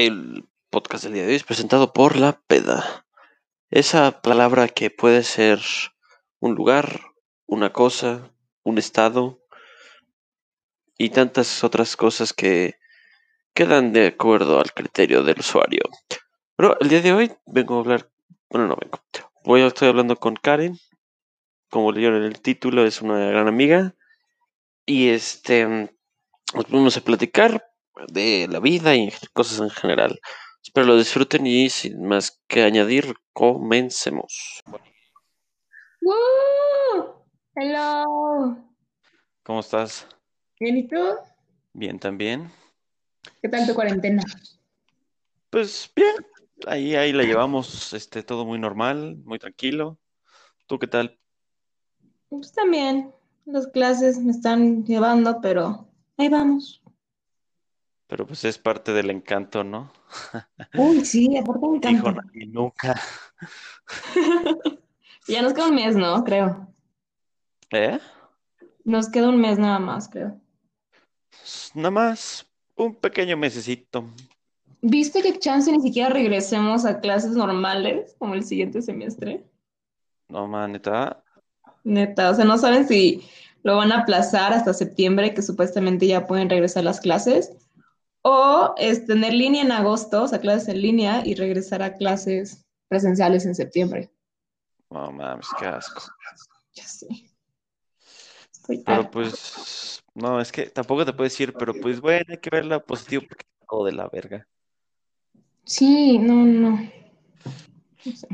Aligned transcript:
El 0.00 0.48
podcast 0.70 1.02
del 1.02 1.14
día 1.14 1.22
de 1.24 1.30
hoy 1.30 1.34
es 1.34 1.42
presentado 1.42 1.92
por 1.92 2.14
La 2.14 2.40
Peda. 2.46 3.04
Esa 3.68 4.22
palabra 4.22 4.68
que 4.68 4.90
puede 4.90 5.24
ser 5.24 5.58
un 6.38 6.54
lugar, 6.54 7.00
una 7.46 7.72
cosa, 7.72 8.30
un 8.62 8.78
estado 8.78 9.44
y 10.96 11.10
tantas 11.10 11.64
otras 11.64 11.96
cosas 11.96 12.32
que 12.32 12.78
quedan 13.54 13.92
de 13.92 14.06
acuerdo 14.06 14.60
al 14.60 14.72
criterio 14.72 15.24
del 15.24 15.40
usuario. 15.40 15.82
Pero 16.54 16.78
el 16.78 16.88
día 16.90 17.02
de 17.02 17.12
hoy 17.12 17.32
vengo 17.46 17.78
a 17.78 17.80
hablar, 17.80 18.08
bueno, 18.50 18.68
no 18.68 18.76
vengo. 18.76 19.00
Voy 19.42 19.62
a 19.62 19.66
estar 19.66 19.88
hablando 19.88 20.14
con 20.14 20.36
Karen. 20.36 20.78
Como 21.70 21.90
leyeron 21.90 22.18
en 22.18 22.28
el 22.28 22.40
título, 22.40 22.86
es 22.86 23.02
una 23.02 23.18
gran 23.30 23.48
amiga. 23.48 23.96
Y 24.86 25.08
este, 25.08 25.66
nos 25.66 26.70
vamos 26.70 26.96
a 26.96 27.00
platicar 27.00 27.67
de 28.06 28.46
la 28.50 28.60
vida 28.60 28.94
y 28.94 29.12
cosas 29.32 29.60
en 29.60 29.70
general. 29.70 30.18
Espero 30.62 30.86
lo 30.86 30.96
disfruten 30.96 31.46
y 31.46 31.70
sin 31.70 32.06
más 32.06 32.40
que 32.46 32.62
añadir, 32.62 33.14
comencemos. 33.32 34.62
¡Woo! 36.00 37.24
Hello. 37.54 38.56
¿Cómo 39.42 39.60
estás? 39.60 40.06
Bien, 40.60 40.76
¿y 40.76 40.86
tú? 40.86 40.96
Bien 41.72 41.98
también. 41.98 42.50
¿Qué 43.42 43.48
tal 43.48 43.66
tu 43.66 43.74
cuarentena? 43.74 44.22
Pues 45.50 45.90
bien, 45.94 46.14
ahí, 46.66 46.94
ahí 46.94 47.12
la 47.12 47.22
llevamos, 47.22 47.92
este, 47.92 48.22
todo 48.22 48.44
muy 48.44 48.58
normal, 48.58 49.16
muy 49.24 49.38
tranquilo. 49.38 49.98
¿Tú 50.66 50.78
qué 50.78 50.86
tal? 50.86 51.18
Pues 52.28 52.52
también, 52.52 53.12
las 53.46 53.66
clases 53.68 54.18
me 54.18 54.32
están 54.32 54.84
llevando, 54.84 55.40
pero 55.40 55.88
ahí 56.18 56.28
vamos. 56.28 56.82
Pero 58.08 58.26
pues 58.26 58.44
es 58.44 58.58
parte 58.58 58.92
del 58.92 59.10
encanto, 59.10 59.62
¿no? 59.62 59.92
Uy, 60.74 61.04
sí, 61.04 61.36
aparte 61.36 61.66
me 61.68 61.78
Dijo 61.78 62.08
encanta. 62.08 62.22
nadie 62.22 62.46
nunca. 62.46 63.00
Ya 65.28 65.42
nos 65.42 65.52
queda 65.52 65.68
un 65.68 65.74
mes, 65.74 65.94
¿no? 65.94 66.24
Creo. 66.24 66.66
¿Eh? 67.70 67.98
Nos 68.84 69.10
queda 69.10 69.28
un 69.28 69.38
mes 69.38 69.58
nada 69.58 69.78
más, 69.78 70.08
creo. 70.08 70.40
Nada 71.74 71.90
más 71.90 72.46
un 72.74 72.94
pequeño 72.94 73.36
mesecito. 73.36 74.06
¿Viste 74.80 75.20
que 75.20 75.38
chance 75.38 75.70
ni 75.70 75.82
siquiera 75.82 76.08
regresemos 76.08 76.86
a 76.86 77.00
clases 77.00 77.32
normales 77.32 78.14
como 78.18 78.32
el 78.34 78.42
siguiente 78.42 78.80
semestre? 78.80 79.44
No, 80.30 80.46
maneta. 80.46 81.22
Neta, 81.84 82.30
o 82.30 82.34
sea, 82.34 82.46
no 82.46 82.56
saben 82.56 82.88
si 82.88 83.22
lo 83.64 83.76
van 83.76 83.92
a 83.92 84.00
aplazar 84.00 84.54
hasta 84.54 84.72
septiembre, 84.72 85.34
que 85.34 85.42
supuestamente 85.42 86.06
ya 86.06 86.26
pueden 86.26 86.48
regresar 86.48 86.84
las 86.84 87.00
clases, 87.00 87.52
o 88.30 88.74
es 88.76 89.06
tener 89.06 89.32
línea 89.32 89.62
en 89.62 89.72
agosto, 89.72 90.24
o 90.24 90.28
sea, 90.28 90.38
clases 90.38 90.68
en 90.68 90.82
línea, 90.82 91.22
y 91.24 91.34
regresar 91.34 91.82
a 91.82 91.94
clases 91.94 92.66
presenciales 92.86 93.46
en 93.46 93.54
septiembre. 93.54 94.10
No 94.90 95.10
mames, 95.10 95.46
qué 95.58 95.66
asco. 95.66 96.02
Ya 96.74 96.84
sé. 96.84 97.06
Estoy 98.52 98.82
Pero 98.84 98.98
harta. 98.98 99.10
pues, 99.10 100.02
no, 100.14 100.40
es 100.40 100.52
que 100.52 100.66
tampoco 100.66 101.06
te 101.06 101.14
puedes 101.14 101.32
decir, 101.32 101.54
pero 101.58 101.72
pues 101.80 102.00
bueno, 102.00 102.26
hay 102.28 102.38
que 102.38 102.50
verla 102.50 102.84
positivo 102.84 103.22
porque 103.26 103.46
todo 103.66 103.86
de 103.86 103.92
la 103.92 104.08
verga. 104.08 104.46
Sí, 105.64 106.18
no, 106.18 106.44
no. 106.44 106.70
No 108.04 108.12
sé. 108.12 108.28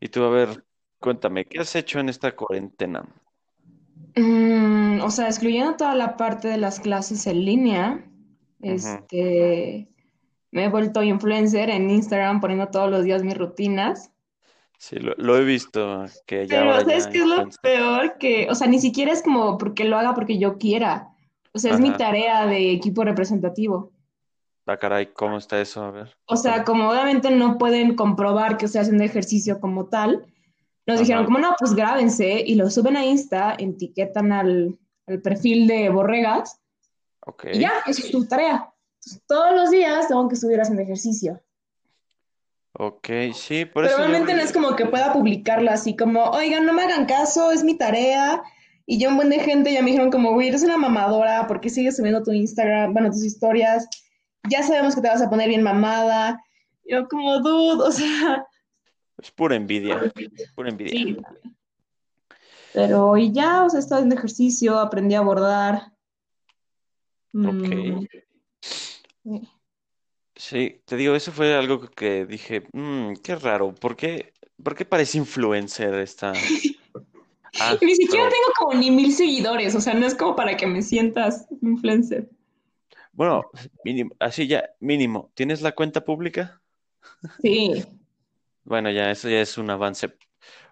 Y 0.00 0.08
tú, 0.08 0.22
a 0.22 0.30
ver, 0.30 0.64
cuéntame, 1.00 1.46
¿qué 1.46 1.58
has 1.58 1.74
hecho 1.74 1.98
en 1.98 2.08
esta 2.08 2.34
cuarentena? 2.36 3.04
Mm, 4.14 5.00
o 5.02 5.10
sea, 5.10 5.26
excluyendo 5.26 5.76
toda 5.76 5.94
la 5.94 6.16
parte 6.16 6.48
de 6.48 6.58
las 6.58 6.80
clases 6.80 7.26
en 7.26 7.44
línea, 7.44 8.09
Este, 8.62 9.88
me 10.50 10.64
he 10.64 10.68
vuelto 10.68 11.02
influencer 11.02 11.70
en 11.70 11.90
Instagram 11.90 12.40
poniendo 12.40 12.68
todos 12.68 12.90
los 12.90 13.04
días 13.04 13.22
mis 13.22 13.36
rutinas. 13.36 14.10
Sí, 14.78 14.96
lo, 14.96 15.14
lo 15.16 15.36
he 15.36 15.44
visto, 15.44 16.06
que 16.26 16.46
ya 16.46 16.60
Pero, 16.60 16.80
¿sabes 16.80 17.06
qué 17.06 17.18
es 17.18 17.26
lo 17.26 17.48
peor? 17.62 18.16
Que, 18.18 18.48
o 18.50 18.54
sea, 18.54 18.66
ni 18.66 18.80
siquiera 18.80 19.12
es 19.12 19.22
como 19.22 19.58
porque 19.58 19.84
lo 19.84 19.98
haga 19.98 20.14
porque 20.14 20.38
yo 20.38 20.56
quiera. 20.56 21.08
O 21.52 21.58
sea, 21.58 21.74
es 21.74 21.80
mi 21.80 21.90
tarea 21.90 22.46
de 22.46 22.72
equipo 22.72 23.04
representativo. 23.04 23.92
Ah, 24.66 24.76
caray, 24.76 25.06
¿cómo 25.06 25.36
está 25.36 25.60
eso? 25.60 25.82
A 25.82 25.90
ver, 25.90 26.16
O 26.26 26.36
sea, 26.36 26.64
como 26.64 26.88
obviamente 26.88 27.30
no 27.32 27.58
pueden 27.58 27.96
comprobar 27.96 28.56
que 28.56 28.66
estoy 28.66 28.82
haciendo 28.82 29.02
ejercicio 29.02 29.58
como 29.58 29.86
tal, 29.86 30.24
nos 30.86 31.00
dijeron 31.00 31.24
como, 31.24 31.38
no, 31.38 31.56
pues 31.58 31.74
grábense 31.74 32.42
y 32.46 32.54
lo 32.54 32.70
suben 32.70 32.96
a 32.96 33.04
Insta, 33.04 33.56
etiquetan 33.58 34.30
al, 34.30 34.78
al 35.08 35.20
perfil 35.20 35.66
de 35.66 35.88
Borregas 35.88 36.59
y 37.52 37.60
ya, 37.60 37.72
eso 37.86 38.04
es 38.04 38.10
tu 38.10 38.26
tarea. 38.26 38.72
Entonces, 38.96 39.22
todos 39.26 39.54
los 39.54 39.70
días 39.70 40.08
tengo 40.08 40.28
que 40.28 40.36
subir 40.36 40.60
haciendo 40.60 40.82
ejercicio. 40.82 41.40
Ok, 42.72 43.08
sí, 43.34 43.64
por 43.64 43.82
Pero 43.82 43.86
eso 43.86 43.98
yo 43.98 44.04
obviamente 44.04 44.34
no 44.34 44.40
es 44.40 44.52
como 44.52 44.76
que 44.76 44.86
pueda 44.86 45.12
publicarlo 45.12 45.70
así 45.70 45.96
como, 45.96 46.24
oigan, 46.30 46.66
no 46.66 46.72
me 46.72 46.82
hagan 46.82 47.06
caso, 47.06 47.50
es 47.50 47.64
mi 47.64 47.76
tarea. 47.76 48.42
Y 48.86 48.98
ya 48.98 49.08
un 49.08 49.16
buen 49.16 49.30
de 49.30 49.38
gente 49.40 49.72
ya 49.72 49.82
me 49.82 49.90
dijeron 49.90 50.10
como, 50.10 50.32
güey, 50.32 50.48
eres 50.48 50.62
una 50.62 50.76
mamadora, 50.76 51.46
¿por 51.46 51.60
qué 51.60 51.68
sigues 51.70 51.96
subiendo 51.96 52.22
tu 52.22 52.32
Instagram, 52.32 52.92
bueno, 52.92 53.10
tus 53.10 53.24
historias? 53.24 53.88
Ya 54.48 54.62
sabemos 54.62 54.94
que 54.94 55.00
te 55.00 55.08
vas 55.08 55.22
a 55.22 55.30
poner 55.30 55.48
bien 55.48 55.62
mamada. 55.62 56.42
Yo 56.84 57.06
como, 57.08 57.38
dude, 57.40 57.84
o 57.88 57.92
sea, 57.92 58.46
es 59.20 59.30
pura 59.30 59.54
envidia, 59.54 60.12
pura 60.54 60.70
envidia. 60.70 60.92
sí. 60.92 61.16
Pero 62.72 63.16
y 63.16 63.32
ya, 63.32 63.64
o 63.64 63.70
sea, 63.70 63.80
estaba 63.80 63.98
haciendo 63.98 64.14
ejercicio, 64.14 64.78
aprendí 64.78 65.14
a 65.14 65.20
bordar. 65.20 65.92
Ok. 67.34 67.70
Mm, 69.24 69.46
sí. 70.34 70.82
Te 70.84 70.96
digo, 70.96 71.14
eso 71.14 71.32
fue 71.32 71.54
algo 71.54 71.80
que 71.90 72.26
dije, 72.26 72.64
"Mm, 72.72 73.14
qué 73.22 73.36
raro, 73.36 73.74
¿por 73.74 73.96
qué, 73.96 74.32
por 74.62 74.74
qué 74.74 74.84
parece 74.84 75.18
influencer 75.18 75.94
esta? 75.94 76.32
Ah, 77.62 77.76
Ni 77.82 77.94
siquiera 77.94 78.24
pero 78.24 78.30
tengo 78.30 78.52
como 78.58 78.80
ni 78.80 78.90
mil 78.90 79.12
seguidores, 79.12 79.74
o 79.74 79.80
sea, 79.80 79.92
no 79.94 80.06
es 80.06 80.14
como 80.14 80.34
para 80.36 80.56
que 80.56 80.66
me 80.66 80.82
sientas 80.82 81.46
influencer. 81.60 82.30
bueno, 83.12 83.50
mínimo, 83.84 84.12
así 84.18 84.46
ya, 84.46 84.70
mínimo, 84.80 85.30
¿tienes 85.34 85.60
la 85.62 85.72
cuenta 85.72 86.04
pública? 86.04 86.62
Sí. 87.42 87.84
Bueno, 88.64 88.90
ya, 88.90 89.10
eso 89.10 89.28
ya 89.28 89.40
es 89.40 89.58
un 89.58 89.70
avance, 89.70 90.16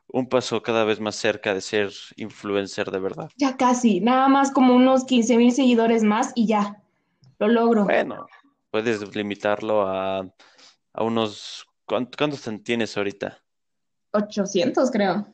un 0.09 0.29
paso 0.29 0.63
cada 0.63 0.85
vez 0.85 1.01
más 1.01 1.17
cerca 1.17 1.55
de 1.55 1.61
ser 1.61 1.93
influencer 2.17 2.91
de 2.91 2.99
verdad. 2.99 3.31
Ya 3.37 3.57
casi, 3.57 4.01
nada 4.01 4.29
más 4.29 4.51
como 4.51 4.75
unos 4.75 5.05
15 5.05 5.37
mil 5.37 5.53
seguidores 5.53 6.03
más 6.03 6.33
y 6.35 6.47
ya, 6.47 6.83
lo 7.39 7.49
logro. 7.49 7.85
Bueno, 7.85 8.27
puedes 8.71 9.15
limitarlo 9.15 9.87
a, 9.87 10.21
a 10.93 11.05
unos, 11.05 11.67
¿cuántos, 11.85 12.49
tienes 12.63 12.97
ahorita? 12.97 13.39
800 14.13 14.91
creo. 14.91 15.27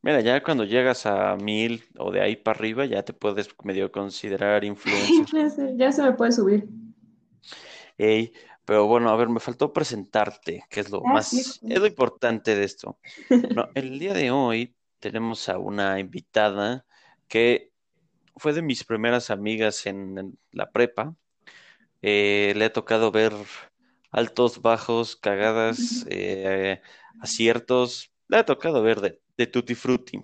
Mira, 0.00 0.20
ya 0.20 0.42
cuando 0.42 0.64
llegas 0.64 1.06
a 1.06 1.36
mil 1.36 1.84
o 1.96 2.10
de 2.10 2.20
ahí 2.20 2.34
para 2.34 2.58
arriba, 2.58 2.84
ya 2.86 3.04
te 3.04 3.12
puedes 3.12 3.48
medio 3.62 3.92
considerar 3.92 4.64
influencer. 4.64 5.14
Influencer, 5.14 5.76
ya 5.76 5.92
se 5.92 6.02
me 6.02 6.12
puede 6.12 6.32
subir. 6.32 6.68
Ey, 7.98 8.32
pero 8.64 8.86
bueno, 8.86 9.10
a 9.10 9.16
ver, 9.16 9.28
me 9.28 9.40
faltó 9.40 9.72
presentarte, 9.72 10.64
que 10.70 10.80
es 10.80 10.90
lo 10.90 11.02
Ah, 11.06 11.12
más, 11.14 11.28
sí. 11.28 11.40
es 11.68 11.78
lo 11.80 11.86
importante 11.86 12.54
de 12.54 12.64
esto. 12.64 12.98
El 13.74 13.98
día 13.98 14.14
de 14.14 14.30
hoy 14.30 14.74
tenemos 15.00 15.48
a 15.48 15.58
una 15.58 15.98
invitada 15.98 16.84
que 17.28 17.70
fue 18.36 18.52
de 18.52 18.62
mis 18.62 18.84
primeras 18.84 19.30
amigas 19.30 19.86
en, 19.86 20.16
en 20.18 20.38
la 20.52 20.70
prepa. 20.70 21.14
Eh, 22.02 22.52
le 22.56 22.64
ha 22.66 22.72
tocado 22.72 23.10
ver 23.10 23.32
altos, 24.10 24.62
bajos, 24.62 25.16
cagadas, 25.16 26.04
eh, 26.08 26.80
aciertos. 27.20 28.10
Le 28.28 28.38
ha 28.38 28.44
tocado 28.44 28.82
ver 28.82 29.00
de, 29.00 29.20
de 29.36 29.46
Tutti 29.46 29.74
Frutti. 29.74 30.20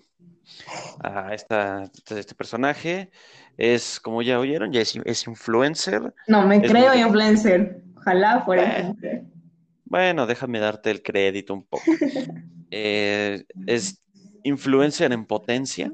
A 1.00 1.34
esta, 1.34 1.84
este 2.10 2.34
personaje 2.34 3.10
es, 3.56 4.00
como 4.00 4.22
ya 4.22 4.38
oyeron, 4.41 4.72
ya 4.72 4.81
es, 4.81 4.97
es 5.04 5.27
influencer. 5.27 6.15
No, 6.27 6.47
me 6.47 6.56
Es 6.56 6.71
creo 6.72 6.88
muy- 6.91 7.00
influencer. 7.00 7.82
Ojalá 8.00 8.42
fuera 8.44 8.94
Bueno. 9.00 9.28
Bueno, 9.84 10.27
déjame 10.27 10.59
darte 10.59 10.91
el 10.91 11.03
crédito 11.03 11.54
un 11.54 11.65
poco. 11.65 11.84
Eh, 12.71 13.47
es 13.66 14.03
influencer 14.42 15.10
en 15.15 15.24
potencia. 15.24 15.91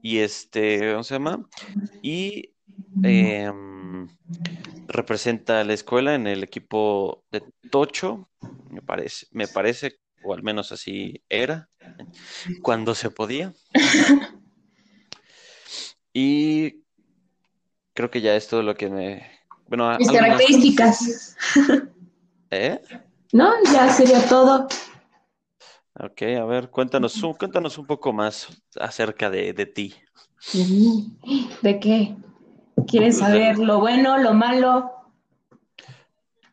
Y 0.00 0.18
este, 0.18 0.92
¿cómo 0.92 1.02
se 1.02 1.14
llama? 1.14 1.44
Y 2.00 2.54
em, 3.02 4.06
representa 4.86 5.60
a 5.60 5.64
la 5.64 5.72
escuela 5.72 6.14
en 6.14 6.28
el 6.28 6.44
equipo 6.44 7.24
de 7.32 7.42
Tocho, 7.72 8.30
me 8.70 8.82
parece, 8.82 9.26
me 9.32 9.48
parece, 9.48 9.98
o 10.22 10.32
al 10.32 10.44
menos 10.44 10.70
así 10.70 11.24
era, 11.28 11.68
cuando 12.62 12.94
se 12.94 13.10
podía. 13.10 13.52
Y 16.18 16.82
creo 17.92 18.10
que 18.10 18.22
ya 18.22 18.36
es 18.36 18.48
todo 18.48 18.62
lo 18.62 18.74
que 18.74 18.88
me. 18.88 19.35
Bueno, 19.68 19.96
Mis 19.98 20.10
características. 20.10 21.36
¿Eh? 22.50 22.80
No, 23.32 23.52
ya 23.72 23.92
sería 23.92 24.20
todo. 24.28 24.68
Ok, 25.98 26.22
a 26.38 26.44
ver, 26.44 26.70
cuéntanos 26.70 27.22
un, 27.22 27.34
cuéntanos 27.34 27.78
un 27.78 27.86
poco 27.86 28.12
más 28.12 28.48
acerca 28.78 29.30
de, 29.30 29.52
de 29.54 29.66
ti. 29.66 29.94
¿De 31.62 31.80
qué? 31.80 32.14
¿Quieres 32.86 33.18
Pues, 33.18 33.18
saber 33.18 33.58
lo 33.58 33.80
bueno, 33.80 34.18
lo 34.18 34.34
malo? 34.34 34.92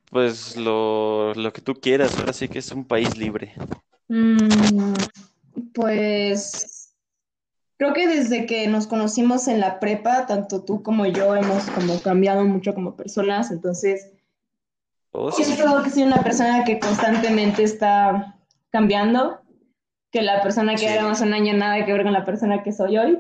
Pues 0.10 0.56
lo, 0.56 1.34
lo 1.34 1.52
que 1.52 1.62
tú 1.62 1.74
quieras, 1.74 2.18
ahora 2.18 2.32
sí 2.34 2.48
que 2.48 2.60
es 2.60 2.72
un 2.72 2.86
país 2.86 3.18
libre. 3.18 3.54
Mm, 4.10 4.94
pues 5.74 6.73
creo 7.78 7.94
que 7.94 8.08
desde 8.08 8.46
que 8.46 8.68
nos 8.68 8.88
conocimos 8.88 9.48
en 9.48 9.60
la 9.60 9.80
prepa, 9.80 10.26
tanto 10.26 10.64
tú 10.64 10.84
como 10.84 11.06
yo 11.06 11.36
hemos 11.36 11.64
como 11.72 12.00
cambiado 12.02 12.44
mucho 12.46 12.74
como 12.74 12.96
personas, 12.96 13.52
entonces 13.52 14.10
Oh, 15.12 15.32
sí. 15.32 15.44
siento 15.44 15.84
que 15.84 15.90
soy 15.92 16.04
una 16.04 16.24
persona 16.24 16.64
que 16.64 16.80
constantemente 16.80 17.62
está 17.64 18.36
cambiando, 18.72 19.42
que 20.12 20.22
la 20.24 20.42
persona 20.42 20.74
que 20.74 20.80
Sí. 20.80 20.88
hace 20.88 21.24
un 21.24 21.34
año 21.34 21.54
nada 21.54 21.86
que 21.86 21.94
ver 21.94 22.04
con 22.04 22.14
la 22.14 22.26
persona 22.26 22.64
que 22.64 22.72
soy 22.72 22.98
hoy, 22.98 23.20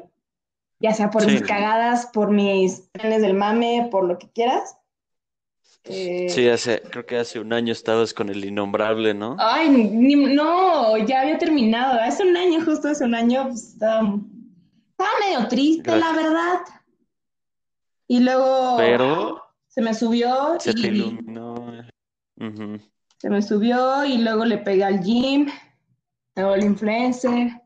ya 0.79 0.94
sea 0.94 1.11
por 1.11 1.23
Sí. 1.23 1.31
mis 1.31 1.41
cagadas, 1.44 2.07
por 2.07 2.31
mis 2.31 2.91
trenes 2.94 3.21
del 3.21 3.35
mame, 3.35 3.89
por 3.91 4.06
lo 4.06 4.17
que 4.17 4.27
quieras. 4.29 4.75
Eh, 5.85 6.27
Sí, 6.29 6.47
hace, 6.49 6.81
creo 6.81 7.06
que 7.06 7.17
hace 7.17 7.39
un 7.39 7.51
año 7.53 7.71
estabas 7.73 8.13
con 8.13 8.29
el 8.29 8.44
innombrable, 8.45 9.13
¿no? 9.13 9.35
Ay, 9.38 9.69
ni- 9.69 10.15
no, 10.33 10.97
ya 10.97 11.21
había 11.21 11.38
terminado. 11.38 11.99
Hace 11.99 12.23
un 12.23 12.35
año, 12.38 12.63
justo 12.65 12.88
hace 12.88 13.03
un 13.03 13.13
año, 13.15 13.49
pues 13.49 13.73
estaba, 13.73 14.17
estaba 14.98 15.10
medio 15.19 15.48
triste, 15.48 15.95
la 15.95 16.12
verdad. 16.13 16.60
Y 18.07 18.19
luego 18.19 18.78
Pero 18.78 19.44
se 19.68 19.81
me 19.81 19.94
subió 19.94 20.57
se 20.60 20.74
te 20.74 20.88
iluminó. 20.88 21.56
Se 23.18 23.30
me 23.30 23.42
subió 23.42 24.06
y 24.06 24.18
luego 24.18 24.45
le 24.45 24.57
pegué 24.57 24.84
al 24.84 25.01
gym, 25.01 25.50
luego 26.36 26.56
el 26.56 26.63
influencer. 26.66 27.62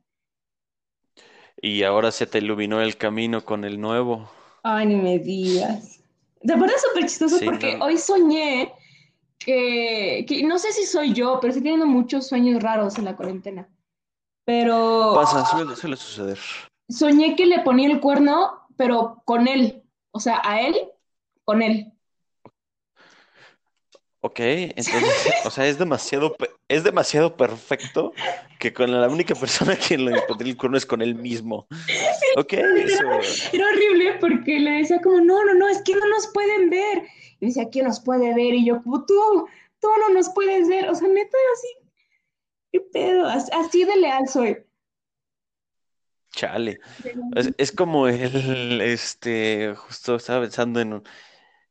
Y 1.62 1.84
ahora 1.84 2.12
se 2.12 2.28
te 2.28 2.38
iluminó 2.38 2.82
el 2.82 2.98
camino 2.98 3.44
con 3.44 3.64
el 3.66 3.82
nuevo. 3.82 4.30
Ay, 4.64 4.86
ni 4.86 4.96
me 4.96 5.18
digas. 5.20 6.00
De 6.42 6.54
verdad 6.56 6.76
es 6.76 6.84
súper 6.84 7.04
chistoso 7.06 7.40
Sí, 7.40 7.46
porque 7.46 7.76
no. 7.78 7.86
hoy 7.86 7.98
soñé 7.98 8.72
que, 9.40 10.24
que 10.28 10.44
no 10.44 10.60
sé 10.60 10.72
si 10.72 10.86
soy 10.86 11.14
yo, 11.14 11.40
pero 11.42 11.52
estoy 11.52 11.64
teniendo 11.64 11.88
muchos 11.88 12.28
sueños 12.28 12.62
raros 12.62 12.98
en 13.00 13.06
la 13.06 13.16
cuarentena. 13.16 13.68
Pero 14.46 15.14
Pasa, 15.16 15.46
suele, 15.46 15.76
suele 15.76 15.98
suceder. 15.98 16.38
Soñé 16.90 17.36
que 17.36 17.46
le 17.46 17.60
ponía 17.60 17.90
el 17.90 18.00
cuerno, 18.00 18.68
pero 18.78 19.22
con 19.26 19.48
él. 19.48 19.84
O 20.12 20.20
sea, 20.20 20.42
a 20.44 20.62
él, 20.62 20.76
con 21.44 21.62
él. 21.62 21.94
Ok, 24.22 24.40
entonces, 24.40 25.28
o 25.46 25.50
sea, 25.52 25.68
es 25.68 25.78
demasiado, 25.78 26.36
es 26.68 26.84
demasiado 26.84 27.38
perfecto 27.38 28.14
que 28.60 28.74
con 28.74 28.92
la 28.92 29.08
única 29.08 29.36
persona 29.36 29.78
que 29.78 29.98
lo 29.98 30.12
pondría 30.28 30.52
el 30.52 30.58
cuerno 30.58 30.78
es 30.78 30.86
con 30.86 31.02
él 31.02 31.16
mismo. 31.16 31.68
Ok, 32.36 32.54
eso. 32.78 33.04
Era 33.54 33.68
horrible 33.68 34.18
porque 34.20 34.60
le 34.60 34.72
decía 34.72 35.00
como, 35.02 35.22
no, 35.22 35.46
no, 35.46 35.54
no, 35.54 35.70
es 35.70 35.82
que 35.84 35.94
no 35.94 36.08
nos 36.10 36.28
pueden 36.28 36.70
ver. 36.70 37.04
Y 37.40 37.46
decía, 37.46 37.70
¿quién 37.72 37.86
nos 37.86 38.00
puede 38.00 38.34
ver? 38.34 38.56
Y 38.56 38.66
yo, 38.66 38.82
como 38.82 39.06
tú, 39.06 39.48
tú 39.80 39.88
no 40.00 40.14
nos 40.14 40.30
puedes 40.30 40.68
ver. 40.68 40.90
O 40.90 40.96
sea, 40.96 41.08
neta, 41.08 41.38
así, 41.54 41.68
qué 42.72 42.82
pedo, 42.82 43.28
As- 43.28 43.52
así 43.54 43.84
de 43.86 43.96
leal 43.98 44.28
soy. 44.28 44.58
Chale. 46.32 46.80
Es, 47.36 47.54
es 47.58 47.72
como 47.72 48.08
el, 48.08 48.82
este, 48.82 49.74
justo 49.76 50.16
estaba 50.16 50.42
pensando 50.42 50.80
en, 50.80 51.04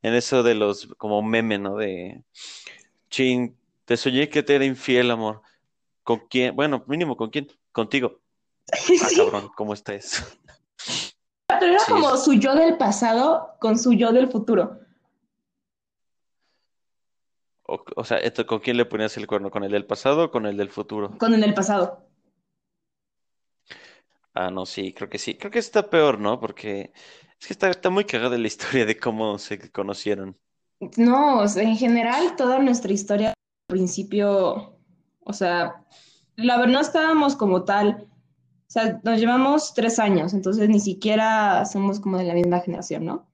en 0.02 0.14
eso 0.14 0.42
de 0.42 0.54
los, 0.54 0.86
como 0.98 1.22
meme, 1.22 1.58
¿no? 1.58 1.76
De, 1.76 2.22
chin, 3.10 3.56
te 3.84 3.96
soñé 3.96 4.28
que 4.28 4.42
te 4.42 4.56
era 4.56 4.64
infiel, 4.64 5.10
amor. 5.10 5.42
¿Con 6.02 6.20
quién? 6.28 6.54
Bueno, 6.56 6.84
mínimo, 6.86 7.16
¿con 7.16 7.30
quién? 7.30 7.48
Contigo. 7.72 8.20
Ah, 9.02 9.08
cabrón, 9.16 9.50
¿cómo 9.56 9.74
estás? 9.74 10.36
pero 11.46 11.66
era 11.66 11.78
Sí, 11.78 11.92
como 11.92 12.16
su 12.16 12.34
yo 12.34 12.54
del 12.56 12.76
pasado 12.76 13.54
con 13.60 13.78
su 13.78 13.92
yo 13.92 14.12
del 14.12 14.28
futuro. 14.28 14.80
o, 17.62 17.84
o 17.94 18.04
sea, 18.04 18.18
esto, 18.18 18.46
¿con 18.46 18.58
quién 18.60 18.76
le 18.76 18.84
ponías 18.84 19.16
el 19.16 19.26
cuerno? 19.26 19.50
¿Con 19.50 19.64
el 19.64 19.70
del 19.72 19.86
pasado 19.86 20.24
o 20.24 20.30
con 20.30 20.46
el 20.46 20.56
del 20.56 20.70
futuro? 20.70 21.16
Con 21.18 21.34
el 21.34 21.40
del 21.40 21.54
pasado. 21.54 22.05
Ah, 24.38 24.50
no, 24.50 24.66
sí, 24.66 24.92
creo 24.92 25.08
que 25.08 25.18
sí. 25.18 25.36
Creo 25.38 25.50
que 25.50 25.58
está 25.58 25.88
peor, 25.90 26.18
¿no? 26.20 26.38
Porque 26.40 26.92
es 27.40 27.46
que 27.46 27.52
está, 27.54 27.70
está 27.70 27.90
muy 27.90 28.04
cagada 28.04 28.36
la 28.38 28.46
historia 28.46 28.84
de 28.86 28.98
cómo 28.98 29.38
se 29.38 29.70
conocieron. 29.72 30.38
No, 30.96 31.40
o 31.40 31.48
sea, 31.48 31.62
en 31.62 31.76
general, 31.76 32.36
toda 32.36 32.58
nuestra 32.58 32.92
historia 32.92 33.28
al 33.30 33.34
principio, 33.68 34.78
o 35.24 35.32
sea, 35.32 35.84
la 36.36 36.58
verdad 36.58 36.72
no 36.74 36.80
estábamos 36.80 37.34
como 37.36 37.64
tal, 37.64 38.06
o 38.68 38.70
sea, 38.70 39.00
nos 39.04 39.18
llevamos 39.20 39.74
tres 39.74 39.98
años, 39.98 40.34
entonces 40.34 40.68
ni 40.68 40.80
siquiera 40.80 41.64
somos 41.66 42.00
como 42.00 42.18
de 42.18 42.24
la 42.24 42.34
misma 42.34 42.60
generación, 42.60 43.04
¿no? 43.06 43.26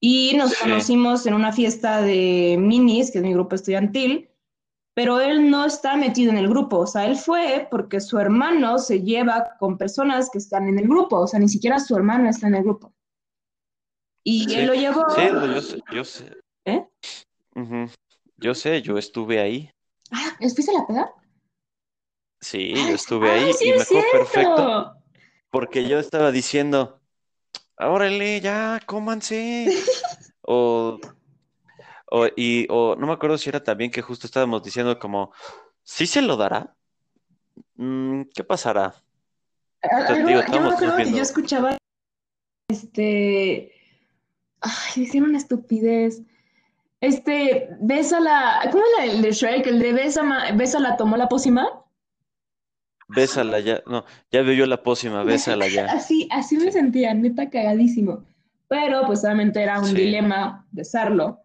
Y 0.00 0.34
nos 0.36 0.54
Sí. 0.54 0.56
conocimos 0.56 1.26
en 1.26 1.34
una 1.34 1.52
fiesta 1.52 2.02
de 2.02 2.58
minis, 2.60 3.12
que 3.12 3.18
es 3.20 3.24
mi 3.24 3.34
grupo 3.34 3.56
estudiantil, 3.56 4.30
pero 4.94 5.20
él 5.20 5.50
no 5.50 5.64
está 5.64 5.96
metido 5.96 6.30
en 6.30 6.38
el 6.38 6.48
grupo, 6.48 6.78
o 6.78 6.86
sea, 6.86 7.06
él 7.06 7.16
fue 7.16 7.66
porque 7.70 8.00
su 8.00 8.18
hermano 8.18 8.78
se 8.78 9.02
lleva 9.02 9.56
con 9.58 9.78
personas 9.78 10.30
que 10.30 10.38
están 10.38 10.68
en 10.68 10.78
el 10.78 10.86
grupo, 10.86 11.20
o 11.20 11.26
sea, 11.26 11.40
ni 11.40 11.48
siquiera 11.48 11.78
su 11.78 11.96
hermano 11.96 12.28
está 12.28 12.48
en 12.48 12.56
el 12.56 12.62
grupo. 12.62 12.92
Y 14.24 14.44
Sí, 14.44 14.54
él 14.54 14.66
lo 14.66 14.74
llevó, 14.74 15.04
sí, 15.10 15.22
yo 15.30 15.62
sé, 15.62 15.78
yo 15.92 16.04
sé. 16.04 16.32
¿eh? 16.64 16.86
Yo 18.36 18.54
sé, 18.54 18.82
yo 18.82 18.98
estuve 18.98 19.40
ahí. 19.40 19.70
Ah, 20.10 20.36
¿fuiste 20.38 20.70
a 20.70 20.80
la 20.80 20.86
peda? 20.86 21.14
Sí, 22.40 22.72
Ay, 22.76 22.88
yo 22.88 22.94
estuve 22.94 23.30
ay, 23.30 23.44
ahí 23.44 23.52
sí 23.52 23.68
y 23.68 23.72
me 23.72 23.82
acuerdo 23.82 24.10
perfecto 24.12 25.02
porque 25.52 25.86
yo 25.86 25.98
estaba 25.98 26.32
diciendo, 26.32 27.00
órale, 27.78 28.40
ya, 28.40 28.80
cómanse. 28.86 29.68
O, 30.44 30.98
o, 32.14 32.26
y, 32.36 32.66
o 32.68 32.94
no 32.94 33.06
me 33.06 33.14
acuerdo 33.14 33.38
si 33.38 33.48
era 33.48 33.62
también 33.64 33.90
que 33.90 34.02
justo 34.02 34.26
estábamos 34.26 34.62
diciendo 34.62 34.98
como, 34.98 35.32
¿sí 35.82 36.06
se 36.06 36.20
lo 36.20 36.36
dará? 36.36 36.76
Mm, 37.76 38.24
¿qué 38.34 38.44
pasará? 38.44 38.94
Digo, 40.26 40.42
yo 40.52 40.60
me 40.60 40.68
acuerdo 40.68 40.96
que 40.98 41.10
yo 41.10 41.22
escuchaba, 41.22 41.78
este, 42.68 43.72
ay, 44.60 45.20
una 45.20 45.38
estupidez. 45.38 46.22
Este, 47.00 47.70
bésala, 47.80 48.60
¿cómo 48.70 48.84
es 48.84 48.90
la 49.06 49.12
del 49.12 49.22
de 49.22 49.32
Shrek? 49.32 49.66
El 49.66 49.78
de 49.80 49.92
bésala, 49.94 50.52
bésala, 50.52 50.96
tomó 50.98 51.16
la 51.16 51.28
pócima. 51.28 51.66
Bésala 53.08 53.58
ya, 53.60 53.82
no, 53.86 54.04
ya 54.30 54.42
bebió 54.42 54.66
la 54.66 54.82
pócima, 54.82 55.24
bésala 55.24 55.66
ya. 55.68 55.86
Así, 55.86 56.28
así 56.30 56.58
me 56.58 56.66
Sí. 56.66 56.72
sentía, 56.72 57.14
neta 57.14 57.48
cagadísimo. 57.48 58.24
Pero 58.68 59.06
pues 59.06 59.24
obviamente 59.24 59.62
era 59.62 59.80
un 59.80 59.86
Sí. 59.86 59.94
dilema 59.96 60.66
besarlo. 60.70 61.41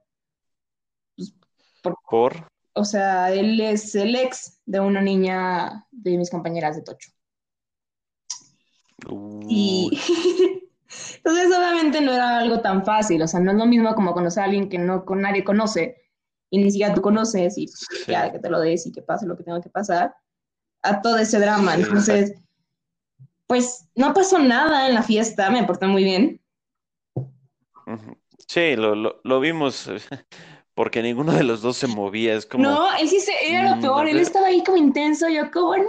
¿Por? 1.81 2.47
O 2.73 2.85
sea, 2.85 3.31
él 3.31 3.59
es 3.59 3.95
el 3.95 4.15
ex 4.15 4.61
de 4.65 4.79
una 4.79 5.01
niña 5.01 5.85
de 5.91 6.17
mis 6.17 6.29
compañeras 6.29 6.75
de 6.75 6.83
Tocho. 6.83 7.09
Y 9.49 9.89
Uy, 9.91 9.99
entonces 11.17 11.47
obviamente 11.47 12.01
no 12.01 12.13
era 12.13 12.39
algo 12.39 12.61
tan 12.61 12.83
fácil, 12.85 13.21
o 13.21 13.27
sea, 13.27 13.39
no 13.39 13.51
es 13.51 13.57
lo 13.57 13.65
mismo 13.65 13.93
como 13.95 14.13
conocer 14.13 14.43
a 14.43 14.45
alguien 14.45 14.69
que 14.69 14.77
no 14.79 15.05
con 15.05 15.21
nadie 15.21 15.43
conoce 15.43 16.01
y 16.49 16.57
ni 16.59 16.71
siquiera 16.71 16.93
tú 16.93 17.01
conoces 17.01 17.57
y 17.57 17.67
Sí. 17.67 18.11
ya 18.11 18.31
que 18.31 18.39
te 18.39 18.49
lo 18.49 18.59
des 18.59 18.85
y 18.87 18.91
que 18.91 19.01
pase 19.01 19.27
lo 19.27 19.37
que 19.37 19.43
tenga 19.43 19.61
que 19.61 19.69
pasar, 19.69 20.15
a 20.81 21.01
todo 21.01 21.17
ese 21.17 21.39
drama. 21.39 21.75
Sí, 21.75 21.81
Entonces, 21.83 22.33
pues 23.47 23.89
no 23.95 24.13
pasó 24.13 24.39
nada 24.39 24.87
en 24.87 24.93
la 24.93 25.03
fiesta, 25.03 25.49
me 25.49 25.63
porté 25.63 25.87
muy 25.87 26.03
bien. 26.03 26.41
Sí, 28.47 28.75
lo, 28.75 28.95
lo, 28.95 29.21
lo 29.23 29.39
vimos 29.39 29.87
eh, 29.87 29.99
porque 30.77 31.01
ninguno 31.01 31.33
de 31.33 31.43
los 31.43 31.61
dos 31.63 31.75
se 31.75 31.87
movía, 31.87 32.35
es 32.35 32.45
como, 32.45 32.63
No, 32.63 32.95
él 32.97 33.09
sí 33.09 33.19
se, 33.19 33.31
era 33.49 33.63
lo 33.71 33.77
mm, 33.77 33.81
peor, 33.81 34.07
él 34.07 34.19
estaba 34.19 34.45
ahí 34.47 34.63
como 34.63 34.77
intenso, 34.77 35.27
yo 35.27 35.49
como, 35.51 35.75
no, 35.75 35.83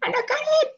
Ana 0.00 0.16
Karen, 0.26 0.72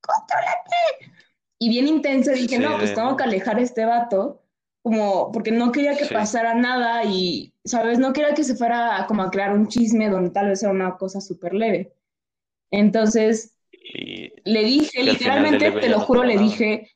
contrólate. 0.00 1.12
Y 1.60 1.68
bien 1.68 1.86
intenso 1.88 2.32
dije, 2.32 2.56
Sí, 2.56 2.62
no, 2.62 2.76
pues 2.78 2.94
tengo 2.94 3.16
que 3.16 3.24
alejar 3.24 3.58
a 3.58 3.62
este 3.62 3.84
vato, 3.84 4.42
como, 4.82 5.30
porque 5.30 5.52
no 5.52 5.70
quería 5.70 5.96
que 5.96 6.06
Sí. 6.06 6.14
pasara 6.14 6.54
nada 6.54 7.04
y, 7.04 7.54
¿sabes? 7.64 8.00
No 8.00 8.12
quería 8.12 8.34
que 8.34 8.42
se 8.44 8.56
fuera 8.56 8.98
a 8.98 9.06
como 9.06 9.22
a 9.22 9.30
crear 9.30 9.52
un 9.54 9.68
chisme 9.68 10.10
donde 10.10 10.30
tal 10.30 10.48
vez 10.48 10.62
era 10.62 10.72
una 10.72 10.96
cosa 10.96 11.20
súper 11.20 11.54
leve. 11.54 11.94
Entonces, 12.72 13.56
y 13.72 14.32
le 14.44 14.64
dije, 14.64 15.02
literalmente, 15.04 15.70
te 15.72 15.88
lo 15.88 16.00
juro, 16.00 16.24
le 16.24 16.34
nada. 16.36 16.46
dije, 16.46 16.90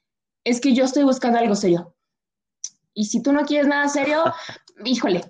es 0.45 0.61
que 0.61 0.75
yo 0.75 0.85
estoy 0.85 1.05
buscando 1.05 1.39
algo 1.39 1.55
serio. 1.55 1.95
Y 2.95 3.07
si 3.07 3.23
tú 3.23 3.33
no 3.33 3.45
quieres 3.47 3.69
nada 3.69 3.89
serio, 3.89 4.25
híjole, 4.85 5.23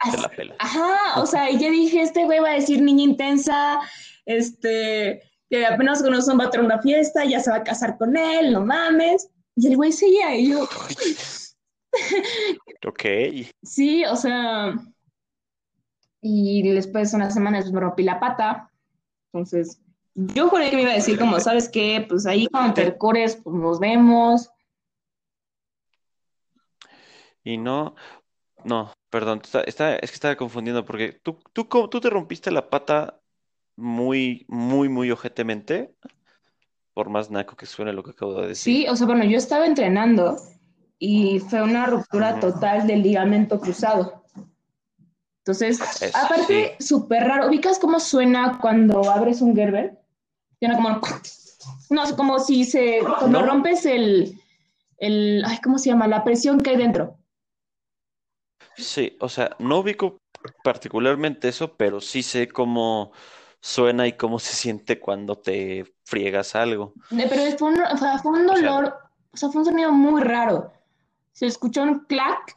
así- 0.00 0.20
la 0.20 0.28
pela. 0.28 0.56
Ajá, 0.58 1.20
o 1.20 1.26
sea, 1.26 1.50
y 1.50 1.58
ya 1.58 1.70
dije, 1.70 2.00
este 2.02 2.24
güey 2.24 2.40
va 2.40 2.50
a 2.50 2.54
decir 2.54 2.82
niña 2.82 3.04
intensa, 3.04 3.80
este, 4.24 5.22
que 5.48 5.66
apenas 5.66 6.02
conoce 6.02 6.30
un 6.30 6.38
vato 6.38 6.58
en 6.58 6.66
una 6.66 6.80
fiesta, 6.80 7.24
ya 7.24 7.40
se 7.40 7.50
va 7.50 7.56
a 7.56 7.64
casar 7.64 7.96
con 7.98 8.16
él, 8.16 8.52
no 8.52 8.64
mames. 8.64 9.28
Y 9.56 9.68
el 9.68 9.76
güey 9.76 9.92
seguía, 9.92 10.34
y 10.36 10.50
yo, 10.50 10.68
Ok, 12.86 13.02
sí, 13.62 14.04
o 14.04 14.16
sea, 14.16 14.74
y 16.20 16.62
después 16.72 17.14
unas 17.14 17.32
semanas 17.32 17.70
me 17.72 17.80
rompí 17.80 18.02
la 18.02 18.20
pata, 18.20 18.70
entonces, 19.32 19.80
yo 20.14 20.48
juré 20.48 20.70
que 20.70 20.76
me 20.76 20.82
iba 20.82 20.92
a 20.92 20.96
decir 20.96 21.18
como, 21.18 21.38
¿sabes 21.40 21.68
qué? 21.68 22.04
Pues 22.08 22.26
ahí 22.26 22.46
cuando 22.46 22.74
te 22.74 22.96
cures, 22.96 23.36
pues 23.36 23.54
nos 23.56 23.78
vemos. 23.80 24.50
y 27.44 27.58
no, 27.58 27.94
no, 28.66 28.92
perdón, 29.10 29.40
está, 29.44 29.60
está- 29.62 29.96
es 29.96 30.10
que 30.10 30.14
estaba 30.16 30.36
confundiendo 30.36 30.84
porque 30.84 31.12
tú, 31.22 31.38
tú, 31.52 31.64
tú 31.64 32.00
te 32.00 32.10
rompiste 32.10 32.50
la 32.50 32.68
pata 32.68 33.20
muy, 33.76 34.44
muy, 34.48 34.88
muy 34.88 35.10
ojetemente, 35.10 35.94
por 36.94 37.08
más 37.08 37.30
naco 37.30 37.56
que 37.56 37.66
suene 37.66 37.92
lo 37.92 38.02
que 38.02 38.10
acabo 38.10 38.34
de 38.40 38.48
decir. 38.48 38.74
Sí, 38.74 38.88
o 38.88 38.96
sea, 38.96 39.06
bueno, 39.06 39.24
yo 39.24 39.36
estaba 39.38 39.66
entrenando 39.66 40.36
y 40.98 41.38
fue 41.40 41.62
una 41.62 41.86
ruptura 41.86 42.40
total 42.40 42.86
del 42.86 43.02
ligamento 43.02 43.60
cruzado. 43.60 44.24
Entonces, 45.44 45.78
Es- 46.02 46.16
aparte, 46.16 46.74
súper 46.80 47.22
raro. 47.24 47.46
¿Ubicas 47.48 47.78
cómo 47.78 48.00
suena 48.00 48.58
cuando 48.60 49.08
abres 49.10 49.42
un 49.42 49.54
Gerber? 49.54 49.98
Suena 50.58 50.76
como... 50.76 51.00
No, 51.90 52.16
como 52.16 52.38
si 52.40 52.64
se... 52.64 53.00
Cuando 53.18 53.40
No. 53.42 53.46
rompes 53.46 53.86
el, 53.86 54.40
el... 54.98 55.44
Ay, 55.46 55.58
¿cómo 55.62 55.78
se 55.78 55.90
llama? 55.90 56.08
La 56.08 56.24
presión 56.24 56.60
que 56.60 56.70
hay 56.70 56.76
dentro. 56.76 57.16
Sí, 58.76 59.16
o 59.20 59.28
sea, 59.28 59.56
no 59.58 59.78
ubico 59.78 60.18
particularmente 60.62 61.48
eso, 61.48 61.76
pero 61.76 62.00
sí 62.00 62.22
sé 62.22 62.48
cómo 62.48 63.12
suena 63.60 64.06
y 64.06 64.12
cómo 64.12 64.38
se 64.38 64.54
siente 64.54 65.00
cuando 65.00 65.36
te 65.36 65.84
friegas 66.04 66.54
algo. 66.54 66.92
Eh, 67.10 67.26
Pero 67.28 67.58
fue 67.58 67.68
un, 67.68 67.80
o 67.82 67.96
sea, 67.96 68.18
fue 68.18 68.32
un 68.32 68.48
O 68.48 68.56
sea- 68.56 68.70
dolor, 68.70 68.94
o 69.32 69.36
sea, 69.36 69.48
fue 69.50 69.60
un 69.60 69.64
sonido 69.66 69.92
muy 69.92 70.22
raro. 70.22 70.72
Se 71.32 71.46
escuchó 71.46 71.82
un 71.82 72.00
clac, 72.04 72.56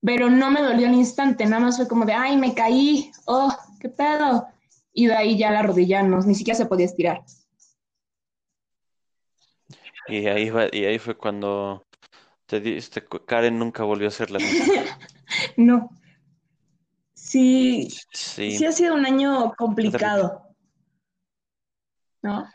pero 0.00 0.30
no 0.30 0.50
me 0.50 0.62
dolió 0.62 0.86
al 0.88 0.94
instante, 0.94 1.44
nada 1.44 1.60
más 1.60 1.76
fue 1.76 1.86
como 1.88 2.04
de, 2.06 2.12
ay, 2.14 2.36
me 2.36 2.54
caí, 2.54 3.10
oh, 3.26 3.54
qué 3.80 3.88
pedo. 3.88 4.46
Y 4.92 5.06
de 5.06 5.14
ahí 5.14 5.38
ya 5.38 5.50
la 5.50 5.62
rodilla 5.62 6.02
no, 6.02 6.20
ni 6.22 6.34
siquiera 6.34 6.56
se 6.56 6.66
podía 6.66 6.86
estirar. 6.86 7.22
Y 10.08 10.26
ahí 10.26 10.50
y 10.72 10.84
ahí 10.84 10.98
fue 10.98 11.16
cuando 11.16 11.84
te 12.50 12.60
diste, 12.60 13.06
Karen 13.26 13.58
nunca 13.58 13.84
volvió 13.84 14.08
a 14.08 14.10
ser 14.10 14.30
la 14.30 14.40
misma. 14.40 14.64
No. 15.56 15.90
Sí, 17.14 17.88
Sí, 18.12 18.58
sí 18.58 18.66
ha 18.66 18.72
sido 18.72 18.94
un 18.94 19.06
año 19.06 19.52
complicado. 19.56 20.42
¿No? 22.22 22.46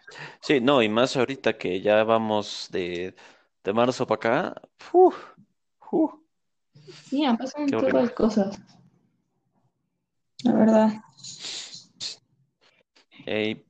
sí, 0.42 0.60
no, 0.62 0.82
y 0.82 0.90
más 0.90 1.16
ahorita 1.18 1.58
que 1.58 1.82
ya 1.82 2.04
vamos 2.04 2.70
de, 2.72 3.16
de 3.64 3.74
marzo 3.74 4.06
para 4.08 4.16
acá. 4.52 4.62
uf, 4.94 5.16
uf. 5.92 6.14
Sí, 7.10 7.26
han 7.26 7.38
pasado 7.38 7.64
un 7.66 7.72
chorro 7.72 8.02
de 8.04 8.14
cosas. 8.14 8.60
La 10.46 10.54
verdad. 10.54 10.94
Ey, 13.26 13.66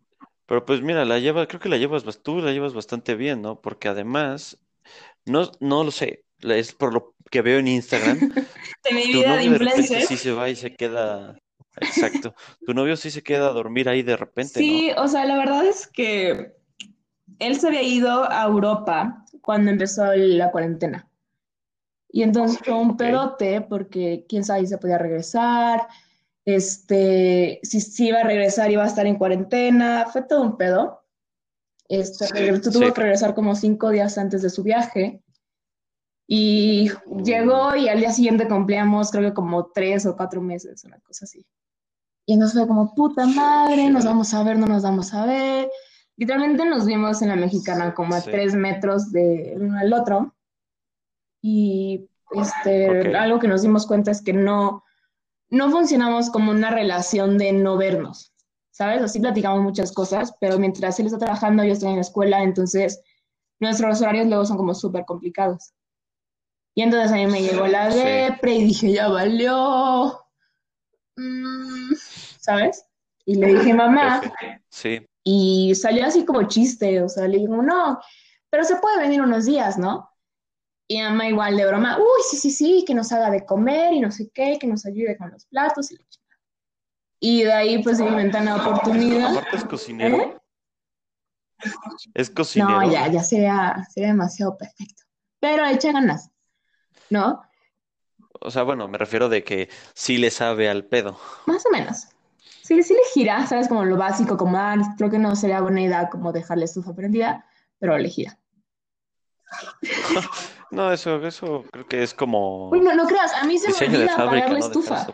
pero 0.45 0.65
pues 0.65 0.81
mira, 0.81 1.05
la 1.05 1.19
lleva, 1.19 1.47
creo 1.47 1.59
que 1.59 1.69
la 1.69 1.77
llevas, 1.77 2.03
tú 2.23 2.41
la 2.41 2.51
llevas 2.51 2.73
bastante 2.73 3.15
bien, 3.15 3.41
¿no? 3.41 3.61
Porque 3.61 3.87
además, 3.87 4.59
no, 5.25 5.51
no 5.59 5.83
lo 5.83 5.91
sé, 5.91 6.25
es 6.41 6.73
por 6.73 6.93
lo 6.93 7.15
que 7.31 7.41
veo 7.41 7.59
en 7.59 7.67
Instagram, 7.67 8.25
De 8.83 8.91
mi 8.93 9.07
tu 9.09 9.23
vida 9.23 9.37
de 9.37 9.45
novio 9.45 9.59
de 9.73 9.83
influencer. 9.83 10.03
sí 10.03 10.17
se 10.17 10.31
va 10.33 10.49
y 10.49 10.55
se 10.55 10.75
queda, 10.75 11.37
exacto, 11.77 12.35
tu 12.63 12.73
novio 12.73 12.97
sí 12.97 13.11
se 13.11 13.23
queda 13.23 13.47
a 13.49 13.53
dormir 13.53 13.89
ahí 13.89 14.03
de 14.03 14.17
repente, 14.17 14.63
Sí, 14.63 14.91
o 14.97 15.07
sea, 15.07 15.25
la 15.25 15.37
verdad 15.37 15.65
es 15.65 15.87
que 15.87 16.53
él 17.39 17.59
se 17.59 17.67
había 17.67 17.83
ido 17.83 18.31
a 18.31 18.43
Europa 18.45 19.25
cuando 19.41 19.71
empezó 19.71 20.05
la 20.15 20.51
cuarentena. 20.51 21.09
Y 22.09 22.23
entonces 22.23 22.59
fue 22.63 22.73
un 22.75 22.95
Ok. 22.95 22.97
pedote 22.97 23.61
porque 23.61 24.25
quién 24.29 24.43
sabe 24.45 24.61
si 24.61 24.67
se 24.67 24.77
podía 24.77 24.97
regresar, 24.97 25.87
este, 26.45 27.59
si, 27.63 27.81
si 27.81 28.09
iba 28.09 28.21
a 28.21 28.23
regresar 28.23 28.71
iba 28.71 28.83
a 28.83 28.87
estar 28.87 29.07
en 29.07 29.17
cuarentena, 29.17 30.07
fue 30.11 30.23
todo 30.23 30.43
un 30.43 30.57
pedo. 30.57 31.04
Este, 31.87 32.25
regre- 32.27 32.61
tuvo 32.61 32.85
Sí. 32.87 32.91
que 32.93 33.01
regresar 33.01 33.35
como 33.35 33.55
cinco 33.55 33.89
días 33.89 34.17
antes 34.17 34.41
de 34.41 34.49
su 34.49 34.63
viaje. 34.63 35.21
Y 36.27 36.89
llegó 37.23 37.75
y 37.75 37.87
al 37.87 37.99
día 37.99 38.11
siguiente 38.11 38.47
cumplíamos 38.47 39.11
creo 39.11 39.29
que 39.29 39.33
como 39.35 39.67
tres 39.67 40.05
o 40.07 40.15
cuatro 40.17 40.41
meses, 40.41 40.83
una 40.83 40.99
cosa 41.01 41.25
así. 41.25 41.45
Y 42.25 42.33
entonces 42.33 42.57
fue 42.57 42.67
como, 42.67 42.95
puta 42.95 43.27
madre, 43.27 43.89
nos 43.91 44.05
vamos 44.05 44.33
a 44.33 44.43
ver, 44.43 44.57
no 44.57 44.65
nos 44.65 44.81
vamos 44.81 45.13
a 45.13 45.25
ver. 45.27 45.69
Literalmente 46.17 46.65
nos 46.65 46.85
vimos 46.87 47.21
en 47.21 47.29
la 47.29 47.35
mexicana 47.35 47.93
como 47.93 48.15
a 48.15 48.21
Sí. 48.21 48.31
tres 48.31 48.55
metros 48.55 49.11
de 49.11 49.53
uno 49.59 49.77
al 49.77 49.93
otro. 49.93 50.35
Y 51.43 52.09
este, 52.31 53.09
Ok. 53.09 53.15
algo 53.15 53.37
que 53.39 53.47
nos 53.47 53.61
dimos 53.61 53.85
cuenta 53.85 54.09
es 54.09 54.23
que 54.23 54.33
no, 54.33 54.83
no 55.51 55.69
funcionamos 55.69 56.31
como 56.31 56.49
una 56.49 56.71
relación 56.71 57.37
de 57.37 57.53
no 57.53 57.77
vernos, 57.77 58.33
¿sabes? 58.75 59.01
Así 59.01 59.21
platicamos 59.21 59.63
muchas 59.63 59.93
cosas, 59.93 60.33
pero 60.41 60.59
mientras 60.59 60.99
él 60.99 61.05
está 61.05 61.17
trabajando, 61.17 61.63
yo 61.63 61.71
estoy 61.71 61.91
en 61.91 61.95
la 61.95 62.01
escuela, 62.01 62.43
entonces 62.43 63.01
nuestros 63.57 64.01
horarios 64.01 64.27
luego 64.27 64.43
son 64.43 64.57
como 64.57 64.75
súper 64.75 65.05
complicados. 65.05 65.73
Y 66.75 66.81
entonces 66.81 67.09
a 67.09 67.15
mí 67.15 67.25
me 67.25 67.41
llegó 67.41 67.67
la 67.67 67.87
depre 67.87 68.55
y 68.55 68.65
dije, 68.65 68.91
ya 68.91 69.07
valió. 69.07 70.19
Mm, 71.15 71.93
¿sabes? 72.41 72.85
Y 73.25 73.35
le 73.35 73.53
dije, 73.53 73.73
mamá. 73.73 74.21
Sí, 74.67 75.07
y 75.23 75.73
salió 75.75 76.05
así 76.05 76.25
como 76.25 76.45
chiste, 76.49 77.01
o 77.01 77.07
sea, 77.07 77.29
le 77.29 77.37
digo, 77.37 77.61
no, 77.61 78.01
pero 78.49 78.65
se 78.65 78.75
puede 78.75 78.99
venir 78.99 79.21
unos 79.21 79.45
días, 79.45 79.77
¿no? 79.77 80.09
Y 80.89 81.01
mamá 81.01 81.29
igual 81.29 81.55
de 81.55 81.65
broma, 81.65 81.97
uy, 81.97 82.23
sí, 82.29 82.35
sí, 82.35 82.51
sí, 82.51 82.83
que 82.85 82.93
nos 82.93 83.13
haga 83.13 83.31
de 83.31 83.45
comer 83.45 83.93
y 83.93 84.01
no 84.01 84.11
sé 84.11 84.29
qué, 84.33 84.57
que 84.59 84.67
nos 84.67 84.85
ayude 84.85 85.15
con 85.17 85.31
los 85.31 85.45
platos 85.45 85.91
y 85.91 85.95
la. 85.95 86.03
Y 87.25 87.41
de 87.41 87.53
ahí 87.53 87.81
pues 87.81 87.97
se 87.97 88.05
inventan 88.05 88.45
la 88.45 88.57
oportunidad. 88.57 89.31
aparte 89.31 89.57
es 89.57 89.65
cocinero, 89.65 90.17
¿Eh? 90.17 90.37
es 92.13 92.29
cocinero. 92.29 92.81
No, 92.81 92.91
ya, 92.91 93.07
ya 93.07 93.23
sería, 93.23 93.83
sería 93.89 94.09
demasiado 94.09 94.55
perfecto. 94.55 95.01
Pero 95.39 95.65
echa 95.65 95.91
ganas, 95.91 96.29
¿no? 97.09 97.41
O 98.41 98.51
sea, 98.51 98.61
bueno, 98.61 98.87
me 98.87 98.99
refiero 98.99 99.27
de 99.27 99.43
que 99.43 99.69
sí 99.95 100.19
le 100.19 100.29
sabe 100.29 100.69
al 100.69 100.85
pedo. 100.85 101.17
Más 101.47 101.65
o 101.65 101.71
menos. 101.71 102.09
Sí, 102.61 102.83
sí 102.83 102.93
le 102.93 102.99
gira, 103.15 103.47
¿sabes? 103.47 103.67
Como 103.69 103.85
lo 103.85 103.97
básico, 103.97 104.37
como, 104.37 104.59
ah, 104.59 104.75
creo 104.95 105.09
que 105.09 105.17
no 105.17 105.35
sería 105.35 105.61
buena 105.61 105.81
idea 105.81 106.09
como 106.11 106.31
dejarle 106.31 106.65
estufa 106.65 106.93
prendida, 106.93 107.43
pero 107.79 107.97
le 107.97 108.09
gira. 108.09 108.37
No, 110.71 110.91
eso, 110.91 111.25
eso 111.25 111.63
creo 111.71 111.87
que 111.87 112.03
es 112.03 112.13
como 112.13 112.69
Uy, 112.69 112.81
no, 112.81 112.93
no 112.95 113.05
creas, 113.05 113.31
a 113.33 113.45
mí 113.45 113.57
se 113.57 113.71
me 113.71 113.95
olvida 113.95 114.15
apagar 114.15 114.51
la 114.51 114.59
estufa. 114.59 115.07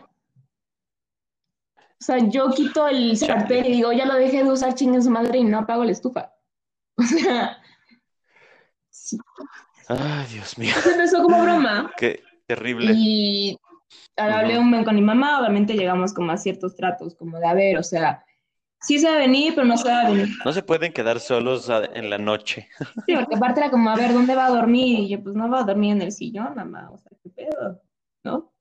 O 2.02 2.04
sea, 2.04 2.18
yo 2.18 2.50
quito 2.50 2.88
el 2.88 3.16
sartén 3.16 3.64
y 3.64 3.74
digo, 3.74 3.92
ya 3.92 4.06
lo 4.06 4.14
dejé 4.14 4.42
de 4.42 4.50
usar, 4.50 4.74
chinguen 4.74 5.04
su 5.04 5.08
madre 5.08 5.38
y 5.38 5.44
no 5.44 5.60
apago 5.60 5.84
la 5.84 5.92
estufa. 5.92 6.32
O 6.98 7.04
sea, 7.04 7.58
sí. 8.90 9.18
Ay, 9.88 10.26
Dios 10.32 10.58
mío, 10.58 10.74
Eso 10.76 10.90
empezó 10.90 11.22
como 11.22 11.40
broma 11.40 11.92
qué 11.96 12.20
terrible. 12.44 12.92
y 12.94 13.56
hablé 14.16 14.58
un 14.58 14.70
buen 14.70 14.84
con 14.84 14.96
mi 14.96 15.00
mamá, 15.00 15.38
obviamente 15.38 15.74
llegamos 15.74 16.12
como 16.12 16.32
a 16.32 16.36
ciertos 16.36 16.74
tratos, 16.74 17.14
como 17.14 17.38
de, 17.38 17.46
a 17.46 17.54
ver, 17.54 17.78
o 17.78 17.84
sea, 17.84 18.24
sí 18.80 18.98
se 18.98 19.08
va 19.08 19.14
a 19.14 19.18
venir, 19.18 19.54
pero 19.54 19.64
no 19.64 19.76
se 19.76 19.88
va 19.88 20.00
a 20.00 20.10
venir. 20.10 20.28
No 20.44 20.52
se 20.52 20.62
pueden 20.64 20.92
quedar 20.92 21.20
solos 21.20 21.70
en 21.94 22.10
la 22.10 22.18
noche. 22.18 22.68
Sí, 23.06 23.14
porque 23.14 23.36
aparte 23.36 23.60
era 23.60 23.70
como, 23.70 23.90
a 23.90 23.96
ver, 23.96 24.12
¿dónde 24.12 24.34
va 24.34 24.46
a 24.46 24.50
dormir? 24.50 24.98
Y 24.98 25.08
yo, 25.08 25.22
pues 25.22 25.36
no 25.36 25.48
va 25.48 25.60
a 25.60 25.64
dormir 25.64 25.92
en 25.92 26.02
el 26.02 26.10
sillón, 26.10 26.56
mamá, 26.56 26.90
o 26.90 26.98
sea, 26.98 27.12
qué 27.22 27.30
pedo, 27.30 27.80
¿no? 28.24 28.52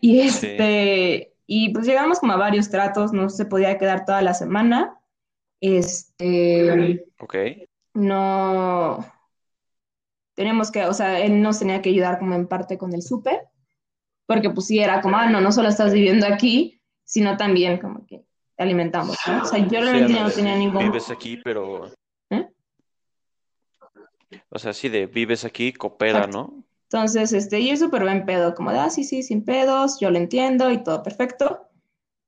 Y 0.00 0.20
este, 0.20 1.34
y 1.50 1.70
pues 1.70 1.86
llegamos 1.86 2.20
como 2.20 2.34
a 2.34 2.36
varios 2.36 2.68
tratos, 2.68 3.14
no 3.14 3.30
se 3.30 3.46
podía 3.46 3.78
quedar 3.78 4.04
toda 4.04 4.20
la 4.20 4.34
semana. 4.34 5.00
Este, 5.60 7.06
Ok. 7.18 7.34
no, 7.94 9.04
tenemos 10.34 10.70
que, 10.70 10.84
o 10.84 10.92
sea, 10.92 11.18
él 11.20 11.40
nos 11.40 11.58
tenía 11.58 11.80
que 11.80 11.88
ayudar 11.88 12.18
como 12.18 12.34
en 12.34 12.46
parte 12.46 12.76
con 12.76 12.92
el 12.92 13.02
súper, 13.02 13.48
porque 14.26 14.50
pues 14.50 14.66
sí 14.66 14.78
era 14.78 15.00
como, 15.00 15.16
ah, 15.16 15.30
no, 15.30 15.40
no 15.40 15.50
solo 15.50 15.70
estás 15.70 15.94
viviendo 15.94 16.26
aquí, 16.26 16.82
sino 17.02 17.38
también 17.38 17.78
como 17.78 18.06
que 18.06 18.26
te 18.54 18.62
alimentamos, 18.62 19.16
¿no? 19.26 19.42
O 19.42 19.44
sea, 19.46 19.58
yo 19.66 19.80
realmente 19.80 20.20
no 20.20 20.30
tenía 20.30 20.54
ningún... 20.54 20.84
Vives 20.84 21.10
aquí, 21.10 21.38
pero... 21.42 21.86
¿Eh? 22.28 22.46
O 24.50 24.58
sea, 24.58 24.74
sí, 24.74 24.90
de 24.90 25.06
vives 25.06 25.46
aquí, 25.46 25.72
coopera, 25.72 26.18
Exacto. 26.18 26.36
¿no? 26.36 26.64
Entonces, 26.90 27.34
este, 27.34 27.60
y 27.60 27.68
es 27.68 27.80
súper 27.80 28.02
buen 28.02 28.24
pedo, 28.24 28.54
como 28.54 28.72
de, 28.72 28.78
ah, 28.78 28.88
sí, 28.88 29.04
sí, 29.04 29.22
sin 29.22 29.44
pedos, 29.44 30.00
yo 30.00 30.10
lo 30.10 30.16
entiendo 30.16 30.70
y 30.70 30.82
todo 30.82 31.02
perfecto. 31.02 31.68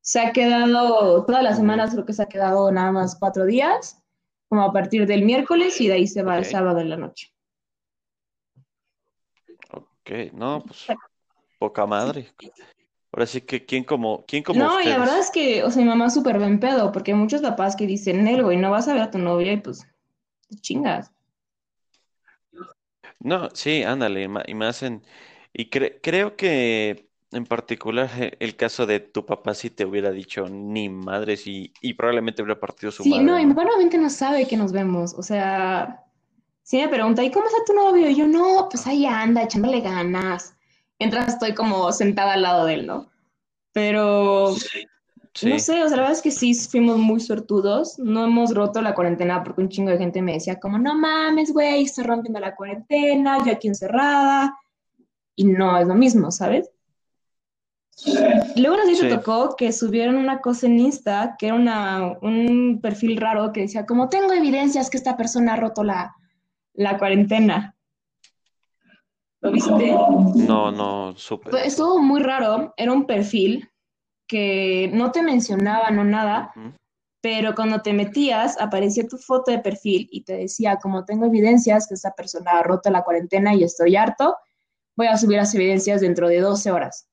Se 0.02 0.20
ha 0.20 0.32
quedado, 0.32 1.24
todas 1.24 1.42
las 1.42 1.56
semanas 1.56 1.92
creo 1.92 2.04
que 2.04 2.12
se 2.12 2.22
ha 2.22 2.26
quedado 2.26 2.70
nada 2.70 2.92
más 2.92 3.16
cuatro 3.18 3.46
días, 3.46 4.02
como 4.50 4.62
a 4.62 4.72
partir 4.72 5.06
del 5.06 5.24
miércoles 5.24 5.80
y 5.80 5.88
de 5.88 5.94
ahí 5.94 6.06
se 6.06 6.22
va 6.22 6.36
el 6.36 6.44
sábado 6.44 6.80
en 6.80 6.90
la 6.90 6.98
noche. 6.98 7.32
Ok, 9.72 10.32
no, 10.34 10.62
pues 10.66 10.86
poca 11.58 11.86
madre. 11.86 12.30
Ahora 13.12 13.26
sí 13.26 13.40
que, 13.40 13.64
¿quién 13.64 13.84
como, 13.84 14.26
quién 14.26 14.42
como 14.42 14.58
No, 14.58 14.80
y 14.82 14.84
la 14.84 14.98
verdad 14.98 15.20
es 15.20 15.30
que, 15.30 15.64
o 15.64 15.70
sea, 15.70 15.82
mi 15.82 15.88
mamá 15.88 16.06
es 16.06 16.14
súper 16.14 16.38
buen 16.38 16.60
pedo, 16.60 16.92
porque 16.92 17.12
hay 17.12 17.18
muchos 17.18 17.40
papás 17.40 17.76
que 17.76 17.86
dicen, 17.86 18.24
Nel, 18.24 18.42
güey, 18.42 18.58
no 18.58 18.70
vas 18.70 18.88
a 18.88 18.92
ver 18.92 19.02
a 19.02 19.10
tu 19.10 19.16
novia 19.16 19.52
y 19.52 19.56
pues, 19.56 19.86
te 20.50 20.56
chingas. 20.56 21.10
No, 23.20 23.50
sí, 23.54 23.82
ándale, 23.82 24.28
ma- 24.28 24.42
y 24.46 24.54
más 24.54 24.82
en... 24.82 25.02
Y 25.52 25.70
cre- 25.70 26.00
creo 26.02 26.36
que 26.36 27.10
en 27.32 27.44
particular 27.46 28.10
eh, 28.18 28.36
el 28.40 28.56
caso 28.56 28.86
de 28.86 29.00
tu 29.00 29.26
papá 29.26 29.54
sí 29.54 29.70
te 29.70 29.84
hubiera 29.84 30.10
dicho 30.10 30.48
ni 30.48 30.88
madres 30.88 31.46
y, 31.46 31.72
y 31.82 31.94
probablemente 31.94 32.42
hubiera 32.42 32.60
partido 32.60 32.90
su 32.92 33.04
Sí, 33.04 33.04
madre, 33.04 33.24
no, 33.24 33.38
y 33.38 33.46
mi 33.46 33.54
¿no? 33.54 33.54
papá 33.54 33.70
no 33.98 34.10
sabe 34.10 34.46
que 34.46 34.56
nos 34.56 34.72
vemos, 34.72 35.14
o 35.14 35.22
sea, 35.22 36.04
sí 36.62 36.78
me 36.78 36.88
pregunta, 36.88 37.24
¿y 37.24 37.30
cómo 37.30 37.46
está 37.46 37.58
tu 37.66 37.74
novio? 37.74 38.08
Y 38.10 38.16
yo, 38.16 38.26
no, 38.28 38.68
pues 38.70 38.86
ahí 38.86 39.06
anda, 39.06 39.42
echándole 39.44 39.80
ganas. 39.80 40.56
mientras 40.98 41.28
estoy 41.28 41.54
como 41.54 41.92
sentada 41.92 42.34
al 42.34 42.42
lado 42.42 42.66
de 42.66 42.74
él, 42.74 42.86
¿no? 42.86 43.10
Pero 43.72 44.56
no 45.42 45.58
sé, 45.58 45.82
o 45.82 45.88
sea, 45.88 45.96
la 45.96 46.02
verdad 46.02 46.12
es 46.12 46.22
que 46.22 46.30
sí 46.30 46.54
fuimos 46.54 46.98
muy 46.98 47.20
sortudos. 47.20 47.98
No 47.98 48.24
hemos 48.24 48.54
roto 48.54 48.82
la 48.82 48.94
cuarentena 48.94 49.42
porque 49.42 49.62
un 49.62 49.68
chingo 49.68 49.90
de 49.90 49.98
gente 49.98 50.22
me 50.22 50.34
decía 50.34 50.58
como, 50.58 50.78
no 50.78 50.94
mames, 50.94 51.52
güey, 51.52 51.84
está 51.84 52.02
rompiendo 52.02 52.40
la 52.40 52.54
cuarentena, 52.54 53.38
yo 53.44 53.52
aquí 53.52 53.68
encerrada. 53.68 54.56
Y 55.36 55.44
no 55.44 55.78
es 55.78 55.86
lo 55.86 55.94
mismo, 55.94 56.30
¿sabes? 56.30 56.70
Luego 58.56 58.76
nos 58.76 58.98
sí 58.98 59.08
tocó 59.08 59.56
que 59.56 59.72
subieron 59.72 60.16
una 60.16 60.40
cosa 60.40 60.66
en 60.66 60.80
Insta, 60.80 61.36
que 61.38 61.46
era 61.46 61.54
una, 61.54 62.18
un 62.22 62.80
perfil 62.82 63.16
raro 63.16 63.52
que 63.52 63.62
decía 63.62 63.86
como, 63.86 64.08
tengo 64.08 64.32
evidencias 64.32 64.90
que 64.90 64.96
esta 64.96 65.16
persona 65.16 65.52
ha 65.54 65.56
roto 65.56 65.84
la, 65.84 66.14
la 66.74 66.98
cuarentena. 66.98 67.76
¿Lo 69.42 69.52
viste? 69.52 69.92
No, 70.46 70.70
no, 70.72 71.14
súper. 71.16 71.54
Estuvo 71.64 71.98
muy 71.98 72.20
raro, 72.20 72.74
era 72.76 72.92
un 72.92 73.06
perfil 73.06 73.69
que 74.30 74.88
no 74.92 75.10
te 75.10 75.24
mencionaba, 75.24 75.90
no 75.90 76.04
nada, 76.04 76.54
pero 77.20 77.56
cuando 77.56 77.82
te 77.82 77.92
metías 77.92 78.60
aparecía 78.60 79.08
tu 79.08 79.18
foto 79.18 79.50
de 79.50 79.58
perfil 79.58 80.08
y 80.12 80.22
te 80.22 80.36
decía, 80.36 80.78
como 80.80 81.04
tengo 81.04 81.26
evidencias 81.26 81.88
que 81.88 81.94
esta 81.94 82.14
persona 82.14 82.52
ha 82.52 82.62
roto 82.62 82.90
la 82.90 83.02
cuarentena 83.02 83.56
y 83.56 83.64
estoy 83.64 83.96
harto, 83.96 84.36
voy 84.96 85.08
a 85.08 85.16
subir 85.16 85.38
las 85.38 85.52
evidencias 85.52 86.00
dentro 86.00 86.28
de 86.28 86.38
12 86.38 86.70
horas. 86.70 87.08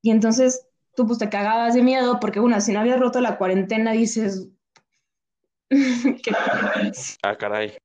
Y 0.00 0.10
entonces 0.10 0.66
tú 0.96 1.06
pues 1.06 1.18
te 1.18 1.28
cagabas 1.28 1.74
de 1.74 1.82
miedo 1.82 2.18
porque, 2.18 2.40
una, 2.40 2.62
si 2.62 2.72
no 2.72 2.80
habías 2.80 2.98
roto 2.98 3.20
la 3.20 3.36
cuarentena, 3.36 3.92
dices, 3.92 4.48
¿qué 5.68 6.32
Ah, 7.22 7.36
caray. 7.36 7.76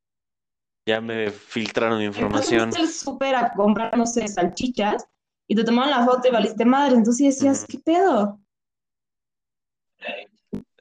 Ya 0.87 1.01
me 1.01 1.31
filtraron 1.31 2.01
información. 2.01 2.71
Súper 2.71 3.35
a 3.35 3.51
comprar, 3.51 3.97
no 3.97 4.05
sé, 4.05 4.25
salchichas 4.29 5.05
y 5.47 5.55
te 5.55 5.63
tomaban 5.63 5.91
la 5.91 6.05
foto 6.05 6.27
y 6.27 6.31
valiste 6.31 6.65
madre. 6.65 6.95
Entonces 6.95 7.35
decías. 7.35 7.65
¿qué 7.65 7.79
pedo? 7.79 8.39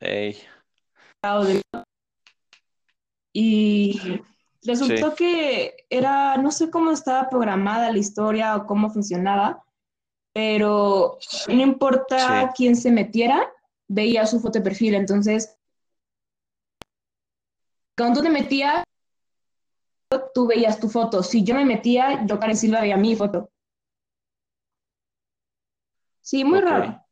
Ey, 0.00 0.36
Y 3.32 4.20
resultó 4.62 5.14
que 5.14 5.74
era, 5.90 6.36
no 6.36 6.50
sé 6.50 6.70
cómo 6.70 6.90
estaba 6.92 7.28
programada 7.28 7.90
la 7.90 7.98
historia 7.98 8.56
o 8.56 8.66
cómo 8.66 8.90
funcionaba, 8.90 9.64
pero 10.32 11.18
no 11.48 11.62
importa 11.62 12.48
Sí. 12.48 12.52
quién 12.56 12.76
se 12.76 12.90
metiera, 12.90 13.50
veía 13.88 14.26
su 14.26 14.40
foto 14.40 14.58
de 14.58 14.64
perfil. 14.64 14.94
Entonces, 14.94 15.56
cuando 17.96 18.20
tú 18.20 18.26
te 18.26 18.30
metías, 18.30 18.84
tú 20.32 20.46
veías 20.46 20.78
tu 20.78 20.88
foto. 20.88 21.22
Si 21.22 21.42
yo 21.44 21.54
me 21.54 21.64
metía, 21.64 22.24
yo, 22.26 22.38
Karen 22.38 22.56
Silva, 22.56 22.80
veía 22.80 22.96
mi 22.96 23.16
foto. 23.16 23.50
Sí, 26.24 26.42
muy 26.42 26.62
raro. 26.62 27.04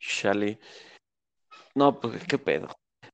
Chale. 0.00 0.58
No, 1.74 2.00
pues 2.00 2.24
qué 2.24 2.38
pedo. 2.38 2.68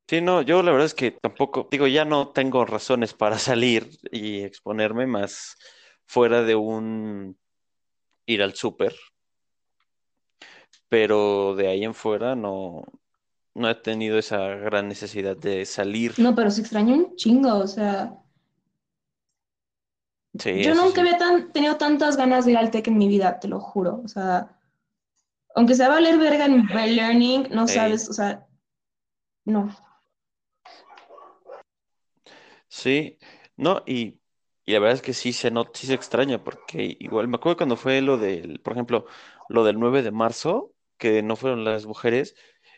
Sí, 0.09 0.21
no, 0.21 0.43
yo 0.43 0.63
la 0.63 0.71
verdad 0.71 0.87
es 0.87 0.95
que 0.95 1.11
tampoco, 1.11 1.67
digo, 1.69 1.89
ya 1.89 2.05
no 2.05 2.29
tengo 2.29 2.65
razones 2.65 3.13
para 3.13 3.39
salir 3.41 3.91
y 4.13 4.43
exponerme 4.43 5.09
más 5.09 5.57
fuera 6.07 6.45
de 6.45 6.55
un 6.55 7.37
ir 8.27 8.43
al 8.45 8.55
súper, 8.55 8.95
pero 10.89 11.57
de 11.57 11.67
ahí 11.67 11.83
en 11.83 11.95
fuera 11.95 12.37
no, 12.37 12.85
no 13.55 13.69
he 13.69 13.75
tenido 13.75 14.17
esa 14.17 14.47
gran 14.47 14.87
necesidad 14.87 15.37
de 15.37 15.67
salir. 15.67 16.15
No, 16.19 16.37
pero 16.37 16.53
se 16.53 16.61
extrañó 16.61 16.95
un 16.95 17.17
chingo, 17.17 17.57
o 17.57 17.67
sea, 17.67 18.17
Sí, 20.39 20.63
yo 20.63 20.75
nunca 20.75 20.95
sí. 20.95 21.01
había 21.01 21.19
tan, 21.19 21.53
tenido 21.53 21.77
tantas 21.77 22.17
ganas 22.17 22.45
de 22.45 22.53
ir 22.53 22.59
al 22.59 22.71
TEC 22.71 22.89
en 22.89 22.99
mi 22.99 23.09
vida, 23.09 23.41
te 23.41 23.49
lo 23.49 23.61
juro, 23.61 24.01
o 24.05 24.09
sea, 24.09 24.57
aunque 25.55 25.75
sea 25.75 25.89
valer 25.89 26.19
verga 26.19 26.47
en 26.47 26.67
learning, 26.67 27.49
no 27.51 27.67
sabes, 27.67 28.09
o 28.09 28.13
sea, 28.13 28.47
no. 29.45 29.75
Sí, 32.69 33.19
no, 33.57 33.83
y, 33.85 34.21
y 34.65 34.73
la 34.73 34.79
verdad 34.79 34.95
es 34.95 35.03
que 35.03 35.13
sí 35.13 35.33
se 35.33 35.51
not, 35.51 35.75
sí 35.75 35.89
se 35.89 35.95
extraña, 35.95 36.45
porque 36.45 36.97
igual 37.01 37.27
me 37.27 37.37
acuerdo 37.37 37.57
cuando 37.57 37.77
fue 37.77 38.01
lo 38.01 38.17
del, 38.17 38.61
por 38.61 38.75
ejemplo, 38.75 39.07
lo 39.49 39.65
del 39.65 39.81
9 39.81 40.03
de 40.03 40.13
marzo, 40.13 40.73
que 40.97 41.23
no 41.23 41.35
fueron 41.35 41.65
las 41.65 41.87
mujeres, 41.87 42.37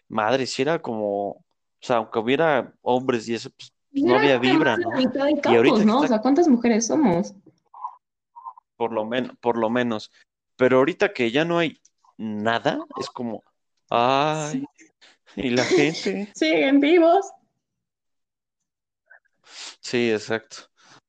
madre, 0.09 0.47
sí 0.47 0.63
era 0.63 0.81
como, 0.81 1.29
o 1.29 1.45
sea, 1.81 1.97
aunque 1.97 2.19
hubiera 2.19 2.75
hombres 2.81 3.29
y 3.29 3.35
eso, 3.35 3.51
pues, 3.51 3.75
no 3.93 4.17
había 4.17 4.39
vibra, 4.39 4.79
¿no? 4.79 4.89
Y 4.99 5.55
ahorita 5.55 5.85
¿no? 5.85 6.01
O 6.01 6.07
sea, 6.07 6.21
¿cuántas 6.21 6.49
mujeres 6.49 6.87
somos? 6.87 7.35
Por 8.83 8.93
lo 8.93 9.05
menos, 9.05 9.37
por 9.41 9.59
lo 9.59 9.71
menos, 9.71 10.11
pero 10.57 10.79
ahorita 10.79 11.13
que 11.13 11.31
ya 11.31 11.45
no 11.45 11.59
hay 11.59 11.81
nada, 12.19 12.81
es 12.99 13.09
como, 13.11 13.45
ay, 13.89 14.65
y 15.37 15.51
la 15.51 15.65
gente, 15.65 16.33
Siguen 16.35 16.81
vivos. 16.81 17.25
sí, 19.81 20.11
exacto. 20.11 20.57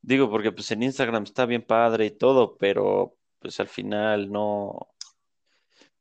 Digo, 0.04 0.30
porque 0.30 0.52
pues 0.52 0.70
en 0.72 0.84
Instagram 0.84 1.24
está 1.24 1.46
bien 1.48 1.64
padre 1.66 2.06
y 2.06 2.12
todo, 2.12 2.58
pero 2.58 3.16
pues 3.40 3.60
al 3.60 3.68
final 3.68 4.32
no. 4.32 4.88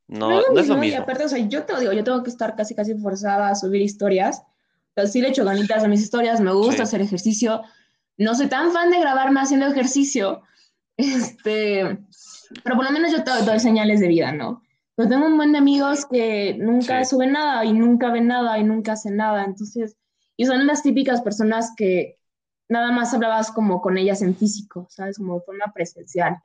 No 0.08 0.40
es 0.40 0.46
No, 0.46 0.48
lo 0.48 0.54
no 0.54 0.60
es 0.60 0.68
lo 0.68 0.74
mismo, 0.74 0.84
y 0.84 0.86
mismo. 0.90 1.02
aparte, 1.04 1.24
o 1.24 1.28
sea, 1.28 1.38
yo 1.38 1.64
te 1.64 1.72
lo 1.72 1.80
digo, 1.80 1.92
yo 1.94 2.04
tengo 2.04 2.22
que 2.22 2.28
estar 2.30 2.54
casi, 2.54 2.74
casi 2.74 2.94
forzada 2.96 3.48
a 3.48 3.54
subir 3.54 3.80
historias. 3.80 4.42
Pero 4.94 5.08
sí 5.08 5.22
le 5.22 5.28
echo 5.28 5.44
ganitas 5.46 5.82
a 5.84 5.88
mis 5.88 6.02
historias, 6.02 6.40
me 6.40 6.52
gusta 6.52 6.76
Sí, 6.76 6.82
hacer 6.82 7.00
ejercicio. 7.00 7.62
No 8.18 8.34
soy 8.34 8.48
tan 8.48 8.72
fan 8.72 8.90
de 8.90 9.00
grabarme 9.00 9.40
haciendo 9.40 9.66
ejercicio, 9.66 10.42
este, 10.96 11.98
pero 12.62 12.76
por 12.76 12.84
lo 12.84 12.90
menos 12.92 13.12
yo 13.12 13.24
te 13.24 13.30
doy 13.44 13.60
señales 13.60 14.00
de 14.00 14.08
vida, 14.08 14.32
¿no? 14.32 14.62
Pero 14.94 15.08
tengo 15.08 15.26
un 15.26 15.36
buen 15.36 15.52
de 15.52 15.58
amigos 15.58 16.06
que 16.06 16.54
nunca 16.58 17.02
sí, 17.04 17.10
suben 17.10 17.32
nada 17.32 17.64
y 17.64 17.72
nunca 17.72 18.10
ven 18.10 18.26
nada 18.26 18.58
y 18.58 18.64
nunca 18.64 18.92
hacen 18.92 19.16
nada, 19.16 19.44
entonces, 19.44 19.96
y 20.36 20.44
son 20.44 20.66
las 20.66 20.82
típicas 20.82 21.22
personas 21.22 21.72
que 21.76 22.18
nada 22.68 22.92
más 22.92 23.14
hablabas 23.14 23.50
como 23.50 23.80
con 23.80 23.98
ellas 23.98 24.22
en 24.22 24.36
físico, 24.36 24.86
¿sabes? 24.90 25.18
Como 25.18 25.34
de 25.34 25.44
forma 25.44 25.72
presencial. 25.74 26.38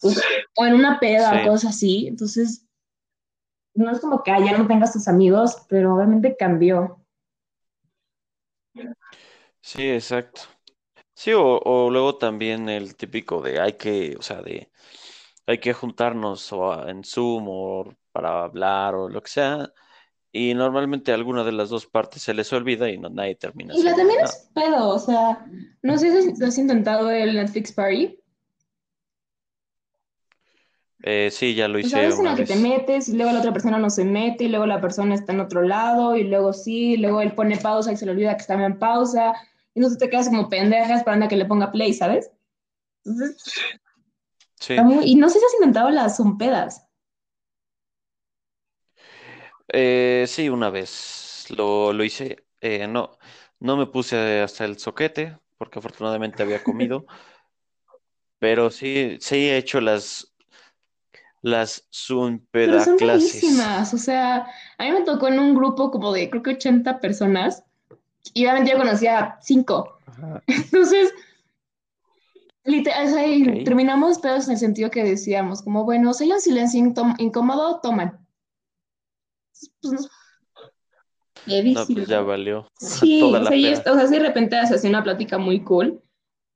Pues, 0.00 0.20
o 0.56 0.66
en 0.66 0.74
una 0.74 0.98
peda 0.98 1.42
o 1.42 1.48
cosas 1.48 1.70
así, 1.70 2.08
entonces 2.08 2.66
no 3.74 3.90
es 3.90 4.00
como 4.00 4.22
que 4.22 4.30
ah, 4.32 4.40
ya 4.40 4.58
no 4.58 4.66
tengas 4.66 4.92
tus 4.92 5.08
amigos, 5.08 5.64
pero 5.68 5.94
obviamente 5.94 6.36
cambió. 6.36 6.98
sí, 9.60 9.90
exacto. 9.90 10.42
Sí, 11.14 11.32
o, 11.32 11.58
o 11.64 11.90
luego 11.90 12.16
también 12.18 12.68
el 12.68 12.96
típico 12.96 13.40
de 13.42 13.60
hay 13.60 13.74
que, 13.74 14.16
o 14.18 14.22
sea, 14.22 14.42
de 14.42 14.70
hay 15.46 15.58
que 15.60 15.72
juntarnos 15.74 16.52
o 16.52 16.72
a- 16.72 16.90
en 16.90 17.04
Zoom 17.04 17.46
o 17.48 17.94
para 18.12 18.44
hablar 18.44 18.94
o 18.94 19.08
lo 19.08 19.22
que 19.22 19.30
sea, 19.30 19.72
y 20.32 20.54
normalmente 20.54 21.12
alguna 21.12 21.44
de 21.44 21.52
las 21.52 21.70
dos 21.70 21.86
partes 21.86 22.22
se 22.22 22.34
les 22.34 22.52
olvida 22.52 22.90
y 22.90 22.98
no, 22.98 23.10
nadie 23.10 23.36
termina 23.36 23.74
Y 23.74 23.82
la 23.82 23.96
haciendo 23.96 23.96
también 23.96 24.20
nada. 24.20 24.36
es 24.36 24.48
pedo, 24.54 24.88
o 24.90 24.98
sea, 25.00 25.44
no 25.82 25.98
sé 25.98 26.22
si 26.32 26.44
has 26.44 26.58
intentado 26.58 27.10
el 27.10 27.34
Netflix 27.34 27.72
Party. 27.72 28.16
Eh, 31.02 31.30
sí, 31.32 31.54
ya 31.54 31.68
lo 31.68 31.78
O 31.82 31.88
sea, 31.88 32.00
hice 32.00 32.04
veces 32.04 32.20
en 32.20 32.26
una 32.26 32.34
la 32.34 32.36
que 32.36 32.44
te 32.44 32.54
vez. 32.54 32.56
metes 32.56 33.08
y 33.08 33.16
luego 33.16 33.32
la 33.32 33.40
otra 33.40 33.52
persona 33.52 33.76
no 33.78 33.90
se 33.90 34.04
mete 34.04 34.44
y 34.44 34.48
luego 34.48 34.66
la 34.66 34.80
persona 34.80 35.14
está 35.14 35.32
en 35.32 35.40
otro 35.40 35.62
lado 35.62 36.16
y 36.16 36.24
luego 36.24 36.52
sí, 36.52 36.92
y 36.94 36.96
luego 36.96 37.20
él 37.20 37.34
pone 37.34 37.56
pausa 37.56 37.92
y 37.92 37.96
se 37.96 38.06
le 38.06 38.12
olvida 38.12 38.34
que 38.36 38.40
estaba 38.42 38.64
en 38.64 38.78
pausa 38.78 39.34
y 39.74 39.80
entonces 39.80 39.98
te 39.98 40.10
quedas 40.10 40.28
como 40.28 40.48
pendeja 40.48 40.96
esperando 40.96 41.26
a 41.26 41.28
que 41.28 41.36
le 41.36 41.46
ponga 41.46 41.70
play, 41.72 41.92
¿sabes? 41.94 42.30
Entonces, 43.04 43.36
Sí, 44.60 44.80
muy- 44.82 45.04
Y 45.04 45.14
no 45.16 45.28
sé 45.28 45.38
si 45.38 45.44
has 45.44 45.54
intentado 45.54 45.90
las 45.90 46.16
zumpedas. 46.16 46.86
Eh, 49.68 50.24
sí, 50.28 50.48
una 50.48 50.70
vez 50.70 51.46
lo, 51.50 51.92
lo 51.92 52.04
hice. 52.04 52.44
Eh, 52.60 52.86
no, 52.86 53.18
no 53.60 53.76
me 53.76 53.86
puse 53.86 54.40
hasta 54.40 54.64
el 54.64 54.78
soquete 54.78 55.38
porque 55.58 55.78
afortunadamente 55.78 56.42
había 56.42 56.62
comido. 56.62 57.06
Pero 58.38 58.70
sí, 58.70 59.18
sí 59.20 59.36
he 59.48 59.56
hecho 59.56 59.80
las, 59.80 60.32
las 61.42 61.86
Pero 62.52 62.80
son 62.80 62.96
clases. 62.96 63.42
o 63.92 63.98
sea, 63.98 64.46
a 64.78 64.84
mí 64.84 64.92
me 64.92 65.02
tocó 65.04 65.28
en 65.28 65.38
un 65.38 65.54
grupo 65.54 65.90
como 65.90 66.12
de 66.12 66.30
creo 66.30 66.42
que 66.42 66.50
80 66.50 67.00
personas 67.00 67.64
y 68.34 68.44
obviamente 68.44 68.72
yo 68.72 68.78
conocía 68.78 69.38
cinco. 69.40 69.98
Ajá, 70.06 70.42
Entonces, 70.46 71.12
literal, 72.64 73.06
o 73.06 73.10
sea, 73.10 73.26
y 73.26 73.42
ok. 73.60 73.64
terminamos 73.64 74.18
pedos 74.18 74.46
en 74.46 74.52
el 74.52 74.58
sentido 74.58 74.90
que 74.90 75.04
decíamos, 75.04 75.62
como, 75.62 75.84
bueno, 75.84 76.12
si 76.14 76.24
hay 76.24 76.32
un 76.32 76.40
silencio 76.40 76.80
incóm- 76.82 77.16
incómodo, 77.18 77.80
toman. 77.80 78.18
Pues 79.80 79.92
no, 79.92 80.08
No, 81.44 81.86
pues 81.86 82.08
ya 82.08 82.20
valió 82.20 82.66
Sí, 82.78 83.20
toda 83.20 83.40
o 83.40 83.44
sea, 83.46 83.56
y 83.56 83.72
o 83.72 83.76
sea, 83.76 84.06
sí, 84.06 84.14
de 84.14 84.20
repente 84.20 84.66
se 84.66 84.74
hacía 84.74 84.90
una 84.90 85.02
plática 85.02 85.38
muy 85.38 85.62
cool, 85.62 86.02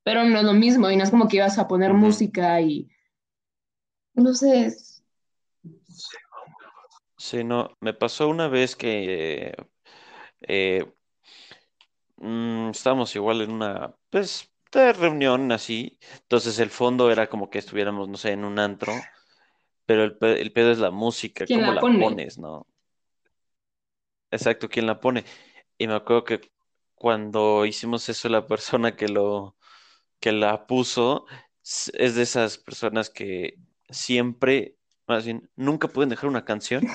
pero 0.04 0.24
no 0.24 0.38
es 0.38 0.44
lo 0.44 0.52
mismo 0.52 0.90
y 0.90 0.96
no 0.96 1.02
es 1.04 1.10
como 1.10 1.28
que 1.28 1.36
ibas 1.38 1.58
a 1.58 1.68
poner 1.68 1.90
Ujú. 1.90 1.98
música 2.00 2.60
y, 2.60 2.88
no 4.14 4.32
sé, 4.34 4.66
es- 4.66 5.02
Sí, 7.18 7.42
no, 7.44 7.70
me 7.80 7.94
pasó 7.94 8.28
una 8.28 8.46
vez 8.46 8.76
que 8.76 9.54
eh, 10.42 10.92
mm, 12.18 12.70
estábamos 12.70 13.14
igual 13.16 13.42
en 13.42 13.52
una, 13.52 13.94
pues, 14.10 14.52
de 14.72 14.92
reunión 14.92 15.52
así. 15.52 15.98
Entonces 16.22 16.58
el 16.58 16.70
fondo 16.70 17.10
era 17.10 17.28
como 17.28 17.50
que 17.50 17.58
estuviéramos, 17.58 18.08
no 18.08 18.16
sé, 18.16 18.32
en 18.32 18.44
un 18.44 18.58
antro, 18.58 19.10
pero 19.86 20.04
el, 20.04 20.18
pe- 20.18 20.40
el 20.42 20.52
pedo 20.52 20.72
es 20.72 20.78
la 20.78 20.90
música, 20.92 21.46
¿Quién 21.46 21.62
cómo 21.62 21.72
la 21.72 21.72
la 21.72 21.80
pone? 21.80 21.98
pones, 21.98 22.38
¿no? 22.38 22.66
Exacto, 24.30 24.68
quién 24.68 24.86
la 24.86 25.00
pone. 25.00 25.24
Y 25.78 25.86
me 25.86 25.94
acuerdo 25.94 26.24
que 26.24 26.40
cuando 26.94 27.64
hicimos 27.66 28.08
eso, 28.08 28.28
la 28.28 28.46
persona 28.46 28.96
que 28.96 29.08
lo, 29.08 29.56
que 30.20 30.32
la 30.32 30.66
puso 30.66 31.26
s- 31.64 31.92
es 31.96 32.14
de 32.16 32.22
esas 32.22 32.58
personas 32.58 33.10
que 33.10 33.58
siempre, 33.90 34.78
más 35.08 35.24
bien, 35.26 35.50
nunca 35.56 35.88
pueden 35.88 36.10
dejar 36.10 36.30
una 36.30 36.44
canción. 36.44 36.88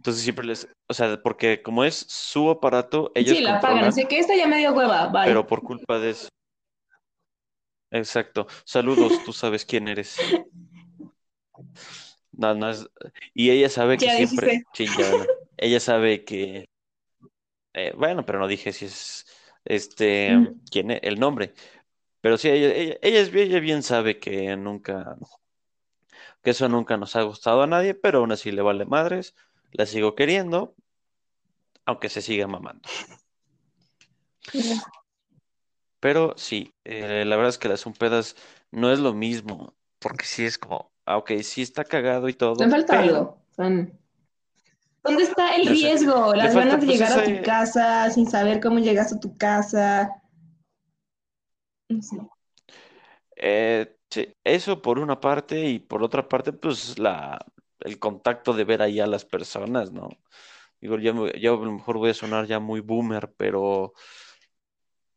Entonces 0.00 0.22
siempre 0.22 0.46
les, 0.46 0.66
o 0.88 0.94
sea, 0.94 1.20
porque 1.22 1.60
como 1.60 1.84
es 1.84 1.94
su 2.08 2.48
aparato, 2.48 3.12
ellos 3.14 3.36
Sí, 3.36 3.44
la 3.44 3.60
pagan, 3.60 3.84
así 3.84 4.06
que 4.06 4.18
esta 4.18 4.34
ya 4.34 4.46
me 4.46 4.56
dio 4.56 4.72
hueva, 4.72 5.08
bye. 5.08 5.26
pero 5.26 5.46
por 5.46 5.62
culpa 5.62 5.98
de 5.98 6.10
eso. 6.12 6.28
Exacto. 7.90 8.46
Saludos, 8.64 9.12
tú 9.26 9.32
sabes 9.34 9.66
quién 9.66 9.88
eres. 9.88 10.18
Nada 12.32 12.54
más. 12.54 12.88
Y 13.34 13.50
ella 13.50 13.68
sabe 13.68 13.98
que 13.98 14.06
Ya 14.06 14.16
siempre, 14.16 14.64
bueno. 14.96 15.26
Ella 15.58 15.80
sabe 15.80 16.24
que, 16.24 16.66
eh, 17.74 17.92
bueno, 17.94 18.24
pero 18.24 18.38
no 18.38 18.48
dije 18.48 18.72
si 18.72 18.86
es, 18.86 19.26
este, 19.66 20.34
Mm. 20.34 20.60
quién 20.70 20.90
es, 20.92 21.00
el 21.02 21.20
nombre. 21.20 21.52
Pero 22.22 22.38
sí, 22.38 22.48
ella, 22.48 22.74
ella, 22.74 22.96
ella 23.02 23.20
es 23.20 23.30
bien, 23.30 23.48
ella 23.48 23.60
bien 23.60 23.82
sabe 23.82 24.18
que 24.18 24.56
nunca, 24.56 25.18
que 26.42 26.50
eso 26.52 26.70
nunca 26.70 26.96
nos 26.96 27.16
ha 27.16 27.22
gustado 27.22 27.60
a 27.62 27.66
nadie, 27.66 27.94
pero 27.94 28.20
aún 28.20 28.32
así 28.32 28.50
le 28.50 28.62
vale 28.62 28.86
madres, 28.86 29.34
la 29.72 29.86
sigo 29.86 30.14
queriendo, 30.14 30.74
aunque 31.86 32.08
se 32.08 32.22
siga 32.22 32.46
mamando. 32.46 32.88
Pero 36.00 36.34
sí, 36.36 36.72
eh, 36.84 37.24
la 37.26 37.36
verdad 37.36 37.50
es 37.50 37.58
que 37.58 37.68
las 37.68 37.84
umpedas 37.86 38.36
no 38.70 38.90
es 38.90 38.98
lo 38.98 39.12
mismo, 39.12 39.74
porque 39.98 40.24
sí 40.24 40.44
es 40.44 40.56
como, 40.58 40.92
ah, 41.04 41.18
ok, 41.18 41.32
sí 41.42 41.62
está 41.62 41.84
cagado 41.84 42.28
y 42.28 42.32
todo, 42.34 42.56
falta 42.70 42.98
pero 42.98 43.02
algo. 43.02 43.38
Son- 43.54 43.98
¿Dónde 45.02 45.22
está 45.24 45.54
el 45.56 45.66
riesgo? 45.66 46.34
Las 46.34 46.54
falta 46.54 46.76
ganas 46.76 46.80
de 46.80 46.86
pues 46.86 46.98
llegar 46.98 47.12
a 47.12 47.24
tu 47.24 47.30
ese, 47.30 47.42
casa 47.42 48.10
sin 48.10 48.30
saber 48.30 48.60
cómo 48.60 48.78
llegaste 48.78 49.14
a 49.16 49.20
tu 49.20 49.36
casa. 49.36 50.22
No 51.88 52.02
sé. 52.02 52.16
eh, 53.36 53.96
sí, 54.10 54.34
eso 54.44 54.80
por 54.82 54.98
una 54.98 55.20
parte 55.20 55.66
y 55.68 55.78
por 55.78 56.02
otra 56.02 56.28
parte, 56.28 56.52
pues 56.52 56.98
la, 56.98 57.38
el 57.80 57.98
contacto 57.98 58.52
de 58.52 58.64
ver 58.64 58.82
ahí 58.82 59.00
a 59.00 59.06
las 59.06 59.24
personas, 59.24 59.92
¿no? 59.92 60.08
Digo, 60.80 60.98
yo, 60.98 61.28
yo 61.32 61.54
a 61.60 61.64
lo 61.64 61.72
mejor 61.72 61.98
voy 61.98 62.10
a 62.10 62.14
sonar 62.14 62.46
ya 62.46 62.58
muy 62.58 62.80
boomer, 62.80 63.32
pero, 63.36 63.92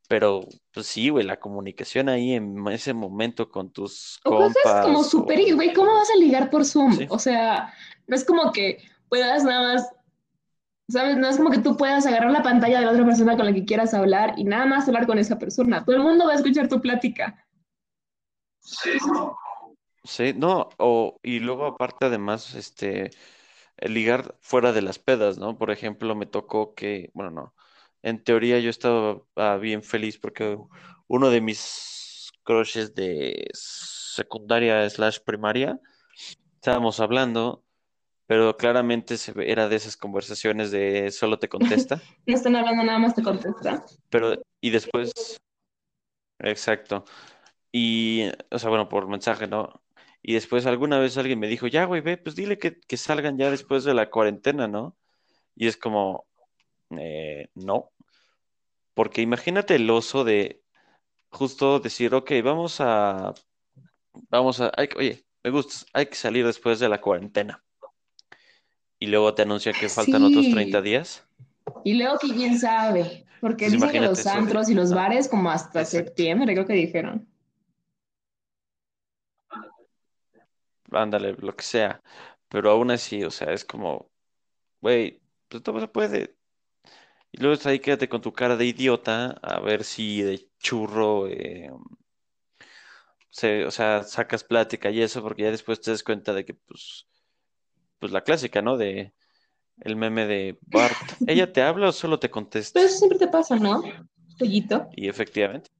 pero 0.09 0.41
pues 0.73 0.87
sí, 0.87 1.09
güey, 1.09 1.25
la 1.25 1.39
comunicación 1.39 2.09
ahí 2.09 2.33
en 2.33 2.67
ese 2.67 2.93
momento 2.93 3.49
con 3.49 3.71
tus 3.71 4.19
O 4.25 4.31
cosas 4.31 4.81
como 4.81 4.95
compas 4.95 5.09
súper, 5.09 5.39
o... 5.53 5.55
güey, 5.55 5.73
¿cómo 5.73 5.93
vas 5.93 6.09
a 6.13 6.19
ligar 6.19 6.49
por 6.49 6.65
Zoom? 6.65 6.93
Sí, 6.93 7.07
O 7.09 7.17
sea, 7.17 7.73
no 8.07 8.15
es 8.15 8.25
como 8.25 8.51
que 8.51 8.83
puedas 9.07 9.45
nada 9.45 9.73
más, 9.73 9.89
¿sabes? 10.89 11.15
No 11.15 11.29
es 11.29 11.37
como 11.37 11.49
que 11.49 11.59
tú 11.59 11.77
puedas 11.77 12.05
agarrar 12.05 12.31
la 12.31 12.43
pantalla 12.43 12.79
de 12.79 12.85
la 12.85 12.91
otra 12.91 13.05
persona 13.05 13.37
con 13.37 13.45
la 13.45 13.53
que 13.53 13.63
quieras 13.63 13.93
hablar 13.93 14.33
y 14.37 14.43
nada 14.43 14.65
más 14.65 14.87
hablar 14.87 15.07
con 15.07 15.17
esa 15.17 15.39
persona. 15.39 15.85
Todo 15.85 15.95
el 15.95 16.01
mundo 16.01 16.25
va 16.25 16.33
a 16.33 16.35
escuchar 16.35 16.67
tu 16.67 16.81
plática. 16.81 17.45
sí, 18.59 18.91
no, 20.35 20.69
o, 20.77 21.19
y 21.23 21.39
luego 21.39 21.65
aparte 21.65 22.05
además, 22.07 22.55
este, 22.55 23.11
ligar 23.79 24.37
fuera 24.41 24.73
de 24.73 24.81
las 24.81 24.99
pedas, 24.99 25.37
¿no? 25.37 25.57
Por 25.57 25.71
ejemplo, 25.71 26.15
me 26.15 26.25
tocó 26.27 26.75
que, 26.75 27.11
bueno, 27.13 27.31
no, 27.31 27.55
en 28.03 28.23
teoría 28.23 28.59
yo 28.59 28.69
estaba 28.69 29.21
ah, 29.37 29.57
bien 29.57 29.83
feliz 29.83 30.19
porque 30.19 30.57
uno 31.07 31.29
de 31.29 31.41
mis 31.41 32.31
crushes 32.43 32.95
de 32.95 33.47
secundaria 33.53 34.89
slash 34.89 35.19
primaria, 35.25 35.79
estábamos 36.55 36.99
hablando, 37.01 37.63
pero 38.27 38.57
claramente 38.57 39.17
se 39.17 39.33
ve- 39.33 39.51
era 39.51 39.69
de 39.69 39.77
esas 39.77 39.97
conversaciones 39.97 40.71
de 40.71 41.11
solo 41.11 41.39
te 41.39 41.49
contesta, 41.49 42.01
No 42.27 42.35
están 42.35 42.55
hablando, 42.55 42.83
nada 42.83 42.99
más 42.99 43.15
te 43.15 43.23
contesta. 43.23 43.85
pero, 44.09 44.35
y 44.61 44.69
después, 44.69 45.11
exacto, 46.39 47.05
y, 47.73 48.25
o 48.51 48.59
sea, 48.59 48.69
bueno, 48.71 48.89
por 48.89 49.07
mensaje, 49.09 49.47
¿no? 49.47 49.82
Y 50.23 50.33
después 50.33 50.65
alguna 50.65 50.99
vez 50.99 51.17
alguien 51.17 51.39
me 51.39 51.47
dijo, 51.47 51.67
ya, 51.67 51.83
güey, 51.83 52.01
ve, 52.01 52.17
pues 52.17 52.35
dile 52.35 52.57
que, 52.57 52.79
que 52.79 52.97
salgan 52.97 53.37
ya 53.37 53.51
después 53.51 53.83
de 53.83 53.93
la 53.93 54.09
cuarentena, 54.09 54.69
¿no? 54.69 54.97
Y 55.53 55.67
es 55.67 55.75
como, 55.75 56.25
eh, 56.91 57.49
no, 57.53 57.91
porque 58.93 59.21
imagínate 59.21 59.75
el 59.75 59.89
oso 59.89 60.23
de 60.23 60.61
justo 61.29 61.79
decir, 61.79 62.13
ok, 62.15 62.31
vamos 62.43 62.77
a, 62.79 63.33
vamos 64.29 64.61
a, 64.61 64.71
hay 64.77 64.87
oye, 64.95 65.25
me 65.43 65.49
gustas, 65.49 65.85
hay 65.93 66.05
que 66.05 66.15
salir 66.15 66.45
después 66.45 66.79
de 66.79 66.89
la 66.89 67.01
cuarentena. 67.01 67.63
Y 68.99 69.07
luego 69.07 69.33
te 69.33 69.41
anuncia 69.41 69.73
que 69.73 69.89
faltan 69.89 70.23
otros 70.23 70.49
30 70.49 70.77
Sí, 70.79 70.83
días. 70.83 71.27
y 71.83 71.95
luego 71.95 72.17
que 72.19 72.33
quién 72.33 72.57
sabe, 72.57 73.25
porque 73.41 73.69
dicen 73.69 73.89
que 73.89 73.99
los 73.99 74.23
de, 74.23 74.29
antros 74.29 74.69
y 74.69 74.73
los 74.73 74.93
bares 74.93 75.27
como 75.27 75.51
hasta 75.51 75.81
exacto, 75.81 76.07
septiembre, 76.07 76.53
creo 76.53 76.65
que 76.65 76.73
dijeron. 76.73 77.27
Ándale, 80.95 81.33
lo 81.39 81.55
que 81.55 81.63
sea. 81.63 82.01
Pero 82.49 82.71
aún 82.71 82.91
así, 82.91 83.23
o 83.23 83.31
sea, 83.31 83.53
es 83.53 83.65
como, 83.65 84.11
güey, 84.81 85.21
pues 85.47 85.63
todo 85.63 85.79
se 85.79 85.87
puede. 85.87 86.35
Y 87.31 87.39
luego 87.39 87.55
está 87.55 87.69
ahí, 87.69 87.79
quédate 87.79 88.09
con 88.09 88.21
tu 88.21 88.31
cara 88.33 88.55
de 88.57 88.65
idiota 88.65 89.31
a 89.41 89.59
ver 89.59 89.83
si 89.83 90.21
de 90.21 90.49
churro, 90.59 91.27
eh, 91.27 91.71
se, 93.31 93.65
o 93.65 93.71
sea, 93.71 94.03
sacas 94.03 94.43
plática 94.43 94.91
y 94.91 95.01
eso, 95.01 95.23
porque 95.23 95.43
ya 95.43 95.51
después 95.51 95.81
te 95.81 95.89
das 95.89 96.03
cuenta 96.03 96.33
de 96.33 96.45
que, 96.45 96.53
pues, 96.53 97.07
pues 97.97 98.11
la 98.11 98.21
clásica, 98.21 98.61
¿no? 98.61 98.77
De 98.77 99.13
el 99.81 99.95
meme 99.95 100.27
de 100.27 100.59
Bart, 100.61 100.95
¿ella 101.25 101.51
te 101.51 101.63
habla 101.63 101.89
o 101.89 101.91
solo 101.91 102.19
te 102.19 102.29
contesta? 102.29 102.79
Pero 102.79 102.87
eso 102.87 102.99
siempre 102.99 103.17
te 103.17 103.27
pasa, 103.27 103.55
¿no? 103.55 103.81
Pollito. 104.37 104.87
Y 104.95 105.09
efectivamente, 105.09 105.71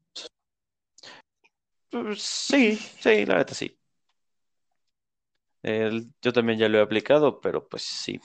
pues, 1.91 2.23
sí, 2.23 2.75
sí, 2.75 3.25
la 3.27 3.37
neta 3.37 3.53
sí. 3.53 3.77
Yo 6.21 6.33
también 6.33 6.59
ya 6.59 6.67
lo 6.69 6.77
he 6.79 6.81
aplicado, 6.81 7.39
pero 7.41 7.67
pues 7.67 7.83
sí. 7.83 8.19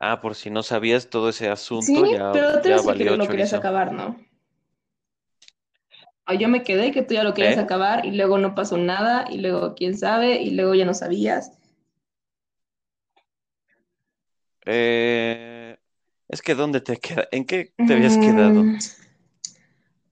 Ah, 0.00 0.20
por 0.20 0.34
si 0.34 0.50
no 0.50 0.62
sabías 0.62 1.10
todo 1.10 1.28
ese 1.28 1.48
Sí, 1.80 1.94
asunto, 1.94 2.04
ya, 2.06 2.32
pero 2.32 2.60
tú 2.62 2.68
ya 2.68 2.80
el 2.92 3.04
que 3.04 3.04
valió 3.04 3.16
lo 3.16 3.28
querías 3.28 3.52
acabar, 3.52 3.92
¿no? 3.92 4.16
O 6.28 6.32
yo 6.32 6.48
me 6.48 6.62
quedé 6.62 6.92
que 6.92 7.02
tú 7.02 7.14
ya 7.14 7.24
lo 7.24 7.34
querías 7.34 7.56
¿Eh? 7.56 7.64
acabar 7.64 8.06
y 8.06 8.12
luego 8.12 8.38
no 8.38 8.54
pasó 8.54 8.76
nada 8.78 9.24
y 9.28 9.38
luego 9.38 9.74
quién 9.74 9.98
sabe 9.98 10.40
y 10.40 10.50
luego 10.50 10.76
ya 10.76 10.84
no 10.84 10.94
sabías. 10.94 11.58
Eh, 14.66 15.76
es 16.28 16.42
que 16.42 16.54
¿dónde 16.54 16.80
te 16.80 16.98
queda? 16.98 17.28
¿En 17.32 17.44
qué 17.46 17.74
te 17.84 17.94
habías 17.94 18.18
quedado? 18.18 18.70
Mm, 18.70 18.78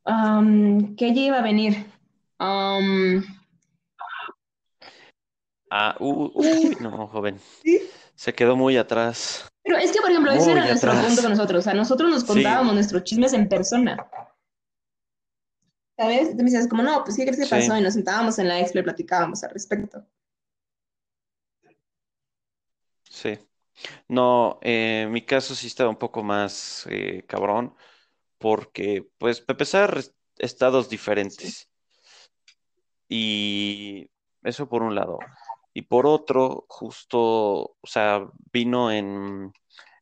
um, 0.06 0.96
que 0.96 1.06
ella 1.08 1.22
iba 1.22 1.38
a 1.38 1.42
venir. 1.42 1.84
Um, 2.40 3.22
Ah, 5.78 5.94
u- 6.00 6.30
uy, 6.34 6.74
no, 6.80 7.06
joven. 7.06 7.38
Sí. 7.62 7.82
Se 8.14 8.32
quedó 8.32 8.56
muy 8.56 8.78
atrás. 8.78 9.46
pero 9.62 9.76
es 9.76 9.92
que, 9.92 10.00
por 10.00 10.10
ejemplo, 10.10 10.32
ese 10.32 10.52
era 10.52 10.60
Muy 10.62 10.70
nuestro 10.70 10.92
punto 10.92 11.20
con 11.20 11.30
nosotros. 11.32 11.58
O 11.58 11.62
sea, 11.62 11.74
nosotros 11.74 12.08
nos 12.10 12.22
Sí, 12.22 12.28
contábamos 12.28 12.72
nuestros 12.72 13.04
chismes 13.04 13.34
en 13.34 13.46
persona. 13.46 14.08
¿Sabes? 15.98 16.30
Tú 16.30 16.36
me 16.38 16.44
decías 16.44 16.66
como, 16.66 16.82
no, 16.82 17.04
pues, 17.04 17.16
¿qué 17.16 17.24
crees 17.24 17.36
que 17.38 17.44
sí, 17.44 17.50
pasó? 17.50 17.76
Y 17.76 17.82
nos 17.82 17.92
sentábamos 17.92 18.38
en 18.38 18.48
la 18.48 18.58
expo 18.60 18.78
y 18.78 18.82
platicábamos 18.84 19.44
al 19.44 19.50
respecto. 19.50 20.02
sí. 23.10 23.38
No, 24.08 24.58
eh, 24.62 25.06
mi 25.10 25.20
caso 25.26 25.54
sí 25.54 25.66
estaba 25.66 25.90
un 25.90 25.96
poco 25.96 26.22
más 26.22 26.86
eh, 26.88 27.22
cabrón, 27.26 27.74
porque, 28.38 29.06
pues, 29.18 29.40
para 29.42 29.54
empezar, 29.56 29.98
es- 29.98 30.14
estados 30.38 30.86
Sí. 30.86 30.90
diferentes. 30.92 31.68
Y 33.08 34.10
eso 34.42 34.68
por 34.68 34.82
un 34.82 34.94
lado. 34.94 35.18
Y 35.76 35.82
por 35.82 36.06
otro, 36.06 36.64
justo, 36.70 37.20
o 37.20 37.86
sea, 37.86 38.26
vino 38.50 38.90
en 38.90 39.52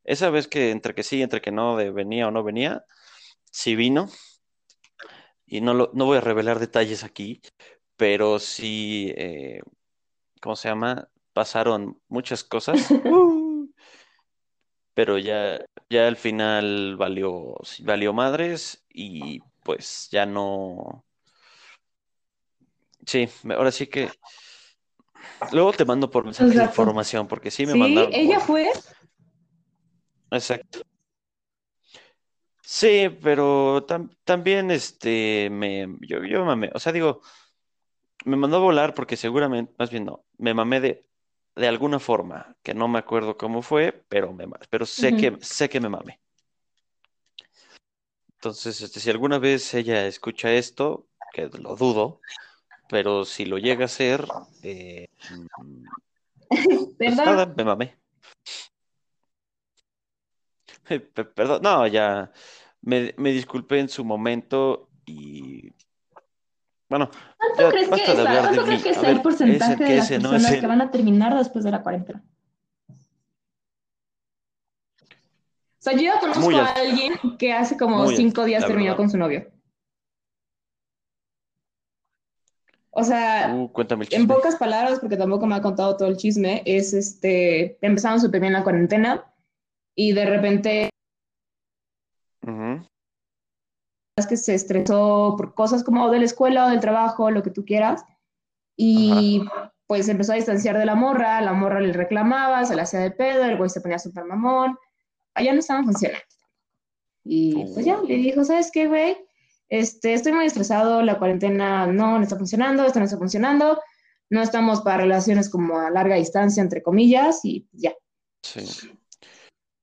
esa 0.04 0.30
vez 0.30 0.46
que 0.46 0.70
entre 0.70 0.94
que 0.94 1.02
sí, 1.02 1.20
entre 1.20 1.40
que 1.40 1.50
no, 1.50 1.76
de 1.76 1.90
venía 1.90 2.28
o 2.28 2.30
no 2.30 2.44
venía, 2.44 2.84
sí 3.50 3.74
vino. 3.74 4.08
Y 5.44 5.62
no, 5.62 5.74
lo, 5.74 5.90
no 5.92 6.04
voy 6.04 6.18
a 6.18 6.20
revelar 6.20 6.60
detalles 6.60 7.02
aquí, 7.02 7.40
pero 7.96 8.38
sí, 8.38 9.12
eh, 9.16 9.62
¿cómo 10.40 10.54
se 10.54 10.68
llama? 10.68 11.08
Pasaron 11.32 12.00
muchas 12.06 12.44
cosas, 12.44 12.78
uh, 13.04 13.68
pero 14.94 15.18
ya, 15.18 15.58
ya 15.90 16.06
al 16.06 16.16
final 16.16 16.96
valió, 16.96 17.56
valió 17.80 18.12
madres 18.12 18.87
y 18.88 19.40
pues 19.64 20.08
ya 20.12 20.24
no. 20.24 21.04
Sí, 23.04 23.28
ahora 23.50 23.72
sí 23.72 23.88
que. 23.88 24.08
Luego 25.52 25.72
te 25.72 25.84
mando 25.84 26.10
por 26.10 26.24
mensaje 26.24 26.48
la 26.48 26.54
Exacto. 26.54 26.82
información, 26.82 27.28
porque 27.28 27.50
sí 27.50 27.66
me 27.66 27.72
Sí, 27.72 27.78
mandaron 27.78 28.12
ella 28.14 28.38
por. 28.38 28.46
fue. 28.46 28.70
Exacto. 30.30 30.80
Sí, 32.62 33.08
pero 33.22 33.87
tam- 33.87 34.10
también 34.24 34.70
este 34.70 35.48
me 35.50 35.87
yo, 36.00 36.24
yo 36.24 36.44
mamé, 36.44 36.70
o 36.74 36.78
sea, 36.78 36.92
digo, 36.92 37.20
me 38.24 38.37
mandó 38.37 38.56
a 38.56 38.60
volar 38.60 38.94
porque 38.94 39.16
seguramente, 39.16 39.74
más 39.78 39.90
bien 39.90 40.06
no, 40.06 40.24
me 40.38 40.54
mamé 40.54 40.80
de, 40.80 41.06
de 41.56 41.68
alguna 41.68 41.98
forma, 41.98 42.56
que 42.62 42.72
no 42.74 42.88
me 42.88 42.98
acuerdo 42.98 43.37
cómo 43.37 43.60
fue, 43.62 43.92
pero 44.08 44.32
me 44.32 44.46
pero 44.70 44.87
sé 44.87 45.14
que 45.14 45.37
sé 45.42 45.68
que 45.68 45.80
me 45.80 45.90
mamé. 45.90 46.20
Entonces, 48.37 48.80
este, 48.80 49.00
si 49.00 49.10
alguna 49.10 49.38
vez 49.38 49.72
ella 49.74 50.06
escucha 50.06 50.52
esto, 50.52 51.06
que 51.32 51.48
lo 51.48 51.76
dudo, 51.76 52.20
pero 52.88 53.24
si 53.24 53.44
lo 53.44 53.58
llega 53.58 53.82
a 53.82 53.87
hacer, 53.87 54.26
eh, 54.62 55.06
pues 56.48 56.98
¿Verdad? 56.98 57.26
nada, 57.26 57.54
me 57.56 57.64
mamé. 57.64 57.96
Pe- 60.88 61.00
Perdón, 61.00 61.62
no, 61.62 61.87
ya 61.87 62.30
me, 62.82 63.14
me 63.16 63.32
disculpé 63.32 63.80
en 63.80 63.88
su 63.88 64.04
momento 64.04 64.88
y 65.06 65.72
bueno, 66.88 67.10
¿Cuánto 67.38 67.70
crees 67.70 67.88
que 67.88 68.14
de 68.14 68.24
cuánto 68.24 68.64
crees 68.64 68.82
que 68.82 68.94
sea 68.94 69.02
el 69.02 69.06
ver, 69.06 69.16
ese, 69.16 69.22
porcentaje 69.22 69.84
de 69.84 69.96
las 69.96 70.10
no 70.10 70.30
personas 70.30 70.60
que 70.60 70.66
van 70.66 70.80
a 70.80 70.90
terminar 70.90 71.37
después 71.37 71.64
de 71.64 71.70
la 71.70 71.82
cuarentena? 71.82 72.22
O 72.90 72.94
sea, 75.84 75.94
yo 75.94 76.02
ya 76.02 76.20
conozco 76.20 76.56
a 76.56 76.68
alguien 76.68 77.14
que 77.38 77.52
hace 77.52 77.76
como 77.76 78.04
muy 78.04 78.16
cinco 78.16 78.44
días 78.44 78.64
terminó 78.64 78.92
verdad. 78.92 78.96
con 78.96 79.10
su 79.10 79.18
novio. 79.18 79.50
O 82.96 83.02
sea, 83.02 83.52
Uh, 83.52 83.68
en 84.11 84.26
pocas 84.26 84.57
palabras, 84.57 85.00
porque 85.00 85.16
tampoco 85.16 85.46
me 85.46 85.57
ha 85.57 85.62
contado 85.62 85.96
todo 85.96 86.09
el 86.09 86.16
chisme, 86.16 86.62
es 86.64 86.92
este, 86.94 87.78
empezaron 87.85 88.20
súper 88.20 88.40
bien 88.40 88.52
la 88.52 88.62
cuarentena 88.62 89.24
y 89.96 90.12
de 90.12 90.26
repente 90.26 90.90
Ujú, 92.46 92.87
es 94.16 94.26
que 94.26 94.37
se 94.37 94.54
estresó 94.54 95.35
por 95.37 95.54
cosas 95.54 95.83
como 95.83 96.11
de 96.11 96.20
la 96.20 96.24
escuela 96.24 96.66
o 96.66 96.70
del 96.70 96.80
trabajo, 96.80 97.30
lo 97.30 97.42
que 97.42 97.50
tú 97.50 97.64
quieras, 97.64 98.04
y 98.76 99.42
pues 99.87 100.09
empezó 100.09 100.33
a 100.33 100.37
distanciar 100.37 100.78
de 100.78 100.87
la 100.87 100.94
morra, 100.94 101.40
la 101.40 101.52
morra 101.52 101.80
le 101.80 101.92
reclamaba, 101.92 102.64
se 102.64 102.76
le 102.76 102.83
hacía 102.83 103.00
de 103.00 103.11
pedo, 103.11 103.44
el 103.44 103.57
güey 103.57 103.70
se 103.70 103.80
ponía 103.80 103.98
súper 103.98 104.24
mamón, 104.24 104.78
allá 105.35 105.52
no 105.52 105.59
estaban 105.61 105.85
funcionando. 105.85 106.24
Y 107.24 107.66
pues 107.74 107.85
ya, 107.87 107.98
Uh, 107.98 108.07
le 108.07 108.16
dijo, 108.16 108.44
¿sabes 108.44 108.70
qué, 108.72 108.87
güey? 108.87 109.23
Este, 109.76 110.14
estoy 110.14 110.30
muy 110.30 110.46
estresado, 110.46 111.02
la 111.02 111.18
cuarentena 111.18 111.88
no, 111.88 112.22
está 112.22 112.37
funcionando, 112.37 112.84
esto 112.84 113.00
no 113.00 113.06
está 113.06 113.18
funcionando, 113.18 113.80
no 114.30 114.40
estamos 114.40 114.82
para 114.82 114.98
relaciones 114.98 115.50
como 115.50 115.80
a 115.80 115.90
larga 115.90 116.14
distancia, 116.14 116.62
entre 116.62 116.80
comillas, 116.80 117.40
y 117.44 117.66
ya. 117.72 117.92
sí. 118.42 118.64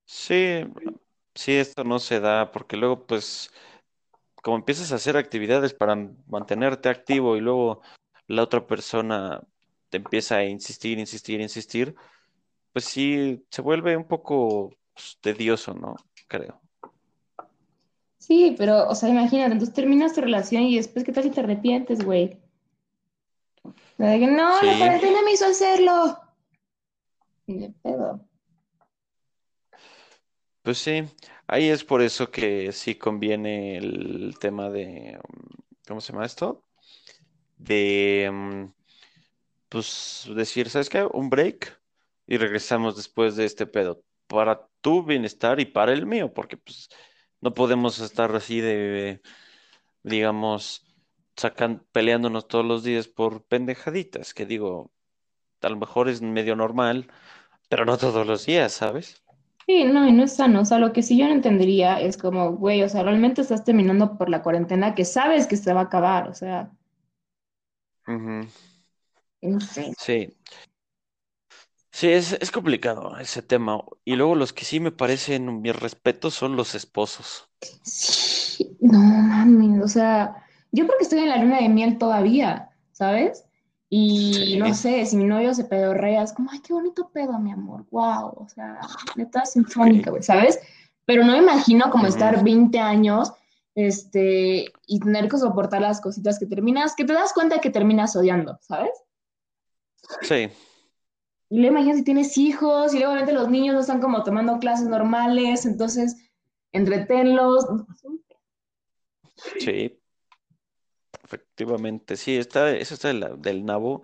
Sí, 0.06 0.64
sí, 1.36 1.58
esto 1.58 1.84
no 1.84 2.00
se 2.00 2.22
da 2.22 2.52
porque 2.54 2.78
luego, 2.78 3.06
pues, 3.06 3.52
como 4.42 4.56
empiezas 4.56 4.94
a 4.94 4.96
hacer 4.96 5.18
actividades 5.18 5.74
para 5.74 5.98
mantenerte 6.28 6.88
activo 6.88 7.36
y 7.36 7.42
luego 7.42 7.82
la 8.28 8.44
otra 8.44 8.66
persona 8.66 9.42
te 9.90 9.98
empieza 9.98 10.38
a 10.38 10.46
insistir, 10.46 11.00
insistir, 11.00 11.42
insistir, 11.42 11.96
pues 12.72 12.86
sí, 12.86 13.46
se 13.50 13.62
vuelve 13.62 13.98
un 13.98 14.08
poco 14.08 14.74
pues, 14.94 15.18
tedioso, 15.20 15.74
¿no? 15.74 15.98
Creo. 16.30 16.61
Sí, 18.26 18.56
pero, 18.58 18.88
o 18.88 18.96
sea, 18.96 19.10
imagínate, 19.10 19.52
entonces 19.52 19.74
terminas 19.76 20.14
tu 20.14 20.22
relación 20.22 20.64
y 20.64 20.78
después, 20.78 21.04
¿qué 21.04 21.12
tal 21.12 21.24
si 21.24 21.32
te 21.32 21.42
arrepientes, 21.42 22.06
güey? 22.06 22.38
De 23.98 24.20
que, 24.20 24.28
no, 24.28 24.64
la 24.64 24.72
Sí, 24.72 24.78
cuarentena 24.78 25.22
me 25.24 25.32
hizo 25.34 25.46
hacerlo. 25.46 26.20
Y 27.48 27.60
de 27.60 27.70
pedo. 27.84 28.28
pues 30.62 30.78
sí, 30.78 31.04
ahí 31.48 31.70
es 31.70 31.84
por 31.84 32.02
eso 32.02 32.30
que 32.32 32.72
sí 32.72 32.96
conviene 32.96 33.78
el 33.78 34.36
tema 34.40 34.70
de, 34.70 35.20
¿cómo 35.88 36.02
se 36.02 36.14
llama 36.14 36.26
esto? 36.26 36.64
De, 37.58 38.30
mm, 38.32 38.66
pues 39.70 40.28
decir, 40.36 40.70
¿sabes 40.70 40.90
qué? 40.90 41.04
Un 41.14 41.30
break 41.30 41.82
y 42.28 42.38
regresamos 42.38 42.96
después 42.98 43.36
de 43.36 43.46
este 43.46 43.66
pedo 43.68 44.04
para 44.28 44.68
tu 44.82 45.04
bienestar 45.04 45.60
y 45.60 45.66
para 45.66 45.94
el 45.94 46.06
mío, 46.06 46.34
porque 46.34 46.58
pues 46.58 46.90
no 47.42 47.54
podemos 47.54 48.00
estar 48.00 48.36
así 48.36 48.62
de, 48.62 49.22
digamos, 50.04 50.86
sacan, 51.38 51.86
peleándonos 51.92 52.48
todos 52.48 52.66
los 52.66 52.84
días 52.84 53.08
por 53.08 53.46
pendejaditas, 53.46 54.34
que 54.34 54.46
digo, 54.46 54.92
a 55.62 55.70
lo 55.70 55.78
mejor 55.78 56.10
es 56.10 56.22
medio 56.22 56.56
normal, 56.56 57.12
pero 57.70 57.86
no 57.86 57.98
todos 58.00 58.28
los 58.28 58.46
días, 58.48 58.74
¿sabes? 58.74 59.24
Sí, 59.66 59.86
no, 59.86 60.08
y 60.08 60.12
no 60.12 60.24
es 60.24 60.36
sano. 60.36 60.62
O 60.62 60.66
sea, 60.66 60.78
lo 60.78 60.94
que 60.94 61.02
sí 61.02 61.18
yo 61.18 61.26
no 61.26 61.32
entendería 61.34 62.00
es 62.00 62.16
como, 62.18 62.52
güey, 62.58 62.84
o 62.84 62.90
sea, 62.90 63.02
realmente 63.04 63.42
estás 63.42 63.64
terminando 63.64 64.16
por 64.18 64.30
la 64.30 64.44
cuarentena 64.44 64.94
que 64.94 65.04
sabes 65.06 65.48
que 65.48 65.58
se 65.58 65.74
va 65.74 65.80
a 65.82 65.84
acabar. 65.86 66.28
O 66.30 66.34
sea, 66.36 66.72
Ujú. 68.08 68.46
no 69.42 69.60
sé. 69.60 69.94
Sí, 69.98 70.36
sí, 71.92 72.10
es, 72.10 72.34
es 72.34 72.52
complicado 72.52 73.18
ese 73.18 73.42
tema. 73.42 73.84
Y 74.04 74.16
luego 74.16 74.36
los 74.36 74.54
que 74.54 74.66
sí 74.66 74.80
me 74.80 74.92
parecen 74.92 75.62
mis 75.62 75.76
respetos 75.76 76.34
son 76.34 76.56
los 76.56 76.76
esposos. 76.76 77.50
Sí, 77.84 78.78
no 78.80 79.00
mames, 79.00 79.84
o 79.84 79.88
sea, 79.88 80.44
yo 80.72 80.88
porque 80.88 81.04
estoy 81.04 81.20
en 81.20 81.30
la 81.30 81.38
luna 81.38 81.60
de 81.60 81.70
miel 81.70 81.98
todavía, 81.98 82.72
¿sabes? 82.92 83.46
Y 83.94 84.56
no 84.58 84.74
sé, 84.74 85.06
si 85.06 85.18
mi 85.18 85.26
novio 85.26 85.54
se 85.54 85.66
pedorrea, 85.66 86.24
es 86.24 86.32
como, 86.32 86.50
ay, 86.50 86.62
qué 86.62 86.72
bonito 86.72 87.10
pedo, 87.14 87.38
mi 87.40 87.52
amor, 87.52 87.86
wow, 87.92 88.32
o 88.38 88.48
sea, 88.48 88.80
neta 89.18 89.46
sinfónica, 89.46 90.12
güey, 90.12 90.24
¿sabes? 90.24 90.60
Pero 91.06 91.26
no 91.26 91.34
me 91.34 91.40
imagino 91.40 91.92
como 91.92 92.08
estar 92.08 92.42
20 92.42 92.80
años, 92.80 93.34
este, 93.76 94.72
y 94.88 95.00
tener 95.02 95.28
que 95.28 95.38
soportar 95.38 95.82
las 95.82 96.00
cositas 96.00 96.40
que 96.40 96.46
terminas, 96.46 96.96
que 96.96 97.04
te 97.04 97.12
das 97.12 97.34
cuenta 97.34 97.60
que 97.60 97.70
terminas 97.70 98.16
odiando, 98.16 98.58
¿sabes? 98.62 98.92
Sí, 100.22 100.50
Y 101.52 101.60
luego 101.60 101.74
imagino 101.76 101.98
si 101.98 102.06
tienes 102.06 102.38
hijos, 102.38 102.94
y 102.94 102.98
luego 103.00 103.12
obviamente 103.12 103.34
los 103.34 103.50
niños 103.50 103.74
no 103.76 103.82
están 103.82 104.00
como 104.00 104.24
tomando 104.24 104.58
clases 104.60 104.88
normales, 104.88 105.66
entonces, 105.66 106.16
entretenlos, 106.72 107.66
sí, 109.60 110.00
efectivamente. 111.26 112.16
Sí, 112.16 112.38
está, 112.38 112.72
eso 112.72 112.94
está 112.94 113.10
de 113.10 113.16
la- 113.16 113.36
del 113.36 113.66
nabo. 113.66 114.04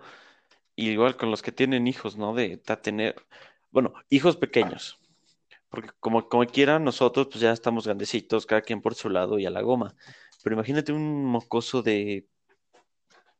Igual 0.76 1.16
con 1.16 1.30
los 1.30 1.40
que 1.40 1.50
tienen 1.50 1.86
hijos, 1.86 2.18
¿no? 2.18 2.34
De, 2.34 2.58
tener, 2.58 3.16
bueno, 3.70 3.94
hijos 4.10 4.36
pequeños. 4.36 4.98
Porque 5.70 5.88
como, 6.00 6.28
como 6.28 6.44
quieran, 6.44 6.84
nosotros 6.84 7.28
pues 7.28 7.40
ya 7.40 7.52
estamos 7.52 7.86
grandecitos, 7.86 8.44
cada 8.44 8.60
quien 8.60 8.82
por 8.82 8.94
su 8.94 9.08
lado 9.08 9.38
y 9.38 9.46
a 9.46 9.50
la 9.50 9.62
goma. 9.62 9.94
Pero 10.42 10.54
imagínate 10.54 10.92
un 10.92 11.24
mocoso 11.24 11.80
de 11.80 12.28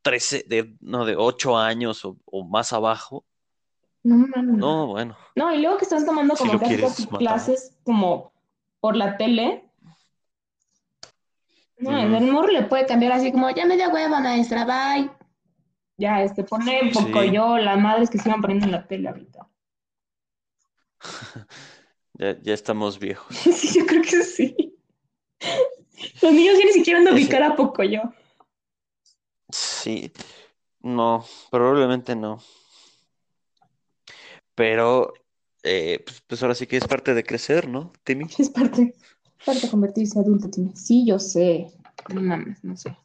13 0.01 0.45
de, 0.49 0.75
no, 0.81 1.05
de 1.05 1.15
8 1.17 1.59
años 1.59 2.07
o 2.07 2.49
más 2.49 2.73
abajo. 2.73 3.28
No 4.09 4.27
mames. 4.29 4.59
No, 4.59 4.87
bueno, 4.89 5.17
No, 5.37 5.55
y 5.55 5.61
luego 5.63 5.79
que 5.79 5.85
están 5.85 6.05
tomando 6.07 6.35
si 6.37 6.43
como 6.45 6.59
quieres 6.61 7.11
matar. 7.11 7.19
clases 7.19 7.77
como 7.85 8.33
por 8.81 8.97
la 8.97 9.17
tele, 9.17 9.71
no, 11.79 11.91
Ujú, 11.97 12.17
el 12.17 12.31
morro 12.31 12.49
le 12.53 12.65
puede 12.65 12.87
cambiar 12.87 13.13
así 13.13 13.33
como, 13.33 13.51
ya 13.51 13.65
me 13.67 13.77
dio 13.77 13.89
hueva, 13.91 14.21
maestra, 14.21 14.65
bye. 14.65 15.11
Ya, 15.99 16.23
este, 16.23 16.45
pone 16.45 16.91
poco 16.95 17.23
Sí, 17.23 17.33
yo, 17.33 17.59
las 17.59 17.79
madres 17.81 18.11
que 18.11 18.19
se 18.19 18.29
iban 18.29 18.41
poniendo 18.41 18.67
en 18.67 18.73
la 18.73 18.87
tele 18.87 19.09
ahorita. 19.09 19.49
ya, 22.19 22.37
ya 22.43 22.55
estamos 22.55 22.99
viejos. 22.99 23.37
Sí, 23.55 23.79
yo 23.81 23.87
creo 23.87 24.03
que 24.03 24.23
sí. 24.23 24.75
Los 26.23 26.33
niños 26.33 26.57
ya 26.59 26.65
ni 26.65 26.73
siquiera 26.73 27.01
han 27.01 27.05
de 27.07 27.13
ubicar 27.13 27.43
a 27.43 27.57
poco 27.57 27.83
yo. 27.83 28.03
sí, 29.51 30.13
no, 30.83 31.25
probablemente 31.51 32.17
no. 32.17 32.41
Pero, 34.59 35.15
eh, 35.63 36.03
pues, 36.05 36.21
pues 36.27 36.43
ahora 36.43 36.55
sí 36.57 36.67
que 36.67 36.77
es 36.79 36.89
parte 36.89 37.15
de 37.15 37.23
crecer, 37.25 37.69
¿no, 37.69 37.93
Timmy? 38.05 38.27
Es 38.39 38.51
parte, 38.51 38.95
parte 39.45 39.67
de 39.67 39.71
convertirse 39.71 40.19
adulto, 40.19 40.49
tiene. 40.51 40.75
Sí, 40.77 41.05
yo 41.07 41.19
sé. 41.19 41.69
No 42.09 42.23
mames, 42.23 42.63
no 42.65 42.77
sé. 42.77 42.97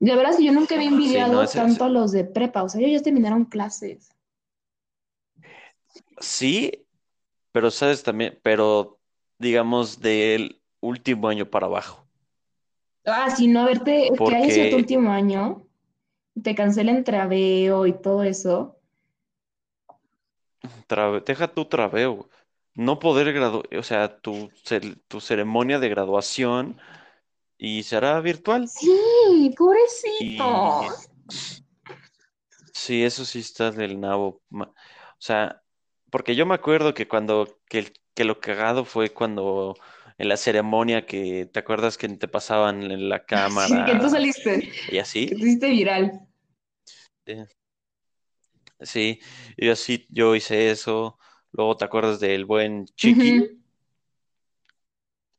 De 0.00 0.16
verdad, 0.16 0.36
que 0.36 0.44
yo 0.44 0.52
nunca 0.52 0.74
había 0.74 0.88
Sí, 1.00 1.24
no, 1.24 1.42
envidiado 1.42 1.44
ese, 1.44 1.60
tanto 1.60 1.84
a 1.84 1.88
los 1.88 2.10
de 2.10 2.24
prepa. 2.24 2.64
O 2.64 2.68
sea, 2.68 2.80
ellos 2.80 3.00
ya 3.00 3.04
terminaron 3.04 3.44
clases. 3.44 4.08
sí, 6.20 6.86
pero 7.52 7.70
sabes 7.70 8.02
también, 8.02 8.40
pero 8.42 9.00
digamos 9.38 10.00
del 10.00 10.62
último 10.80 11.28
año 11.28 11.50
para 11.50 11.66
abajo, 11.66 12.08
Ah, 13.04 13.30
sí, 13.34 13.48
no, 13.48 13.60
haberte, 13.62 14.22
que 14.24 14.34
haya 14.36 14.50
sido 14.50 14.68
tu 14.68 14.76
porque 14.76 14.76
último 14.76 15.10
año, 15.10 15.66
te 16.42 16.54
cancelen 16.56 17.04
traveo 17.04 17.86
y 17.86 17.94
todo 17.94 18.24
eso. 18.24 18.77
Tra- 20.88 21.22
deja 21.24 21.48
tu 21.48 21.64
trabeo, 21.66 22.28
no 22.74 22.98
poder 22.98 23.32
graduar, 23.32 23.66
o 23.76 23.82
sea, 23.82 24.20
tu, 24.20 24.50
cel- 24.64 25.00
tu 25.08 25.20
ceremonia 25.20 25.78
de 25.78 25.88
graduación 25.88 26.78
y 27.58 27.82
será 27.84 28.20
virtual. 28.20 28.68
Sí, 28.68 29.50
Y 29.50 29.56
pobrecitos. 29.56 31.10
sí, 32.72 33.04
eso 33.04 33.24
sí 33.24 33.40
está 33.40 33.70
del 33.70 34.00
nabo. 34.00 34.42
ma- 34.50 34.66
O 34.66 35.20
sea, 35.20 35.62
porque 36.10 36.34
yo 36.36 36.46
me 36.46 36.54
acuerdo 36.54 36.94
que 36.94 37.08
cuando, 37.08 37.58
que, 37.68 37.78
el- 37.80 37.92
que 38.14 38.24
lo 38.24 38.40
cagado 38.40 38.84
fue 38.84 39.10
cuando 39.10 39.74
en 40.18 40.28
la 40.28 40.36
ceremonia 40.36 41.06
que 41.06 41.46
te 41.46 41.60
acuerdas 41.60 41.96
que 41.98 42.08
te 42.08 42.28
pasaban 42.28 42.82
en 42.90 43.08
la 43.08 43.18
Sí, 43.26 43.26
que 43.26 43.92
tú 43.94 44.08
cámara 44.08 44.10
saliste, 44.10 44.68
y 44.90 44.90
que 44.92 45.00
así. 45.00 45.26
te 45.26 45.34
hiciste 45.36 45.68
viral. 45.68 46.20
Eh, 47.26 47.46
Sí, 48.80 49.20
y 49.56 49.68
así 49.70 50.06
yo 50.10 50.34
hice 50.34 50.70
eso. 50.70 51.18
Luego 51.52 51.76
te 51.76 51.84
acuerdas 51.84 52.20
del 52.20 52.44
buen 52.44 52.86
Chiqui. 52.86 53.38
Ujú. 53.38 53.58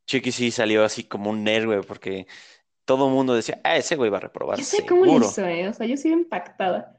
Chiqui 0.07 0.31
sí 0.31 0.51
salió 0.51 0.83
así 0.83 1.03
como 1.03 1.29
un 1.29 1.47
héroe 1.47 1.83
porque 1.83 2.27
todo 2.85 3.07
el 3.07 3.13
mundo 3.13 3.33
decía, 3.35 3.61
ah, 3.63 3.77
ese 3.77 3.95
güey 3.95 4.09
va 4.09 4.17
a 4.17 4.21
reprobar, 4.21 4.57
Yo 4.57 4.63
sé 4.65 4.85
cómo 4.85 5.05
seguro. 5.05 5.27
hizo, 5.27 5.45
¿eh? 5.45 5.67
O 5.69 5.73
sea, 5.73 5.85
yo 5.87 5.95
sigo 5.97 6.15
impactada. 6.15 6.97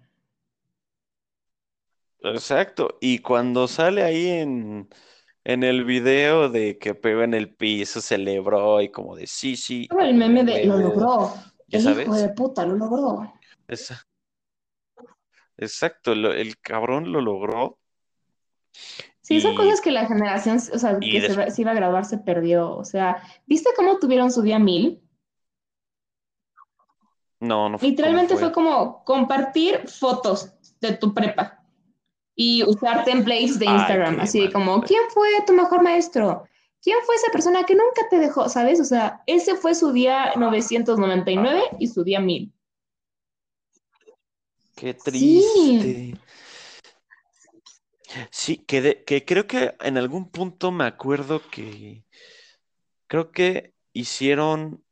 Exacto. 2.22 2.98
Y 3.00 3.18
cuando 3.20 3.66
sale 3.66 4.03
ahí 4.03 4.29
en, 4.29 4.88
en 5.44 5.62
el 5.64 5.85
video 5.85 6.48
de 6.48 6.79
que 6.79 6.94
pegó 6.94 7.22
en 7.22 7.35
el 7.35 7.55
piso, 7.55 8.00
celebró 8.00 8.81
y 8.81 8.90
como 8.90 9.16
de 9.16 9.26
sí, 9.26 9.57
sí, 9.57 9.88
Como 9.88 10.03
a 10.03 10.07
el 10.09 10.14
meme 10.14 10.44
de 10.44 10.64
lo 10.66 10.74
huevo. 10.76 10.92
logró. 10.94 11.35
Ya 11.68 11.79
El 11.79 11.85
hijo 11.90 12.14
de 12.14 12.22
sabes. 12.24 12.33
puta 12.37 12.66
lo 12.66 12.76
logró. 12.76 13.33
Esa- 13.68 14.07
exacto, 15.60 16.14
lo- 16.14 16.32
el 16.32 16.58
cabrón 16.60 17.12
lo 17.12 17.20
logró 17.20 17.78
Sí, 19.22 19.40
son 19.40 19.54
cosas 19.54 19.80
que 19.80 19.92
la 19.92 20.06
generación, 20.06 20.56
o 20.56 20.78
sea, 20.78 20.98
que 20.98 21.20
se, 21.20 21.62
iba 21.62 21.70
a 21.70 21.74
graduar 21.74 22.04
se 22.04 22.18
perdió. 22.18 22.74
O 22.76 22.84
sea, 22.84 23.22
¿viste 23.46 23.70
cómo 23.76 23.98
tuvieron 23.98 24.32
su 24.32 24.42
día 24.42 24.58
mil? 24.58 25.00
no, 27.40 27.68
no, 27.68 27.78
fu- 27.78 27.84
¿cómo 27.84 27.90
Literalmente 27.90 28.34
fue 28.34 28.42
fue? 28.44 28.52
como 28.52 29.04
compartir 29.04 29.86
fotos 29.88 30.52
de 30.80 30.96
tu 30.96 31.14
prepa 31.14 31.62
y 32.34 32.64
usar 32.64 33.04
templates 33.04 33.58
de 33.58 33.66
Ay, 33.68 33.74
Instagram, 33.76 34.16
qué 34.16 34.22
así 34.22 34.50
como, 34.50 34.82
¿quién 34.82 35.02
fue 35.10 35.28
tu 35.46 35.52
mejor 35.52 35.82
maestro? 35.82 36.44
¿Quién 36.82 36.96
fue 37.04 37.14
esa 37.16 37.30
persona 37.30 37.64
que 37.64 37.74
nunca 37.74 38.08
te 38.08 38.18
dejó? 38.18 38.48
¿Sabes? 38.48 38.80
O 38.80 38.84
sea, 38.84 39.22
ese 39.26 39.54
fue 39.54 39.74
su 39.74 39.92
día 39.92 40.32
999 40.36 41.62
y 41.78 41.86
su 41.88 42.02
día 42.04 42.20
1000. 42.20 42.52
Qué 44.80 44.94
triste. 44.94 46.14
Sí, 48.30 48.56
que, 48.56 48.80
de- 48.80 49.04
que 49.04 49.26
creo 49.26 49.46
que 49.46 49.74
en 49.80 49.98
algún 49.98 50.30
punto 50.30 50.72
me 50.72 50.84
acuerdo 50.84 51.42
que 51.50 52.02
creo 53.06 53.30
que 53.30 53.74
hicieron 53.92 54.82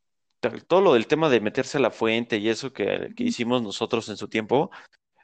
todo 0.66 0.83
lo 0.83 0.92
del 0.92 1.07
tema 1.07 1.31
de 1.31 1.40
meterse 1.40 1.79
a 1.79 1.81
la 1.81 1.90
fuente 1.90 2.37
y 2.37 2.51
eso 2.51 2.70
que, 2.74 3.14
que 3.16 3.24
hicimos 3.24 3.62
nosotros 3.62 4.11
en 4.11 4.18
su 4.18 4.29
tiempo, 4.29 4.70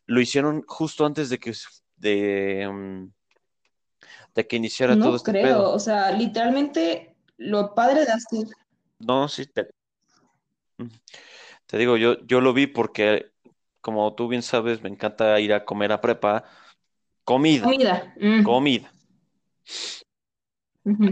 lo 0.06 0.18
hicieron 0.22 0.62
justo 0.66 1.04
antes 1.04 1.28
de 1.28 1.38
que, 1.38 1.52
de, 1.96 2.66
mm, 2.72 3.12
de 4.34 4.46
que 4.46 4.56
iniciara 4.56 4.96
todo 4.96 5.10
no 5.10 5.16
este 5.16 5.30
creo. 5.30 5.42
pedo. 5.58 5.72
O 5.74 5.78
sea, 5.78 6.10
literalmente 6.10 7.14
lo 7.36 7.74
padre 7.74 8.06
de 8.06 8.12
hacer. 8.12 8.46
No, 8.98 9.28
sí, 9.28 9.44
te, 9.46 9.68
mm, 10.78 10.86
te 11.66 11.76
digo, 11.78 11.98
yo, 11.98 12.18
yo 12.26 12.40
lo 12.40 12.54
vi 12.54 12.66
porque, 12.66 13.33
como 13.84 14.14
tú 14.14 14.28
bien 14.28 14.40
sabes, 14.40 14.80
me 14.80 14.88
encanta 14.88 15.38
ir 15.40 15.52
a 15.52 15.66
comer 15.66 15.92
a 15.92 16.00
prepa, 16.00 16.44
comida, 17.22 17.64
Comida. 17.64 18.14
mm, 18.18 18.42
comida. 18.42 18.92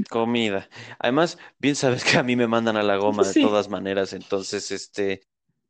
Comida. 0.09 0.71
Además, 0.99 1.37
bien 1.59 1.77
sabes 1.77 2.03
que 2.03 2.17
a 2.17 2.23
mí 2.23 2.35
me 2.35 2.47
mandan 2.47 2.79
a 2.79 2.83
la 2.83 2.97
goma 2.97 3.29
de 3.29 3.43
todas 3.43 3.69
maneras, 3.69 4.15
entonces 4.15 4.71
este 4.71 5.21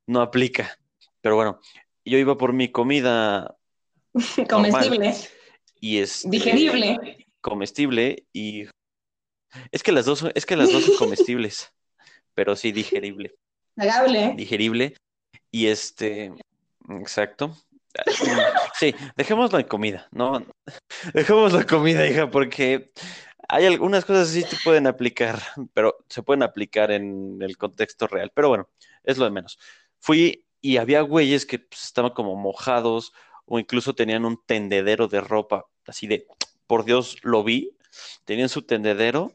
no 0.06 0.20
aplica. 0.20 0.78
Pero 1.20 1.34
bueno, 1.34 1.58
yo 2.04 2.18
iba 2.18 2.38
por 2.38 2.52
mi 2.52 2.70
comida 2.70 3.56
comestible, 4.48 5.12
y 5.80 5.98
este 5.98 6.30
digerible, 6.30 7.26
comestible 7.40 8.28
y 8.32 8.68
es 9.72 9.82
que 9.82 9.90
las 9.90 10.04
dos 10.04 10.20
son, 10.20 10.30
es 10.36 10.46
que 10.46 10.54
las 10.54 10.70
dos 10.70 10.84
son 10.84 10.94
comestibles, 10.94 11.72
pero 12.34 12.54
sí 12.54 12.70
digerible, 12.70 13.34
agable. 13.76 14.34
digerible 14.36 14.94
y 15.50 15.66
este 15.66 16.32
exacto. 16.90 17.56
Sí, 18.74 18.94
dejémoslo 19.16 19.58
en 19.58 19.66
comida, 19.66 20.08
no, 20.12 20.42
dejémoslo 21.12 21.60
en 21.60 21.66
comida, 21.66 22.06
hija, 22.06 22.30
porque 22.30 22.90
hay 23.48 23.66
algunas 23.66 24.04
cosas 24.04 24.32
que 24.32 24.42
sí 24.42 24.48
te 24.48 24.56
pueden 24.64 24.86
aplicar, 24.86 25.40
pero 25.74 25.98
se 26.08 26.22
pueden 26.22 26.42
aplicar 26.42 26.90
en 26.90 27.38
el 27.42 27.58
contexto 27.58 28.06
real. 28.06 28.32
Pero 28.34 28.48
bueno, 28.48 28.68
es 29.04 29.18
lo 29.18 29.26
de 29.26 29.30
menos. 29.30 29.58
Fui 29.98 30.46
y 30.62 30.78
había 30.78 31.02
güeyes 31.02 31.44
que 31.44 31.58
pues, 31.58 31.84
estaban 31.84 32.12
como 32.12 32.34
mojados 32.34 33.12
o 33.44 33.58
incluso 33.58 33.94
tenían 33.94 34.24
un 34.24 34.40
tendedero 34.46 35.08
de 35.08 35.20
ropa, 35.20 35.66
así 35.86 36.06
de, 36.06 36.26
por 36.66 36.84
Dios, 36.84 37.18
lo 37.22 37.44
vi, 37.44 37.76
tenían 38.24 38.48
su 38.48 38.62
tendedero 38.62 39.34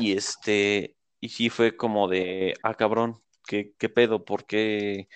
y 0.00 0.12
este, 0.12 0.96
y 1.20 1.28
sí 1.28 1.50
fue 1.50 1.76
como 1.76 2.08
de, 2.08 2.54
ah, 2.62 2.74
cabrón, 2.74 3.20
¿qué, 3.46 3.74
qué 3.78 3.88
pedo? 3.88 4.24
¿Por 4.24 4.46
qué? 4.46 5.08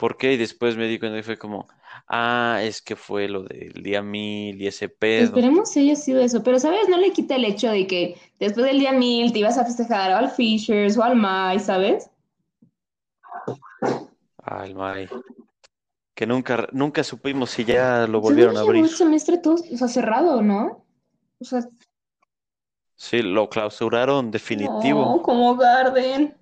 ¿Por 0.00 0.16
qué? 0.16 0.32
Y 0.32 0.36
después 0.38 0.78
me 0.78 0.88
di 0.88 0.98
cuenta 0.98 1.18
y 1.18 1.22
fue 1.22 1.36
como, 1.36 1.68
ah, 2.08 2.60
es 2.62 2.80
que 2.80 2.96
fue 2.96 3.28
lo 3.28 3.42
del 3.42 3.82
día 3.82 4.00
mil 4.00 4.58
y 4.58 4.66
ese 4.66 4.88
pedo. 4.88 5.24
Esperemos 5.26 5.70
que 5.70 5.80
haya 5.80 5.94
sido 5.94 6.22
eso, 6.22 6.42
pero 6.42 6.58
sabes, 6.58 6.88
no 6.88 6.96
le 6.96 7.12
quita 7.12 7.36
el 7.36 7.44
hecho 7.44 7.70
de 7.70 7.86
que 7.86 8.16
después 8.38 8.64
del 8.64 8.78
día 8.78 8.92
1000 8.92 9.30
te 9.30 9.40
ibas 9.40 9.58
a 9.58 9.66
festejar 9.66 10.10
al 10.10 10.30
Fishers 10.30 10.96
o 10.96 11.02
al 11.02 11.16
Mai, 11.16 11.60
¿sabes? 11.60 12.08
Ay, 14.42 14.72
May, 14.72 15.06
que 16.14 16.26
nunca, 16.26 16.66
nunca 16.72 17.04
supimos 17.04 17.50
si 17.50 17.66
ya 17.66 18.06
lo 18.06 18.22
volvieron 18.22 18.56
a 18.56 18.60
abrir. 18.60 18.84
el 18.84 18.88
semestre 18.88 19.36
todo, 19.36 19.56
o 19.56 19.76
sea, 19.76 19.88
cerrado, 19.88 20.40
¿no? 20.40 20.82
O 21.40 21.44
sea, 21.44 21.60
Sí, 22.96 23.20
lo 23.20 23.50
clausuraron 23.50 24.30
definitivo. 24.30 25.04
no, 25.04 25.20
como 25.20 25.56
Garden. 25.56 26.34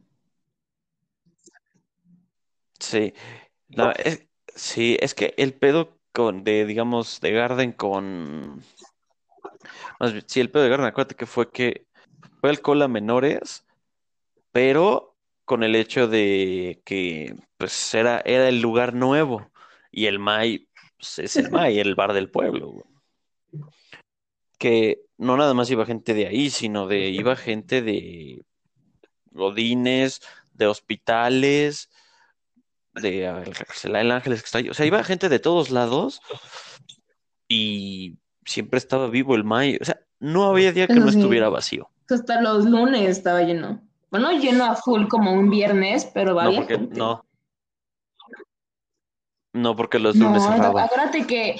Sí, 2.78 3.12
no, 3.68 3.92
es, 3.92 4.26
sí, 4.54 4.96
es 5.00 5.14
que 5.14 5.34
el 5.36 5.54
pedo 5.54 5.98
con, 6.12 6.44
de, 6.44 6.64
digamos, 6.64 7.20
de 7.20 7.32
Garden 7.32 7.72
con, 7.72 8.62
más 10.00 10.12
bien, 10.12 10.24
sí, 10.26 10.40
el 10.40 10.50
pedo 10.50 10.62
de 10.62 10.68
Garden, 10.70 10.86
acuérdate 10.86 11.14
que 11.14 11.26
fue 11.26 11.50
que 11.50 11.86
fue 12.40 12.50
alcohol 12.50 12.82
a 12.82 12.88
menores, 12.88 13.66
pero 14.52 15.16
con 15.44 15.62
el 15.62 15.74
hecho 15.74 16.08
de 16.08 16.80
que, 16.84 17.34
pues, 17.56 17.94
era, 17.94 18.20
era 18.24 18.48
el 18.48 18.60
lugar 18.60 18.94
nuevo 18.94 19.50
y 19.90 20.06
el 20.06 20.18
May, 20.18 20.68
pues, 20.96 21.18
es 21.18 21.36
el 21.36 21.50
May, 21.50 21.78
el 21.78 21.94
bar 21.94 22.12
del 22.12 22.30
pueblo, 22.30 22.68
güey. 22.68 23.64
Que 24.58 25.02
no 25.16 25.36
nada 25.36 25.54
más 25.54 25.70
iba 25.70 25.86
gente 25.86 26.14
de 26.14 26.26
ahí, 26.26 26.50
sino 26.50 26.86
de, 26.86 27.08
iba 27.10 27.36
gente 27.36 27.80
de 27.82 28.42
godines, 29.30 30.20
de 30.52 30.66
hospitales 30.66 31.88
de 33.00 33.26
a 33.28 33.42
el 34.00 34.10
Ángeles 34.12 34.42
que 34.42 34.46
está 34.46 34.58
ahí. 34.58 34.68
O 34.68 34.74
sea, 34.74 34.86
iba 34.86 35.02
gente 35.04 35.28
de 35.28 35.38
todos 35.38 35.70
lados 35.70 36.20
y 37.48 38.18
siempre 38.44 38.78
estaba 38.78 39.08
vivo 39.08 39.34
el 39.34 39.44
May. 39.44 39.78
O 39.80 39.84
sea, 39.84 40.00
no 40.20 40.44
había 40.44 40.72
día 40.72 40.88
que 40.90 41.00
Eso 41.00 41.00
no 41.00 41.08
sí, 41.08 41.10
estuviera 41.10 41.48
vacío. 41.48 41.90
hasta 42.10 42.40
los 42.42 42.64
lunes 42.66 43.08
estaba 43.08 43.42
lleno. 43.42 43.80
Bueno, 44.10 44.32
lleno 44.32 44.64
a 44.66 44.76
full 44.76 45.08
como 45.08 45.32
un 45.32 45.50
viernes, 45.50 46.06
pero 46.14 46.40
No, 46.40 46.52
había 46.52 46.54
porque 46.54 46.78
gente. 46.78 47.02
no, 47.02 47.24
no 49.52 49.76
porque 49.76 49.98
los 49.98 50.18
lunes 50.20 50.44
No, 50.44 50.44
cerraban. 50.44 50.86
acuérdate 50.86 51.26
que 51.26 51.56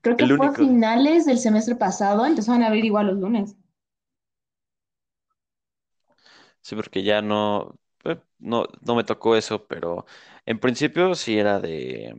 creo 0.00 0.16
que 0.16 0.28
El 0.28 0.32
fue 0.36 0.46
a 0.46 0.52
único, 0.52 0.62
finales 0.62 1.24
del 1.26 1.38
semestre 1.38 1.74
pasado, 1.74 2.24
empezaron 2.24 2.62
a 2.62 2.68
abrir 2.68 2.84
igual 2.84 3.08
los 3.08 3.18
lunes. 3.18 3.56
sí, 6.62 6.76
porque 6.76 7.02
ya 7.02 7.22
no, 7.22 7.78
eh, 8.04 8.20
no, 8.38 8.66
no 8.82 8.94
me 8.94 9.04
tocó 9.04 9.36
eso, 9.36 9.66
pero 9.66 10.06
en 10.46 10.58
principio 10.58 11.14
sí 11.14 11.38
era 11.38 11.60
de, 11.60 12.14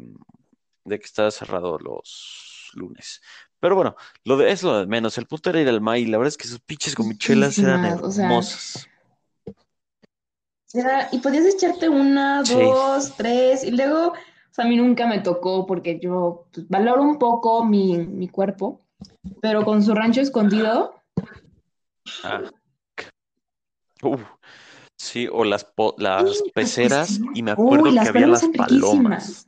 de 0.84 1.00
que 1.00 1.06
estaba 1.06 1.32
cerrado 1.32 1.78
los 1.80 2.72
lunes. 2.74 3.22
Pero 3.60 3.76
bueno, 3.76 3.96
lo 4.24 4.38
de, 4.38 4.52
es 4.52 4.64
lo 4.64 4.80
de 4.80 4.86
menos. 4.88 5.18
El 5.18 5.26
punto 5.28 5.50
era 5.50 5.62
ir 5.62 5.70
al 5.70 5.82
May. 5.82 6.04
y 6.04 6.06
La 6.08 6.18
verdad 6.18 6.30
es 6.30 6.38
que 6.38 6.48
sus 6.48 6.60
pinches 6.60 6.96
gomichelas 6.96 7.58
eran 7.58 7.82
Riquísimas, 7.82 8.08
o 8.08 8.12
sea, 8.12 8.26
hermosas. 8.26 8.88
era- 10.74 11.10
y 11.12 11.20
podías 11.20 11.46
echarte 11.46 11.88
una, 11.90 12.44
Sí. 12.44 12.54
dos, 12.54 13.16
tres, 13.16 13.64
y 13.64 13.72
luego, 13.72 14.10
o 14.10 14.14
sea, 14.52 14.66
a 14.66 14.68
mí 14.68 14.76
nunca 14.76 15.08
me 15.08 15.20
tocó 15.20 15.66
porque 15.66 16.00
yo 16.00 16.48
pues, 16.54 16.68
valoro 16.68 17.02
un 17.02 17.18
poco 17.18 17.64
mi, 17.64 17.98
mi 17.98 18.28
cuerpo, 18.28 18.82
pero 19.42 19.64
con 19.64 19.82
su 19.84 19.94
rancho 19.96 20.22
escondido, 20.22 21.02
Ah, 22.24 22.42
uh, 24.04 24.18
sí, 25.06 25.28
o 25.32 25.44
las, 25.44 25.64
po- 25.66 25.96
las 25.98 26.18
¡ay, 26.22 26.26
las 26.26 26.44
peceras, 26.54 27.22
y 27.34 27.44
me 27.44 27.52
Uy, 27.52 27.66
acuerdo 27.66 27.94
que 27.94 28.10
había 28.10 28.28
las 28.28 28.48
palomas. 28.50 29.48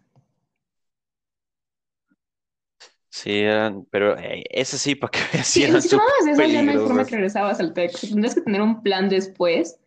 Sí, 3.10 3.39
eran, 3.39 3.86
pero 3.89 4.18
eh, 4.18 4.43
esas 4.49 4.80
sí, 4.82 4.95
para 4.95 5.12
que 5.12 5.20
veas, 5.34 5.47
sí 5.47 5.64
eran 5.64 5.82
si 5.82 5.89
tomabas 5.89 6.28
esas, 6.28 6.51
ya 6.51 6.62
no 6.62 6.72
hay 6.72 6.78
forma 6.78 7.05
que 7.05 7.16
regresabas 7.16 7.60
al 7.60 7.74
TEC. 7.74 7.99
Tendrías 8.01 8.36
que 8.36 8.41
tener 8.41 8.62
un 8.62 8.82
plan 8.84 9.10
después 9.10 9.80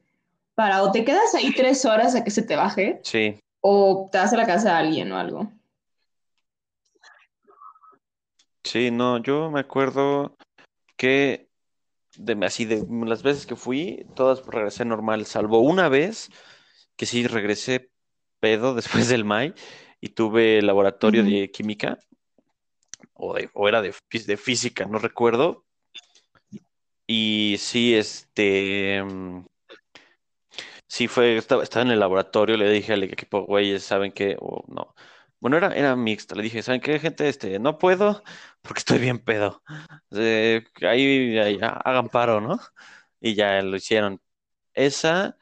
para 0.55 0.83
o 0.83 0.93
te 0.93 1.05
quedas 1.05 1.35
ahí 1.35 1.53
tres 1.55 1.85
horas 1.85 2.15
a 2.15 2.25
que 2.25 2.31
se 2.31 2.43
te 2.43 2.57
baje, 2.57 3.01
Sí, 3.05 3.39
o 3.61 4.09
te 4.13 4.19
vas 4.19 4.33
a 4.33 4.37
la 4.37 4.47
casa 4.47 4.71
de 4.71 4.77
alguien 4.77 5.13
o 5.13 5.19
algo. 5.19 5.51
sí, 8.65 8.91
no, 8.91 9.19
yo 9.23 9.51
me 9.51 9.61
acuerdo 9.61 10.37
que 10.97 11.50
de, 12.21 12.45
así 12.47 12.65
de 12.65 12.85
las 13.07 13.23
veces 13.23 13.47
que 13.47 13.57
fui, 13.57 14.07
todas 14.15 14.45
regresé 14.47 14.85
normal, 14.85 15.27
salvo 15.27 15.61
una 15.61 15.89
vez 15.89 16.31
que 16.97 17.07
sí 17.07 17.27
regresé 17.27 17.91
pedo 18.41 18.75
después 18.77 19.09
del 19.09 19.25
MAI 19.25 19.55
y 20.01 20.11
tuve 20.11 20.63
laboratorio 20.63 21.25
de 21.25 21.51
química 21.51 21.99
o, 23.15 23.35
de- 23.35 23.51
o 23.55 23.69
era 23.69 23.83
de, 23.83 23.95
de 24.27 24.37
física, 24.37 24.87
no 24.87 24.99
recuerdo. 24.99 25.65
Y 27.07 27.57
sí, 27.59 27.95
este, 27.95 29.03
mm, 29.03 29.45
sí 30.87 31.09
fue, 31.09 31.37
estaba, 31.37 31.63
estaba 31.63 31.85
en 31.85 31.93
el 31.93 32.01
laboratorio, 32.01 32.57
le 32.57 32.71
dije 32.71 32.93
al 32.93 33.03
equipo, 33.05 33.43
güeyes, 33.45 33.83
¿saben 33.85 34.13
qué? 34.13 34.37
O 34.41 34.65
no. 34.69 34.95
Bueno, 35.41 35.57
era, 35.57 35.75
era 35.75 35.97
mixto, 35.97 36.35
le 36.35 36.43
dije, 36.43 36.63
¿saben 36.63 36.81
qué, 36.83 36.99
gente? 36.99 37.29
Este, 37.29 37.59
no 37.59 37.79
puedo 37.79 38.23
porque 38.63 38.81
estoy 38.81 38.99
bien 38.99 39.19
pedo. 39.19 39.63
Ahí, 40.83 41.39
ahí, 41.39 41.59
hagan 41.63 42.09
paro, 42.11 42.41
¿no? 42.41 42.59
Y 43.21 43.35
ya 43.35 43.63
lo 43.63 43.77
hicieron. 43.77 44.21
Esa, 44.75 45.37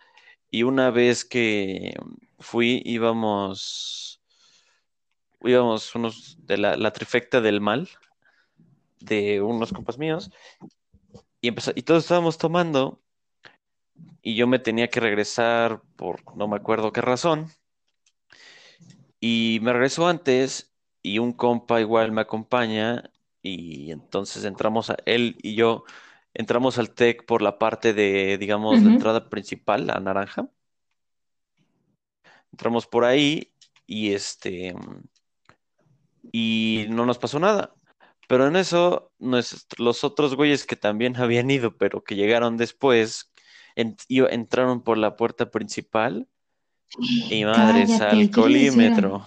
y 0.51 0.65
una 0.65 0.91
vez 0.91 1.25
que 1.25 1.95
fui, 2.41 2.83
íbamos, 2.85 4.23
íbamos 5.43 5.95
unos 5.95 6.37
de 6.47 6.59
la, 6.59 6.77
la 6.77 6.93
trifecta 6.93 7.41
del 7.41 7.61
mal, 7.61 7.89
de 9.01 9.41
unos 9.43 9.73
compas 9.73 9.99
míos, 9.99 10.31
y 11.41 11.49
empezó, 11.49 11.73
y 11.75 11.83
todos 11.83 12.05
estábamos 12.05 12.39
tomando, 12.39 13.01
y 14.23 14.37
yo 14.37 14.47
me 14.47 14.59
tenía 14.59 14.89
que 14.89 15.01
regresar 15.01 15.83
por 15.97 16.37
no 16.37 16.49
me 16.49 16.57
acuerdo 16.57 16.93
qué 16.93 17.01
razón, 17.01 17.49
y 19.21 19.59
me 19.63 19.73
regreso 19.73 20.07
antes, 20.09 20.75
y 21.03 21.19
un 21.19 21.33
compa 21.33 21.81
igual 21.81 22.13
me 22.13 22.21
acompaña, 22.23 23.11
y 23.43 23.91
entonces 23.93 24.45
entramos 24.45 24.91
a 24.91 24.97
él 25.07 25.37
y 25.43 25.55
yo. 25.55 25.85
Entramos 26.35 26.79
al 26.79 26.95
TEC 26.95 27.27
por 27.27 27.43
la 27.43 27.59
parte 27.59 27.93
de, 27.95 28.39
digamos, 28.39 28.83
la 28.83 28.89
Ujú. 28.89 28.95
entrada 28.95 29.29
principal, 29.31 29.87
la 29.87 30.01
naranja. 30.01 30.49
Entramos 32.53 32.87
por 32.87 33.05
ahí 33.05 33.53
y 33.87 34.13
este, 34.13 34.75
y 36.33 36.87
no 36.91 37.07
nos 37.07 37.19
pasó 37.19 37.39
nada. 37.39 37.75
Pero 38.29 38.47
en 38.47 38.57
eso, 38.57 39.13
los 39.79 40.05
otros 40.05 40.35
güeyes 40.37 40.67
que 40.67 40.77
también 40.77 41.17
habían 41.21 41.51
ido, 41.51 41.77
pero 41.77 42.03
que 42.05 42.17
llegaron 42.17 42.57
después, 42.57 43.33
y- 44.09 44.25
entraron 44.27 44.83
por 44.83 44.99
la 44.99 45.17
puerta 45.17 45.51
principal 45.51 46.29
y 47.31 47.45
madres, 47.45 47.91
Cállate, 47.99 48.17
alcoholímetro. 48.17 49.25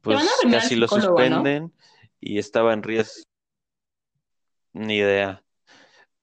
Pues 0.00 0.18
casi 0.50 0.74
lo 0.76 0.88
suspenden 0.88 1.72
y 2.20 2.38
estaba 2.38 2.72
en 2.72 2.82
riesgo, 2.82 3.22
ni 4.72 4.96
idea. 4.96 5.44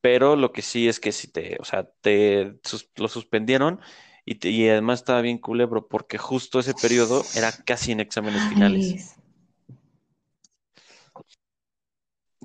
Pero 0.01 0.35
lo 0.35 0.51
que 0.51 0.61
sí 0.61 0.87
es 0.87 0.99
que 0.99 1.11
si 1.11 1.27
te, 1.31 1.57
o 1.59 1.65
sea, 1.65 1.89
te 2.01 2.57
sus- 2.63 2.89
lo 2.95 3.07
suspendieron 3.07 3.79
y, 4.25 4.35
te- 4.35 4.49
y 4.49 4.67
además 4.69 4.99
estaba 4.99 5.21
bien 5.21 5.37
culebro 5.37 5.87
porque 5.87 6.17
justo 6.17 6.59
ese 6.59 6.73
periodo 6.73 7.21
era 7.35 7.51
casi 7.65 7.91
en 7.91 7.99
exámenes 7.99 8.41
finales. 8.49 9.15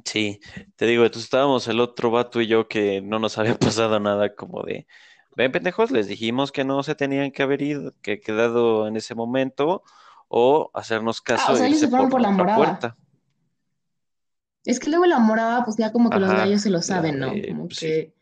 Sí, 0.05 0.41
te 0.77 0.87
digo, 0.87 1.05
entonces 1.05 1.25
estábamos 1.25 1.67
el 1.69 1.81
otro 1.81 2.11
vato 2.11 2.41
y 2.41 2.47
yo 2.47 2.69
que 2.69 3.01
no 3.01 3.19
nos 3.19 3.39
había 3.39 3.57
pasado 3.59 3.99
nada 4.01 4.35
como 4.35 4.63
de, 4.63 4.87
ven 5.37 5.53
pendejos, 5.53 5.91
les 5.91 6.07
dijimos 6.07 6.53
que 6.53 6.65
no 6.65 6.83
se 6.83 6.95
tenían 6.95 7.31
que 7.33 7.43
haber 7.43 7.63
ido, 7.63 7.93
que 8.03 8.21
quedado 8.21 8.87
en 8.87 8.97
ese 8.97 9.15
momento 9.15 9.83
o 10.29 10.71
hacernos 10.75 11.21
Ah, 11.21 11.33
o 11.33 11.37
caso 11.37 11.53
e 11.53 11.57
sea, 11.59 11.67
ellos 11.67 11.79
se 11.79 11.87
irse 11.87 11.91
fueron 11.91 12.11
por 12.11 12.13
por 12.13 12.23
la 12.23 12.31
morada. 12.31 12.57
puerta. 12.57 12.97
Es 14.65 14.81
que 14.81 14.91
luego 14.91 15.05
la 15.07 15.19
morada, 15.19 15.65
pues 15.65 15.77
ya 15.77 15.93
como 15.93 16.11
que 16.11 16.19
los 16.19 16.31
gallos 16.31 16.63
se 16.63 16.71
lo 16.71 16.81
saben, 16.81 17.19
¿no? 17.19 17.33
de, 17.33 17.49
Como 17.49 17.67
pues 17.67 17.79
sí, 17.79 17.87
que 17.87 18.15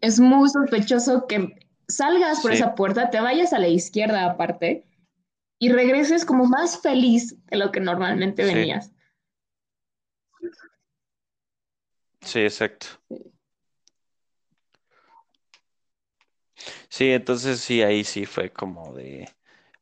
es 0.00 0.20
muy 0.20 0.48
sospechoso 0.48 1.26
que 1.26 1.56
salgas 1.88 2.40
por 2.40 2.50
sí, 2.50 2.56
esa 2.56 2.74
puerta, 2.74 3.10
te 3.10 3.20
vayas 3.20 3.52
a 3.52 3.58
la 3.58 3.68
izquierda 3.68 4.24
aparte 4.24 4.86
y 5.58 5.70
regreses 5.70 6.24
como 6.24 6.46
más 6.46 6.80
feliz 6.80 7.36
de 7.46 7.56
lo 7.56 7.70
que 7.70 7.80
normalmente 7.80 8.44
sí, 8.44 8.54
venías. 8.54 8.90
sí, 12.20 12.40
exacto. 12.40 12.86
Sí, 16.88 17.10
entonces 17.10 17.60
sí, 17.60 17.82
ahí 17.82 18.04
sí 18.04 18.26
fue 18.26 18.50
como 18.50 18.92
de, 18.94 19.28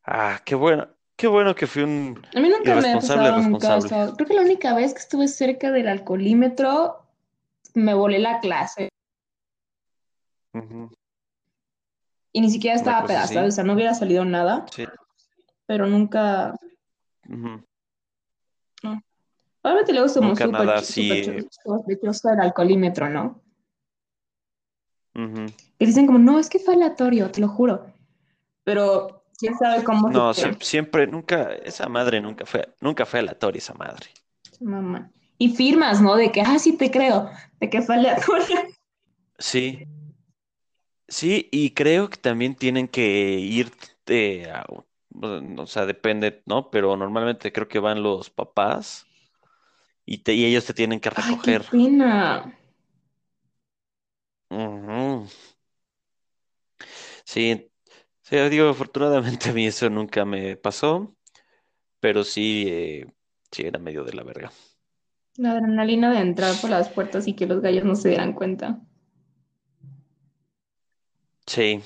ah, 0.05 0.41
qué 0.45 0.55
bueno, 0.55 0.87
qué 1.15 1.27
bueno 1.27 1.55
que 1.55 1.67
fui 1.67 1.83
un 1.83 2.21
A 2.35 2.39
mí 2.39 2.49
nunca 2.49 2.75
me 2.75 2.91
ha 2.91 2.95
pasado 2.95 3.37
un 3.39 3.57
caso. 3.57 4.15
Creo 4.15 4.27
que 4.27 4.33
la 4.33 4.41
única 4.41 4.73
vez 4.73 4.93
que 4.93 4.99
estuve 4.99 5.27
cerca 5.27 5.71
del 5.71 5.87
alcoholímetro 5.87 6.99
me 7.75 7.93
volé 7.93 8.19
la 8.19 8.39
clase 8.39 8.89
y 12.31 12.41
ni 12.41 12.49
siquiera 12.49 12.75
estaba 12.75 13.05
pedazada, 13.07 13.47
o 13.47 13.51
sea, 13.51 13.63
no 13.63 13.73
hubiera 13.73 13.93
salido 13.93 14.25
nada, 14.25 14.65
sí. 14.71 14.85
pero 15.67 15.85
nunca, 15.87 16.55
ujú. 17.29 17.63
no. 18.83 19.01
Obviamente 19.61 19.93
luego 19.93 20.09
somos 20.09 20.37
súper, 20.37 20.51
nada 20.51 20.77
ch- 20.79 20.83
súper 20.83 21.11
así. 21.19 21.31
ch- 21.31 21.47
sospechosos 21.63 22.21
del 22.23 22.39
alcoholímetro, 22.41 23.09
¿no? 23.09 23.41
ujú. 25.15 25.45
Que 25.79 25.85
dicen 25.85 26.05
como, 26.05 26.19
no, 26.19 26.39
es 26.39 26.49
que 26.49 26.59
fue 26.59 26.75
aleatorio, 26.75 27.31
te 27.31 27.41
lo 27.41 27.47
juro. 27.47 27.85
Pero 28.63 29.23
quién 29.37 29.57
sabe 29.57 29.83
cómo 29.83 30.09
No, 30.09 30.33
siempre, 30.33 30.65
siempre, 30.65 31.07
nunca, 31.07 31.53
esa 31.53 31.89
madre 31.89 32.21
nunca 32.21 32.45
fue, 32.45 32.69
nunca 32.81 33.05
fue 33.05 33.19
aleatoria 33.19 33.57
esa 33.59 33.73
madre. 33.73 34.07
Mamá. 34.61 35.11
Y 35.37 35.49
firmas, 35.55 36.01
¿no? 36.01 36.15
De 36.15 36.31
que, 36.31 36.41
ah, 36.41 36.59
sí 36.59 36.77
te 36.77 36.91
creo, 36.91 37.29
de 37.59 37.69
que 37.69 37.81
fue 37.81 37.95
aleatorio. 37.95 38.57
Sí, 39.39 39.79
sí, 41.07 41.49
y 41.51 41.71
creo 41.73 42.09
que 42.09 42.17
también 42.17 42.55
tienen 42.55 42.87
que 42.87 43.01
ir, 43.39 43.71
eh, 44.07 44.49
a- 44.51 44.65
o 45.57 45.67
sea, 45.67 45.85
depende, 45.85 46.41
¿no? 46.45 46.69
Pero 46.71 46.95
normalmente 46.97 47.51
creo 47.51 47.67
que 47.67 47.79
van 47.79 48.01
los 48.03 48.29
papás 48.29 49.05
y, 50.05 50.19
te, 50.19 50.33
y 50.33 50.45
ellos 50.45 50.65
te 50.65 50.73
tienen 50.73 50.99
que 50.99 51.09
Ay, 51.15 51.37
qué 51.43 51.59
recoger. 51.59 51.65
pena. 51.71 52.53
Ujú. 54.49 55.27
Sí, 57.25 57.71
sí, 58.21 58.37
digo, 58.49 58.69
afortunadamente 58.69 59.49
a 59.51 59.53
mí 59.53 59.67
eso 59.67 59.89
nunca 59.89 60.25
me 60.25 60.57
pasó, 60.57 61.15
pero 61.99 62.23
sí, 62.23 62.65
eh, 62.67 63.07
sí 63.51 63.63
era 63.63 63.79
medio 63.79 64.03
de 64.03 64.13
la 64.13 64.23
verga. 64.23 64.51
La 65.37 65.51
adrenalina 65.51 66.11
de 66.11 66.21
entrar 66.21 66.59
por 66.59 66.71
las 66.71 66.89
puertas 66.89 67.27
y 67.27 67.35
que 67.35 67.45
los 67.45 67.61
gallos 67.61 67.85
no 67.85 67.93
se 67.93 68.09
dieran 68.09 68.33
cuenta. 68.33 68.81
Sí. 71.47 71.83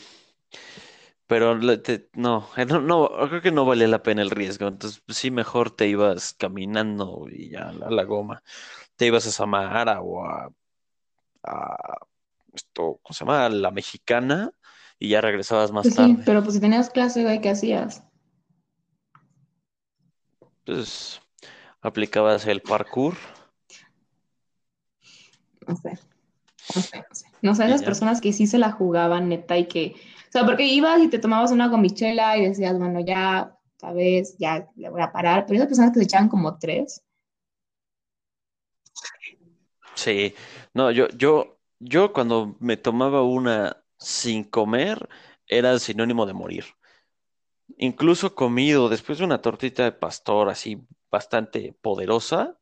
Pero 1.27 1.55
le- 1.55 1.77
te- 1.77 2.09
no, 2.13 2.47
eh, 2.55 2.65
no, 2.65 2.79
no, 2.81 3.09
creo 3.29 3.41
que 3.41 3.51
no 3.51 3.65
valía 3.65 3.87
la 3.87 4.01
pena 4.03 4.21
el 4.21 4.29
riesgo. 4.31 4.67
Entonces, 4.67 5.03
sí, 5.09 5.29
mejor 5.31 5.71
te 5.71 5.87
ibas 5.87 6.33
caminando 6.33 7.25
y 7.29 7.49
ya 7.49 7.69
a 7.69 7.73
la, 7.73 7.89
la 7.91 8.03
goma. 8.03 8.43
Te 8.95 9.07
ibas 9.07 9.27
a 9.27 9.31
Samara 9.31 10.01
o 10.01 10.25
a, 10.25 10.51
a 11.43 11.77
esto, 12.53 12.99
¿cómo 13.03 13.13
se 13.13 13.25
llama? 13.25 13.45
A 13.47 13.49
la 13.49 13.71
Mexicana 13.71 14.51
y 14.99 15.09
ya 15.09 15.21
regresabas 15.21 15.71
más 15.71 15.83
Pues 15.83 15.95
sí, 15.95 16.17
tarde. 16.17 16.23
pero 16.25 16.43
pues 16.43 16.55
si 16.55 16.59
tenías 16.61 16.89
clase, 16.89 17.23
güey, 17.23 17.41
¿qué 17.41 17.49
hacías? 17.49 18.03
Entonces, 20.65 21.19
aplicabas 21.81 22.45
el 22.47 22.61
parkour 22.61 23.15
No 25.67 25.75
sé, 25.75 25.99
no 26.75 26.81
sé, 26.81 26.97
no 27.09 27.15
sé. 27.15 27.25
No 27.41 27.55
sé, 27.55 27.65
esas 27.67 27.81
ya. 27.81 27.85
personas 27.85 28.21
que 28.21 28.33
sí 28.33 28.47
se 28.47 28.57
la 28.57 28.71
jugaban, 28.71 29.29
neta, 29.29 29.57
y 29.57 29.67
que, 29.67 29.95
o 30.29 30.31
sea, 30.31 30.45
porque 30.45 30.65
ibas 30.65 31.01
y 31.01 31.09
te 31.09 31.19
tomabas 31.19 31.51
una 31.51 31.67
gomichela 31.69 32.37
y 32.37 32.47
decías, 32.47 32.77
bueno, 32.79 32.99
ya, 33.01 33.55
sabes, 33.77 34.37
ya 34.39 34.67
le 34.75 34.89
voy 34.89 35.01
a 35.01 35.11
parar, 35.11 35.45
pero 35.45 35.57
esas 35.57 35.67
personas 35.67 35.91
que 35.93 35.99
se 35.99 36.05
echaban 36.05 36.29
como 36.29 36.57
tres. 36.57 37.03
Sí, 39.95 40.33
no, 40.73 40.91
yo, 40.91 41.07
yo, 41.09 41.59
yo 41.79 42.13
cuando 42.13 42.55
me 42.59 42.77
tomaba 42.77 43.23
una 43.23 43.83
sin 43.97 44.43
comer 44.43 45.09
era 45.47 45.77
sinónimo 45.79 46.25
de 46.25 46.33
morir. 46.33 46.65
Incluso 47.77 48.33
comido 48.33 48.89
después 48.89 49.17
de 49.17 49.25
una 49.25 49.41
tortita 49.41 49.83
de 49.83 49.91
pastor 49.91 50.49
así 50.49 50.81
bastante 51.11 51.75
poderosa. 51.81 52.57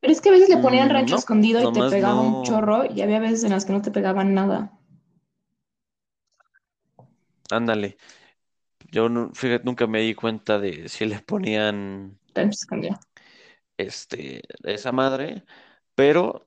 Pero 0.00 0.12
es 0.12 0.20
que 0.20 0.28
a 0.28 0.32
veces 0.32 0.48
le 0.48 0.58
ponían 0.58 0.88
Mm, 0.88 0.92
rancho 0.92 1.14
no, 1.14 1.18
escondido 1.18 1.62
y 1.62 1.72
te 1.72 1.82
pegaba 1.90 2.20
un 2.20 2.42
chorro 2.42 2.84
y 2.84 3.00
había 3.00 3.20
veces 3.20 3.44
en 3.44 3.50
las 3.50 3.64
que 3.64 3.72
no 3.72 3.82
te 3.82 3.90
pegaban 3.90 4.34
nada. 4.34 4.78
Ándale. 7.50 7.96
Yo 8.90 9.08
fíjate, 9.34 9.64
nunca 9.64 9.86
me 9.86 10.00
di 10.00 10.14
cuenta 10.14 10.58
de 10.58 10.88
si 10.88 11.06
le 11.06 11.20
ponían 11.20 12.18
Rancho 12.34 12.58
escondido. 12.60 12.98
este 13.76 14.42
esa 14.64 14.92
madre, 14.92 15.44
pero 15.94 16.46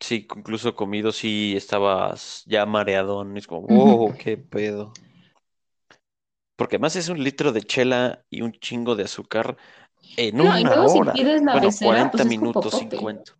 sí, 0.00 0.26
incluso 0.36 0.74
comido 0.74 1.12
sí 1.12 1.54
estabas 1.56 2.42
ya 2.46 2.66
mareadón. 2.66 3.36
Es 3.36 3.46
como, 3.46 3.62
Ujú. 3.62 3.74
wow, 4.08 4.14
qué 4.18 4.36
pedo. 4.36 4.92
Porque 6.56 6.76
además 6.76 6.96
es 6.96 7.08
un 7.08 7.22
litro 7.22 7.52
de 7.52 7.62
chela 7.62 8.24
y 8.30 8.42
un 8.42 8.52
chingo 8.52 8.94
de 8.94 9.04
azúcar 9.04 9.56
en 10.16 10.36
No, 10.36 10.44
y 10.44 10.62
una 10.62 10.74
luego 10.74 10.88
si 10.88 11.00
hora. 11.00 11.12
pides 11.12 11.42
la 11.42 11.52
Bueno, 11.52 11.68
pecera, 11.68 11.88
40 11.88 12.10
pues 12.12 12.20
es 12.20 12.28
minutos, 12.28 12.64
popote. 12.64 12.96
50. 12.96 13.32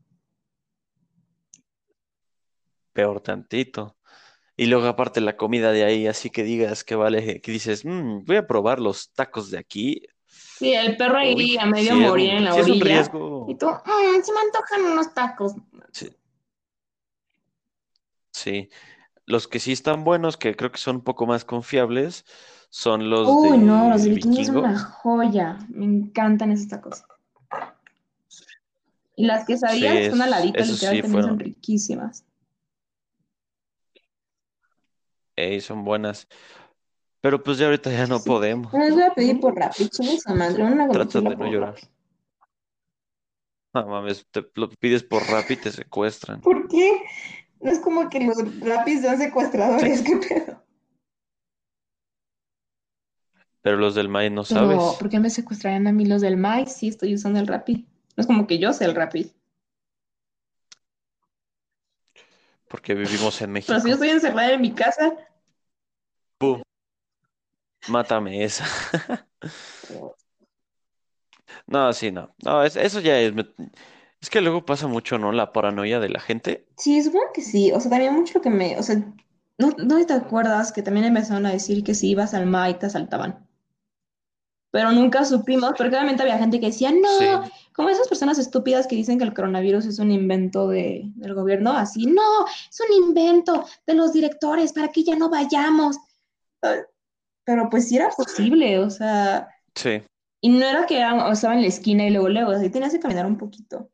peor 2.92 3.20
tantito. 3.20 3.96
Y 4.56 4.66
luego 4.66 4.86
aparte 4.86 5.20
la 5.20 5.36
comida 5.36 5.72
de 5.72 5.84
ahí, 5.84 6.06
así 6.06 6.30
que 6.30 6.44
digas 6.44 6.84
que 6.84 6.94
vale, 6.94 7.40
que 7.40 7.50
dices, 7.52 7.84
"Mm, 7.84 8.24
voy 8.24 8.36
a 8.36 8.46
probar 8.46 8.78
los 8.80 9.10
tacos 9.12 9.50
de 9.50 9.58
aquí. 9.58 10.02
Sí, 10.26 10.72
el 10.72 10.96
perro 10.96 11.16
Uy, 11.16 11.56
ahí 11.56 11.56
a 11.58 11.66
medio 11.66 11.92
sí 11.92 12.02
es 12.02 12.08
morir 12.08 12.30
un, 12.30 12.36
en 12.36 12.44
la 12.44 12.54
sí 12.54 12.60
es 12.60 12.66
un 12.68 12.72
orilla. 12.72 13.02
riesgo. 13.02 13.46
Y 13.50 13.56
tú, 13.56 13.66
"Mm, 13.66 14.22
se 14.22 14.32
me 14.32 14.40
antojan 14.40 14.84
unos 14.92 15.12
tacos. 15.12 15.54
Sí, 15.92 16.08
sí. 18.34 18.68
Los 19.26 19.48
que 19.48 19.58
sí 19.58 19.72
están 19.72 20.04
buenos, 20.04 20.36
que 20.36 20.54
creo 20.54 20.70
que 20.70 20.78
son 20.78 20.96
un 20.96 21.04
poco 21.04 21.26
más 21.26 21.46
confiables, 21.46 22.26
son 22.68 23.08
los 23.08 23.28
Uy, 23.28 23.56
no, 23.56 23.88
los 23.88 24.02
de 24.02 24.10
vikingos 24.10 24.46
son 24.46 24.56
una 24.58 24.78
joya. 24.78 25.58
Me 25.68 25.84
encantan 25.86 26.50
esos 26.52 26.68
tacos. 26.68 27.04
Y 29.16 29.26
las 29.26 29.42
Sí, 29.42 29.46
quesadillas 29.46 29.94
que 29.94 30.10
son 30.10 30.22
aladitas, 30.22 30.68
literal, 30.68 30.96
sí 30.96 31.02
también 31.02 31.04
son 31.04 31.12
fueron, 31.12 31.38
riquísimas. 31.38 32.24
ey, 35.36 35.60
son 35.60 35.84
buenas. 35.84 36.28
Pero 37.20 37.42
pues 37.42 37.58
ya 37.58 37.66
ahorita 37.66 37.90
ya 37.90 38.06
no 38.06 38.18
Sí. 38.18 38.28
podemos. 38.28 38.70
Bueno, 38.70 38.86
les 38.86 38.94
voy 38.94 39.04
a 39.04 39.14
pedir 39.14 39.40
por 39.40 39.56
Rappi, 39.56 39.88
chingues 39.88 40.26
a 40.26 40.34
madre, 40.34 40.62
una 40.64 40.88
Trata 40.88 41.20
de 41.20 41.36
no 41.36 41.50
llorar. 41.50 41.76
No 43.72 43.86
mames, 43.86 44.26
te 44.30 44.44
lo 44.54 44.68
pides 44.68 45.02
por 45.02 45.22
Rappi 45.22 45.54
y 45.54 45.56
te 45.56 45.72
secuestran. 45.72 46.40
¿Por 46.40 46.68
qué? 46.68 47.00
No 47.64 47.70
es 47.72 47.80
como 47.80 48.08
que 48.08 48.20
los 48.20 48.36
Rappis 48.60 49.00
sean 49.00 49.18
Sí, 49.18 49.24
secuestradores, 49.24 50.02
¿qué 50.02 50.16
pedo? 50.18 50.62
pero 53.62 53.76
los 53.78 53.94
del 53.94 54.08
maíz 54.08 54.30
no 54.30 54.44
Pero, 54.48 54.52
sabes. 54.52 54.96
¿por 54.98 55.10
qué 55.10 55.20
me 55.20 55.28
secuestrarían 55.28 55.86
a 55.86 55.92
mí 55.92 56.06
los 56.06 56.22
del 56.22 56.36
Mai 56.38 56.66
si 56.66 56.88
estoy 56.88 57.14
usando 57.14 57.40
el 57.40 57.46
Rappi? 57.46 57.86
No 58.16 58.20
es 58.22 58.26
como 58.26 58.46
que 58.46 58.58
yo 58.58 58.72
sé 58.72 58.84
el 58.86 58.94
Rappi. 58.94 59.32
Porque 62.68 62.94
vivimos 62.94 63.40
en 63.42 63.52
Pero 63.66 63.80
si 63.80 63.88
yo 63.88 63.94
México. 63.94 63.94
estoy 63.94 64.10
encerrada 64.10 64.52
en 64.52 64.60
mi 64.60 64.72
casa, 64.72 65.12
Pum, 66.38 66.62
mátame 67.88 68.42
esa. 68.44 68.64
No, 71.66 71.92
sí, 71.92 72.10
no. 72.10 72.34
No, 72.44 72.62
es- 72.64 72.76
eso 72.76 73.00
ya 73.00 73.18
es. 73.20 73.32
Es 74.24 74.30
que 74.30 74.40
luego 74.40 74.64
pasa 74.64 74.86
mucho, 74.86 75.18
¿no? 75.18 75.32
La 75.32 75.52
paranoia 75.52 76.00
de 76.00 76.08
la 76.08 76.18
gente. 76.18 76.64
sí, 76.78 77.02
supongo 77.02 77.26
que 77.34 77.42
sí. 77.42 77.72
O 77.72 77.78
sea, 77.78 77.90
también 77.90 78.14
mucho 78.14 78.38
lo 78.38 78.40
que 78.40 78.48
me. 78.48 78.78
O 78.78 78.82
sea, 78.82 78.96
¿no, 79.58 79.68
no 79.76 80.06
te 80.06 80.14
acuerdas 80.14 80.72
que 80.72 80.80
también 80.80 81.04
empezaron 81.04 81.44
a 81.44 81.52
decir 81.52 81.84
que 81.84 81.94
si 81.94 82.08
ibas 82.08 82.32
al 82.32 82.46
Mai 82.46 82.78
te 82.78 82.86
asaltaban? 82.86 83.46
Pero 84.70 84.92
nunca 84.92 85.26
supimos, 85.26 85.72
porque 85.76 85.94
obviamente 85.94 86.22
había 86.22 86.38
gente 86.38 86.58
que 86.58 86.68
decía, 86.68 86.90
no, 86.90 87.44
Sí, 87.44 87.50
como 87.74 87.90
esas 87.90 88.08
personas 88.08 88.38
estúpidas 88.38 88.86
que 88.86 88.96
dicen 88.96 89.18
que 89.18 89.24
el 89.24 89.34
coronavirus 89.34 89.84
es 89.84 89.98
un 89.98 90.10
invento 90.10 90.68
de, 90.68 91.02
del 91.16 91.34
gobierno, 91.34 91.72
así, 91.72 92.06
no, 92.06 92.46
es 92.46 92.80
un 92.80 93.04
invento 93.04 93.66
de 93.86 93.92
los 93.92 94.14
directores 94.14 94.72
para 94.72 94.88
que 94.88 95.04
ya 95.04 95.16
no 95.16 95.28
vayamos. 95.28 95.98
Ah, 96.62 96.76
Pero 97.44 97.68
pues 97.68 97.90
sí 97.90 97.96
era 97.96 98.08
posible, 98.08 98.78
o 98.78 98.88
sea, 98.88 99.50
sí, 99.74 100.02
y 100.40 100.48
no 100.48 100.64
era 100.66 100.86
que 100.86 100.96
era- 100.98 101.28
o 101.28 101.32
estaba 101.32 101.54
en 101.54 101.60
la 101.60 101.68
esquina 101.68 102.06
y 102.06 102.10
luego, 102.10 102.28
luego, 102.30 102.50
así 102.52 102.70
tenías 102.70 102.92
que 102.92 103.00
caminar 103.00 103.26
un 103.26 103.36
poquito. 103.38 103.90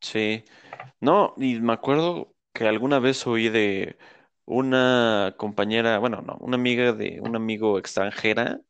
Sí. 0.00 0.44
No, 1.00 1.34
y 1.36 1.60
me 1.60 1.72
acuerdo 1.72 2.34
que 2.52 2.66
alguna 2.68 2.98
vez 2.98 3.26
oí 3.26 3.48
de 3.48 3.98
una 4.44 5.34
compañera, 5.38 5.98
bueno, 5.98 6.22
no, 6.22 6.36
una 6.40 6.56
amiga 6.56 6.92
de 6.92 7.20
un 7.22 7.36
amigo 7.36 7.78
extranjera 7.78 8.60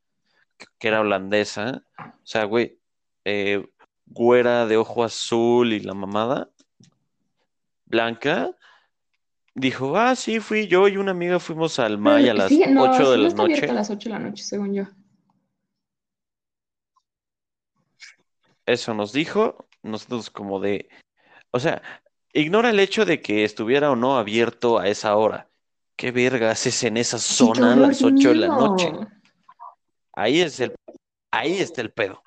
que 0.58 0.66
que 0.78 0.88
era 0.88 1.00
holandesa. 1.00 1.84
O 1.98 2.26
sea, 2.26 2.44
güey, 2.44 2.78
eh, 3.24 3.66
güera 4.06 4.66
de 4.66 4.76
ojo 4.76 5.04
azul 5.04 5.72
y 5.72 5.80
la 5.80 5.94
mamada, 5.94 6.50
blanca. 7.86 8.56
Dijo, 9.54 9.96
ah, 9.96 10.14
sí, 10.16 10.40
fui 10.40 10.68
yo 10.68 10.88
y 10.88 10.96
una 10.96 11.10
amiga 11.10 11.40
fuimos 11.40 11.78
al 11.78 11.98
May 11.98 12.28
a 12.28 12.34
Pero 12.34 12.34
las 12.34 12.48
sí, 12.48 12.64
no, 12.68 12.82
8 12.84 13.10
de 13.10 13.16
no 13.16 13.22
la 13.22 13.28
está 13.28 13.42
abierto 13.42 13.70
a 13.70 13.74
noche. 13.74 13.74
las 13.74 13.90
8 13.90 14.08
de 14.08 14.14
la 14.14 14.18
noche, 14.18 14.44
según 14.44 14.74
yo. 14.74 14.84
Eso 18.66 18.94
nos 18.94 19.12
dijo, 19.12 19.66
nosotros 19.82 20.30
como 20.30 20.60
de, 20.60 20.88
o 21.50 21.60
sea, 21.60 21.82
ignora 22.32 22.70
el 22.70 22.80
hecho 22.80 23.04
de 23.04 23.20
que 23.20 23.44
estuviera 23.44 23.90
o 23.90 23.96
no 23.96 24.18
abierto 24.18 24.78
a 24.78 24.88
esa 24.88 25.16
hora. 25.16 25.48
¿Qué 25.96 26.12
verga 26.12 26.50
haces 26.50 26.82
en 26.84 26.96
esa 26.96 27.18
zona 27.18 27.74
a 27.74 27.76
las 27.76 27.98
qué 27.98 28.06
8 28.06 28.28
de 28.30 28.34
la 28.34 28.46
noche? 28.48 28.92
Ahí 30.14 30.40
es 30.40 30.60
el, 30.60 30.74
ahí 31.30 31.58
está 31.58 31.82
el 31.82 31.92
pedo. 31.92 32.22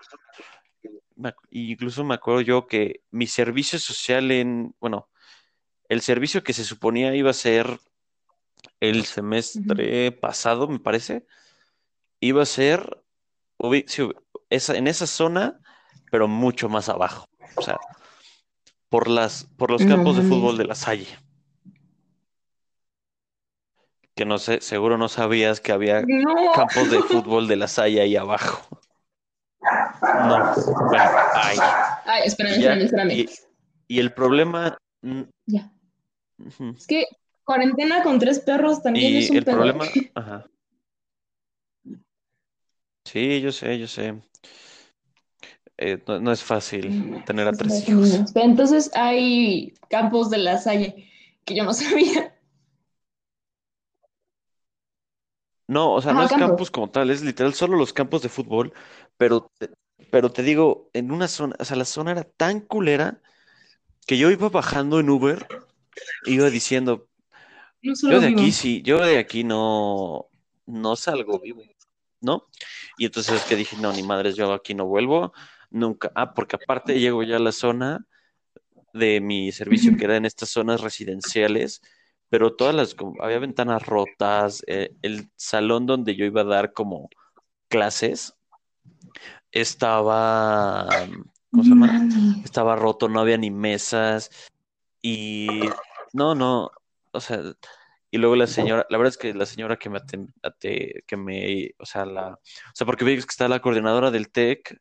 Incluso 1.50 2.04
me 2.04 2.16
acuerdo 2.16 2.42
yo 2.42 2.68
que 2.68 3.02
mi 3.12 3.28
servicio 3.28 3.80
social 3.80 4.30
en, 4.32 4.76
bueno, 4.80 5.10
el 5.90 6.02
servicio 6.02 6.44
que 6.44 6.54
se 6.54 6.64
suponía 6.64 7.16
iba 7.16 7.30
a 7.30 7.34
ser 7.34 7.80
el 8.80 9.06
semestre 9.06 10.12
pasado, 10.12 10.68
me 10.68 10.80
parece, 10.80 11.26
iba 12.20 12.44
a 12.44 12.46
ser 12.46 13.04
en 13.60 14.88
esa 14.88 15.08
zona, 15.08 15.60
pero 16.12 16.28
mucho 16.28 16.70
más 16.70 16.90
abajo. 16.90 17.28
O 17.56 17.62
sea, 17.62 17.80
por 18.94 19.10
las, 19.10 19.46
por 19.58 19.72
los 19.72 19.82
No 19.82 19.88
campos 19.88 20.18
de 20.18 20.22
fútbol 20.22 20.56
de 20.56 20.66
la 20.66 20.76
Salle. 20.76 21.08
Que 24.14 24.24
no 24.24 24.38
sé, 24.38 24.62
seguro 24.62 25.00
no 25.00 25.10
sabías 25.10 25.60
que 25.60 25.72
había 25.72 26.04
No. 26.04 26.52
campos 26.54 26.92
de 26.92 27.02
fútbol 27.02 27.48
de 27.48 27.56
la 27.56 27.68
Salle 27.68 28.02
ahí 28.02 28.16
abajo. 28.16 28.78
No, 30.04 30.54
bueno, 30.90 31.12
ay. 31.34 31.58
Ay, 32.06 32.22
espérame, 32.26 32.60
ya, 32.62 32.74
espérame, 32.76 32.82
espérame. 32.84 33.12
y, 33.88 33.96
y 33.96 34.00
el 34.00 34.14
problema, 34.14 34.78
mm, 35.02 35.24
Ya. 35.48 35.72
Es 36.78 36.86
que 36.86 37.08
cuarentena 37.44 38.04
con 38.04 38.20
tres 38.20 38.42
perros 38.42 38.84
también 38.84 39.16
es 39.16 39.32
un 39.32 39.38
el 39.38 39.46
problema, 39.46 39.86
ajá. 40.14 40.46
Sí, 43.06 43.42
yo 43.42 43.52
sé, 43.52 43.80
yo 43.80 43.88
sé. 43.88 44.22
Eh, 45.86 46.02
no, 46.08 46.20
no 46.20 46.32
es 46.32 46.42
fácil 46.42 47.24
tener 47.26 47.46
a 47.48 47.52
Es 47.52 47.58
tres 47.58 47.90
hijos. 47.90 48.34
entonces 48.36 48.90
hay 48.96 49.74
campos 49.90 50.30
de 50.30 50.38
la 50.38 50.58
Salle 50.58 51.10
que 51.44 51.56
yo 51.56 51.66
no 51.66 51.74
sabía. 51.74 52.34
No, 55.68 55.94
o 55.94 56.02
sea, 56.02 56.14
no 56.14 56.24
es 56.24 56.30
campos. 56.30 56.48
campus 56.50 56.72
como 56.72 56.90
tal, 56.90 57.10
es 57.10 57.22
literal 57.22 57.54
solo 57.54 57.78
los 57.78 57.94
campos 57.94 58.22
de 58.22 58.30
fútbol, 58.30 58.74
pero 59.18 59.52
te, 59.58 59.70
pero 60.12 60.32
te 60.32 60.44
digo, 60.44 60.90
en 60.94 61.12
una 61.12 61.28
zona, 61.28 61.56
o 61.60 61.66
sea, 61.66 61.78
la 61.78 61.86
zona 61.86 62.12
era 62.12 62.24
tan 62.24 62.60
culera 62.62 63.22
que 64.08 64.18
yo 64.18 64.32
iba 64.32 64.50
bajando 64.50 65.00
en 65.00 65.10
Uber, 65.10 65.48
iba 66.26 66.50
diciendo, 66.50 67.08
No 67.84 67.94
yo 67.94 68.20
de 68.20 68.28
vivo. 68.28 68.42
aquí 68.42 68.52
sí, 68.52 68.82
yo 68.84 69.00
de 69.00 69.18
aquí 69.20 69.44
no, 69.44 70.30
no 70.66 70.96
salgo 70.96 71.40
vivo, 71.40 71.64
¿no? 72.22 72.48
Y 72.98 73.06
entonces 73.06 73.36
es 73.36 73.44
que 73.46 73.56
dije, 73.56 73.78
no, 73.78 73.92
ni 73.94 74.04
madres, 74.04 74.36
yo 74.36 74.54
aquí 74.54 74.74
no 74.76 74.86
vuelvo, 74.86 75.34
nunca. 75.74 76.12
Ah, 76.16 76.34
porque 76.34 76.56
aparte 76.56 77.00
llego 77.00 77.24
ya 77.24 77.36
a 77.36 77.40
la 77.40 77.52
zona 77.52 78.06
de 78.94 79.20
mi 79.22 79.52
servicio, 79.52 79.98
que 79.98 80.06
era 80.06 80.16
en 80.16 80.26
estas 80.26 80.50
zonas 80.50 80.82
residenciales, 80.82 81.82
pero 82.30 82.56
todas 82.56 82.74
las, 82.76 82.96
como- 82.96 83.22
había 83.22 83.40
ventanas 83.40 83.86
rotas, 83.86 84.64
eh, 84.68 84.96
el 85.02 85.30
salón 85.36 85.86
donde 85.86 86.16
yo 86.16 86.26
iba 86.26 86.42
a 86.42 86.46
dar 86.46 86.74
como 86.74 87.10
clases 87.70 88.36
estaba, 89.52 91.08
¿cómo 91.52 91.64
se 91.64 91.70
llama? 91.70 92.08
Estaba 92.44 92.76
roto, 92.76 93.08
no 93.10 93.20
había 93.20 93.38
ni 93.38 93.52
mesas 93.52 94.30
y 95.02 95.70
no, 96.14 96.36
no, 96.36 96.72
o 97.12 97.20
sea, 97.22 97.42
y 98.12 98.18
luego 98.18 98.36
la 98.36 98.48
señora, 98.48 98.86
la 98.90 98.98
verdad 98.98 99.10
es 99.14 99.18
que 99.18 99.34
la 99.34 99.46
señora 99.46 99.78
que 99.78 99.90
me 99.90 100.00
que 101.08 101.18
me, 101.18 101.72
o 101.80 101.86
sea, 101.86 102.06
la, 102.06 102.30
o 102.34 102.40
sea, 102.74 102.86
porque 102.86 103.06
ves 103.06 103.26
que 103.26 103.32
está 103.32 103.48
la 103.48 103.60
coordinadora 103.62 104.12
del 104.12 104.30
TEC, 104.32 104.80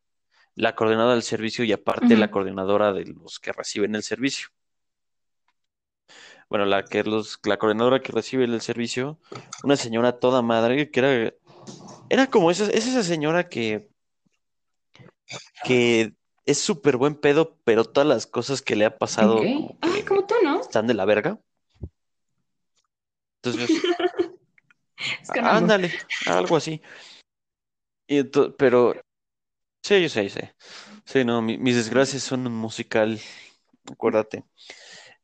la 0.55 0.75
coordinadora 0.75 1.15
del 1.15 1.23
servicio 1.23 1.65
y 1.65 1.73
aparte 1.73 2.17
la 2.17 2.31
coordinadora 2.31 2.93
de 2.93 3.07
los 3.07 3.39
que 3.41 3.53
reciben 3.53 3.95
el 3.95 4.03
servicio. 4.03 4.49
Bueno, 6.49 6.67
la 6.67 6.85
que 6.85 7.03
los, 7.03 7.39
la 7.45 7.57
coordinadora 7.59 8.01
que 8.01 8.13
recibe 8.13 8.45
el 8.45 8.61
servicio, 8.61 9.19
una 9.65 9.77
señora 9.77 10.19
toda 10.19 10.43
madre, 10.43 10.91
que 10.91 11.01
era, 11.01 11.33
era 12.11 12.27
como 12.29 12.51
esa, 12.51 12.65
es 12.67 12.87
esa 12.87 13.03
señora 13.03 13.49
que, 13.49 13.89
que 15.65 16.15
es 16.45 16.59
súper 16.61 16.97
buen 16.99 17.15
pedo, 17.15 17.57
pero 17.65 17.85
todas 17.85 18.07
las 18.07 18.27
cosas 18.27 18.61
que 18.61 18.77
le 18.77 18.85
ha 18.85 18.99
pasado 18.99 19.37
Ok. 19.37 19.47
como 19.55 19.79
Ah, 19.81 19.91
que 19.95 20.05
como 20.05 20.27
tú, 20.27 20.35
¿no? 20.45 20.61
están 20.61 20.87
de 20.87 20.95
la 20.95 21.05
verga. 21.07 21.39
Entonces, 23.43 23.83
ándale, 25.43 25.91
algo 26.27 26.57
así. 26.57 26.83
Y 28.07 28.19
ento- 28.19 28.55
pero, 28.59 28.95
sí, 29.83 30.03
yo 30.03 30.09
sé, 30.09 30.25
yo 30.25 30.31
sé. 30.31 30.55
Sí, 31.05 31.25
no, 31.25 31.43
mi- 31.43 31.59
mis 31.59 31.77
desgracias 31.77 32.23
son 32.23 32.47
un 32.47 32.55
musical, 32.55 33.21
acuérdate. 33.93 34.45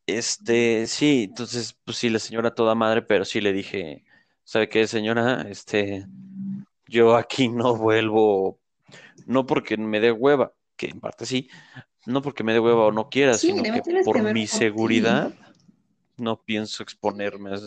Este, 0.07 0.87
sí, 0.87 1.25
entonces, 1.31 1.75
pues 1.85 1.99
sí, 1.99 2.11
la 2.11 2.19
señora 2.21 2.55
toda 2.55 2.75
madre, 2.75 3.03
pero 3.03 3.25
sí 3.25 3.41
le 3.41 3.53
dije, 3.55 4.05
¿sabe 4.45 4.69
qué, 4.69 4.87
señora? 4.89 5.47
Este, 5.51 6.07
yo 6.89 7.17
aquí 7.17 7.49
no 7.49 7.77
vuelvo, 7.77 8.61
no 9.27 9.47
porque 9.47 9.77
me 9.79 10.01
dé 10.01 10.13
hueva, 10.13 10.55
que 10.77 10.89
en 10.89 11.01
parte 11.01 11.27
sí, 11.27 11.51
no 12.07 12.23
porque 12.23 12.45
me 12.45 12.53
dé 12.55 12.61
hueva 12.61 12.87
o 12.89 12.93
no 12.93 13.11
quiera, 13.11 13.39
Sí, 13.39 13.53
sino 13.53 13.63
que 13.71 13.81
tienes 13.83 14.09
que 14.09 14.13
por 14.13 14.23
ver 14.23 14.35
mi 14.35 14.47
por 14.49 14.67
ti. 14.75 14.75
seguridad 14.75 15.35
no 16.19 16.43
pienso 16.45 16.83
exponerme 16.85 17.55
a. 17.55 17.59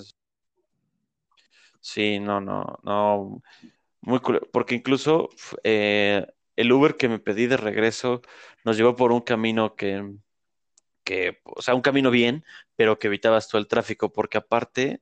Sí, 1.79 2.19
no, 2.19 2.39
no, 2.41 2.77
no, 2.83 3.41
muy 4.01 4.19
cule- 4.19 4.41
porque 4.53 4.75
incluso 4.75 5.29
f- 5.35 5.57
eh, 5.63 6.27
el 6.55 6.71
Uber 6.71 6.97
que 6.97 7.09
me 7.09 7.19
pedí 7.19 7.47
de 7.47 7.57
regreso 7.57 8.21
nos 8.65 8.77
llevó 8.77 8.95
por 8.95 9.11
un 9.11 9.21
camino 9.21 9.75
que, 9.75 10.13
que, 11.03 11.39
o 11.43 11.61
sea, 11.61 11.75
un 11.75 11.81
camino 11.81 12.11
bien, 12.11 12.45
pero 12.75 12.99
que 12.99 13.07
evitabas 13.07 13.47
todo 13.47 13.59
el 13.59 13.67
tráfico, 13.67 14.11
porque 14.13 14.37
aparte 14.37 15.01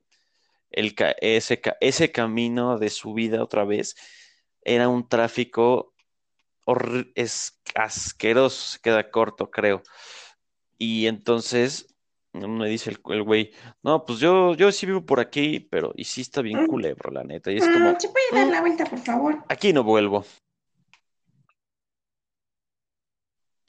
el, 0.70 0.94
ese, 1.20 1.60
ca- 1.60 1.76
ese 1.80 2.12
camino 2.12 2.78
de 2.78 2.90
subida 2.90 3.42
otra 3.42 3.64
vez 3.64 3.96
era 4.62 4.88
un 4.88 5.08
tráfico 5.08 5.94
es 7.16 7.60
asqueroso, 7.74 8.72
se 8.74 8.78
queda 8.80 9.10
corto, 9.10 9.50
creo. 9.50 9.82
Y 10.78 11.06
entonces 11.06 11.94
me 12.32 12.68
dice 12.68 12.90
el, 12.90 13.00
el 13.12 13.22
güey, 13.24 13.52
no, 13.82 14.04
pues 14.04 14.20
yo, 14.20 14.54
yo 14.54 14.70
sí 14.70 14.86
vivo 14.86 15.04
por 15.04 15.18
aquí, 15.18 15.58
pero 15.60 15.92
y 15.96 16.04
sí 16.04 16.20
está 16.20 16.42
bien 16.42 16.64
culebro, 16.68 17.10
la 17.10 17.24
neta. 17.24 17.50
Y 17.50 17.56
es 17.56 17.68
como, 17.68 17.98
¿Se 17.98 18.08
puede 18.08 18.24
dar 18.32 18.46
"Mm, 18.46 18.50
la 18.50 18.60
vuelta, 18.60 18.84
por 18.84 18.98
favor? 19.00 19.38
aquí 19.48 19.72
no 19.72 19.82
vuelvo. 19.82 20.24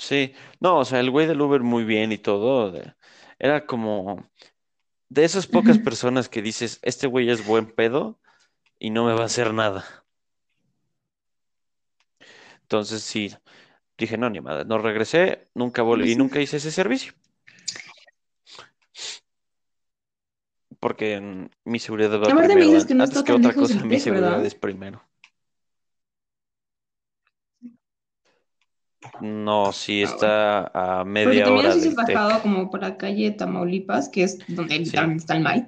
Sí, 0.02 0.34
no, 0.60 0.80
o 0.80 0.86
sea, 0.86 1.00
el 1.00 1.12
güey 1.12 1.28
del 1.28 1.40
Uber 1.42 1.62
muy 1.62 1.84
bien 1.84 2.12
y 2.12 2.18
todo. 2.18 2.72
de- 2.72 2.96
era 3.38 3.68
como 3.68 4.28
de 5.10 5.24
esas 5.26 5.46
pocas 5.46 5.78
Ujú. 5.78 5.86
personas 5.86 6.28
que 6.28 6.42
dices, 6.42 6.80
este 6.82 7.06
güey 7.06 7.30
es 7.30 7.46
buen 7.46 7.68
pedo 7.68 8.20
y 8.80 8.90
no 8.90 9.06
me 9.06 9.14
va 9.14 9.22
a 9.22 9.26
hacer 9.26 9.54
nada. 9.54 9.86
Entonces 12.64 13.04
sí, 13.04 13.32
dije, 13.96 14.18
no, 14.18 14.30
ni 14.32 14.42
madre, 14.42 14.66
no 14.66 14.80
regresé, 14.80 15.50
nunca 15.54 15.84
volví 15.84 16.14
y 16.14 16.16
nunca 16.16 16.40
hice 16.42 16.58
ese 16.58 16.72
servicio. 16.72 17.14
Porque 20.80 21.22
mm, 21.22 21.50
mi 21.66 21.78
seguridad 21.78 22.10
va 22.20 22.28
Aparte 22.28 22.48
me 22.56 22.56
primero. 22.56 22.66
dices 22.66 22.82
an- 22.84 22.88
que 22.88 22.96
no 22.96 23.04
Antes 23.04 23.20
está 23.20 23.26
que 23.28 23.34
tan 23.34 23.42
otra 23.42 23.52
lejos 23.54 23.70
cosa, 23.70 23.84
mi 23.86 23.90
TEC, 23.98 24.02
seguridad 24.02 24.32
¿verdad? 24.32 24.46
es 24.48 24.56
primero. 24.56 25.04
No, 29.20 29.72
sí 29.72 30.04
Ah, 30.04 30.06
bueno. 30.06 30.16
está 30.16 30.58
a 30.74 30.98
Porque 31.00 31.10
media 31.12 31.46
también 31.46 31.66
hora 31.66 31.76
TEC. 31.76 31.96
bajado 31.96 32.42
como 32.42 32.70
por 32.70 32.82
la 32.82 32.98
calle 32.98 33.32
Tamaulipas, 33.32 34.10
que 34.10 34.24
es 34.24 34.40
donde 34.48 34.76
Sí, 34.76 34.84
literalmente 34.86 35.22
está 35.22 35.36
el 35.36 35.42
MAI. 35.44 35.66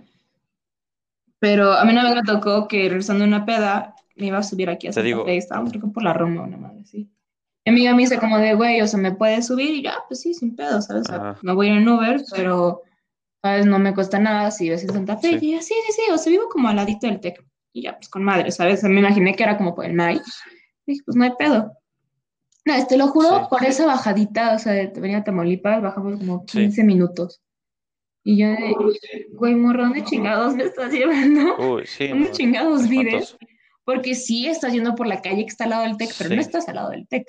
Pero 1.39 1.73
a 1.73 1.83
mí 1.83 1.91
una 1.91 2.03
vez 2.03 2.15
me 2.15 2.23
tocó 2.23 2.67
que 2.67 2.87
regresando 2.89 3.23
de 3.23 3.27
una 3.27 3.45
peda 3.45 3.95
me 4.15 4.27
iba 4.27 4.37
a 4.37 4.43
subir 4.43 4.69
aquí 4.69 4.87
a 4.87 4.91
te 4.91 4.93
Santa 4.95 5.05
digo, 5.05 5.25
Fe, 5.25 5.37
estábamos 5.37 5.71
creo 5.71 5.83
que 5.83 5.89
por 5.89 6.03
la 6.03 6.13
Roma, 6.13 6.43
una 6.43 6.57
madre 6.57 6.81
así. 6.81 7.09
Mi 7.65 7.71
amiga 7.71 7.93
me 7.95 8.01
dice 8.03 8.19
como 8.19 8.37
de, 8.37 8.53
güey, 8.55 8.81
o 8.81 8.87
sea, 8.87 8.99
¿me 8.99 9.13
puedes 9.13 9.47
subir? 9.47 9.71
Y 9.73 9.81
ya, 9.83 9.95
pues 10.07 10.21
sí, 10.21 10.33
sin 10.33 10.55
pedo, 10.55 10.81
¿sabes? 10.81 11.03
O 11.09 11.11
sea, 11.11 11.37
me 11.41 11.53
voy 11.53 11.67
a 11.67 11.71
ir 11.73 11.77
en 11.81 11.87
Uber, 11.87 12.21
pero, 12.35 12.81
¿sabes? 13.41 13.65
No 13.65 13.79
me 13.79 13.93
cuesta 13.93 14.19
nada 14.19 14.51
si 14.51 14.69
ves 14.69 14.83
en 14.83 14.91
Santa 14.93 15.17
Fe. 15.17 15.39
sí, 15.39 15.45
Y 15.47 15.53
ella, 15.53 15.61
sí, 15.61 15.73
sí, 15.87 15.93
sí, 15.93 16.11
o 16.11 16.17
sea, 16.17 16.29
vivo 16.31 16.49
como 16.49 16.67
al 16.67 16.75
ladito 16.75 17.07
del 17.07 17.19
TEC. 17.21 17.43
Y 17.73 17.83
ya, 17.83 17.95
pues 17.95 18.09
con 18.09 18.23
madre, 18.23 18.51
¿sabes? 18.51 18.79
O 18.79 18.81
sea, 18.81 18.89
me 18.89 18.99
imaginé 18.99 19.33
que 19.35 19.43
era 19.43 19.57
como 19.57 19.73
por 19.73 19.85
el 19.85 19.93
MAI. 19.93 20.21
Dije, 20.85 21.01
pues 21.05 21.15
no 21.17 21.23
hay 21.23 21.31
pedo. 21.39 21.71
No, 22.65 22.87
te 22.87 22.97
lo 22.97 23.05
sí, 23.05 23.11
juro, 23.11 23.47
por 23.49 23.63
esa 23.65 23.85
bajadita, 23.85 24.55
o 24.55 24.59
sea, 24.59 24.73
de 24.73 24.87
venir 24.99 25.17
a 25.17 25.23
Tamaulipas, 25.23 25.81
bajamos 25.81 26.19
como 26.19 26.45
sí. 26.47 26.59
15 26.59 26.83
minutos. 26.83 27.41
Y 28.23 28.37
yo 28.37 28.47
de, 28.47 28.75
güey, 29.33 29.53
morro, 29.55 29.83
¿dónde 29.83 30.03
chingados 30.05 30.55
me 30.55 30.63
estás 30.63 30.91
llevando? 30.93 31.57
Uy, 31.57 31.85
sí, 31.85 32.07
¿Dónde 32.07 32.29
no, 32.29 32.33
chingados 32.33 32.87
vives? 32.87 33.35
Porque 33.83 34.15
sí 34.15 34.47
estás 34.47 34.71
yendo 34.71 34.95
por 34.95 35.07
la 35.07 35.21
calle 35.21 35.43
que 35.43 35.49
está 35.49 35.65
al 35.65 35.71
lado 35.71 35.83
del 35.83 35.97
TEC, 35.97 36.15
pero 36.17 36.35
no 36.35 36.41
estás 36.41 36.69
al 36.69 36.75
lado 36.75 36.89
del 36.91 37.05
TEC. 37.05 37.27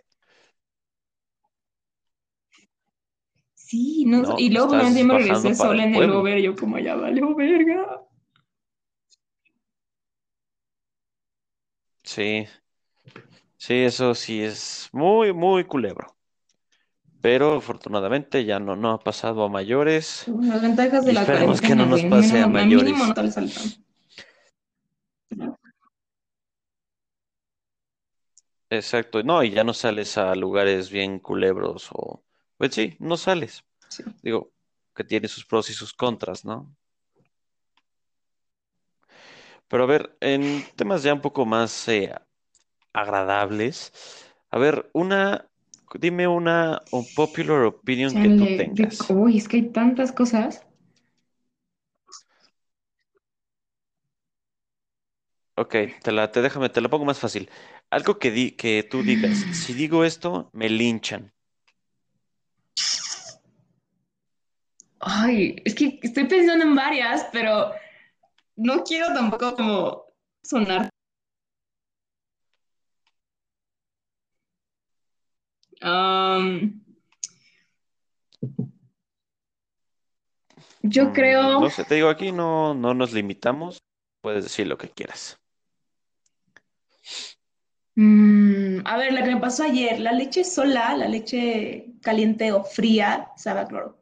Sí, 3.55 4.05
no, 4.07 4.23
no, 4.23 4.39
y 4.39 4.51
luego 4.51 4.73
me 4.75 5.03
regresé 5.19 5.55
sola 5.57 5.85
el 5.85 5.95
en 5.97 6.03
el. 6.03 6.11
Uber, 6.13 6.41
yo 6.41 6.55
como 6.55 6.79
ya 6.79 6.95
valió 6.95 7.35
verga. 7.35 8.03
Sí, 12.05 12.47
sí, 13.65 13.75
eso 13.83 14.15
sí 14.15 14.43
es 14.43 14.91
muy, 14.93 15.33
muy 15.33 15.65
culebro. 15.65 16.15
Pero 17.23 17.55
afortunadamente 17.57 18.45
ya 18.45 18.59
no, 18.59 18.77
no 18.77 18.91
ha 18.91 18.99
pasado 19.01 19.45
a 19.45 19.49
mayores 19.49 20.27
Las 20.27 20.61
ventajas 20.61 21.07
de 21.07 21.13
y 21.13 21.15
la 21.15 21.23
esperemos 21.23 21.63
que 21.63 21.75
no 21.75 21.87
nos 21.87 22.03
pase 22.03 22.39
a 22.43 22.47
Mínimo, 22.47 22.59
a 22.59 22.65
mínimo 22.67 23.07
no 23.07 23.15
mayores. 23.15 23.35
te. 23.35 23.85
Exacto, 28.69 29.23
no, 29.23 29.43
y 29.43 29.51
ya 29.53 29.65
no 29.65 29.73
sales 29.73 30.19
a 30.19 30.35
lugares 30.35 30.91
bien 30.91 31.19
culebros 31.19 31.89
o, 31.93 32.23
pues 32.59 32.75
sí, 32.75 32.97
no 32.99 33.17
sales. 33.17 33.65
Sí. 33.89 34.05
Digo, 34.23 34.51
que 34.95 35.05
tiene 35.05 35.29
sus 35.29 35.47
pros 35.47 35.71
y 35.71 35.73
sus 35.73 35.95
contras, 35.95 36.45
¿no? 36.45 36.75
Pero 39.69 39.85
a 39.85 39.87
ver, 39.87 40.15
en 40.21 40.63
temas 40.77 41.03
ya 41.03 41.15
un 41.15 41.23
poco 41.23 41.47
más 41.47 41.89
eh, 41.89 42.13
agradables, 42.95 43.93
a 44.51 44.59
ver, 44.59 44.91
una, 44.95 45.47
dime 45.95 46.27
una 46.29 46.83
unpopular 46.93 47.65
opinion 47.65 48.15
que 48.17 48.31
tú 48.31 48.47
de- 48.47 48.57
tengas. 48.57 49.11
uy, 49.11 49.39
es 49.39 49.49
que 49.49 49.59
hay 49.59 49.69
tantas 49.71 50.13
cosas. 50.13 50.63
Ok, 55.57 55.75
te 56.03 56.13
la, 56.13 56.31
te 56.33 56.43
déjame, 56.43 56.69
te 56.69 56.81
la 56.81 56.89
pongo 56.89 57.05
más 57.05 57.19
fácil. 57.19 57.51
Algo 57.91 58.19
que 58.19 58.31
di, 58.31 58.53
que 58.53 58.83
tú 58.83 59.03
digas, 59.03 59.47
si 59.53 59.73
digo 59.75 60.05
esto, 60.05 60.51
me 60.53 60.69
linchan. 60.69 61.33
Ay, 65.01 65.57
es 65.65 65.75
que 65.75 66.01
estoy 66.03 66.25
pensando 66.25 66.65
en 66.65 66.75
varias, 66.75 67.27
pero 67.33 67.73
no 68.57 68.85
quiero 68.85 69.09
tampoco 69.15 69.57
como 69.57 70.05
sonar. 70.43 70.91
Am, 75.85 76.81
yo 80.83 81.05
Mm, 81.05 81.13
creo, 81.13 81.61
no 81.61 81.71
sé, 81.71 81.85
te 81.85 81.97
digo, 81.97 82.09
aquí 82.09 82.33
no, 82.33 82.75
no 82.75 82.95
nos 82.95 83.13
limitamos, 83.13 83.83
puedes 84.23 84.45
decir 84.45 84.67
lo 84.67 84.79
que 84.79 84.89
quieras. 84.89 85.39
mm, 87.97 88.81
a 88.87 88.97
ver, 88.99 89.13
la 89.13 89.23
que 89.25 89.35
me 89.35 89.41
pasó 89.41 89.65
ayer, 89.65 90.01
la 90.01 90.13
leche 90.13 90.45
sola, 90.45 90.97
la 90.97 91.09
leche 91.09 91.87
caliente 92.03 92.53
o 92.53 92.65
fría, 92.65 93.31
sabe 93.37 93.61
a 93.61 93.67
cloro. 93.67 93.99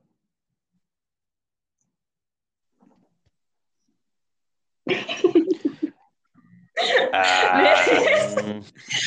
Ah, 7.12 7.74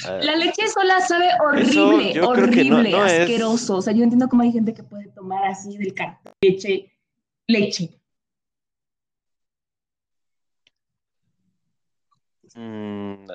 ah, 0.06 0.18
La 0.22 0.36
leche 0.36 0.68
sola 0.68 1.00
sabe 1.02 1.30
horrible, 1.44 2.14
yo 2.14 2.22
no, 2.22 2.30
horrible, 2.30 2.90
es. 2.90 3.22
asqueroso. 3.22 3.78
O 3.78 3.82
sea, 3.82 3.94
yo 3.94 4.04
entiendo 4.04 4.28
cómo 4.28 4.44
hay 4.44 4.52
gente 4.52 4.74
que 4.74 4.84
puede 4.84 5.08
tomar 5.10 5.46
así 5.46 5.78
del 5.78 5.94
cartón 5.94 6.34
leche, 6.42 6.92
leche. 7.48 8.00
mm, 12.56 13.26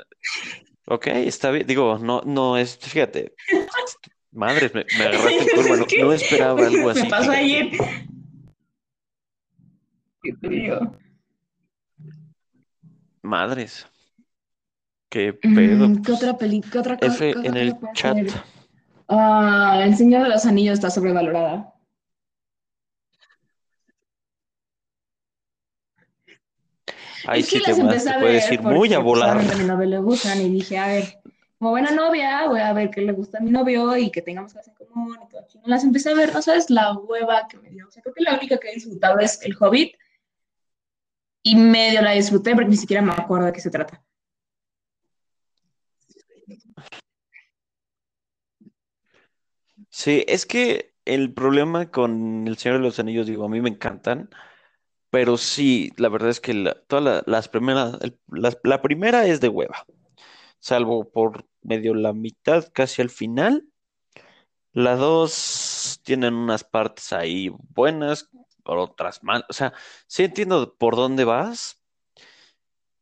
ok, 0.86 1.06
está 1.08 1.50
bien. 1.50 1.66
Digo, 1.66 1.98
no, 1.98 2.22
no 2.24 2.56
es, 2.56 2.76
fíjate, 2.78 3.34
madres, 4.32 4.74
me, 4.74 4.84
me 4.98 5.04
agarraste 5.04 5.42
en 5.42 5.48
curva, 5.56 5.76
no, 5.98 6.12
esperaba 6.12 6.66
algo 6.66 6.84
me 6.84 6.90
así, 6.90 7.06
pasó 7.08 7.32
fíjate. 7.32 7.38
ayer. 7.38 7.70
¿Qué 10.22 10.32
te 10.40 10.48
digo? 10.48 10.96
Madres, 13.22 13.86
qué 15.10 15.32
pedo. 15.34 15.88
¿qué 15.88 16.02
pues. 16.04 16.16
otra 16.16 16.38
peli, 16.38 16.60
qué 16.62 16.78
otra 16.78 16.96
cosa, 16.96 17.12
F 17.12 17.34
en 17.42 17.56
el 17.56 17.76
chat. 17.94 18.16
Ah, 19.08 19.80
El 19.84 19.96
Señor 19.96 20.22
de 20.22 20.28
los 20.28 20.46
Anillos 20.46 20.74
está 20.74 20.88
sobrevalorada. 20.88 21.74
Ahí 27.26 27.40
Es 27.40 27.50
que 27.50 27.58
sí 27.58 27.64
te, 27.64 27.82
las 27.82 28.04
te 28.04 28.10
a 28.10 28.18
puedes 28.18 28.50
ir 28.50 28.62
muy 28.62 28.92
a 28.94 28.96
pues, 28.96 29.04
volar. 29.04 29.38
a 29.38 29.56
mi 29.56 29.64
novio 29.64 29.86
le 29.86 29.98
gustan 29.98 30.40
y 30.40 30.48
dije, 30.48 30.78
a 30.78 30.86
ver, 30.86 31.18
como 31.58 31.72
buena 31.72 31.90
novia, 31.90 32.46
voy 32.48 32.60
a 32.60 32.72
ver 32.72 32.90
qué 32.90 33.02
le 33.02 33.12
gusta 33.12 33.38
a 33.38 33.40
mi 33.42 33.50
novio 33.50 33.96
y 33.96 34.10
que 34.10 34.22
tengamos 34.22 34.54
cosas 34.54 34.68
en 34.68 34.86
común 34.86 35.18
y 35.22 35.28
todo. 35.28 35.46
chingón. 35.46 35.68
Las 35.70 35.84
empecé 35.84 36.10
a 36.10 36.14
ver, 36.14 36.32
no 36.32 36.40
sabes 36.40 36.70
la 36.70 36.92
hueva 36.96 37.46
que 37.48 37.58
me 37.58 37.68
dio. 37.68 37.86
O 37.86 37.90
sea, 37.90 38.02
creo 38.02 38.14
que 38.14 38.22
la 38.22 38.34
única 38.34 38.56
que 38.58 38.70
he 38.70 38.74
disfrutado 38.74 39.18
es 39.18 39.42
El 39.42 39.54
Hobbit 39.60 39.94
y 41.42 41.56
medio 41.56 42.00
la 42.00 42.12
disfruté 42.12 42.54
porque 42.54 42.70
ni 42.70 42.76
siquiera 42.76 43.02
me 43.02 43.12
acuerdo 43.12 43.46
de 43.46 43.52
qué 43.52 43.60
se 43.60 43.70
trata. 43.70 44.02
Sí, 49.90 50.24
es 50.28 50.46
que 50.46 50.94
el 51.04 51.32
problema 51.32 51.90
con 51.90 52.46
El 52.46 52.56
Señor 52.58 52.78
de 52.78 52.84
los 52.84 52.98
Anillos, 52.98 53.26
digo, 53.26 53.44
a 53.44 53.48
mí 53.48 53.60
me 53.60 53.70
encantan, 53.70 54.30
pero 55.10 55.38
sí, 55.38 55.92
la 55.98 56.08
verdad 56.10 56.30
es 56.30 56.40
que 56.40 56.54
la- 56.54 56.74
todas 56.86 57.04
la- 57.04 57.24
las 57.26 57.48
primeras, 57.48 57.98
las- 58.28 58.58
la 58.64 58.82
primera 58.82 59.26
es 59.26 59.40
de 59.40 59.48
hueva, 59.50 59.86
salvo 60.60 61.10
por 61.10 61.46
medio 61.62 61.94
la 61.94 62.12
mitad, 62.14 62.66
casi 62.74 63.02
al 63.02 63.10
final. 63.10 63.68
La 64.72 64.94
dos 64.96 66.00
tienen 66.04 66.34
unas 66.34 66.64
partes 66.64 67.12
ahí 67.12 67.50
buenas, 67.74 68.28
otras 68.64 69.22
malas. 69.24 69.44
O 69.48 69.52
sea, 69.52 69.72
sí 70.06 70.24
entiendo 70.24 70.76
por 70.76 70.96
dónde 70.96 71.24
vas, 71.24 71.79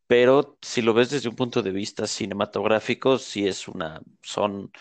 pero 0.09 0.57
si 0.63 0.81
lo 0.81 0.95
ves 0.95 1.11
desde 1.11 1.29
un 1.29 1.37
punto 1.37 1.63
de 1.63 1.71
vista 1.71 2.07
cinematográfico, 2.07 3.19
sí 3.19 3.47
es 3.47 3.69
una, 3.69 4.01
son 4.23 4.73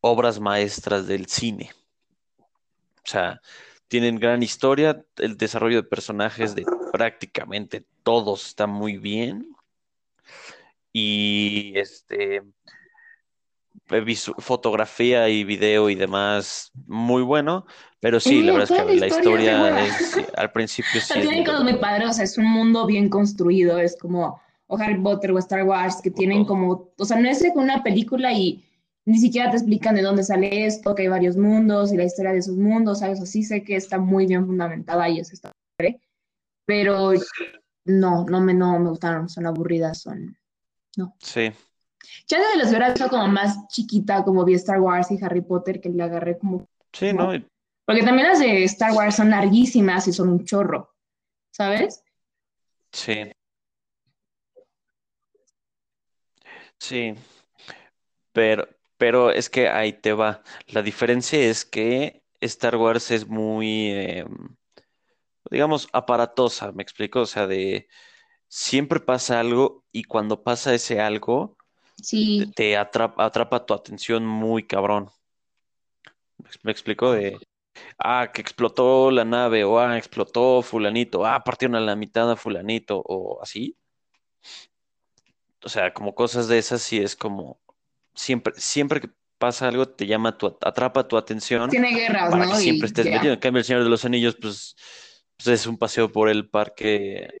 obras 0.00 0.40
maestras 0.40 1.06
del 1.06 1.26
cine. 1.26 1.70
O 2.38 3.06
sea, 3.06 3.40
tienen 3.88 4.18
gran 4.18 4.42
historia, 4.42 5.04
el 5.18 5.36
desarrollo 5.36 5.82
de 5.82 5.88
personajes 5.88 6.54
de 6.54 6.64
prácticamente 6.92 7.84
todos 8.02 8.46
está 8.46 8.66
muy 8.66 8.96
bien. 8.96 9.54
Y 10.94 11.74
este 11.76 12.42
fotografía 14.38 15.28
y 15.28 15.44
video 15.44 15.90
y 15.90 15.94
demás 15.94 16.70
muy 16.86 17.22
bueno, 17.22 17.66
pero 18.00 18.18
sí, 18.18 18.42
la 18.42 18.54
verdad 18.54 18.78
es 18.78 18.86
que 18.86 18.94
la 18.96 19.06
historia, 19.08 19.84
es, 19.84 20.16
al 20.36 20.52
principio 20.52 21.00
sí. 21.02 21.44
cosas 21.44 21.64
muy 21.64 21.76
padres, 21.76 22.08
o 22.08 22.12
sea, 22.14 22.24
es 22.24 22.38
un 22.38 22.46
mundo 22.46 22.86
bien 22.86 23.10
construido, 23.10 23.78
es 23.78 23.98
como 23.98 24.40
o 24.66 24.78
Harry 24.78 25.00
Potter 25.00 25.32
o 25.32 25.38
Star 25.38 25.64
Wars, 25.64 26.00
que 26.02 26.10
tienen 26.10 26.44
como, 26.44 26.92
o 26.96 27.04
sea, 27.04 27.18
no 27.18 27.28
es 27.28 27.44
una 27.54 27.82
película 27.82 28.32
y 28.32 28.64
ni 29.06 29.18
siquiera 29.18 29.50
te 29.50 29.58
explican 29.58 29.94
de 29.94 30.02
dónde 30.02 30.24
sale 30.24 30.66
esto, 30.66 30.94
que 30.94 31.02
hay 31.02 31.08
varios 31.08 31.36
mundos 31.36 31.92
y 31.92 31.96
la 31.96 32.04
historia 32.04 32.32
de 32.32 32.38
esos 32.38 32.56
mundos, 32.56 33.00
¿sabes? 33.00 33.20
Así 33.20 33.42
sé 33.42 33.62
que 33.62 33.76
está 33.76 33.98
muy 33.98 34.26
bien 34.26 34.46
fundamentada 34.46 35.08
y 35.08 35.20
eso 35.20 35.34
está 35.34 35.52
pero 36.66 37.12
no, 37.84 38.24
no 38.24 38.40
me, 38.40 38.54
no 38.54 38.78
me 38.78 38.88
gustaron, 38.90 39.28
son 39.28 39.46
aburridas, 39.46 40.00
son, 40.00 40.36
no. 40.96 41.14
Sí. 41.20 41.52
Ya 42.26 42.38
de 42.38 42.68
hubiera 42.68 42.90
hecho 42.90 43.08
como 43.08 43.28
más 43.28 43.68
chiquita, 43.68 44.24
como 44.24 44.44
vi 44.44 44.54
Star 44.54 44.80
Wars 44.80 45.10
y 45.10 45.22
Harry 45.22 45.42
Potter, 45.42 45.80
que 45.80 45.90
le 45.90 46.02
agarré 46.02 46.38
como... 46.38 46.66
Sí, 46.92 47.12
¿no? 47.12 47.32
Porque 47.86 48.02
también 48.02 48.28
las 48.28 48.38
de 48.38 48.64
Star 48.64 48.92
Wars 48.92 49.16
son 49.16 49.30
larguísimas 49.30 50.08
y 50.08 50.12
son 50.12 50.30
un 50.30 50.44
chorro, 50.44 50.94
¿sabes? 51.50 52.02
Sí. 52.92 53.30
Sí, 56.78 57.14
pero, 58.32 58.68
pero 58.98 59.30
es 59.30 59.48
que 59.48 59.68
ahí 59.68 59.92
te 59.92 60.12
va. 60.12 60.42
La 60.68 60.82
diferencia 60.82 61.38
es 61.38 61.64
que 61.64 62.22
Star 62.40 62.76
Wars 62.76 63.10
es 63.10 63.26
muy, 63.26 63.90
em, 63.90 64.56
digamos, 65.50 65.88
aparatosa, 65.92 66.72
¿me 66.72 66.82
explico? 66.82 67.20
O 67.20 67.26
sea, 67.26 67.46
de 67.46 67.88
siempre 68.48 69.00
pasa 69.00 69.40
algo 69.40 69.84
y 69.92 70.04
cuando 70.04 70.42
pasa 70.42 70.74
ese 70.74 71.00
algo, 71.00 71.56
sí. 72.02 72.52
te 72.54 72.76
atrapa, 72.76 73.24
atrapa 73.24 73.66
tu 73.66 73.74
atención 73.74 74.26
muy 74.26 74.64
cabrón. 74.66 75.10
¿Me 76.62 76.72
explico? 76.72 77.12
De, 77.12 77.38
ah, 77.98 78.30
que 78.32 78.40
explotó 78.40 79.10
la 79.10 79.24
nave, 79.24 79.64
o 79.64 79.78
ah, 79.78 79.96
explotó 79.98 80.62
fulanito, 80.62 81.24
ah, 81.26 81.42
partieron 81.44 81.76
a 81.76 81.80
la 81.80 81.96
mitad 81.96 82.30
a 82.30 82.36
fulanito, 82.36 83.02
o 83.04 83.42
así. 83.42 83.76
O 85.64 85.68
sea, 85.68 85.92
como 85.92 86.14
cosas 86.14 86.48
de 86.48 86.58
esas, 86.58 86.82
sí 86.82 86.98
es 86.98 87.16
como, 87.16 87.60
siempre, 88.14 88.52
siempre 88.56 89.00
que 89.00 89.10
pasa 89.38 89.68
algo, 89.68 89.88
te 89.88 90.06
llama, 90.06 90.36
tu, 90.36 90.46
atrapa 90.46 91.08
tu 91.08 91.16
atención. 91.16 91.70
Tiene 91.70 91.94
guerras, 91.94 92.30
para 92.30 92.46
¿no? 92.46 92.52
que 92.52 92.58
siempre 92.58 92.86
estés 92.86 93.06
metido. 93.06 93.32
En 93.32 93.40
cambio, 93.40 93.60
el 93.60 93.64
Señor 93.64 93.84
de 93.84 93.90
los 93.90 94.04
Anillos, 94.04 94.36
pues 94.40 94.76
pues, 95.36 95.60
es 95.60 95.66
un 95.66 95.78
paseo 95.78 96.10
por 96.10 96.28
el 96.28 96.48
parque. 96.48 97.38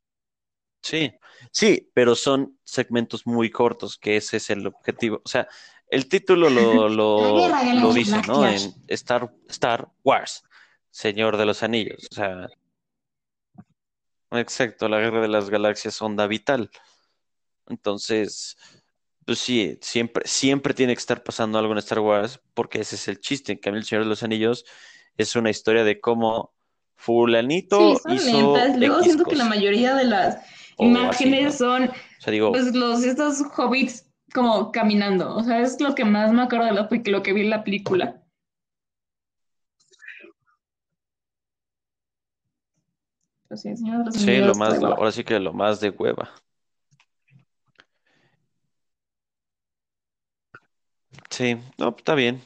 Sí, 0.82 1.12
sí, 1.50 1.90
pero 1.94 2.14
son 2.14 2.58
segmentos 2.64 3.26
muy 3.26 3.50
cortos, 3.50 3.96
que 3.96 4.16
ese 4.16 4.36
es 4.38 4.50
el 4.50 4.66
objetivo. 4.66 5.22
O 5.24 5.28
sea, 5.28 5.48
el 5.88 6.08
título 6.08 6.50
lo, 6.50 6.88
lo, 6.88 7.92
dice, 7.92 8.20
¿no? 8.26 8.46
En 8.46 8.74
Star, 8.88 9.32
Star 9.48 9.88
Wars, 10.02 10.42
Señor 10.90 11.36
de 11.36 11.46
los 11.46 11.62
Anillos. 11.62 12.06
O 12.10 12.14
sea, 12.14 12.48
exacto, 14.32 14.88
la 14.88 15.00
guerra 15.00 15.22
de 15.22 15.28
las 15.28 15.48
galaxias, 15.48 16.00
onda 16.02 16.26
vital. 16.26 16.70
Entonces, 17.68 18.56
pues 19.24 19.38
sí, 19.38 19.78
siempre, 19.80 20.26
siempre 20.26 20.74
tiene 20.74 20.94
que 20.94 21.00
estar 21.00 21.22
pasando 21.22 21.58
algo 21.58 21.72
en 21.72 21.78
Star 21.78 22.00
Wars, 22.00 22.40
porque 22.52 22.80
ese 22.80 22.96
es 22.96 23.08
el 23.08 23.20
chiste. 23.20 23.52
En 23.52 23.58
cambio, 23.58 23.80
el 23.80 23.86
Señor 23.86 24.04
de 24.04 24.10
los 24.10 24.22
Anillos 24.22 24.64
es 25.16 25.36
una 25.36 25.50
historia 25.50 25.84
de 25.84 26.00
cómo 26.00 26.52
fulanito 26.96 27.96
sí, 27.96 28.14
hizo 28.14 28.56
Luego 28.76 29.02
siento 29.02 29.24
que 29.24 29.36
la 29.36 29.44
mayoría 29.44 29.94
de 29.94 30.04
las 30.04 30.38
imágenes 30.78 31.58
son 31.58 31.90
pues, 32.28 32.74
los 32.74 33.02
estos 33.04 33.42
hobbits 33.56 34.10
como 34.32 34.72
caminando. 34.72 35.34
O 35.34 35.42
sea, 35.42 35.60
es 35.60 35.80
lo 35.80 35.94
que 35.94 36.04
más 36.04 36.32
me 36.32 36.42
acuerdo 36.42 36.66
de 36.66 36.72
lo, 36.72 36.88
lo 37.18 37.22
que 37.22 37.32
vi 37.32 37.42
en 37.42 37.50
la 37.50 37.64
película. 37.64 38.20
Pues 43.48 43.62
sí, 43.62 44.40
lo 44.40 44.54
más, 44.54 44.82
ahora 44.82 45.12
sí 45.12 45.22
que 45.22 45.38
lo 45.38 45.52
más 45.52 45.80
de 45.80 45.90
hueva. 45.90 46.30
Sí, 51.34 51.56
no, 51.78 51.96
está 51.96 52.14
bien. 52.14 52.40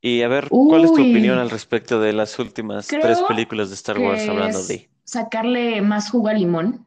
Y 0.00 0.22
a 0.22 0.28
ver, 0.28 0.48
¿cuál 0.48 0.84
es 0.84 0.92
tu 0.92 1.00
opinión 1.00 1.38
al 1.38 1.50
respecto 1.50 1.98
de 1.98 2.12
las 2.12 2.38
últimas 2.38 2.86
tres 2.86 3.22
películas 3.22 3.70
de 3.70 3.74
Star 3.74 3.98
Wars 3.98 4.28
hablando 4.28 4.62
de? 4.62 4.88
Sacarle 5.02 5.82
más 5.82 6.10
jugo 6.10 6.28
al 6.28 6.38
limón. 6.38 6.86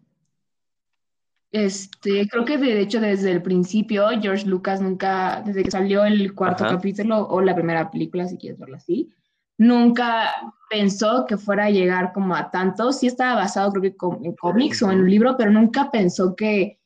Este, 1.52 2.28
creo 2.30 2.46
que 2.46 2.58
de 2.58 2.80
hecho 2.80 3.02
desde 3.02 3.32
el 3.32 3.42
principio 3.42 4.08
George 4.22 4.46
Lucas 4.46 4.80
nunca, 4.80 5.42
desde 5.46 5.64
que 5.64 5.72
salió 5.72 6.06
el 6.06 6.34
cuarto 6.34 6.66
capítulo 6.66 7.28
o 7.28 7.42
la 7.42 7.56
primera 7.56 7.92
película, 7.92 8.28
si 8.28 8.38
quieres 8.38 8.60
verlo 8.60 8.78
así, 8.78 9.10
nunca 9.58 10.34
pensó 10.70 11.26
que 11.28 11.38
fuera 11.38 11.66
a 11.66 11.70
llegar 11.70 12.14
como 12.14 12.36
a 12.36 12.52
tanto. 12.52 12.94
Sí 12.94 13.08
estaba 13.08 13.36
basado 13.36 13.72
creo 13.72 13.82
que 13.82 13.96
en 14.24 14.36
cómics 14.36 14.82
o 14.82 14.92
en 14.92 15.00
un 15.02 15.10
libro, 15.10 15.36
pero 15.38 15.52
nunca 15.52 15.92
pensó 15.92 16.36
que, 16.36 16.80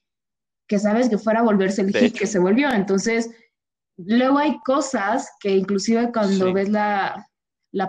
que 0.68 0.80
sabes, 0.80 1.10
que 1.10 1.20
fuera 1.20 1.42
a 1.42 1.44
volverse 1.44 1.82
el 1.82 1.94
hit 1.94 2.18
que 2.18 2.28
se 2.28 2.40
volvió. 2.40 2.72
Entonces, 2.72 3.30
Luego 3.98 4.38
hay 4.38 4.60
cosas 4.60 5.30
que 5.40 5.56
inclusive 5.56 6.12
cuando 6.12 6.54
ves 6.54 6.70
la, 6.70 7.28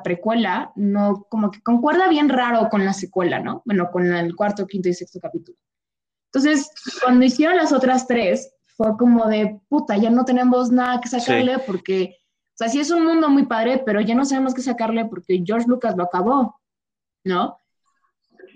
precuela, 0.05 0.73
no, 0.77 1.27
como 1.29 1.51
que 1.51 1.63
concuerda 1.63 2.09
bien 2.09 2.29
raro 2.29 2.69
con 2.69 2.85
la 2.85 2.93
secuela, 2.93 3.39
¿no? 3.39 3.63
Bueno, 3.65 3.91
con 3.91 4.13
el 4.13 4.35
cuarto, 4.37 4.67
quinto 4.67 4.89
y 4.89 4.95
sexto 4.95 5.21
capítulo. 5.21 5.57
Entonces, 6.27 6.71
cuando 7.03 7.25
hicieron 7.25 7.57
las 7.57 7.73
otras 7.73 8.07
tres, 8.07 8.55
fue 8.77 8.97
como 8.97 9.27
de, 9.27 9.61
puta, 9.69 9.97
ya 9.97 10.11
no 10.11 10.25
tenemos 10.25 10.71
nada 10.71 11.01
que 11.01 11.09
sacarle 11.09 11.59
porque, 11.59 12.17
o 12.19 12.57
sea, 12.57 12.69
sí 12.69 12.81
es 12.81 12.91
un 12.91 13.05
mundo 13.05 13.29
muy 13.29 13.47
padre, 13.47 13.83
pero 13.85 14.01
ya 14.01 14.15
no 14.15 14.25
sabemos 14.25 14.55
qué 14.55 14.63
sacarle 14.63 15.05
porque 15.07 15.43
George 15.45 15.67
Lucas 15.69 15.95
lo 15.97 16.05
acabó, 16.05 16.61
¿no? 17.25 17.59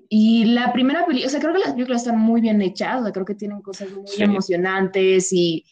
Y 0.09 0.47
la 0.47 0.73
primera 0.73 1.05
película, 1.05 1.27
o 1.27 1.31
sea, 1.31 1.41
creo 1.41 1.53
que 1.53 1.61
las 1.61 1.73
películas 1.73 2.03
están 2.03 2.19
muy 2.19 2.41
bien 2.41 2.63
hechas, 2.63 3.01
o 3.01 3.03
sea, 3.03 3.13
creo 3.13 3.27
que 3.27 3.35
tienen 3.35 3.61
cosas 3.61 3.91
muy 3.91 4.07
emocionantes 4.19 5.33
y 5.33 5.65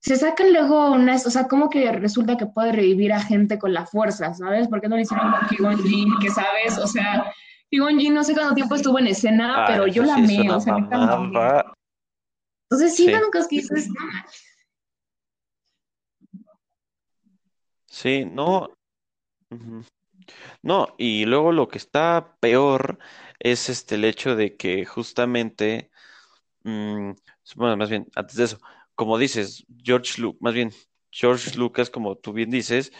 se 0.00 0.16
sacan 0.16 0.52
luego 0.52 0.92
unas, 0.92 1.26
o 1.26 1.30
sea, 1.30 1.48
como 1.48 1.68
que 1.68 1.90
resulta 1.92 2.36
que 2.36 2.46
puede 2.46 2.72
revivir 2.72 3.12
a 3.12 3.20
gente 3.20 3.58
con 3.58 3.72
la 3.72 3.86
fuerza, 3.86 4.32
¿sabes? 4.34 4.68
¿Por 4.68 4.80
qué 4.80 4.88
no 4.88 4.96
lo 4.96 5.02
hicieron 5.02 5.30
con 5.30 5.48
Kigon 5.48 5.82
Jin, 5.82 6.12
que 6.20 6.30
sabes? 6.30 6.78
O 6.78 6.86
sea, 6.86 7.32
Kigon 7.70 7.98
Jin 7.98 8.14
no 8.14 8.22
sé 8.22 8.34
cuánto 8.34 8.54
tiempo 8.54 8.76
estuvo 8.76 8.98
en 8.98 9.08
escena, 9.08 9.64
pero 9.66 9.86
yo 9.86 10.04
la 10.04 10.14
amé, 10.14 10.50
o 10.50 10.60
sea, 10.60 10.74
me 10.74 10.80
encantó. 10.80 11.74
Entonces, 12.70 12.96
sí, 12.96 13.06
sí. 13.06 13.12
que 13.12 13.56
dices, 13.56 13.88
Sí, 17.86 18.24
no. 18.24 18.68
No, 20.62 20.94
y 20.98 21.24
luego 21.24 21.52
lo 21.52 21.68
que 21.68 21.78
está 21.78 22.36
peor 22.40 22.98
es 23.38 23.68
este 23.68 23.94
el 23.96 24.04
hecho 24.04 24.36
de 24.36 24.56
que 24.56 24.84
justamente, 24.84 25.90
mm, 26.64 27.12
bueno, 27.56 27.76
más 27.76 27.90
bien, 27.90 28.06
antes 28.14 28.36
de 28.36 28.44
eso, 28.44 28.58
como 28.98 29.16
dices, 29.16 29.64
George 29.84 30.20
Lucas, 30.20 30.42
más 30.42 30.54
bien, 30.54 30.72
George 31.12 31.56
Lucas, 31.56 31.88
como 31.88 32.16
tú 32.16 32.32
bien 32.32 32.50
dices, 32.50 32.92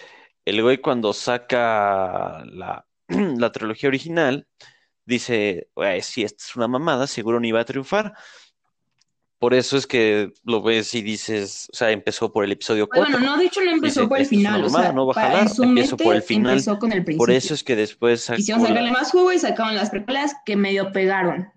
el 0.45 0.63
güey 0.63 0.79
cuando 0.79 1.13
saca 1.13 2.45
la, 2.45 2.87
la 3.09 3.51
trilogía 3.51 3.89
original, 3.89 4.47
dice, 5.05 5.69
si 6.03 6.23
esta 6.23 6.45
es 6.45 6.55
una 6.55 6.69
mamada, 6.69 7.09
seguro 7.09 7.41
ni 7.41 7.51
va 7.51 7.63
a 7.63 7.65
triunfar. 7.65 8.15
Por 9.41 9.55
eso 9.55 9.77
es 9.77 9.89
que 9.89 10.31
lo 10.45 10.63
ves 10.63 10.95
y 10.95 11.03
dices, 11.03 11.69
o 11.73 11.77
sea, 11.77 11.91
empezó 11.91 12.31
por 12.31 12.45
el 12.45 12.53
episodio 12.53 12.87
4. 12.87 13.19
Bueno, 13.19 13.27
no, 13.27 13.37
de 13.37 13.47
hecho 13.47 13.61
no 13.61 13.73
empezó 13.73 14.09
por 14.09 14.21
el 14.21 14.27
final, 14.27 14.63
o 14.63 14.69
sea, 14.69 14.93
no 14.93 15.05
va 15.05 15.15
a 15.17 15.27
jalar, 15.27 15.49
empezó 15.61 15.97
por 15.97 16.15
el 16.15 16.23
final. 16.23 16.53
Empezó 16.53 16.79
con 16.79 16.93
el 16.93 17.03
principio. 17.03 17.27
Por 17.27 17.33
eso 17.33 17.55
es 17.55 17.65
que 17.65 17.75
después 17.75 18.31
Quisieron 18.37 18.65
sacarle 18.65 18.93
más 18.93 19.11
jugo 19.11 19.33
y 19.33 19.41
sacaron 19.41 19.75
las 19.75 19.91
precuelas 19.91 20.37
que 20.47 20.55
medio 20.55 20.93
pegaron. 20.93 21.53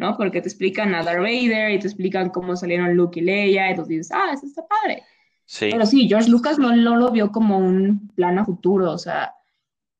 ¿No? 0.00 0.16
Porque 0.16 0.40
te 0.40 0.48
explican 0.48 0.94
a 0.94 1.04
Darth 1.04 1.20
Vader 1.20 1.72
y 1.72 1.78
te 1.78 1.86
explican 1.86 2.30
cómo 2.30 2.56
salieron 2.56 2.96
Luke 2.96 3.20
y 3.20 3.22
Leia, 3.22 3.66
y 3.66 3.70
entonces 3.70 3.88
dices, 3.90 4.12
ah, 4.12 4.30
eso 4.32 4.46
está 4.46 4.66
padre. 4.66 5.04
Sí. 5.44 5.68
Pero 5.70 5.84
sí, 5.84 6.08
George 6.08 6.30
Lucas 6.30 6.58
no, 6.58 6.74
lo 6.74 7.10
vio 7.10 7.30
como 7.30 7.58
un 7.58 8.08
plan 8.14 8.38
a 8.38 8.46
futuro, 8.46 8.90
o 8.90 8.98
sea, 8.98 9.34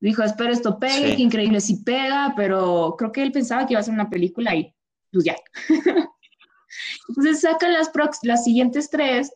dijo, 0.00 0.22
espero 0.22 0.52
esto 0.52 0.78
pegue, 0.78 1.16
qué 1.16 1.22
increíble 1.22 1.60
si 1.60 1.82
pega, 1.84 2.32
pero 2.34 2.94
creo 2.98 3.12
que 3.12 3.22
él 3.22 3.30
pensaba 3.30 3.66
que 3.66 3.74
iba 3.74 3.80
a 3.80 3.84
ser 3.84 3.92
una 3.92 4.08
película 4.08 4.54
y 4.54 4.74
pues 5.12 5.24
ya. 5.24 5.36
entonces 7.08 7.42
sacan 7.42 7.74
las, 7.74 7.90
las 8.22 8.42
siguientes 8.42 8.88
tres, 8.88 9.30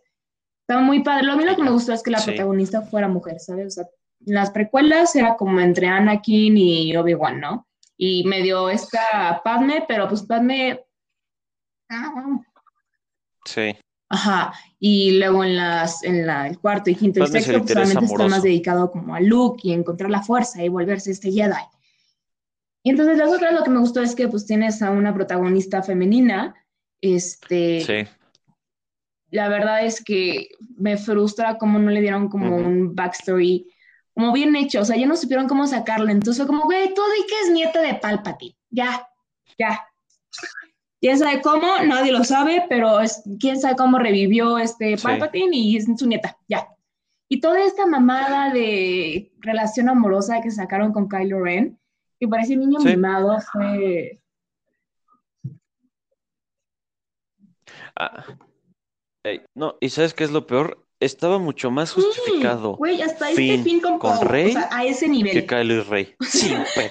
está 0.63 0.81
muy 0.81 1.03
padre. 1.03 1.27
Lo 1.27 1.37
que 1.37 1.63
me 1.63 1.71
gustó 1.71 1.93
es 1.93 2.03
que 2.03 2.11
la 2.11 2.25
protagonista 2.25 2.81
fuera 2.81 3.07
mujer, 3.07 3.39
¿sabes? 3.39 3.67
O 3.67 3.71
sea, 3.71 3.87
las 4.21 4.51
precuelas 4.51 5.15
era 5.15 5.37
como 5.37 5.61
entre 5.61 5.89
Anakin 5.89 6.57
y 6.57 6.97
Obi-Wan, 6.97 7.41
¿no? 7.41 7.67
Y 7.97 8.25
medio 8.25 8.69
esta 8.69 9.41
Padme, 9.45 9.85
pero 9.87 10.09
pues 10.09 10.23
Padme... 10.23 10.85
Ah, 11.89 12.41
Sí. 13.47 13.77
Ajá, 14.09 14.55
y 14.79 15.19
luego 15.19 15.45
en 15.45 15.57
las, 15.57 16.03
en 16.05 16.27
la, 16.27 16.47
el 16.47 16.59
cuarto 16.59 16.91
y 16.91 16.95
quinto 16.95 17.19
y 17.21 17.23
Padme 17.25 17.41
sexto, 17.41 17.61
pues 17.61 17.73
solamente 17.73 18.05
está 18.05 18.29
más 18.29 18.43
dedicado 18.43 18.91
como 18.91 19.15
a 19.15 19.21
Luke 19.21 19.61
y 19.65 19.73
encontrar 19.73 20.11
la 20.11 20.23
fuerza 20.23 20.63
y 20.63 20.69
volverse 20.69 21.11
este 21.11 21.33
Jedi. 21.33 21.63
Y 22.83 22.91
entonces 22.91 23.17
las 23.19 23.31
otras 23.33 23.53
lo 23.55 23.65
que 23.65 23.71
me 23.71 23.81
gustó 23.81 24.03
es 24.03 24.15
que 24.15 24.29
pues 24.29 24.47
tienes 24.47 24.83
a 24.83 24.91
una 24.91 25.15
protagonista 25.15 25.83
femenina, 25.83 26.55
este, 27.01 27.81
Sí. 27.81 28.09
la 29.31 29.49
verdad 29.49 29.85
es 29.85 30.03
que 30.05 30.49
me 30.77 30.97
frustra 30.97 31.59
cómo 31.59 31.79
no 31.79 31.91
le 31.91 32.01
dieron 32.01 32.29
como 32.29 32.57
un 32.57 32.95
backstory 32.95 33.67
como 34.15 34.33
bien 34.33 34.55
hecho, 34.57 34.81
o 34.81 34.85
sea, 34.85 34.97
ya 34.97 35.07
no 35.07 35.17
supieron 35.17 35.49
cómo 35.49 35.67
sacarlo, 35.67 36.09
entonces 36.09 36.43
fue 36.43 36.47
como, 36.47 36.65
güey, 36.65 36.95
todo 36.95 37.07
y 37.19 37.27
que 37.27 37.41
es 37.43 37.51
nieta 37.51 37.81
de 37.83 37.95
Palpatine, 37.95 38.57
ya, 38.71 39.09
ya. 39.59 39.87
¿Quién 41.01 41.19
sabe 41.19 41.43
cómo? 41.43 41.67
Nadie 41.85 42.13
lo 42.13 42.25
sabe, 42.25 42.65
pero 42.69 43.01
es, 43.01 43.23
quién 43.39 43.61
sabe 43.61 43.77
cómo 43.77 43.99
revivió 43.99 44.59
este 44.59 44.97
Sí. 44.97 45.03
Palpatine 45.03 45.57
y 45.57 45.77
es 45.77 45.87
su 45.97 46.07
nieta, 46.07 46.39
ya. 46.49 46.69
Y 47.29 47.41
toda 47.41 47.63
esta 47.63 47.87
mamada 47.87 48.53
de 48.53 49.33
relación 49.41 49.89
amorosa 49.89 50.41
que 50.41 50.51
sacaron 50.51 50.93
con 50.93 51.09
Kylo 51.09 51.43
Ren, 51.43 51.79
que 52.21 52.29
parece 52.29 52.57
niño 52.57 52.81
Sí. 52.81 52.89
mimado, 52.89 53.39
fue... 53.53 54.21
Ah, 57.97 58.25
no, 59.55 59.77
¿y 59.81 59.89
sabes 59.91 60.15
qué 60.15 60.25
es 60.25 60.31
lo 60.31 60.47
peor? 60.47 60.84
Estaba 61.01 61.39
mucho 61.39 61.71
más 61.71 61.91
Sí, 61.91 62.01
justificado 62.01 62.77
Güey, 62.77 63.03
hasta 63.03 63.31
este 63.31 63.63
fin 63.63 63.81
con, 63.81 63.99
Rey 64.23 64.51
o 64.51 64.53
sea, 64.53 64.69
a 64.73 64.85
ese 64.85 65.07
que 65.07 65.11
nivel. 65.13 65.47
Kylo 65.47 65.75
y 65.75 65.81
Rey. 65.81 66.17
Sí, 66.21 66.55
pero 66.75 66.91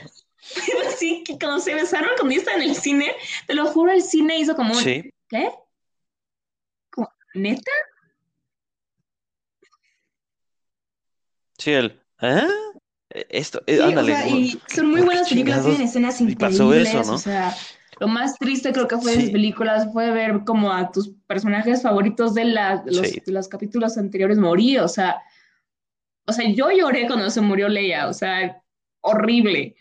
Pero 0.66 0.92
sí, 0.98 1.24
que 1.26 1.38
cuando 1.40 1.60
se 1.60 1.74
besaron 1.74 2.10
cuando 2.18 2.34
yo 2.36 2.40
estaba 2.42 2.58
en 2.58 2.70
el 2.70 2.76
cine, 2.76 3.16
te 3.48 3.54
lo 3.54 3.66
juro, 3.68 3.92
el 3.92 4.02
cine 4.04 4.38
hizo 4.38 4.56
como 4.56 4.74
un, 4.74 4.80
sí, 4.80 5.10
¿qué? 5.30 5.50
¿Neta? 7.36 7.72
sí, 11.58 11.72
el. 11.72 12.00
Eh, 12.22 12.48
Esto, 13.30 13.62
eh, 13.68 13.76
Sí, 13.78 13.82
o 13.82 13.86
ándale, 13.86 14.14
sea, 14.16 14.24
¿por- 14.28 14.38
y 14.40 14.62
son 14.68 14.92
muy 14.92 15.02
buenas 15.02 15.30
películas, 15.30 15.64
tienen 15.66 15.82
escenas 15.82 16.22
Y 16.22 16.36
pasó 16.36 16.74
eso, 16.74 16.80
increíbles, 16.82 17.08
¿no? 17.08 17.14
o 17.14 17.18
sea, 17.18 17.56
lo 18.04 18.10
más 18.10 18.38
triste 18.38 18.74
creo 18.74 18.86
que 18.90 18.98
fue 18.98 19.12
de 19.12 19.16
Sí. 19.18 19.22
esas 19.24 19.32
películas 19.32 19.88
fue 19.94 20.12
ver 20.12 20.42
como 20.46 20.74
a 20.74 20.92
tus 20.92 21.12
personajes 21.26 21.82
favoritos 21.82 22.34
de, 22.34 22.44
la- 22.44 22.78
de 22.84 22.92
los, 22.92 23.08
Sí. 23.08 23.22
de 23.26 23.32
los 23.32 23.48
capítulos 23.48 23.98
anteriores 23.98 24.38
morir, 24.38 24.82
o 24.82 24.90
sea, 24.90 25.22
o 26.28 26.34
sea, 26.34 26.50
yo 26.50 26.70
lloré 26.70 27.08
cuando 27.08 27.30
se 27.30 27.40
murió 27.40 27.70
Leia, 27.70 28.10
o 28.10 28.14
sea, 28.14 28.62
horrible. 29.00 29.78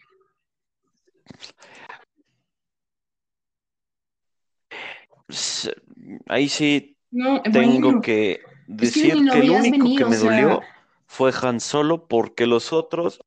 Ahí 6.26 6.48
sí 6.48 6.96
No, 7.10 7.42
tengo 7.42 7.80
bueno, 7.80 8.00
que 8.00 8.32
es 8.32 8.38
que 8.40 8.44
decir 8.66 9.16
lo 9.20 9.32
que 9.32 9.38
el 9.40 9.50
único 9.50 9.96
que 9.96 10.04
o 10.04 10.08
me 10.10 10.16
sea, 10.16 10.30
dolió 10.30 10.60
fue 11.06 11.32
Han 11.42 11.60
Solo 11.60 12.06
porque 12.06 12.46
los 12.46 12.72
otros, 12.72 13.20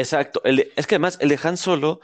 exacto, 0.00 0.40
el 0.44 0.56
de- 0.56 0.72
es 0.76 0.86
que 0.86 0.94
además 0.96 1.18
el 1.20 1.28
de 1.30 1.38
Han 1.42 1.56
Solo 1.56 2.00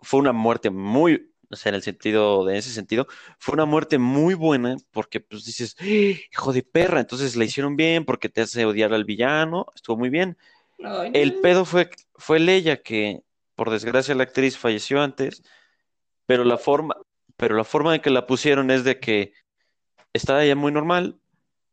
fue 0.00 0.20
una 0.20 0.32
muerte 0.32 0.70
muy, 0.70 1.32
o 1.50 1.56
sea, 1.56 1.70
en 1.70 1.76
el 1.76 1.82
sentido, 1.82 2.44
de 2.44 2.58
ese 2.58 2.70
sentido, 2.70 3.06
fue 3.38 3.54
una 3.54 3.64
muerte 3.66 3.98
muy 3.98 4.34
buena 4.34 4.76
porque 4.90 5.20
pues 5.20 5.44
dices, 5.44 5.76
"Ah, 5.80 5.84
hijo 5.84 6.52
de 6.52 6.62
perra, 6.62 7.00
entonces 7.00 7.36
la 7.36 7.44
hicieron 7.44 7.76
bien 7.76 8.04
porque 8.04 8.28
te 8.28 8.42
hace 8.42 8.64
odiar 8.66 8.92
al 8.94 9.04
villano, 9.04 9.66
estuvo 9.74 9.96
muy 9.96 10.10
bien. 10.10 10.36
ay, 10.84 11.10
El 11.14 11.34
pedo 11.40 11.64
fue, 11.64 11.90
fue 12.16 12.40
Leia 12.40 12.82
que, 12.82 13.22
por 13.54 13.70
desgracia, 13.70 14.14
la 14.14 14.24
actriz 14.24 14.58
falleció 14.58 15.00
antes, 15.02 15.42
pero 16.26 16.44
la 16.44 16.58
forma, 16.58 16.96
pero 17.36 17.56
la 17.56 17.64
forma 17.64 17.94
en 17.94 18.00
que 18.02 18.10
la 18.10 18.26
pusieron 18.26 18.70
es 18.70 18.84
de 18.84 19.00
que 19.00 19.32
estaba 20.12 20.44
ella 20.44 20.56
muy 20.56 20.72
normal, 20.72 21.18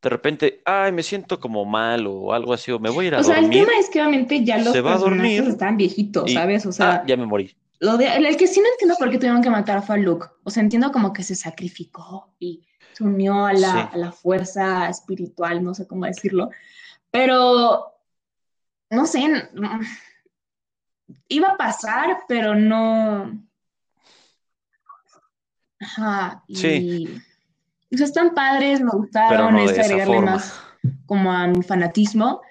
de 0.01 0.09
repente, 0.09 0.61
ay, 0.65 0.91
me 0.91 1.03
siento 1.03 1.39
como 1.39 1.65
mal 1.65 2.07
o 2.07 2.33
algo 2.33 2.53
así, 2.53 2.71
o 2.71 2.79
me 2.79 2.89
voy 2.89 3.05
a 3.05 3.07
ir 3.09 3.15
a 3.15 3.19
O 3.19 3.23
sea, 3.23 3.37
el 3.37 3.45
dormir, 3.45 3.65
tema 3.65 3.79
es 3.79 3.89
que 3.89 3.99
obviamente 3.99 4.43
ya 4.45 4.57
los 4.57 4.71
se 4.71 4.81
va 4.81 4.91
a 4.91 4.93
personajes 4.93 5.37
dormir 5.37 5.53
están 5.53 5.77
viejitos, 5.77 6.29
y, 6.29 6.33
¿sabes? 6.33 6.65
O 6.65 6.69
ah, 6.69 6.73
sea, 6.73 7.03
ya 7.05 7.17
me 7.17 7.25
morí. 7.25 7.55
lo 7.79 7.97
de, 7.97 8.07
el 8.07 8.37
que 8.37 8.47
sí 8.47 8.61
no 8.61 8.67
entiendo 8.67 8.95
por 8.97 9.09
qué 9.09 9.17
tuvieron 9.17 9.41
que 9.41 9.49
matar 9.49 9.85
fue 9.85 9.95
a 9.95 9.97
Luke. 9.97 10.27
O 10.43 10.49
sea, 10.49 10.63
entiendo 10.63 10.91
como 10.91 11.11
que 11.11 11.23
se 11.23 11.35
sacrificó 11.35 12.33
y 12.39 12.65
se 12.93 13.03
unió 13.03 13.45
a 13.45 13.53
la, 13.53 13.71
Sí, 13.71 13.89
a 13.93 13.97
la 13.97 14.11
fuerza 14.13 14.89
espiritual, 14.89 15.63
no 15.63 15.73
sé 15.73 15.85
cómo 15.85 16.05
decirlo. 16.05 16.49
Pero, 17.11 17.93
no 18.89 19.05
sé, 19.05 19.27
mm, 19.27 19.81
iba 21.27 21.49
a 21.49 21.57
pasar, 21.57 22.19
pero 22.27 22.55
no. 22.55 23.37
Ajá, 25.81 26.43
sí, 26.47 26.67
y. 26.67 27.28
O 27.91 27.97
sea, 27.97 28.05
están 28.05 28.33
padres, 28.33 28.81
me 28.81 28.91
gustaron, 28.91 29.53
no 29.53 29.59
es 29.69 29.77
agregarle 29.79 30.15
forma. 30.15 30.31
más 30.33 30.59
como 31.05 31.31
a 31.31 31.47
mi 31.47 31.63
fanatismo. 31.63 32.41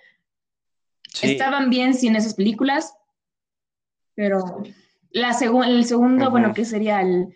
Sí, 1.13 1.31
Estaban 1.33 1.71
bien 1.71 1.95
sin 1.95 2.17
esas 2.17 2.35
películas, 2.35 2.95
pero 4.15 4.63
la 5.11 5.31
segu- 5.33 5.65
el 5.67 5.85
segundo, 5.85 6.31
bueno, 6.31 6.53
que 6.53 6.65
sería 6.65 7.01
el 7.01 7.35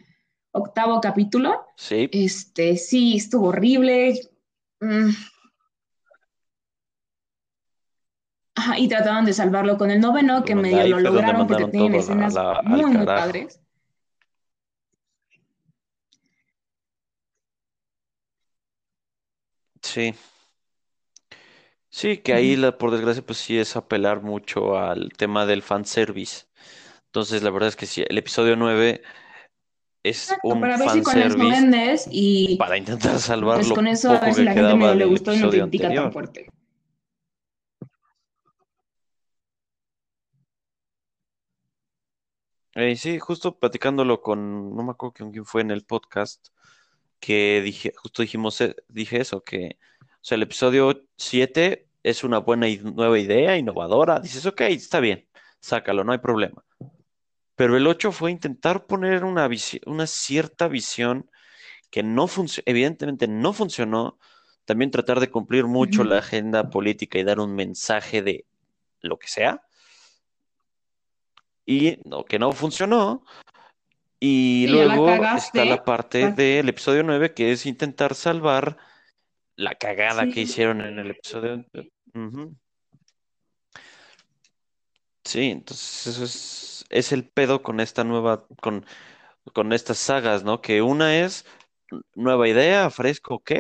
octavo 0.52 1.00
capítulo, 1.00 1.64
sí, 1.76 2.08
este, 2.12 2.76
sí, 2.76 3.16
estuvo 3.16 3.48
horrible. 3.48 4.20
Mm, 4.80 5.10
ajá, 8.56 8.78
y 8.78 8.88
trataron 8.88 9.24
de 9.24 9.32
salvarlo 9.32 9.78
con 9.78 9.90
el 9.90 10.00
noveno, 10.00 10.44
que 10.44 10.54
medio 10.54 10.86
lo 10.88 11.00
lograron 11.00 11.46
porque 11.46 11.66
tienen 11.66 11.94
escenas 11.94 12.34
la- 12.34 12.60
muy, 12.64 12.84
muy 12.84 13.06
padres. 13.06 13.60
Sí, 19.92 20.14
sí, 21.90 22.18
que 22.18 22.32
ahí, 22.32 22.52
Ujú. 22.54 22.62
la, 22.62 22.78
por 22.78 22.90
desgracia, 22.90 23.22
pues 23.24 23.38
sí 23.38 23.58
es 23.58 23.76
apelar 23.76 24.22
mucho 24.22 24.78
al 24.78 25.10
tema 25.10 25.44
del 25.44 25.62
fanservice. 25.62 26.46
Entonces, 27.06 27.42
la 27.42 27.50
verdad 27.50 27.68
es 27.68 27.76
que 27.76 27.84
sí, 27.86 28.02
el 28.08 28.16
episodio 28.16 28.56
9 28.56 29.02
es 30.02 30.22
Exacto, 30.30 30.48
un 30.48 30.60
para 30.62 30.78
ver 30.78 30.88
si 30.88 31.02
con 31.02 31.18
eso 31.18 31.36
fanservice 31.36 31.60
vendes 31.62 32.08
y 32.10 32.56
para 32.56 32.78
intentar 32.78 33.18
salvar 33.18 33.58
pues 33.58 33.72
con 33.72 33.86
eso 33.86 34.10
a 34.10 34.20
ver 34.20 34.32
si 34.34 34.40
que 34.40 34.44
la 34.44 34.54
gente 34.54 34.74
medio 34.76 34.94
le 34.94 35.04
del 35.04 35.10
gustó 35.10 35.32
y 35.34 35.36
no 35.36 35.50
te 35.50 35.56
episodio 35.56 35.62
critica 35.64 35.88
tan 35.94 35.94
anterior. 35.94 36.12
fuerte. 36.12 36.46
Eh, 42.74 42.96
sí, 42.96 43.18
justo 43.18 43.58
platicándolo 43.58 44.22
con, 44.22 44.74
no 44.74 44.82
me 44.82 44.92
acuerdo 44.92 45.12
con 45.18 45.30
quién 45.32 45.44
fue 45.44 45.60
en 45.60 45.70
el 45.70 45.84
podcast, 45.84 46.48
que 47.22 47.62
dije, 47.62 47.92
justo 47.96 48.22
dijimos, 48.22 48.60
eh, 48.60 48.74
dije 48.88 49.20
eso, 49.20 49.42
que, 49.44 49.78
o 50.00 50.24
sea, 50.24 50.34
el 50.34 50.42
episodio 50.42 51.04
7 51.16 51.86
es 52.02 52.24
una 52.24 52.38
buena 52.38 52.68
y 52.68 52.78
nueva 52.78 53.16
idea, 53.16 53.56
innovadora. 53.56 54.18
Dices, 54.18 54.44
ok, 54.44 54.62
está 54.62 54.98
bien, 54.98 55.28
sácalo, 55.60 56.02
no 56.02 56.10
hay 56.10 56.18
problema. 56.18 56.64
Pero 57.54 57.76
el 57.76 57.86
8 57.86 58.10
fue 58.10 58.32
intentar 58.32 58.86
poner 58.86 59.22
una 59.24 59.48
una 59.86 60.06
cierta 60.08 60.66
visión 60.66 61.30
que 61.92 62.02
no 62.02 62.26
evidentemente 62.66 63.28
no 63.28 63.52
funcionó. 63.52 64.18
También 64.64 64.90
tratar 64.90 65.20
de 65.20 65.30
cumplir 65.30 65.66
mucho 65.66 66.02
la 66.02 66.18
agenda 66.18 66.70
política 66.70 67.20
y 67.20 67.24
dar 67.24 67.38
un 67.38 67.54
mensaje 67.54 68.22
de 68.22 68.46
lo 69.00 69.16
que 69.20 69.28
sea. 69.28 69.62
Y 71.64 71.98
no, 72.04 72.24
que 72.24 72.40
no 72.40 72.50
funcionó. 72.50 73.24
Y 74.24 74.68
luego 74.68 75.08
está 75.36 75.64
la 75.64 75.84
parte 75.84 76.28
pa- 76.28 76.30
del 76.30 76.68
episodio 76.68 77.02
9 77.02 77.34
que 77.34 77.50
es 77.50 77.66
intentar 77.66 78.14
salvar 78.14 78.76
la 79.56 79.74
cagada 79.74 80.28
que 80.28 80.42
hicieron 80.42 80.80
en 80.80 80.96
el 81.00 81.10
episodio. 81.10 81.66
Ujú. 82.14 82.54
Sí, 85.24 85.50
entonces 85.50 86.06
eso 86.06 86.22
es, 86.24 86.84
es 86.90 87.10
el 87.10 87.28
pedo 87.28 87.64
con 87.64 87.80
esta 87.80 88.04
nueva, 88.04 88.46
con, 88.60 88.86
con 89.52 89.72
estas 89.72 89.98
sagas, 89.98 90.44
¿no? 90.44 90.60
Que 90.60 90.82
una 90.82 91.18
es 91.18 91.44
nueva 92.14 92.46
idea, 92.46 92.90
fresco, 92.90 93.34
ok. 93.34 93.50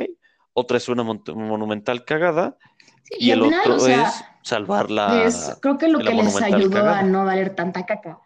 Otra 0.52 0.76
es 0.76 0.88
una 0.88 1.02
mon- 1.02 1.24
monumental 1.34 2.04
cagada. 2.04 2.56
sí, 3.02 3.16
Y 3.18 3.26
y 3.26 3.30
el 3.32 3.40
al 3.40 3.44
final, 3.46 3.60
o 3.66 3.74
otro 3.74 3.86
sea, 3.86 4.02
es 4.04 4.24
salvar 4.44 4.92
la, 4.92 5.58
creo 5.60 5.76
que 5.76 5.88
lo 5.88 5.98
que 5.98 6.04
les 6.14 6.18
monumental 6.18 6.54
ayudó 6.54 6.78
a 6.78 6.82
cagada. 6.82 7.02
no 7.02 7.24
valer 7.24 7.56
tanta 7.56 7.84
caca 7.84 8.20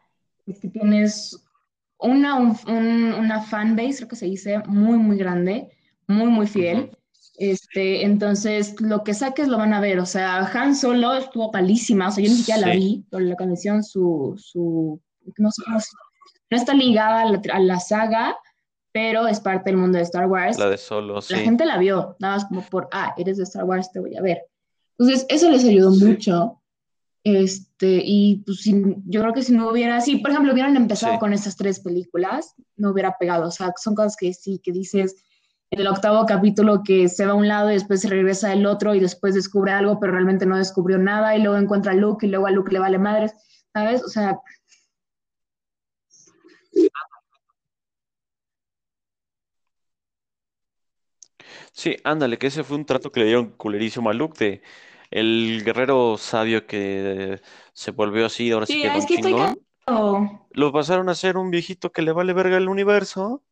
es 0.47 0.61
que 0.61 0.69
tienes 0.69 1.43
una, 1.99 2.35
un- 2.37 2.57
un- 2.69 3.15
una 3.15 3.43
fanbase, 3.43 3.97
creo 3.99 4.09
que 4.09 4.17
se 4.17 4.27
dice, 4.27 4.59
muy, 4.67 4.99
muy 4.99 5.17
grande, 5.17 5.71
muy, 6.07 6.27
muy 6.29 6.47
fiel. 6.47 6.91
Este, 7.39 8.05
entonces, 8.05 8.81
lo 8.81 9.05
que 9.05 9.13
saques 9.13 9.49
lo 9.49 9.59
van 9.59 9.75
a 9.75 9.81
ver. 9.81 9.99
O 9.99 10.07
sea, 10.07 10.39
Han 10.55 10.75
Solo 10.75 11.13
estuvo 11.15 11.51
palísima, 11.51 12.09
o 12.09 12.11
sea, 12.11 12.25
yo 12.25 12.31
ni 12.31 12.37
siquiera 12.37 12.61
la 12.61 12.73
Sí, 12.73 12.79
vi, 12.79 13.05
pero 13.11 13.25
la 13.25 13.37
canción, 13.37 13.83
su, 13.85 14.35
su, 14.39 15.01
no 15.37 15.51
sé 15.51 15.63
cómo 15.65 15.79
no 16.49 16.57
está 16.57 16.75
ligada 16.75 17.23
a 17.23 17.25
la, 17.31 17.41
a 17.53 17.59
la 17.61 17.81
saga, 17.81 18.37
pero 18.93 19.27
es 19.27 19.41
parte 19.41 19.69
del 19.71 19.79
mundo 19.79 19.99
de 19.99 20.05
Star 20.05 20.27
Wars. 20.27 20.59
la 20.59 20.71
de 20.71 20.79
Solo, 20.79 21.17
La 21.17 21.21
sí. 21.23 21.35
gente 21.35 21.67
la 21.67 21.77
vio, 21.77 22.17
nada 22.21 22.37
más 22.37 22.45
como 22.47 22.63
por, 22.63 22.89
ah, 22.93 23.13
eres 23.19 23.37
de 23.37 23.43
Star 23.43 23.65
Wars, 23.65 23.91
te 23.93 24.01
voy 24.01 24.17
a 24.17 24.23
ver. 24.23 24.43
Entonces, 24.99 25.27
eso 25.29 25.51
les 25.51 25.65
ayudó 25.65 25.91
mucho. 25.91 26.63
Este, 27.29 28.03
y 28.05 28.45
pues 28.47 28.63
yo 28.63 29.21
creo 29.21 29.33
que 29.33 29.43
si 29.43 29.53
no 29.53 29.69
hubiera, 29.69 30.01
sí, 30.01 30.19
por 30.19 30.31
ejemplo, 30.31 30.53
hubieran 30.53 30.77
empezado 30.77 31.19
con 31.19 31.33
estas 31.33 31.57
tres 31.57 31.81
películas, 31.81 32.55
no 32.77 32.93
hubiera 32.93 33.19
pegado. 33.19 33.49
O 33.49 33.51
sea, 33.51 33.73
son 33.83 33.97
cosas 33.97 34.17
que 34.17 34.33
sí, 34.33 34.61
que 34.63 34.71
dices 34.71 35.17
en 35.73 35.81
el 35.81 35.89
octavo 35.89 36.25
capítulo 36.25 36.83
que 36.85 37.09
se 37.09 37.27
va 37.27 37.33
a 37.33 37.35
un 37.35 37.49
lado 37.49 37.69
y 37.71 37.75
después 37.75 38.01
se 38.01 38.09
regresa 38.09 38.53
al 38.53 38.65
otro 38.65 38.95
y 38.95 39.01
después 39.01 39.35
descubre 39.35 39.73
algo, 39.73 39.99
pero 39.99 40.13
realmente 40.13 40.47
no 40.47 40.57
descubrió 40.57 40.99
nada 40.99 41.37
y 41.37 41.43
luego 41.43 41.59
encuentra 41.59 41.91
a 41.91 41.95
Luke 41.97 42.25
y 42.25 42.31
luego 42.31 42.47
a 42.47 42.53
Luke 42.53 42.71
le 42.71 42.79
vale 42.79 42.99
madres, 42.99 43.35
¿sabes? 43.75 44.05
O 44.05 44.09
sea, 44.09 44.39
Sí, 51.73 51.97
ándale, 52.05 52.39
que 52.39 52.47
ese 52.47 52.63
fue 52.63 52.77
un 52.77 52.87
trato 52.87 53.11
que 53.11 53.21
le 53.21 53.27
dieron 53.27 53.51
culerísimo 53.51 54.11
a 54.11 54.15
Luke 54.15 54.43
de 54.43 54.63
el 55.21 55.63
guerrero 55.65 56.19
sabio 56.19 56.67
que 56.67 57.41
se 57.75 57.91
volvió 57.93 58.27
así, 58.27 58.51
ahora 58.53 58.67
sí 58.67 58.77
sí, 58.77 58.81
que 58.81 58.89
es 58.89 59.09
estoy 59.09 59.09
chingón. 59.09 59.61
cansado. 59.87 60.47
Lo 60.51 60.73
pasaron 60.73 61.09
a 61.09 61.15
ser 61.15 61.37
un 61.39 61.51
viejito 61.53 61.93
que 61.93 62.03
le 62.03 62.13
vale 62.13 62.33
verga 62.35 62.57
el 62.59 62.69
universo. 62.69 63.45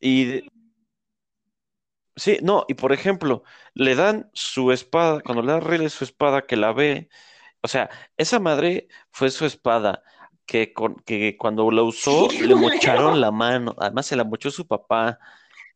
Y 0.00 0.42
sí, 2.16 2.38
no, 2.42 2.64
y 2.68 2.74
por 2.74 2.92
ejemplo, 2.92 3.42
le 3.74 3.94
dan 3.94 4.30
su 4.34 4.72
espada, 4.72 5.20
cuando 5.22 5.42
le 5.42 5.52
da 5.52 5.60
Riley 5.60 5.90
su 5.90 6.04
espada 6.04 6.46
que 6.46 6.56
la 6.56 6.72
ve, 6.72 7.08
o 7.62 7.68
sea, 7.68 7.90
esa 8.16 8.40
madre 8.40 8.88
fue 9.12 9.30
su 9.30 9.46
espada. 9.46 10.04
Que, 10.46 10.72
con, 10.74 10.96
que 11.06 11.36
cuando 11.38 11.70
la 11.70 11.84
Sí, 11.84 11.84
usó 11.84 12.28
le 12.40 12.56
mocharon 12.56 13.20
la 13.20 13.30
mano, 13.32 13.76
además 13.78 14.06
se 14.06 14.16
la 14.16 14.24
mochó 14.24 14.50
su 14.50 14.66
papá, 14.66 15.20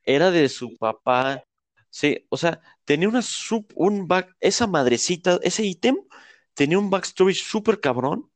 era 0.04 0.30
de 0.32 0.48
su 0.48 0.76
papá. 0.78 1.44
Sí, 1.90 2.26
o 2.28 2.36
sea, 2.36 2.60
tenía 2.84 3.08
una 3.08 3.20
sup- 3.20 3.72
un 3.74 4.06
back, 4.06 4.36
esa 4.40 4.66
madrecita, 4.66 5.38
ese 5.42 5.64
ítem 5.64 5.96
tenía 6.54 6.78
un 6.78 6.88
backstory 6.88 7.34
súper 7.34 7.80
cabrón 7.80 8.30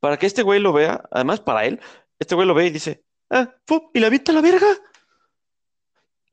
para 0.00 0.18
que 0.18 0.26
este 0.26 0.42
güey 0.42 0.60
lo 0.60 0.72
vea, 0.72 1.02
además 1.10 1.40
para 1.40 1.64
él, 1.64 1.80
este 2.18 2.34
güey 2.34 2.46
lo 2.46 2.54
ve 2.54 2.66
y 2.66 2.70
dice, 2.70 3.04
ah, 3.30 3.54
fu, 3.66 3.90
y 3.94 4.00
la 4.00 4.08
avienta 4.08 4.32
a 4.32 4.34
la 4.34 4.40
verga. 4.42 4.66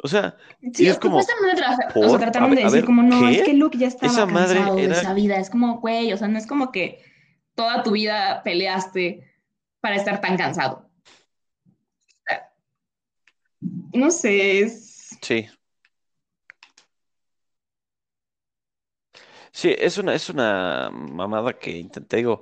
O 0.01 0.07
sea, 0.07 0.37
y 0.61 0.73
Sí, 0.73 0.87
es 0.87 0.97
como, 0.97 1.19
tra- 1.19 1.23
o 1.23 1.75
sea, 1.75 2.07
por, 2.07 2.19
trataron 2.19 2.55
de 2.55 2.63
decir 2.63 2.85
como, 2.85 3.03
no, 3.03 3.27
es 3.27 3.43
que. 3.43 3.53
Luke 3.53 3.77
ya 3.77 3.87
estaba 3.87 4.11
Esa 4.11 4.25
madre 4.25 4.55
cansado 4.55 4.75
de 4.77 4.83
era, 4.85 4.97
esa 4.97 5.13
vida. 5.13 5.37
Es 5.37 5.49
como, 5.49 5.79
güey, 5.79 6.13
o 6.13 6.17
sea, 6.17 6.27
no 6.29 6.37
es 6.37 6.47
como 6.47 6.71
que 6.71 7.03
toda 7.53 7.83
tu 7.83 7.91
vida 7.91 8.41
peleaste 8.43 9.29
para 9.81 9.95
estar 9.95 10.21
tan 10.21 10.37
cansado. 10.37 10.89
No 13.93 14.09
sé, 14.09 14.61
es... 14.61 15.17
sí, 15.21 15.47
sí, 19.59 19.75
es 19.77 19.97
una, 19.97 20.13
es 20.15 20.29
una 20.29 20.89
mamada 20.91 21.57
que 21.57 21.71
intenté, 21.77 22.17
digo, 22.17 22.41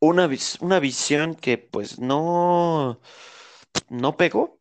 una, 0.00 0.26
vis- 0.26 0.58
una 0.60 0.80
visión 0.80 1.34
que 1.34 1.58
pues 1.58 1.98
no, 1.98 3.00
no 3.88 4.16
pegó 4.16 4.60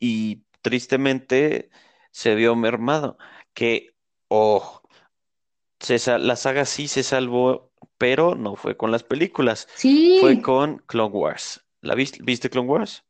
y 0.00 0.44
tristemente 0.62 1.70
se 2.12 2.34
vio 2.36 2.56
mermado, 2.56 3.18
que, 3.54 3.96
oh, 4.28 4.82
se 5.80 5.98
la 6.18 6.36
saga 6.36 6.64
sí 6.66 6.88
se 6.88 7.02
salvó, 7.02 7.72
pero 7.98 8.34
no 8.34 8.56
fue 8.56 8.76
con 8.76 8.90
las 8.90 9.04
películas, 9.04 9.68
fue 10.12 10.40
Sí, 10.40 10.40
con 10.40 10.78
Clone 10.86 11.14
Wars. 11.14 11.64
¿La 11.80 11.94
viste, 11.94 12.20
viste 12.22 12.50
Clone 12.50 12.68
Wars? 12.68 13.04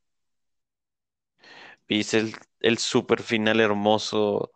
¿Viste 1.89 2.19
el, 2.19 2.35
el 2.61 2.79
super 2.79 3.23
final 3.23 3.61
hermoso 3.61 4.53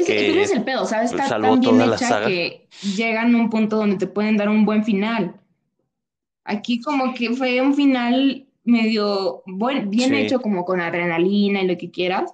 ese, 0.00 0.14
pero 0.14 0.32
ese 0.32 0.42
es 0.42 0.50
que 0.50 0.56
el 0.58 0.64
pedo, 0.64 0.86
¿sabes? 0.86 1.10
Está 1.12 1.40
tan 1.40 1.60
bien 1.60 1.80
hecha 1.80 2.20
que 2.20 2.68
llegan 2.80 3.34
a 3.34 3.38
un 3.38 3.50
punto 3.50 3.76
donde 3.76 3.96
te 3.96 4.06
pueden 4.06 4.36
dar 4.36 4.48
un 4.48 4.64
buen 4.64 4.84
final. 4.84 5.40
Aquí 6.44 6.80
como 6.80 7.14
que 7.14 7.30
fue 7.30 7.60
un 7.60 7.74
final 7.74 8.46
medio, 8.64 9.42
buen, 9.46 9.90
bien 9.90 10.10
Sí. 10.10 10.16
hecho, 10.16 10.40
como 10.40 10.64
con 10.64 10.80
adrenalina 10.80 11.62
y 11.62 11.66
lo 11.66 11.76
que 11.76 11.90
quieras, 11.90 12.32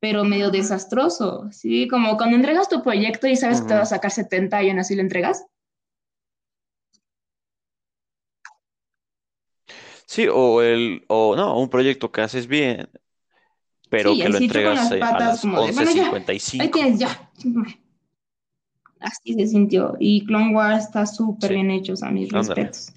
pero 0.00 0.24
medio 0.24 0.50
desastroso, 0.50 1.50
¿sí? 1.52 1.88
Como 1.88 2.16
cuando 2.16 2.36
entregas 2.36 2.68
tu 2.68 2.82
proyecto 2.82 3.26
y 3.28 3.36
sabes 3.36 3.60
que 3.60 3.68
te 3.68 3.74
vas 3.74 3.92
a 3.92 3.96
sacar 3.96 4.10
70 4.10 4.62
y 4.62 4.70
aún 4.70 4.78
así 4.80 4.94
lo 4.94 5.02
entregas. 5.02 5.46
Sí, 10.06 10.26
o 10.32 10.62
el, 10.62 11.04
o 11.08 11.36
no, 11.36 11.58
un 11.58 11.70
proyecto 11.70 12.10
que 12.12 12.20
haces 12.22 12.46
bien, 12.46 12.90
pero 13.90 14.12
Sí, 14.12 14.22
que 14.22 14.28
lo 14.30 14.38
entregas 14.38 14.90
eh, 14.92 14.96
a 14.96 15.00
patas, 15.00 15.28
las 15.28 15.40
como 15.42 15.56
de, 15.56 15.62
once 15.64 15.74
bueno, 15.74 15.90
ya, 15.92 16.02
cincuenta 16.04 16.32
y 16.32 16.36
ahí 16.36 16.40
cinco 16.40 16.70
tienes, 16.78 16.98
ya. 16.98 17.30
Así 19.00 19.34
se 19.34 19.46
sintió. 19.46 19.96
Y 19.98 20.24
Clone 20.26 20.54
Wars 20.54 20.84
está 20.84 21.06
súper 21.06 21.48
Sí, 21.48 21.54
bien 21.54 21.70
hecho, 21.70 21.94
a 22.02 22.10
mis 22.10 22.32
ándale. 22.32 22.64
respetos. 22.64 22.92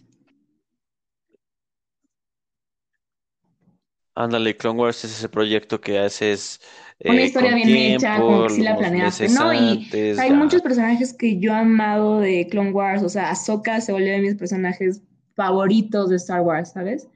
Ándale, 4.15 4.55
Clone 4.55 4.79
Wars 4.79 5.03
es 5.05 5.11
ese 5.17 5.27
proyecto 5.29 5.81
que 5.81 5.97
haces 5.97 6.61
Una 7.03 7.21
eh, 7.21 7.25
historia 7.25 7.51
con 7.51 7.61
bien 7.63 7.95
hecha, 7.95 8.19
como 8.19 8.43
que 8.43 8.49
sí 8.53 8.61
la 8.61 8.77
planeaste, 8.77 9.29
¿no? 9.29 9.53
Y 9.53 9.57
antes, 9.57 10.19
hay 10.19 10.31
muchos 10.31 10.61
personajes 10.61 11.13
que 11.13 11.39
yo 11.39 11.51
he 11.51 11.55
amado 11.55 12.19
de 12.19 12.47
Clone 12.47 12.71
Wars, 12.71 13.01
o 13.01 13.09
sea, 13.09 13.31
Ahsoka 13.31 13.81
se 13.81 13.91
volvió 13.91 14.11
de 14.11 14.19
mis 14.21 14.35
personajes 14.35 15.01
favoritos 15.35 16.09
de 16.09 16.17
Star 16.17 16.41
Wars, 16.41 16.71
¿sabes? 16.73 17.07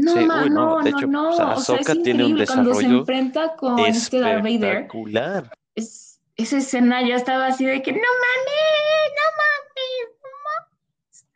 No, 0.00 0.12
Sí, 0.12 0.26
ma, 0.26 0.42
uy, 0.42 0.50
no, 0.50 0.76
no, 0.76 0.82
de 0.82 0.90
no, 0.90 0.96
hecho, 0.96 1.06
o 1.06 1.08
sea, 1.08 1.12
no, 1.12 1.28
o 1.28 1.32
sea, 1.32 1.52
es 1.52 1.58
Ahsoka 1.60 1.94
tiene 2.02 2.24
un 2.24 2.30
increíble 2.30 2.46
cuando 2.46 2.74
se 2.74 2.80
desarrollo 2.80 2.98
enfrenta 3.00 3.56
con 3.56 3.78
este 3.80 4.20
Darth 4.20 4.42
Vader, 4.42 4.62
espectacular. 4.62 5.52
es, 5.74 6.20
esa 6.36 6.58
escena 6.58 7.06
ya 7.06 7.16
estaba 7.16 7.46
así 7.46 7.64
de 7.64 7.82
que, 7.82 7.92
no 7.92 7.98
mames, 7.98 9.12
no 9.16 9.26
mames, 9.40 10.20
no 10.22 10.28
mames. 10.44 11.26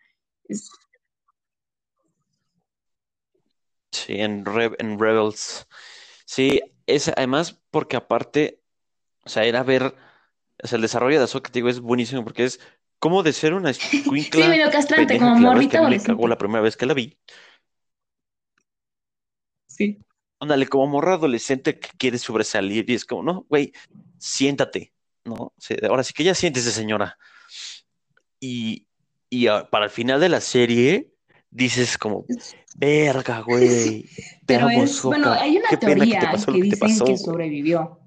Es- 0.48 0.70
Sí, 3.92 4.20
en, 4.20 4.44
Re- 4.44 4.74
en 4.78 4.98
Rebels. 4.98 5.66
Sí, 6.26 6.60
es 6.86 7.08
además 7.08 7.60
porque 7.70 7.96
aparte, 7.96 8.60
o 9.24 9.28
sea, 9.28 9.44
era 9.44 9.62
ver, 9.62 9.94
o 10.62 10.66
sea, 10.66 10.76
el 10.76 10.82
desarrollo 10.82 11.18
de 11.18 11.24
Ahsoka, 11.24 11.50
te 11.50 11.58
digo, 11.60 11.68
es 11.68 11.80
buenísimo 11.80 12.24
porque 12.24 12.44
es 12.44 12.60
como 12.98 13.22
de 13.22 13.32
ser 13.32 13.54
una 13.54 13.72
sí, 13.72 13.98
escuincla 13.98 14.48
medio 14.48 14.70
castrante, 14.70 15.18
como 15.18 15.36
morrita 15.36 15.88
me 15.88 16.02
cagó 16.02 16.26
la 16.26 16.38
primera 16.38 16.60
vez 16.60 16.76
que 16.76 16.86
la 16.86 16.94
vi. 16.94 17.16
Sí. 19.76 19.98
Ándale, 20.40 20.66
como 20.66 20.86
morra 20.86 21.14
adolescente 21.14 21.78
que 21.78 21.88
quiere 21.96 22.18
sobresalir 22.18 22.88
y 22.88 22.94
es 22.94 23.04
como, 23.04 23.22
no, 23.22 23.46
güey, 23.48 23.72
siéntate, 24.18 24.92
¿no? 25.24 25.52
Ahora 25.88 26.04
sí 26.04 26.12
que 26.12 26.24
ya 26.24 26.34
siéntese, 26.34 26.70
señora. 26.70 27.18
Y, 28.40 28.86
y 29.30 29.46
ah, 29.46 29.68
para 29.70 29.86
el 29.86 29.90
final 29.90 30.20
de 30.20 30.28
la 30.28 30.40
serie 30.40 31.12
dices 31.50 31.96
como, 31.96 32.26
verga, 32.76 33.40
güey, 33.46 34.08
Pero 34.46 34.66
amo, 34.66 34.82
es, 34.84 35.02
bueno, 35.02 35.32
hay 35.32 35.56
una 35.56 35.68
pena 35.70 35.78
que 35.78 35.86
teoría 35.86 36.20
pasó 36.32 36.52
que 36.52 36.62
dicen 36.62 36.78
pasó, 36.78 37.04
que 37.04 37.16
sobrevivió. 37.16 38.00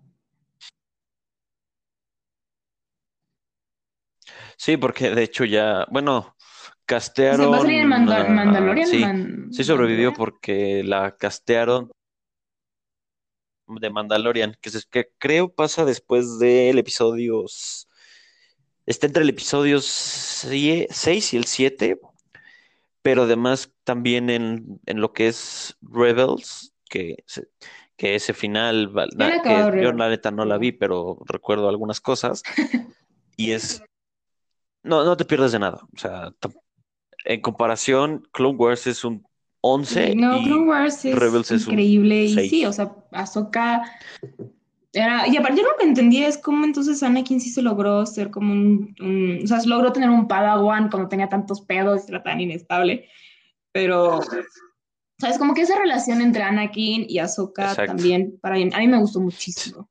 Sí, 4.57 4.75
porque 4.77 5.11
de 5.11 5.23
hecho 5.23 5.45
ya, 5.45 5.85
bueno, 5.89 6.35
O 6.87 7.35
sea, 7.37 7.47
va 7.47 7.57
a 7.57 7.59
salir 7.61 7.81
en 7.81 7.89
castearon, 7.89 7.89
Mandal- 7.89 8.35
Mandalorian, 8.45 8.87
sí, 9.51 9.63
sobrevivió 9.63 10.13
porque 10.13 10.83
la 10.85 11.15
castearon 11.15 11.91
de 13.67 13.89
Mandalorian, 13.89 14.55
que, 14.61 14.69
se- 14.69 14.83
que 14.89 15.09
creo 15.17 15.49
pasa 15.53 15.83
después 15.83 16.39
del 16.39 16.77
episodio, 16.77 17.43
está 18.85 19.07
entre 19.07 19.23
el 19.23 19.29
episodio 19.29 19.79
6 19.81 21.33
y 21.33 21.37
el 21.37 21.43
7, 21.45 21.99
pero 23.01 23.23
además 23.23 23.73
también 23.83 24.29
en, 24.29 24.79
en 24.85 25.01
lo 25.01 25.11
que 25.11 25.27
es 25.27 25.75
Rebels, 25.81 26.73
que, 26.89 27.23
se- 27.25 27.49
que 27.97 28.15
ese 28.15 28.33
final, 28.33 28.89
que 29.43 29.53
yo 29.83 29.91
la 29.91 30.07
neta 30.09 30.31
no 30.31 30.45
la 30.45 30.57
vi, 30.57 30.71
pero 30.71 31.17
recuerdo 31.25 31.67
algunas 31.67 31.99
cosas, 31.99 32.43
y 33.35 33.51
es, 33.51 33.83
no, 34.83 35.03
no 35.03 35.17
te 35.17 35.25
pierdes 35.25 35.51
de 35.51 35.59
nada, 35.59 35.81
o 35.93 35.97
sea, 35.97 36.31
en 37.27 37.41
comparación, 37.41 38.27
Clone 38.31 38.57
Wars 38.57 38.87
es 38.87 39.03
un 39.03 39.19
sí, 39.19 39.25
11 39.61 40.15
no, 40.15 40.41
Clone 40.43 40.65
Wars 40.65 41.05
es 41.05 41.15
Rebels 41.19 41.51
es 41.51 41.67
un 41.67 41.73
increíble 41.73 42.23
y 42.25 42.33
sí, 42.49 42.65
o 42.65 42.71
6. 42.71 42.75
sea, 42.75 42.95
Ahsoka 43.11 43.83
era, 44.93 45.27
y 45.27 45.35
aparte 45.37 45.61
yo 45.61 45.67
lo 45.67 45.75
que 45.77 45.85
entendí 45.85 46.23
es 46.23 46.37
cómo 46.37 46.65
entonces 46.65 47.03
Anakin 47.03 47.39
sí 47.41 47.49
se 47.49 47.61
logró 47.61 48.05
ser 48.05 48.31
como 48.31 48.53
un, 48.53 48.95
un- 48.99 49.41
o 49.43 49.47
sea, 49.47 49.59
se 49.59 49.67
logró 49.67 49.91
tener 49.91 50.09
un 50.09 50.27
Padawan 50.27 50.89
cuando 50.89 51.09
tenía 51.09 51.29
tantos 51.29 51.61
pedos 51.61 52.03
y 52.07 52.11
era 52.11 52.23
tan 52.23 52.39
inestable, 52.39 53.09
pero, 53.73 54.19
sabes, 55.19 55.37
como 55.37 55.53
que 55.53 55.61
esa 55.61 55.77
relación 55.77 56.21
entre 56.21 56.43
Anakin 56.43 57.05
y 57.07 57.19
Ahsoka 57.19 57.63
Exacto. 57.63 57.91
también, 57.93 58.39
para 58.41 58.55
mí, 58.55 58.69
a 58.73 58.79
mí 58.79 58.87
me 58.87 58.97
gustó 58.97 59.19
muchísimo. 59.19 59.89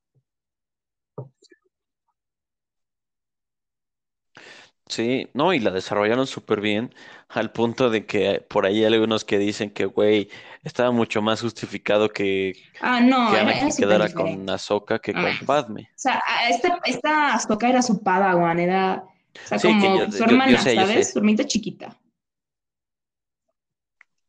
Sí, 4.88 5.28
no, 5.34 5.52
y 5.52 5.58
la 5.58 5.72
desarrollaron 5.72 6.26
súper 6.28 6.60
bien, 6.60 6.94
al 7.28 7.50
punto 7.52 7.90
de 7.90 8.06
que 8.06 8.40
por 8.48 8.66
ahí 8.66 8.78
hay 8.84 8.84
algunos 8.94 9.24
que 9.24 9.36
dicen 9.38 9.70
que, 9.70 9.84
güey, 9.84 10.30
estaba 10.62 10.92
mucho 10.92 11.20
más 11.22 11.40
justificado 11.40 12.08
que, 12.08 12.52
Ah, 12.80 13.00
no, 13.00 13.28
que 13.28 13.36
era, 13.36 13.50
era 13.50 13.50
Anakin 13.50 13.72
súper 13.72 13.88
quedara 13.88 14.08
con 14.14 14.28
diferente. 14.28 14.52
Ahsoka 14.52 14.98
que 15.00 15.12
No 15.14 15.22
con. 15.22 15.46
Padme. 15.46 15.90
O 15.96 15.98
sea, 15.98 16.22
a- 16.26 16.48
esta, 16.50 16.78
esta 16.84 17.34
Ahsoka 17.34 17.68
era 17.68 17.82
su 17.82 18.02
padawan, 18.02 18.60
era, 18.60 19.02
o 19.04 19.46
sea, 19.48 19.58
Sí, 19.58 19.68
que 19.68 19.72
yo, 19.96 20.06
como 20.06 20.12
su 20.12 20.22
yo, 20.24 20.24
yo 20.24 20.32
hermana, 20.32 20.58
sé, 20.58 20.76
yo 20.78 20.86
¿sabes? 20.86 21.06
sé. 21.06 21.12
Su 21.12 21.18
hermanita 21.18 21.44
chiquita. 21.46 21.96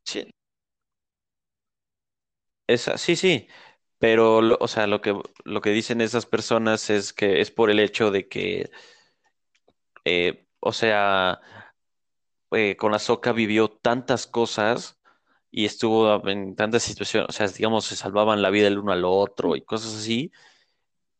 Sí, 0.05 0.27
esa, 2.67 2.97
sí, 2.97 3.15
sí, 3.15 3.47
pero, 3.99 4.41
lo- 4.41 4.57
o 4.59 4.67
sea, 4.67 4.87
lo 4.87 5.01
que, 5.01 5.15
lo 5.45 5.61
que 5.61 5.69
dicen 5.71 6.01
esas 6.01 6.25
personas 6.25 6.89
es 6.89 7.13
que 7.13 7.41
es 7.41 7.51
por 7.51 7.69
el 7.71 7.79
hecho 7.79 8.11
de 8.11 8.27
que, 8.27 8.69
eh, 10.05 10.46
o 10.59 10.71
sea, 10.73 11.39
eh, 12.51 12.75
con 12.77 12.93
Ahsoka 12.93 13.31
vivió 13.33 13.69
tantas 13.69 14.27
cosas 14.27 14.99
y 15.51 15.65
estuvo 15.65 16.27
en 16.29 16.55
tantas 16.55 16.83
situaciones, 16.83 17.29
o 17.29 17.31
sea, 17.33 17.47
digamos, 17.47 17.85
se 17.85 17.95
salvaban 17.95 18.41
la 18.41 18.49
vida 18.49 18.67
el 18.67 18.77
uno 18.79 18.91
al 18.91 19.05
otro 19.05 19.55
y 19.55 19.61
cosas 19.63 19.95
así, 19.95 20.31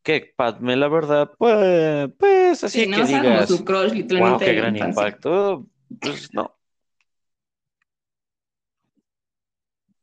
que 0.04 0.34
Padme, 0.36 0.76
la 0.78 0.88
verdad, 0.90 1.32
pues, 1.38 2.10
pues 2.20 2.64
Sí, 2.64 2.64
así 2.64 2.88
nada 2.88 2.98
que 2.98 3.02
más 3.04 3.10
era 3.12 3.24
como 3.24 3.44
su 3.44 3.58
digas, 3.58 3.66
crush 3.66 3.92
wow, 3.92 3.96
literalmente 3.96 4.46
qué 4.46 4.54
gran 4.54 4.76
infancia. 4.76 5.08
impacto, 5.10 5.68
pues 6.02 6.34
no. 6.34 6.58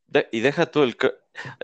De- 0.07 0.29
y 0.33 0.41
deja 0.41 0.67
tú 0.67 0.83
el... 0.83 0.97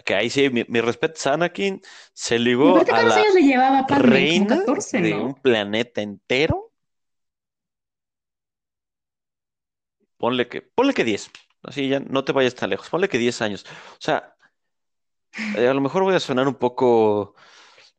Que 0.04 0.14
ahí 0.14 0.30
sí, 0.30 0.50
mi, 0.50 0.64
mi 0.68 0.80
respeto, 0.80 1.30
Anakin 1.30 1.80
se 2.12 2.38
ligó 2.38 2.78
a 2.78 2.84
¿cuántos 2.84 3.16
años 3.16 3.34
la 3.34 3.34
le 3.34 3.42
llevaba 3.42 3.86
Padme? 3.86 4.10
Reina 4.10 4.56
14, 4.56 5.00
de 5.02 5.14
un 5.14 5.34
¿no? 5.34 5.34
planeta 5.34 6.02
entero. 6.02 6.69
Ponle 10.20 10.48
que, 10.48 10.60
ponle 10.60 10.92
que 10.92 11.02
10. 11.04 11.30
Así 11.62 11.88
ya 11.88 11.98
no 12.00 12.24
te 12.24 12.32
vayas 12.32 12.54
tan 12.54 12.68
lejos. 12.70 12.90
Ponle 12.90 13.08
que 13.08 13.18
10 13.18 13.40
años. 13.40 13.64
O 13.92 14.00
sea, 14.00 14.36
eh, 15.56 15.66
a 15.66 15.74
lo 15.74 15.80
mejor 15.80 16.02
voy 16.02 16.14
a 16.14 16.20
sonar 16.20 16.46
un 16.46 16.56
poco 16.56 17.34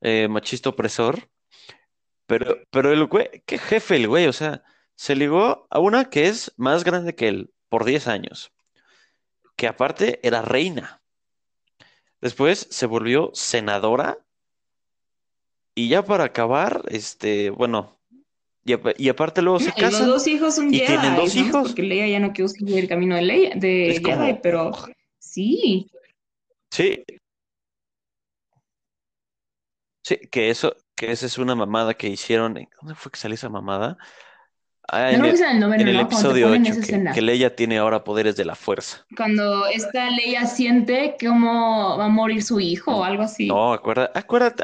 eh, 0.02 0.28
machista 0.30 0.70
opresor, 0.70 1.30
pero, 2.28 2.58
pero 2.70 2.94
el 2.94 3.06
güey, 3.08 3.44
qué 3.48 3.58
jefe 3.58 3.96
el 3.96 4.08
güey. 4.08 4.28
O 4.28 4.34
sea, 4.34 4.64
se 4.96 5.16
ligó 5.16 5.68
a 5.72 5.80
una 5.80 6.12
que 6.12 6.28
es 6.28 6.54
más 6.58 6.84
grande 6.84 7.16
que 7.16 7.28
él 7.28 7.54
por 7.70 7.86
10 7.86 8.08
años, 8.08 8.54
que 9.56 9.68
aparte 9.68 10.20
era 10.22 10.44
reina. 10.44 11.02
Después 12.22 12.68
se 12.70 12.86
volvió 12.86 13.32
senadora 13.34 14.20
y 15.74 15.90
ya 15.90 16.06
para 16.06 16.26
acabar, 16.26 16.84
este, 16.90 17.50
bueno, 17.50 18.00
y, 18.66 18.74
apa- 18.74 18.94
y 18.98 19.10
aparte 19.10 19.42
luego 19.42 19.60
se 19.60 19.72
Y 19.72 19.82
los 19.82 19.92
casan 19.92 20.08
dos 20.08 20.28
hijos 20.28 20.56
son 20.56 20.74
y 20.74 20.82
tienen 20.82 21.16
dos 21.16 21.36
hijos. 21.36 21.68
porque 21.68 21.84
Leia 21.84 22.08
ya 22.08 22.20
no 22.20 22.34
quiso 22.34 22.48
seguir 22.50 22.78
el 22.80 22.88
camino 22.90 23.16
de, 23.16 23.22
Leia, 23.24 23.50
de 23.56 23.90
Es 23.90 24.00
Jedi, 24.00 24.04
como, 24.04 24.42
pero 24.42 24.72
sí. 25.20 25.88
sí, 26.72 27.04
sí, 30.04 30.18
que 30.32 30.50
eso, 30.50 30.76
que 30.96 31.12
esa 31.12 31.26
es 31.26 31.38
una 31.38 31.56
mamada 31.56 31.94
que 31.96 32.08
hicieron. 32.08 32.58
¿en 32.58 32.68
¿Dónde 32.82 32.96
fue 32.96 33.12
que 33.12 33.20
salió 33.20 33.36
esa 33.36 33.50
mamada? 33.50 33.98
Ah, 34.88 35.14
en 35.14 35.26
es 35.26 35.42
el, 35.42 35.42
el 35.42 35.60
noveno, 35.60 35.84
en 35.84 35.88
el 35.90 35.96
¿no? 35.96 36.02
Episodio 36.02 36.48
ponen 36.48 36.64
8 36.64 36.74
esa 36.74 36.82
que, 36.82 37.04
que. 37.14 37.22
Leia 37.22 37.56
tiene 37.56 37.78
ahora 37.80 38.04
poderes 38.04 38.36
de 38.36 38.46
la 38.46 38.56
fuerza. 38.56 39.08
Cuando 39.16 39.68
esta 39.68 40.10
Leia 40.10 40.46
siente 40.46 41.16
cómo 41.20 41.98
va 41.98 42.06
a 42.06 42.10
morir 42.10 42.44
su 42.44 42.60
hijo 42.60 42.98
o 42.98 43.04
algo 43.04 43.24
así. 43.24 43.48
No, 43.50 43.74
acuérdate, 43.74 44.20
acuérdate. 44.20 44.64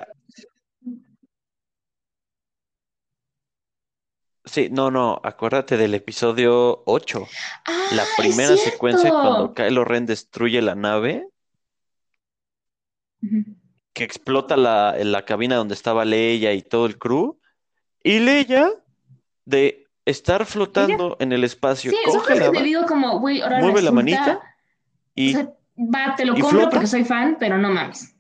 Sí, 4.57 4.69
no, 4.71 4.89
no, 4.89 5.21
acuérdate 5.23 5.77
del 5.77 5.93
episodio 5.93 6.81
8. 6.87 7.27
La 7.91 8.01
¡Ah, 8.01 8.05
es 8.05 8.09
primera 8.17 8.57
secuencia 8.57 9.11
cuando! 9.11 9.53
Kylo 9.53 9.85
Ren 9.85 10.07
destruye 10.07 10.63
la 10.63 10.73
nave, 10.73 11.27
que 13.93 14.03
explota 14.03 14.57
la, 14.57 14.95
la 14.97 15.25
cabina 15.25 15.57
donde 15.57 15.75
estaba 15.75 16.05
Leia 16.05 16.53
y 16.53 16.63
todo 16.63 16.87
el 16.87 16.97
crew. 16.97 17.39
Y 18.03 18.17
Leia, 18.17 18.71
de 19.45 19.85
estar 20.05 20.41
Ella, 20.41 20.49
flotando 20.49 21.17
en 21.19 21.33
el 21.33 21.41
sí, 21.41 21.45
espacio 21.45 21.91
eso 21.91 22.19
fue 22.21 22.39
lo 22.39 22.51
que 22.51 22.57
te 22.57 22.63
digo 22.63 22.83
como, 22.87 23.19
güey, 23.19 23.41
ahora 23.41 23.59
mueve 23.59 23.83
la 23.83 23.91
manita 23.91 24.37
o 24.37 24.41
y, 25.13 25.33
sea, 25.33 25.53
va, 25.77 26.15
te 26.15 26.25
lo 26.25 26.33
compro 26.33 26.67
porque 26.71 26.87
soy 26.87 27.05
fan, 27.05 27.37
pero 27.39 27.59
no 27.59 27.69
mames. 27.69 28.11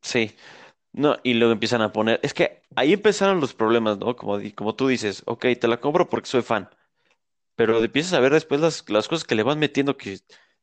Sí, 0.00 0.34
no, 0.96 1.16
y 1.22 1.34
luego 1.34 1.52
empiezan 1.52 1.82
a 1.82 1.92
poner. 1.92 2.20
Es 2.22 2.34
que 2.34 2.62
ahí 2.76 2.92
empezaron 2.94 3.40
los 3.40 3.54
problemas, 3.54 3.98
¿no? 3.98 4.16
Como, 4.16 4.38
di- 4.38 4.52
como 4.52 4.74
tú 4.74 4.88
dices, 4.88 5.22
ok, 5.26 5.46
te 5.60 5.68
la 5.68 5.80
compro 5.80 6.08
porque 6.08 6.28
soy 6.28 6.42
fan. 6.42 6.68
Pero 7.56 7.82
empiezas 7.84 8.14
a 8.14 8.20
ver 8.20 8.32
después 8.32 8.60
las, 8.60 8.88
las 8.90 9.08
cosas 9.08 9.24
que 9.24 9.34
le 9.34 9.42
van 9.44 9.58
metiendo 9.58 9.96
que 9.96 10.18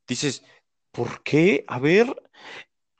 dices, 0.08 0.44
¿por 0.92 1.22
qué? 1.22 1.64
A 1.68 1.78
ver, 1.80 2.14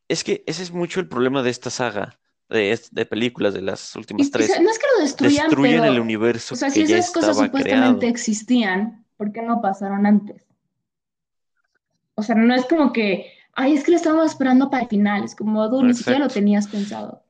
es 0.09 0.24
que 0.24 0.45
ese 0.47 0.62
es 0.62 0.72
mucho 0.72 1.01
el 1.01 1.09
problema 1.09 1.43
de 1.43 1.51
esta 1.51 1.70
saga, 1.70 2.18
de, 2.49 2.78
de 2.93 3.07
películas, 3.07 3.55
de 3.55 3.62
las 3.62 3.97
últimas 3.97 4.22
Y, 4.26 4.28
y 4.28 4.32
se- 4.32 4.32
tres. 4.32 4.61
no 4.62 4.70
es 4.70 4.78
que 4.78 4.87
lo 4.97 5.03
destruyan, 5.05 5.47
Destruyen 5.47 5.76
el 5.85 5.91
pero, 5.91 6.03
o 6.03 6.03
universo 6.03 6.57
sea, 6.57 6.70
si 6.70 6.80
que 6.82 6.87
ya 6.89 6.99
esas 6.99 7.12
cosas 7.12 7.30
estaba 7.30 7.47
supuestamente 7.47 8.07
creado. 8.07 8.12
existían, 8.12 9.07
¿por 9.16 9.32
qué 9.32 9.43
no 9.43 9.61
pasaron 9.62 10.07
antes? 10.07 10.47
O 12.16 12.22
sea, 12.22 12.35
no 12.37 12.55
es 12.55 12.64
como 12.66 12.93
que, 12.93 13.32
ay, 13.55 13.74
es 13.74 13.85
que 13.85 13.91
lo 13.91 13.97
estábamos 13.97 14.26
esperando 14.30 14.70
para 14.70 14.85
el 14.85 14.89
final, 14.89 15.24
es 15.24 15.35
como, 15.35 15.68
tú 15.70 15.82
ni 15.82 15.95
siquiera 15.95 16.18
lo 16.20 16.26
Exacto. 16.26 16.35
tenías 16.35 16.68
pensado. 16.68 17.24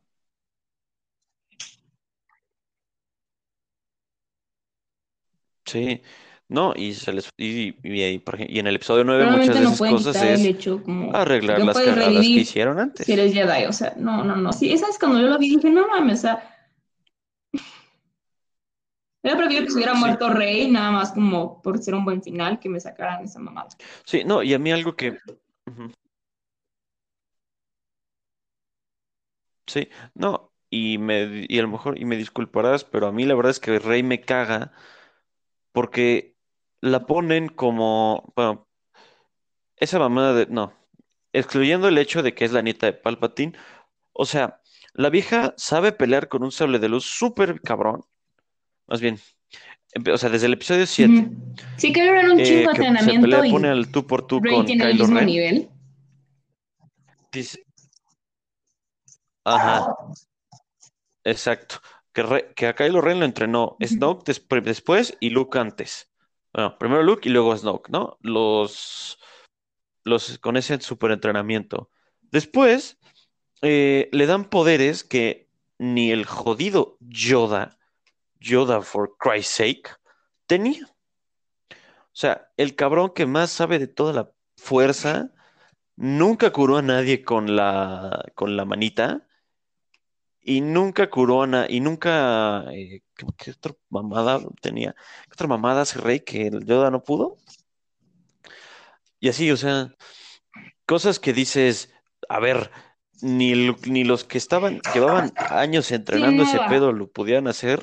Sí, 5.66 6.02
no, 6.48 6.72
y, 6.76 6.94
se 6.94 7.12
les, 7.12 7.30
y, 7.36 7.68
y, 7.82 8.04
y, 8.04 8.18
por 8.18 8.36
ej- 8.40 8.46
y 8.50 8.58
en 8.58 8.66
el 8.66 8.76
episodio 8.76 9.04
9 9.04 9.26
muchas 9.26 9.58
de 9.58 9.64
no 9.64 9.64
esas 9.64 9.78
pueden 9.78 9.94
cosas 9.94 10.16
quitar 10.16 10.28
el 10.28 10.46
es 10.46 10.46
hecho 10.46 10.82
como 10.82 11.12
arreglar 11.16 11.62
las 11.62 11.80
cagadas 11.80 12.30
que 12.30 12.40
hicieron 12.40 12.78
si 12.78 12.80
antes. 12.80 13.08
eres 13.12 13.32
Jedi, 13.32 13.66
o 13.66 13.72
sea, 13.72 13.94
no, 13.96 14.24
no, 14.24 14.36
no. 14.36 14.52
Sí, 14.52 14.72
esa 14.72 14.88
es 14.88 14.98
cuando 14.98 15.20
yo 15.20 15.28
lo 15.28 15.38
vi, 15.38 15.56
dije, 15.56 15.70
no 15.70 15.88
mames, 15.88 16.20
o 16.20 16.22
sea, 16.22 16.50
hubiera 19.22 19.36
preferido 19.38 19.64
que 19.64 19.70
se 19.70 19.76
hubiera 19.76 19.94
Sí, 19.94 20.00
muerto 20.00 20.28
Rey, 20.30 20.70
nada 20.70 20.92
más 20.92 21.10
como 21.12 21.60
por 21.62 21.78
ser 21.82 21.94
un 21.96 22.04
buen 22.04 22.22
final, 22.22 22.60
que 22.60 22.68
me 22.68 22.78
sacaran 22.78 23.24
esa 23.24 23.40
mamada. 23.40 23.68
sí, 24.04 24.24
no, 24.24 24.42
y 24.42 24.54
a 24.54 24.58
mí 24.58 24.72
algo 24.72 24.96
que... 24.96 25.10
ujú, 25.66 25.90
Sí, 29.66 29.88
no, 30.14 30.52
y 30.70 30.98
me 30.98 31.46
y 31.48 31.58
a 31.58 31.62
lo 31.62 31.68
mejor, 31.68 31.98
y 31.98 32.04
me 32.04 32.16
disculparás, 32.16 32.84
pero 32.84 33.06
a 33.06 33.12
mí 33.12 33.24
la 33.24 33.34
verdad 33.34 33.50
es 33.50 33.60
que 33.60 33.78
Rey 33.78 34.02
me 34.02 34.20
caga 34.20 34.72
porque 35.74 36.36
la 36.80 37.04
ponen 37.04 37.48
como, 37.48 38.32
bueno, 38.36 38.68
esa 39.76 39.98
mamada 39.98 40.32
de, 40.32 40.46
no, 40.46 40.72
excluyendo 41.32 41.88
el 41.88 41.98
hecho 41.98 42.22
de 42.22 42.32
que 42.32 42.44
es 42.44 42.52
la 42.52 42.62
nieta 42.62 42.86
de 42.86 42.92
Palpatine, 42.92 43.54
o 44.12 44.24
sea, 44.24 44.60
la 44.92 45.10
vieja 45.10 45.52
sabe 45.56 45.90
pelear 45.90 46.28
con 46.28 46.44
un 46.44 46.52
sable 46.52 46.78
de 46.78 46.88
luz 46.88 47.04
súper 47.04 47.60
cabrón, 47.60 48.04
más 48.86 49.00
bien, 49.00 49.18
o 50.12 50.16
sea, 50.16 50.30
desde 50.30 50.46
el 50.46 50.52
episodio 50.52 50.86
7, 50.86 51.12
Ujú. 51.12 51.54
Sí 51.76 51.92
que 51.92 52.00
era 52.02 52.20
un 52.20 52.40
chingo 52.40 52.40
eh, 52.40 52.44
de 52.44 52.68
que 52.68 52.76
se 52.76 52.86
entrenamiento 52.86 53.20
pelea, 53.22 53.50
pone 53.50 53.68
y 53.68 53.70
al 53.72 53.88
tú 53.90 54.06
por 54.06 54.26
tú 54.28 54.40
Rey 54.40 54.54
con 54.54 54.66
tiene 54.66 54.84
el 54.84 54.92
Kylo 54.92 55.04
mismo 55.04 55.16
Ren, 55.18 55.26
nivel. 55.26 55.70
dice, 57.32 57.64
ajá, 59.44 59.88
exacto, 61.24 61.80
que, 62.14 62.22
Re- 62.22 62.54
que 62.54 62.66
a 62.66 62.74
Kylo 62.74 63.02
Ren 63.02 63.18
lo 63.20 63.26
entrenó. 63.26 63.76
Snoke 63.84 64.24
despu- 64.24 64.62
después 64.62 65.16
y 65.20 65.30
Luke 65.30 65.58
antes. 65.58 66.10
Bueno, 66.54 66.78
primero 66.78 67.02
Luke 67.02 67.28
y 67.28 67.32
luego 67.32 67.54
Snoke, 67.56 67.90
¿no? 67.90 68.16
Los, 68.20 69.18
los 70.04 70.38
con 70.38 70.56
ese 70.56 70.80
super 70.80 71.10
entrenamiento. 71.10 71.90
Después 72.22 72.98
eh, 73.60 74.08
le 74.12 74.26
dan 74.26 74.44
poderes 74.44 75.04
que 75.04 75.50
ni 75.78 76.12
el 76.12 76.24
jodido 76.24 76.96
Yoda, 77.00 77.76
Yoda 78.40 78.80
for 78.82 79.16
Christ's 79.18 79.56
sake, 79.56 79.90
tenía. 80.46 80.86
O 81.70 82.16
sea, 82.16 82.48
el 82.56 82.76
cabrón 82.76 83.10
que 83.12 83.26
más 83.26 83.50
sabe 83.50 83.80
de 83.80 83.88
toda 83.88 84.12
la 84.12 84.30
fuerza, 84.56 85.32
nunca 85.96 86.52
curó 86.52 86.76
a 86.76 86.82
nadie 86.82 87.24
con 87.24 87.56
la, 87.56 88.24
con 88.36 88.56
la 88.56 88.64
manita 88.64 89.26
y 90.44 90.60
nunca 90.60 91.08
curó 91.10 91.42
a 91.42 91.46
na- 91.46 91.66
y 91.68 91.80
nunca, 91.80 92.64
eh, 92.72 93.00
¿qué, 93.16 93.26
qué 93.36 93.50
otra 93.52 93.72
mamada 93.90 94.40
tenía? 94.60 94.94
¿Qué 95.24 95.32
otra 95.32 95.46
mamada 95.48 95.82
hace 95.82 95.98
Rey 95.98 96.20
que 96.20 96.46
el 96.48 96.64
Yoda 96.66 96.90
no 96.90 97.02
pudo? 97.02 97.36
Y 99.20 99.28
así, 99.28 99.50
o 99.50 99.56
sea, 99.56 99.90
cosas 100.86 101.18
que 101.18 101.32
dices, 101.32 101.90
a 102.28 102.38
ver, 102.40 102.70
ni, 103.22 103.54
ni 103.88 104.04
los 104.04 104.24
que 104.24 104.36
estaban, 104.38 104.80
llevaban 104.92 105.32
años 105.50 105.90
entrenando 105.92 106.42
ese 106.42 106.60
pedo 106.68 106.92
lo 106.92 107.08
pudieran 107.08 107.48
hacer 107.48 107.82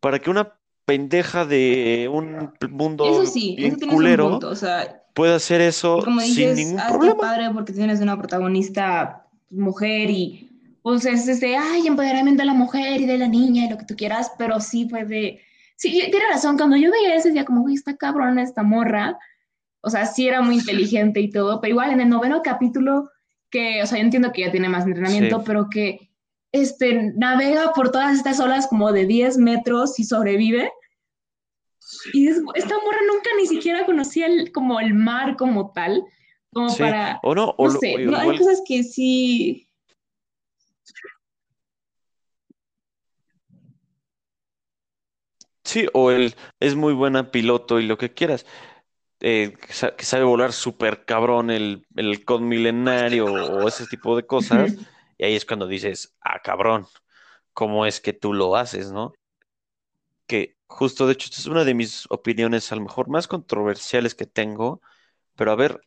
para 0.00 0.18
que 0.18 0.30
una 0.30 0.58
pendeja 0.84 1.44
de 1.44 2.08
un 2.12 2.52
Eso 2.60 2.68
mundo 2.70 3.22
sí, 3.26 3.54
eso 3.58 3.76
tienes 3.76 3.82
un 3.82 3.88
culero 3.88 4.30
punto. 4.30 4.48
O 4.48 4.56
sea, 4.56 5.04
puede 5.14 5.34
hacer 5.34 5.60
eso 5.60 6.00
como 6.02 6.20
sin 6.20 6.54
ningún 6.56 6.80
problema. 6.88 7.20
padre 7.20 7.50
porque 7.54 7.72
tienes 7.72 8.00
una 8.00 8.18
protagonista 8.18 9.26
mujer 9.50 10.10
y 10.10 10.49
pues 10.82 11.04
es 11.04 11.26
desde, 11.26 11.56
ay, 11.56 11.86
empoderamiento 11.86 12.42
de 12.42 12.46
la 12.46 12.54
mujer 12.54 13.00
y 13.00 13.06
de 13.06 13.18
la 13.18 13.28
niña 13.28 13.64
y 13.66 13.70
lo 13.70 13.78
que 13.78 13.84
tú 13.84 13.94
quieras, 13.96 14.32
pero 14.38 14.60
sí 14.60 14.88
fue 14.88 15.04
de, 15.04 15.40
sí, 15.76 15.90
tiene 16.10 16.26
razón, 16.30 16.56
cuando 16.56 16.76
yo 16.76 16.90
veía 16.90 17.14
ese 17.14 17.30
día 17.30 17.44
como, 17.44 17.62
uy, 17.64 17.74
está 17.74 17.96
cabrona 17.96 18.42
esta 18.42 18.62
morra, 18.62 19.18
o 19.82 19.90
sea, 19.90 20.06
sí 20.06 20.26
era 20.28 20.40
muy 20.42 20.56
inteligente 20.56 21.20
y 21.20 21.30
todo, 21.30 21.60
pero 21.60 21.72
igual 21.72 21.90
en 21.92 22.00
el 22.00 22.08
noveno 22.08 22.42
capítulo, 22.42 23.10
que, 23.50 23.82
o 23.82 23.86
sea, 23.86 23.98
yo 23.98 24.04
entiendo 24.04 24.32
que 24.32 24.42
ya 24.42 24.50
tiene 24.50 24.68
más 24.68 24.86
entrenamiento, 24.86 25.38
Sí. 25.38 25.44
pero 25.46 25.68
que, 25.70 26.10
este, 26.52 27.12
navega 27.16 27.72
por 27.74 27.90
todas 27.92 28.14
estas 28.16 28.40
olas 28.40 28.66
como 28.66 28.92
de 28.92 29.06
10 29.06 29.38
metros 29.38 29.98
y 30.00 30.04
sobrevive. 30.04 30.70
Y 32.12 32.28
es- 32.28 32.40
esta 32.54 32.74
morra 32.84 32.98
nunca 33.06 33.30
ni 33.38 33.46
siquiera 33.46 33.84
conocía 33.86 34.26
el, 34.26 34.52
como 34.52 34.80
el 34.80 34.94
mar 34.94 35.36
como 35.36 35.72
tal, 35.72 36.02
como 36.52 36.70
Sí, 36.70 36.82
para, 36.82 37.20
o 37.22 37.34
no, 37.34 37.54
o 37.56 37.66
no 37.68 37.74
lo- 37.74 37.80
sé, 37.80 37.94
o 37.96 37.98
no, 38.10 38.16
hay 38.18 38.36
cosas 38.38 38.62
que 38.66 38.82
sí, 38.82 39.68
sí, 45.70 45.86
o 45.94 46.10
él 46.10 46.34
es 46.60 46.74
muy 46.76 46.92
buena 46.94 47.30
piloto 47.30 47.80
y 47.80 47.86
lo 47.86 47.98
que 47.98 48.12
quieras, 48.14 48.46
eh, 49.20 49.56
que, 49.66 49.72
sa- 49.74 49.96
que 49.96 50.04
sabe 50.04 50.24
volar 50.24 50.52
súper 50.52 51.04
cabrón 51.06 51.50
el, 51.50 51.86
el 51.96 52.08
halcón 52.10 52.48
milenario 52.48 53.28
o 53.32 53.68
ese 53.68 53.86
tipo 53.86 54.16
de 54.16 54.26
cosas, 54.26 54.76
y 55.18 55.24
ahí 55.24 55.36
es 55.36 55.46
cuando 55.46 55.66
dices, 55.68 56.16
ah, 56.22 56.40
cabrón, 56.42 56.86
¿cómo 57.54 57.86
es 57.86 58.00
que 58.00 58.12
tú 58.14 58.34
lo 58.34 58.56
haces, 58.56 58.92
no? 58.92 59.14
Que 60.26 60.56
justo, 60.66 61.06
de 61.06 61.12
hecho, 61.14 61.26
esta 61.26 61.40
es 61.40 61.46
una 61.46 61.64
de 61.64 61.74
mis 61.74 62.06
opiniones 62.10 62.70
a 62.72 62.76
lo 62.76 62.82
mejor 62.82 63.08
más 63.08 63.26
controversiales 63.28 64.14
que 64.14 64.26
tengo, 64.26 64.80
pero 65.36 65.52
a 65.52 65.56
ver, 65.56 65.80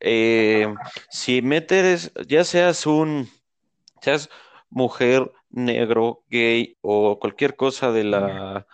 eh, 0.00 0.66
si 1.10 1.42
metes, 1.42 2.12
ya 2.28 2.44
seas 2.44 2.86
un, 2.86 3.28
seas 4.02 4.30
mujer, 4.70 5.32
negro, 5.50 6.24
gay 6.28 6.76
o 6.80 7.18
cualquier 7.18 7.56
cosa 7.56 7.92
de 7.92 8.04
la 8.04 8.66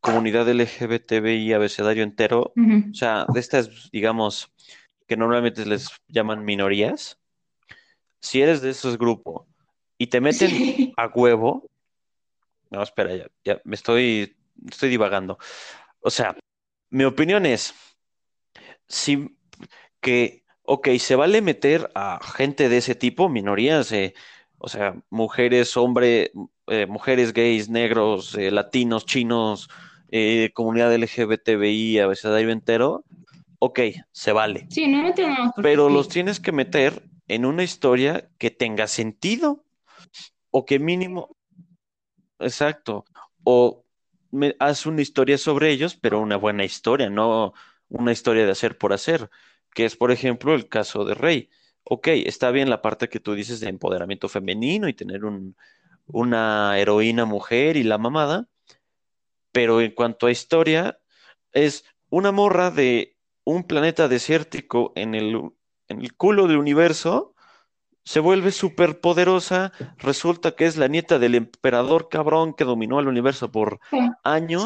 comunidad 0.00 0.48
LGBTBI 0.48 1.52
abecedario 1.52 2.02
entero, 2.02 2.52
o 2.56 2.94
sea, 2.94 3.24
de 3.32 3.40
estas, 3.40 3.90
digamos, 3.92 4.52
que 5.06 5.16
normalmente 5.16 5.64
les 5.64 5.90
llaman 6.08 6.44
minorías, 6.44 7.18
si 8.20 8.42
eres 8.42 8.60
de 8.62 8.70
esos 8.70 8.98
grupos 8.98 9.46
y 9.98 10.08
te 10.08 10.20
meten 10.20 10.50
Sí. 10.50 10.92
a 10.96 11.06
huevo, 11.06 11.68
no, 12.70 12.82
espera, 12.82 13.14
ya, 13.14 13.26
ya 13.44 13.60
me 13.64 13.74
estoy, 13.74 14.36
estoy 14.68 14.88
divagando. 14.88 15.38
O 16.00 16.10
sea, 16.10 16.36
mi 16.90 17.04
opinión 17.04 17.46
es, 17.46 17.74
si 18.88 19.36
que, 20.00 20.44
ok, 20.62 20.88
se 20.98 21.14
vale 21.14 21.42
meter 21.42 21.90
a 21.94 22.18
gente 22.22 22.68
de 22.68 22.78
ese 22.78 22.94
tipo, 22.94 23.28
minorías, 23.28 23.92
eh, 23.92 24.14
o 24.64 24.68
sea, 24.68 24.94
mujeres, 25.10 25.76
hombres, 25.76 26.30
mujeres 26.88 27.32
gays, 27.32 27.68
negros, 27.68 28.36
eh, 28.36 28.52
latinos, 28.52 29.04
chinos, 29.04 29.68
eh, 30.12 30.52
comunidad 30.54 30.94
LGBTBI, 30.94 31.98
abecedario 31.98 32.50
entero, 32.50 33.04
ok, 33.58 33.80
se 34.12 34.30
vale. 34.30 34.68
Sí, 34.70 34.86
no 34.86 35.02
más 35.02 35.52
por 35.52 35.64
Pero 35.64 35.88
los 35.88 36.08
tienes 36.08 36.38
que 36.38 36.52
meter 36.52 37.02
en 37.26 37.44
una 37.44 37.64
historia 37.64 38.30
que 38.38 38.52
tenga 38.52 38.86
sentido, 38.86 39.64
o 40.52 40.64
que 40.64 40.78
mínimo, 40.78 41.36
exacto, 42.38 43.04
o 43.42 43.84
me, 44.30 44.54
haz 44.60 44.86
una 44.86 45.02
historia 45.02 45.38
sobre 45.38 45.70
ellos, 45.72 45.96
pero 45.96 46.20
una 46.20 46.36
buena 46.36 46.64
historia, 46.64 47.10
no 47.10 47.52
una 47.88 48.12
historia 48.12 48.46
de 48.46 48.52
hacer 48.52 48.78
por 48.78 48.92
hacer, 48.92 49.28
que 49.74 49.86
es, 49.86 49.96
por 49.96 50.12
ejemplo, 50.12 50.54
el 50.54 50.68
caso 50.68 51.04
de 51.04 51.14
Rey. 51.14 51.50
Ok, 51.84 52.08
está 52.08 52.50
bien 52.50 52.70
la 52.70 52.82
parte 52.82 53.08
que 53.08 53.20
tú 53.20 53.34
dices 53.34 53.60
de 53.60 53.68
empoderamiento 53.68 54.28
femenino 54.28 54.88
y 54.88 54.94
tener 54.94 55.24
un, 55.24 55.56
una 56.06 56.78
heroína 56.78 57.24
mujer 57.24 57.76
y 57.76 57.82
la 57.82 57.98
mamada, 57.98 58.48
pero 59.50 59.80
en 59.80 59.92
cuanto 59.92 60.26
a 60.26 60.30
historia, 60.30 60.98
es 61.52 61.84
una 62.08 62.32
morra 62.32 62.70
de 62.70 63.16
un 63.44 63.64
planeta 63.64 64.08
desértico 64.08 64.92
en 64.94 65.14
el, 65.14 65.50
en 65.88 66.00
el 66.00 66.14
culo 66.14 66.46
del 66.46 66.58
universo 66.58 67.32
se 68.04 68.20
vuelve 68.20 68.50
súper 68.50 69.00
poderosa, 69.00 69.72
resulta 69.98 70.56
que 70.56 70.66
es 70.66 70.76
la 70.76 70.88
nieta 70.88 71.18
del 71.18 71.36
emperador 71.36 72.08
cabrón 72.08 72.52
que 72.54 72.64
dominó 72.64 72.98
el 72.98 73.06
universo 73.06 73.52
por 73.52 73.78
años 74.24 74.64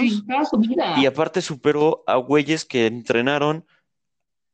y 0.97 1.06
aparte 1.06 1.43
superó 1.43 2.02
a 2.06 2.16
güeyes 2.16 2.64
que 2.64 2.86
entrenaron 2.86 3.66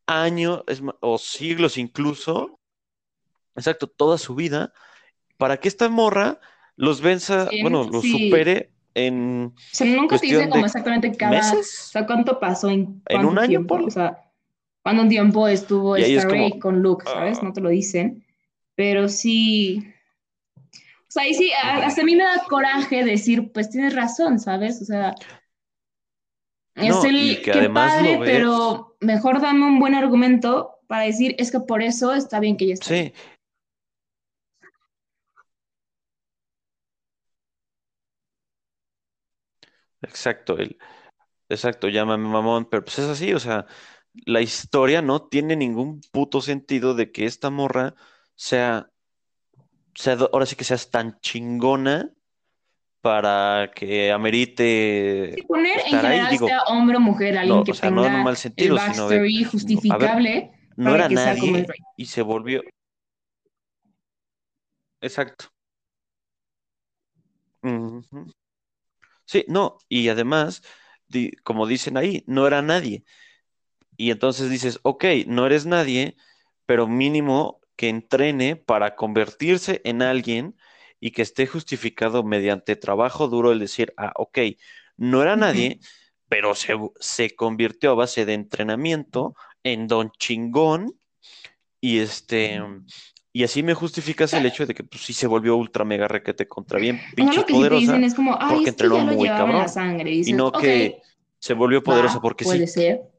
años 0.06 0.62
es 0.66 0.82
o 1.00 1.18
siglos 1.18 1.78
incluso, 1.78 2.60
exacto, 3.56 3.88
toda 3.88 4.18
su 4.18 4.34
vida, 4.34 4.72
para 5.38 5.58
que 5.60 5.68
esta 5.68 5.88
morra 5.88 6.40
los 6.76 7.00
venza, 7.02 7.50
Sí, 7.50 7.58
bueno, 7.58 7.84
los 7.84 8.06
sí. 8.06 8.08
supere 8.08 8.72
en 8.94 9.54
O 9.72 9.74
sea, 9.74 9.86
nunca 9.86 10.18
te 10.18 10.26
dice 10.26 10.48
como 10.48 10.66
exactamente 10.66 11.16
cada, 11.16 11.54
o 11.54 11.58
meses, 11.58 11.92
sea, 11.92 12.06
cuánto 12.06 12.38
pasó 12.38 12.68
en 12.70 13.02
en 13.08 13.24
un 13.24 13.38
año, 13.38 13.60
tiempo, 13.60 13.66
ponle. 13.66 13.86
o 13.86 13.90
sea, 13.90 14.18
cuánto 14.82 15.08
tiempo 15.08 15.48
estuvo 15.48 15.96
Y 15.96 16.02
ahí 16.02 16.14
esta 16.14 16.16
es 16.16 16.26
Rey 16.26 16.28
como, 16.28 16.58
con 16.58 16.82
Luke, 16.82 17.06
¿sabes? 17.06 17.42
ah, 17.42 17.42
No 17.42 17.52
te 17.52 17.60
lo 17.60 17.70
dicen, 17.70 18.24
pero 18.76 19.08
sí, 19.08 19.84
o 21.08 21.10
sea, 21.12 21.28
y 21.28 21.34
sí, 21.34 21.52
a- 21.52 21.86
hasta 21.86 22.02
a 22.02 22.04
mí 22.04 22.16
me 22.16 22.24
da 22.24 22.42
coraje 22.48 23.04
decir, 23.04 23.52
pues 23.52 23.68
tienes 23.70 23.94
razón, 23.94 24.38
¿sabes? 24.38 24.80
O 24.80 24.84
sea, 24.84 25.14
es 26.74 26.88
No, 26.90 27.02
el, 27.04 27.42
que 27.42 27.52
lo 27.52 27.72
padre, 27.72 28.22
pero 28.24 28.91
mejor 29.02 29.40
dame 29.40 29.66
un 29.66 29.78
buen 29.78 29.94
argumento 29.94 30.78
para 30.86 31.04
decir, 31.04 31.34
es 31.38 31.50
que 31.50 31.60
por 31.60 31.82
eso 31.82 32.14
está 32.14 32.40
bien 32.40 32.56
que 32.56 32.64
ella 32.64 32.74
esté 32.74 33.12
sí, 33.12 33.14
exacto, 40.02 40.58
el, 40.58 40.78
exacto, 41.48 41.88
llámame 41.88 42.28
mamón, 42.28 42.68
pero 42.70 42.84
pues 42.84 42.98
es 42.98 43.06
así, 43.06 43.34
o 43.34 43.40
sea, 43.40 43.66
la 44.26 44.40
historia 44.40 45.02
no 45.02 45.26
tiene 45.28 45.56
ningún 45.56 46.00
puto 46.12 46.40
sentido 46.40 46.94
de 46.94 47.12
que 47.12 47.24
esta 47.26 47.50
morra 47.50 47.94
sea, 48.34 48.90
sea, 49.94 50.16
ahora 50.32 50.46
sí 50.46 50.56
que 50.56 50.64
seas 50.64 50.90
tan 50.90 51.18
chingona 51.20 52.12
para 53.02 53.70
que 53.74 54.12
amerite 54.12 55.34
Sí, 55.36 55.42
poner 55.46 55.72
en 55.78 55.84
estar 55.86 56.06
ahí, 56.06 56.18
general, 56.18 56.30
digo, 56.30 56.46
sea 56.48 56.62
hombre 56.68 56.96
o 56.96 57.00
mujer, 57.00 57.36
alguien 57.38 57.58
no, 57.58 57.64
que 57.64 57.72
o 57.72 57.74
sea, 57.74 57.90
no 57.90 58.06
en 58.06 58.14
un 58.14 58.20
tenga 58.20 58.24
mal 58.24 58.32
el 58.34 58.38
sentido, 58.38 58.78
sino 58.78 59.08
de, 59.08 59.18
ver, 59.18 59.44
justificable 59.50 60.50
no 60.76 60.94
era 60.94 61.06
el 61.06 61.14
nadie 61.14 61.66
y 61.96 62.06
se 62.06 62.22
volvió, 62.22 62.62
exacto. 65.00 65.52
Sí, 69.26 69.44
no, 69.48 69.78
y 69.88 70.08
además, 70.08 70.62
di- 71.08 71.32
como 71.44 71.66
dicen 71.66 71.96
ahí, 71.96 72.24
no 72.26 72.46
era 72.46 72.62
nadie. 72.62 73.04
Y 73.96 74.10
entonces 74.10 74.50
dices, 74.50 74.80
ok, 74.82 75.04
no 75.26 75.46
eres 75.46 75.66
nadie, 75.66 76.16
pero 76.66 76.88
mínimo 76.88 77.60
que 77.76 77.88
entrene 77.88 78.56
para 78.56 78.96
convertirse 78.96 79.80
en 79.84 80.02
alguien 80.02 80.56
y 81.04 81.10
que 81.10 81.22
esté 81.22 81.48
justificado 81.48 82.22
mediante 82.22 82.76
trabajo 82.76 83.26
duro 83.26 83.50
el 83.50 83.58
decir, 83.58 83.92
ah, 83.96 84.12
ok, 84.14 84.38
no 84.96 85.20
era 85.20 85.34
nadie, 85.34 85.80
pero 86.28 86.54
se, 86.54 86.74
se 87.00 87.34
convirtió 87.34 87.90
a 87.90 87.94
base 87.94 88.24
de 88.24 88.34
entrenamiento 88.34 89.34
en 89.64 89.88
don 89.88 90.12
chingón 90.12 90.94
y 91.80 91.98
este, 91.98 92.62
y 93.32 93.42
así 93.42 93.64
me 93.64 93.74
justificas 93.74 94.32
el 94.32 94.46
hecho 94.46 94.64
de 94.64 94.74
que 94.74 94.84
pues 94.84 95.02
sí 95.02 95.12
se 95.12 95.26
volvió 95.26 95.56
ultra 95.56 95.84
mega 95.84 96.06
requete 96.06 96.46
contra 96.46 96.78
bien 96.78 96.96
O 96.96 97.00
sea, 97.00 97.14
pinches 97.16 97.36
lo 97.38 97.46
que 97.46 97.52
sí 97.52 97.60
te 97.68 97.74
dicen 97.74 97.88
poderosa 97.88 98.06
es 98.06 98.14
como, 98.14 98.36
ay, 98.38 98.48
porque 98.50 98.54
es 98.54 98.62
que 98.62 98.70
entrenó 98.70 98.96
ya 98.98 99.04
lo 99.04 99.12
muy 99.12 99.28
la 99.28 99.36
cabrón 99.38 99.68
sangre. 99.68 100.12
Y 100.12 100.32
no 100.32 100.52
que 100.52 101.02
se 101.40 101.54
volvió 101.54 101.82
poderosa 101.82 102.14
va, 102.16 102.22
porque 102.22 102.44
puede 102.44 102.68
sí. 102.68 102.74
ser. 102.74 103.11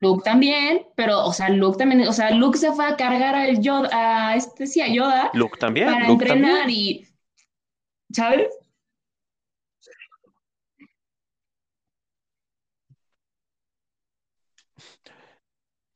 Luke 0.00 0.22
también, 0.24 0.86
pero, 0.94 1.24
o 1.24 1.32
sea, 1.32 1.48
Luke 1.48 1.76
también, 1.76 2.06
o 2.06 2.12
sea, 2.12 2.30
Luke 2.30 2.56
se 2.56 2.72
fue 2.72 2.86
a 2.86 2.96
cargar 2.96 3.34
al 3.34 3.60
Yoda, 3.60 3.88
a 3.92 4.36
este, 4.36 4.66
sí, 4.66 4.80
a 4.80 4.88
Yoda, 4.88 5.30
Luke 5.34 5.58
también, 5.58 5.86
para 5.86 6.06
Luke 6.06 6.24
entrenar 6.24 6.60
también. 6.60 6.78
y, 6.78 7.06
¿sabes? 8.12 8.48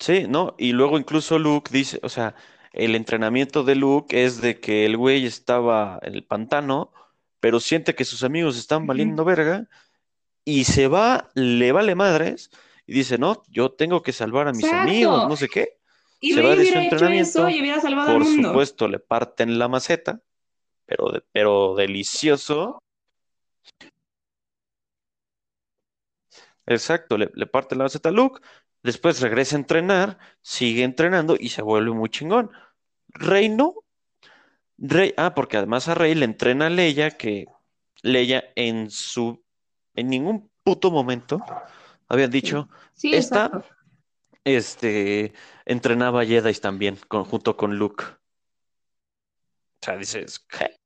Sí, 0.00 0.26
¿no? 0.28 0.56
Y 0.58 0.72
luego 0.72 0.98
incluso 0.98 1.38
Luke 1.38 1.70
dice, 1.72 2.00
o 2.02 2.08
sea, 2.08 2.34
el 2.72 2.96
entrenamiento 2.96 3.62
de 3.62 3.76
Luke 3.76 4.24
es 4.24 4.40
de 4.40 4.58
que 4.58 4.84
el 4.84 4.96
güey 4.96 5.26
estaba 5.26 6.00
en 6.02 6.14
el 6.14 6.24
pantano, 6.24 6.92
pero 7.38 7.60
siente 7.60 7.94
que 7.94 8.04
sus 8.04 8.24
amigos 8.24 8.58
están 8.58 8.86
valiendo 8.88 9.24
verga 9.24 9.68
y 10.44 10.64
se 10.64 10.88
va, 10.88 11.30
le 11.34 11.70
vale 11.70 11.94
madres 11.94 12.50
y 12.92 12.94
dice, 12.94 13.16
no, 13.16 13.42
yo 13.48 13.72
tengo 13.72 14.02
que 14.02 14.12
salvar 14.12 14.48
a 14.48 14.52
mis 14.52 14.70
amigos, 14.70 15.26
no 15.26 15.34
sé 15.34 15.48
qué. 15.48 15.78
Y 16.20 16.34
Se 16.34 16.42
va 16.42 16.50
de 16.54 16.56
su 16.66 16.72
eso 16.72 16.78
y 16.80 16.84
entrenamiento, 16.84 17.42
hubiera 17.46 17.80
salvado 17.80 18.10
al 18.10 18.14
por 18.18 18.24
mundo. 18.26 18.48
supuesto 18.50 18.86
le 18.86 18.98
parten 18.98 19.58
la 19.58 19.66
maceta, 19.66 20.20
pero, 20.84 21.10
de- 21.10 21.24
pero 21.32 21.74
delicioso. 21.74 22.82
Exacto, 26.66 27.16
le, 27.16 27.30
le 27.34 27.46
parte 27.46 27.76
la 27.76 27.84
maceta 27.84 28.10
a 28.10 28.12
Luke, 28.12 28.42
después 28.82 29.22
regresa 29.22 29.56
a 29.56 29.60
entrenar, 29.60 30.18
sigue 30.42 30.84
entrenando 30.84 31.34
y 31.40 31.48
se 31.48 31.62
vuelve 31.62 31.92
muy 31.92 32.10
chingón. 32.10 32.50
Rey 33.08 33.48
no. 33.48 33.74
Rey, 34.76 35.14
ah, 35.16 35.34
porque 35.34 35.56
además 35.56 35.88
a 35.88 35.94
Rey 35.94 36.14
le 36.14 36.26
entrena 36.26 36.66
a 36.66 36.70
Leia 36.70 37.12
que 37.12 37.46
Leia 38.02 38.44
en 38.54 38.90
su, 38.90 39.42
en 39.94 40.08
ningún 40.08 40.50
puto 40.62 40.90
momento 40.90 41.38
habían 42.12 42.30
dicho, 42.30 42.68
Sí, 42.92 43.14
esta, 43.14 43.46
exacto. 43.46 43.66
este, 44.44 45.32
entrenaba 45.64 46.24
Jedi 46.24 46.52
también, 46.54 46.98
con- 47.08 47.24
junto 47.24 47.56
con 47.56 47.76
Luke. 47.76 48.04
O 48.04 49.84
sea, 49.84 49.96
dices, 49.96 50.38
¿qué? 50.40 50.76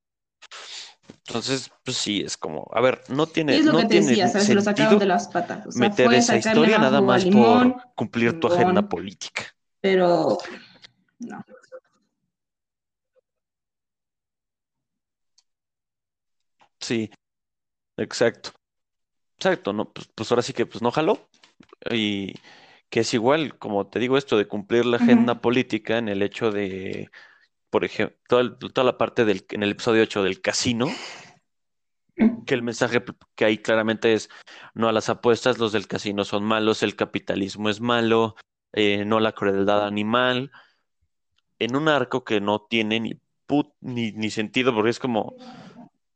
Entonces, 1.26 1.70
pues 1.84 1.96
sí, 1.96 2.20
es 2.20 2.36
como, 2.36 2.68
a 2.72 2.80
ver, 2.80 3.02
no 3.08 3.26
tiene, 3.26 3.56
es 3.56 3.64
lo 3.64 3.72
no 3.72 3.78
que 3.78 3.84
te 3.84 3.90
tiene 3.90 4.06
decía, 4.06 4.28
¿sabes? 4.28 4.46
Se 4.46 4.54
lo 4.54 4.60
sacaron 4.62 4.90
de 4.90 4.96
sentido 4.98 5.08
las 5.08 5.28
patas. 5.28 5.66
O 5.66 5.72
sea, 5.72 5.80
meter 5.80 6.12
esa 6.14 6.36
historia 6.36 6.78
nada 6.78 7.00
más 7.00 7.24
limón, 7.24 7.72
por 7.72 7.94
cumplir 7.96 8.38
tu 8.38 8.46
agenda 8.46 8.88
política. 8.88 9.42
pero 9.80 10.38
no. 11.18 11.44
Sí, 16.80 17.10
exacto. 17.96 18.50
Exacto, 19.38 19.72
no, 19.72 19.92
pues, 19.92 20.08
pues 20.14 20.30
ahora 20.30 20.42
sí 20.42 20.52
que 20.52 20.66
pues 20.66 20.82
no 20.82 20.90
jaló. 20.90 21.28
Y 21.90 22.34
que 22.90 23.00
es 23.00 23.14
igual, 23.14 23.58
como 23.58 23.86
te 23.88 23.98
digo, 23.98 24.16
esto 24.16 24.36
de 24.38 24.46
cumplir 24.46 24.86
la 24.86 24.96
agenda 24.98 25.40
política 25.40 25.98
en 25.98 26.08
el 26.08 26.22
hecho 26.22 26.50
de, 26.52 27.10
por 27.70 27.84
ejemplo, 27.84 28.16
toda, 28.28 28.84
la 28.84 28.96
parte 28.98 29.24
del, 29.24 29.44
en 29.50 29.62
el 29.62 29.72
episodio 29.72 30.02
8 30.04 30.22
del 30.22 30.40
casino, 30.40 30.86
que 32.46 32.54
el 32.54 32.62
mensaje 32.62 33.02
que 33.34 33.44
hay 33.44 33.58
claramente 33.58 34.14
es, 34.14 34.30
no 34.74 34.88
a 34.88 34.92
las 34.92 35.08
apuestas, 35.08 35.58
los 35.58 35.72
del 35.72 35.88
casino 35.88 36.24
son 36.24 36.44
malos, 36.44 36.82
el 36.82 36.96
capitalismo 36.96 37.68
es 37.68 37.80
malo, 37.80 38.36
eh, 38.72 39.04
no 39.04 39.20
la 39.20 39.32
crueldad 39.32 39.84
animal, 39.86 40.52
en 41.58 41.76
un 41.76 41.88
arco 41.88 42.24
que 42.24 42.40
no 42.40 42.60
tiene 42.60 43.00
ni, 43.00 43.20
put- 43.48 43.74
ni, 43.80 44.12
ni 44.12 44.30
sentido, 44.30 44.74
porque 44.74 44.90
es 44.90 44.98
como, 44.98 45.34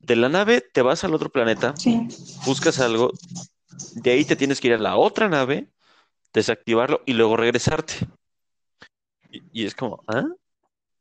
de 0.03 0.15
la 0.15 0.29
nave 0.29 0.61
te 0.61 0.81
vas 0.81 1.03
al 1.03 1.13
otro 1.13 1.29
planeta, 1.29 1.75
Sí. 1.77 2.07
buscas 2.45 2.79
algo, 2.79 3.11
de 3.95 4.11
ahí 4.11 4.25
te 4.25 4.35
tienes 4.35 4.59
que 4.59 4.67
ir 4.69 4.73
a 4.73 4.77
la 4.77 4.97
otra 4.97 5.29
nave, 5.29 5.67
desactivarlo 6.33 7.01
y 7.05 7.13
luego 7.13 7.37
regresarte. 7.37 7.93
Y, 9.29 9.41
y 9.51 9.65
es 9.65 9.75
como, 9.75 10.03
¿ah? 10.07 10.25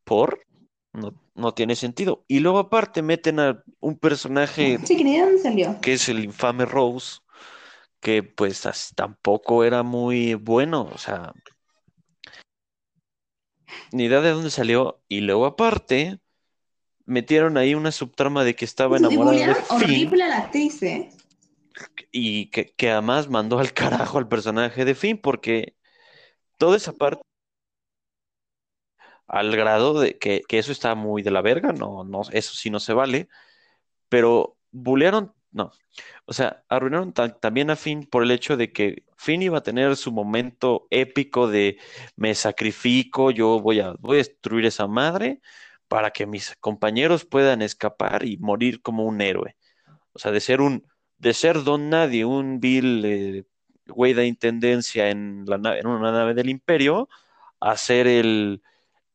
¿Por? 0.04 0.44
No, 0.92 1.14
no 1.34 1.54
tiene 1.54 1.76
sentido. 1.76 2.24
Y 2.28 2.40
luego 2.40 2.58
aparte 2.58 3.02
meten 3.02 3.40
a 3.40 3.62
un 3.80 3.96
personaje 3.96 4.78
Sí, 4.84 4.96
que 4.96 5.04
ni 5.04 5.16
de 5.16 5.22
dónde 5.24 5.38
salió. 5.38 5.80
que 5.80 5.92
es 5.94 6.08
el 6.08 6.22
infame 6.24 6.64
Rose, 6.64 7.20
que 8.00 8.22
pues 8.22 8.62
tampoco 8.94 9.64
era 9.64 9.82
muy 9.82 10.34
bueno, 10.34 10.90
o 10.92 10.98
sea, 10.98 11.32
ni 13.92 14.04
idea 14.04 14.20
de 14.20 14.30
dónde 14.30 14.50
salió. 14.50 15.00
Y 15.08 15.20
luego 15.20 15.46
aparte 15.46 16.18
metieron 17.10 17.56
ahí 17.56 17.74
una 17.74 17.92
subtrama 17.92 18.44
de 18.44 18.54
que 18.54 18.64
estaba 18.64 18.96
Y 18.96 19.00
enamorada 19.00 19.48
de 19.48 19.54
Finn 19.54 19.64
horrible 19.70 20.24
a 20.24 20.28
la 20.28 20.38
actriz, 20.38 20.82
¿eh? 20.82 21.10
y 22.12 22.46
que, 22.50 22.72
que 22.76 22.90
además 22.90 23.28
mandó 23.28 23.58
al 23.58 23.72
carajo 23.72 24.18
al 24.18 24.28
personaje 24.28 24.84
de 24.84 24.94
Finn 24.94 25.18
porque 25.18 25.74
toda 26.58 26.76
esa 26.76 26.92
parte 26.92 27.22
al 29.26 29.54
grado 29.56 30.00
de 30.00 30.18
que, 30.18 30.42
que 30.48 30.58
eso 30.58 30.72
está 30.72 30.94
muy 30.94 31.22
de 31.22 31.30
la 31.30 31.42
verga, 31.42 31.72
no, 31.72 32.04
no, 32.04 32.22
eso 32.32 32.54
sí 32.54 32.68
no 32.70 32.80
se 32.80 32.92
vale, 32.92 33.28
pero 34.08 34.56
bulearon, 34.72 35.32
no, 35.52 35.70
o 36.26 36.32
sea, 36.32 36.64
arruinaron 36.68 37.12
ta- 37.12 37.38
también 37.38 37.70
a 37.70 37.76
Finn 37.76 38.06
por 38.06 38.24
el 38.24 38.30
hecho 38.32 38.56
de 38.56 38.72
que 38.72 39.04
Finn 39.16 39.42
iba 39.42 39.58
a 39.58 39.62
tener 39.62 39.96
su 39.96 40.10
momento 40.12 40.86
épico 40.90 41.48
de 41.48 41.78
me 42.16 42.34
sacrifico, 42.34 43.30
yo 43.30 43.60
voy 43.60 43.80
a, 43.80 43.92
voy 44.00 44.16
a 44.16 44.18
destruir 44.18 44.66
esa 44.66 44.86
madre 44.86 45.40
para 45.90 46.12
que 46.12 46.24
mis 46.24 46.54
compañeros 46.60 47.24
puedan 47.24 47.62
escapar 47.62 48.24
y 48.24 48.36
morir 48.38 48.80
como 48.80 49.04
un 49.04 49.20
héroe. 49.20 49.56
O 50.12 50.20
sea, 50.20 50.30
de 50.30 50.38
ser 50.40 50.60
un, 50.60 50.84
de 51.18 51.34
ser 51.34 51.64
don 51.64 51.90
nadie, 51.90 52.24
un 52.24 52.60
vil 52.60 53.02
eh, 53.04 53.44
güey 53.88 54.12
de 54.14 54.24
intendencia 54.24 55.10
en 55.10 55.44
la 55.46 55.58
na- 55.58 55.76
en 55.76 55.88
una 55.88 56.12
nave 56.12 56.34
del 56.34 56.48
imperio, 56.48 57.08
a 57.58 57.76
ser 57.76 58.06
el 58.06 58.62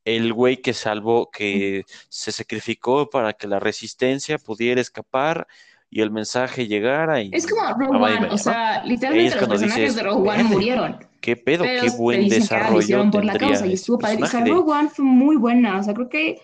el 0.03 0.34
güey 0.34 0.57
que 0.57 0.73
salvó, 0.73 1.31
que 1.31 1.84
se 2.10 2.31
sacrificó 2.31 3.10
para 3.10 3.34
que 3.34 3.47
la 3.47 3.60
resistencia 3.60 4.38
pudiera 4.38 4.80
escapar 4.81 5.47
y 5.89 6.02
el 6.02 6.11
mensaje 6.11 6.68
llegara 6.68 7.22
Es 7.22 7.45
y 7.45 7.47
como 7.49 7.73
Rogue 7.73 8.03
One, 8.03 8.27
o 8.30 8.38
sea, 8.38 8.81
es 8.84 8.89
literalmente 8.89 9.35
los 9.38 9.47
personajes 9.47 9.76
de 9.77 9.81
dices, 9.85 10.03
Rogue 10.03 10.30
One 10.30 10.43
murieron, 10.43 10.99
qué 11.22 11.35
pedo, 11.38 11.64
pero 11.64 11.81
qué 11.84 11.89
buen 11.97 12.27
desarrollo 12.27 13.10
por 13.10 13.23
la 13.23 13.38
causa 13.38 13.65
y 13.65 13.73
estuvo 13.73 13.97
padre. 13.97 14.23
O 14.23 14.27
sea, 14.27 14.43
de... 14.43 14.52
Rogue 14.52 14.72
One 14.73 14.89
fue 14.89 15.06
muy 15.06 15.38
buena, 15.38 15.80
o 15.80 15.84
sea, 15.84 15.93
creo 15.93 16.10
que 16.10 16.39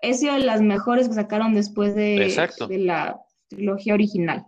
es 0.00 0.20
de 0.20 0.38
las 0.38 0.60
mejores 0.60 1.08
que 1.08 1.14
sacaron 1.14 1.54
después 1.54 1.94
de, 1.94 2.24
Exacto, 2.24 2.66
de 2.68 2.78
la 2.78 3.20
trilogía 3.48 3.94
original. 3.94 4.46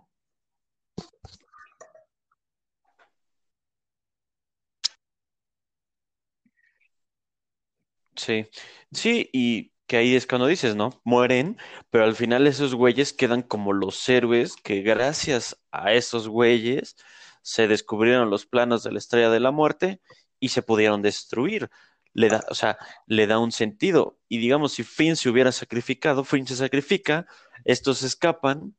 sí. 8.15 8.45
Sí, 8.91 9.29
y 9.33 9.71
que 9.87 9.97
ahí 9.97 10.15
es 10.15 10.27
cuando 10.27 10.47
dices, 10.47 10.75
¿no? 10.75 11.01
Mueren, 11.03 11.57
pero 11.89 12.05
al 12.05 12.15
final 12.15 12.47
esos 12.47 12.75
güeyes 12.75 13.13
quedan 13.13 13.41
como 13.41 13.73
los 13.73 14.07
héroes 14.07 14.55
que 14.55 14.81
gracias 14.81 15.57
a 15.71 15.93
esos 15.93 16.27
güeyes 16.27 16.95
se 17.41 17.67
descubrieron 17.67 18.29
los 18.29 18.45
planos 18.45 18.83
de 18.83 18.91
la 18.91 18.99
Estrella 18.99 19.29
de 19.29 19.39
la 19.39 19.51
Muerte 19.51 20.01
y 20.39 20.49
se 20.49 20.61
pudieron 20.61 21.01
destruir. 21.01 21.69
Le 22.13 22.29
da, 22.29 22.43
o 22.49 22.55
sea, 22.55 22.77
le 23.07 23.25
da 23.27 23.39
un 23.39 23.51
sentido. 23.51 24.17
Y 24.27 24.37
digamos, 24.39 24.73
si 24.73 24.83
Finn 24.83 25.15
se 25.15 25.29
hubiera 25.29 25.51
sacrificado, 25.51 26.23
Finn 26.23 26.45
se 26.47 26.55
sacrifica, 26.55 27.25
estos 27.63 28.03
escapan 28.03 28.75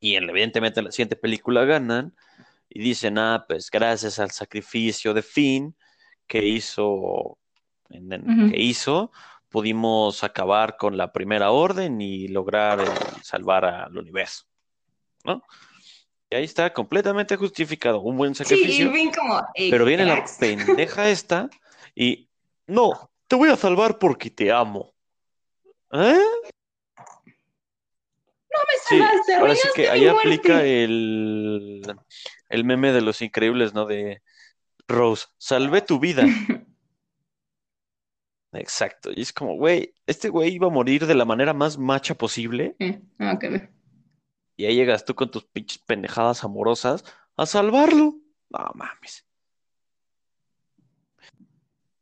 y 0.00 0.16
evidentemente 0.16 0.80
en 0.80 0.86
la 0.86 0.92
siguiente 0.92 1.16
película 1.16 1.64
ganan 1.64 2.14
y 2.68 2.80
dicen, 2.80 3.18
ah, 3.18 3.44
pues 3.48 3.70
gracias 3.70 4.18
al 4.18 4.30
sacrificio 4.30 5.12
de 5.14 5.22
Finn 5.22 5.74
que 6.26 6.44
hizo, 6.46 7.38
en- 7.90 8.12
en- 8.12 8.50
que 8.50 8.60
hizo, 8.60 9.12
pudimos 9.50 10.24
acabar 10.24 10.76
con 10.76 10.96
la 10.96 11.12
primera 11.12 11.50
orden 11.50 12.00
y 12.00 12.28
lograr 12.28 12.80
el 12.80 13.22
salvar 13.22 13.64
al 13.64 13.96
universo, 13.96 14.46
¿no? 15.24 15.42
Y 16.30 16.36
ahí 16.36 16.44
está 16.44 16.72
completamente 16.72 17.36
justificado, 17.36 18.00
un 18.00 18.16
buen 18.16 18.34
Sí, 18.34 18.42
y 18.42 18.44
sacrificio, 18.44 18.90
bien 18.90 19.12
como, 19.12 19.38
eh, 19.54 19.68
pero 19.70 19.84
viene 19.84 20.06
la 20.06 20.24
pendeja 20.40 21.08
esta 21.10 21.48
y, 21.94 22.28
no, 22.66 23.10
te 23.26 23.36
voy 23.36 23.50
a 23.50 23.56
salvar 23.56 23.98
porque 23.98 24.30
te 24.30 24.52
amo. 24.52 24.94
¿Eh? 25.92 26.24
Me 28.54 28.78
Sí, 28.88 28.98
salvaste, 28.98 29.34
ahora 29.34 29.56
sí 29.56 29.68
que 29.74 29.88
ahí 29.88 30.06
aplica 30.06 30.64
el, 30.64 31.82
el 32.48 32.64
meme 32.64 32.92
de 32.92 33.00
los 33.00 33.20
increíbles, 33.20 33.74
¿no? 33.74 33.84
De 33.84 34.22
Rose, 34.86 35.26
salvé 35.38 35.82
tu 35.82 35.98
vida. 35.98 36.24
Exacto. 38.52 39.10
Y 39.14 39.22
es 39.22 39.32
como, 39.32 39.56
güey, 39.56 39.94
este 40.06 40.28
güey 40.28 40.54
iba 40.54 40.68
a 40.68 40.70
morir 40.70 41.06
de 41.06 41.14
la 41.14 41.24
manera 41.24 41.52
más 41.52 41.78
macha 41.78 42.14
posible. 42.14 42.76
Eh, 42.78 43.00
ah, 43.18 43.32
ok. 43.34 43.44
Y 44.56 44.66
ahí 44.66 44.76
llegas 44.76 45.04
tú 45.04 45.14
con 45.14 45.30
tus 45.30 45.44
pinches 45.44 45.78
pendejadas 45.78 46.44
amorosas 46.44 47.04
a 47.36 47.46
salvarlo. 47.46 48.14
No 48.50 48.70
mames. 48.74 49.23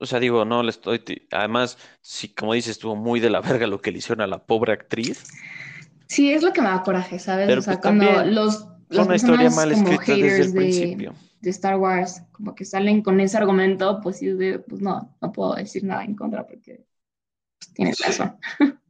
O 0.02 0.06
sea, 0.06 0.18
digo, 0.18 0.44
no 0.44 0.64
le 0.64 0.70
estoy. 0.70 1.00
Además, 1.30 1.78
sí, 2.00 2.28
como 2.28 2.54
dices, 2.54 2.72
estuvo 2.72 2.96
muy 2.96 3.20
de 3.20 3.30
la 3.30 3.40
verga 3.40 3.68
lo 3.68 3.80
que 3.80 3.92
le 3.92 3.98
hicieron 3.98 4.20
a 4.20 4.26
la 4.26 4.44
pobre 4.44 4.72
actriz. 4.72 5.24
Sí, 6.08 6.32
es 6.32 6.42
lo 6.42 6.52
que 6.52 6.60
me 6.60 6.66
da 6.66 6.82
coraje, 6.82 7.20
¿sabes? 7.20 7.56
O 7.56 7.62
sea, 7.62 7.74
pues 7.74 7.82
cuando 7.82 8.24
los, 8.24 8.66
las 8.88 9.06
una 9.06 9.14
historia 9.14 9.48
mal 9.50 9.70
escrita 9.70 10.16
desde 10.16 10.40
el 10.40 10.52
de, 10.52 10.58
principio. 10.58 11.14
de 11.40 11.50
Star 11.50 11.76
Wars, 11.76 12.20
como 12.32 12.52
que 12.52 12.64
salen 12.64 13.00
con 13.00 13.20
ese 13.20 13.36
argumento, 13.36 14.00
pues 14.02 14.18
sí, 14.18 14.34
pues 14.68 14.82
no, 14.82 15.16
no 15.20 15.32
puedo 15.32 15.54
decir 15.54 15.84
nada 15.84 16.02
en 16.02 16.16
contra 16.16 16.48
porque 16.48 16.84
pues, 17.58 17.72
tienes 17.72 17.98
razón. 18.00 18.36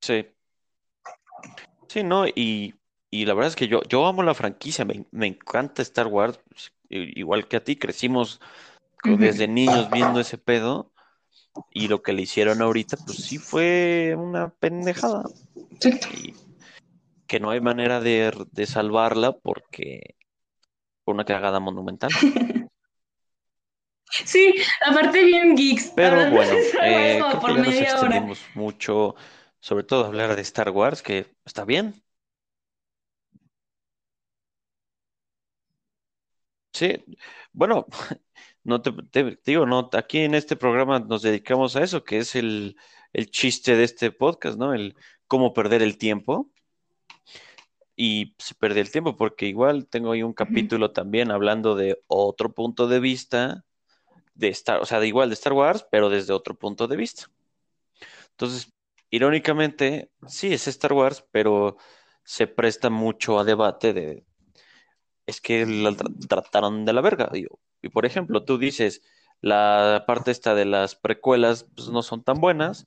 Sí. 0.00 0.24
Sí, 1.88 2.02
no, 2.02 2.26
y, 2.26 2.77
y 3.10 3.24
la 3.24 3.34
verdad 3.34 3.48
es 3.48 3.56
que 3.56 3.68
yo, 3.68 3.82
yo 3.88 4.06
amo 4.06 4.22
la 4.22 4.34
franquicia, 4.34 4.84
me, 4.84 5.04
me 5.10 5.26
encanta 5.26 5.82
Star 5.82 6.06
Wars, 6.06 6.40
igual 6.88 7.48
que 7.48 7.56
a 7.56 7.64
ti, 7.64 7.76
crecimos 7.76 8.40
desde 9.04 9.48
niños 9.48 9.90
viendo 9.90 10.20
ese 10.20 10.38
pedo, 10.38 10.92
y 11.70 11.88
lo 11.88 12.02
que 12.02 12.12
le 12.12 12.22
hicieron 12.22 12.62
ahorita, 12.62 12.96
pues 13.04 13.18
sí 13.18 13.38
fue 13.38 14.14
una 14.16 14.50
pendejada, 14.50 15.24
Sí. 15.80 15.90
y 16.14 16.34
que 17.26 17.40
no 17.40 17.50
hay 17.50 17.60
manera 17.60 18.00
de, 18.00 18.32
de 18.52 18.66
salvarla 18.66 19.32
porque 19.32 20.16
fue 21.04 21.14
una 21.14 21.24
cagada 21.24 21.60
monumental. 21.60 22.10
Sí, 24.24 24.54
aparte 24.84 25.22
bien 25.22 25.54
geeks, 25.54 25.92
Pero 25.94 26.30
bueno, 26.30 26.52
eh, 26.82 27.22
creo 27.30 27.40
que 27.40 27.54
ya 27.54 27.62
nos 27.62 27.74
extendimos 27.74 28.40
mucho, 28.54 29.14
sobre 29.60 29.84
todo 29.84 30.06
hablar 30.06 30.34
de 30.34 30.42
Star 30.42 30.70
Wars, 30.70 31.02
que 31.02 31.26
está 31.44 31.64
bien, 31.64 31.94
sí, 36.78 37.04
bueno. 37.52 37.86
no 38.64 38.82
te, 38.82 38.92
te- 39.10 39.38
digo, 39.46 39.66
no, 39.66 39.88
aquí 39.94 40.18
en 40.18 40.34
este 40.34 40.56
programa 40.56 40.98
nos 41.00 41.22
dedicamos 41.22 41.74
a 41.76 41.82
eso, 41.82 42.04
que 42.04 42.18
es 42.18 42.34
el, 42.36 42.76
el 43.12 43.30
chiste 43.30 43.76
de 43.76 43.84
este 43.84 44.12
podcast, 44.12 44.58
¿no? 44.58 44.74
El 44.74 44.94
cómo 45.26 45.54
perder 45.54 45.82
el 45.82 45.96
tiempo. 45.98 46.50
Y 47.96 48.36
se 48.38 48.54
pierde 48.54 48.80
el 48.80 48.92
tiempo, 48.92 49.16
porque 49.16 49.46
igual 49.46 49.88
tengo 49.88 50.12
ahí 50.12 50.22
un 50.22 50.32
capítulo 50.32 50.92
también 50.92 51.32
hablando 51.32 51.74
de 51.74 52.00
otro 52.06 52.52
punto 52.52 52.86
de 52.86 53.00
vista 53.00 53.64
de 54.34 54.48
Star, 54.50 54.80
o 54.80 54.86
sea, 54.86 55.00
de 55.00 55.08
igual 55.08 55.30
de 55.30 55.34
Star 55.34 55.52
Wars, 55.52 55.84
pero 55.90 56.08
desde 56.08 56.32
otro 56.32 56.54
punto 56.54 56.86
de 56.86 56.96
vista. 56.96 57.26
Entonces, 58.30 58.72
irónicamente, 59.10 60.12
sí 60.28 60.52
es 60.52 60.68
Star 60.68 60.92
Wars, 60.92 61.24
pero 61.32 61.76
se 62.22 62.46
presta 62.46 62.88
mucho 62.90 63.38
a 63.40 63.44
debate 63.44 63.92
de, 63.92 64.24
es 65.28 65.40
que 65.40 65.64
la 65.66 65.90
tra- 65.90 66.26
trataron 66.26 66.84
de 66.84 66.92
la 66.92 67.00
verga. 67.02 67.30
Y, 67.34 67.46
y, 67.82 67.88
por 67.90 68.06
ejemplo, 68.06 68.42
tú 68.44 68.58
dices, 68.58 69.02
la 69.40 70.04
parte 70.06 70.30
esta 70.30 70.54
de 70.54 70.64
las 70.64 70.96
precuelas 70.96 71.66
pues, 71.76 71.88
no 71.90 72.02
son 72.02 72.24
tan 72.24 72.40
buenas, 72.40 72.86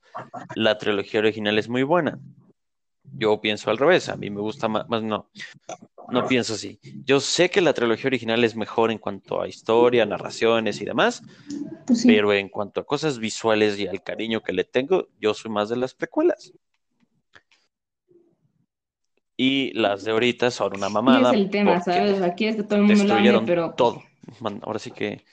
la 0.55 0.77
trilogía 0.77 1.19
original 1.21 1.57
es 1.57 1.69
muy 1.69 1.83
buena. 1.83 2.19
Yo 3.13 3.39
pienso 3.39 3.69
al 3.69 3.77
revés, 3.77 4.09
a 4.09 4.15
mí 4.15 4.29
me 4.29 4.41
gusta 4.41 4.67
más, 4.67 4.89
más 4.89 5.03
no, 5.03 5.29
no 6.09 6.27
pienso 6.27 6.53
así. 6.53 6.79
Yo 7.05 7.19
sé 7.19 7.49
que 7.49 7.61
la 7.61 7.73
trilogía 7.73 8.07
original 8.07 8.43
es 8.43 8.55
mejor 8.55 8.91
en 8.91 8.97
cuanto 8.97 9.41
a 9.41 9.47
historia, 9.47 10.05
narraciones 10.05 10.81
y 10.81 10.85
demás, 10.85 11.21
Pues 11.85 12.01
sí. 12.01 12.07
pero 12.07 12.33
en 12.33 12.49
cuanto 12.49 12.81
a 12.81 12.85
cosas 12.85 13.19
visuales 13.19 13.77
y 13.79 13.87
al 13.87 14.01
cariño 14.01 14.41
que 14.41 14.53
le 14.53 14.63
tengo, 14.63 15.07
yo 15.19 15.33
soy 15.33 15.51
más 15.51 15.69
de 15.69 15.75
las 15.77 15.93
precuelas. 15.93 16.53
Y 19.43 19.73
las 19.73 20.03
de 20.03 20.11
ahorita 20.11 20.51
son 20.51 20.77
una 20.77 20.85
Y 20.85 20.89
es 20.89 20.93
mamada 20.93 21.33
el 21.33 21.49
tema, 21.49 21.81
¿sabes? 21.81 22.21
Aquí 22.21 22.45
es 22.45 22.57
que 22.57 22.61
todo 22.61 22.75
el 22.75 22.85
mundo 22.85 23.05
lo 23.05 23.15
ame, 23.15 23.41
pero 23.43 23.73
todo. 23.75 24.03
Ahora 24.61 24.77
sí 24.77 24.91
que 24.91 25.25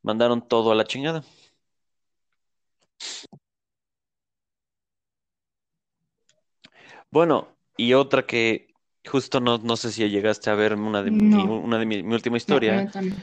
mandaron 0.00 0.48
todo 0.48 0.72
a 0.72 0.74
la 0.74 0.84
chingada. 0.84 1.22
Bueno, 7.10 7.48
y 7.76 7.92
otra 7.92 8.24
que 8.24 8.72
justo 9.06 9.40
no, 9.40 9.58
no 9.58 9.76
sé 9.76 9.92
si 9.92 10.08
llegaste 10.08 10.48
a 10.48 10.54
ver 10.54 10.72
una 10.72 11.02
de 11.02 11.10
mi, 11.10 11.34
una 11.34 11.78
de 11.78 11.84
mi, 11.84 12.02
mi 12.02 12.14
última 12.14 12.38
historia, 12.38 12.84
no. 12.84 13.16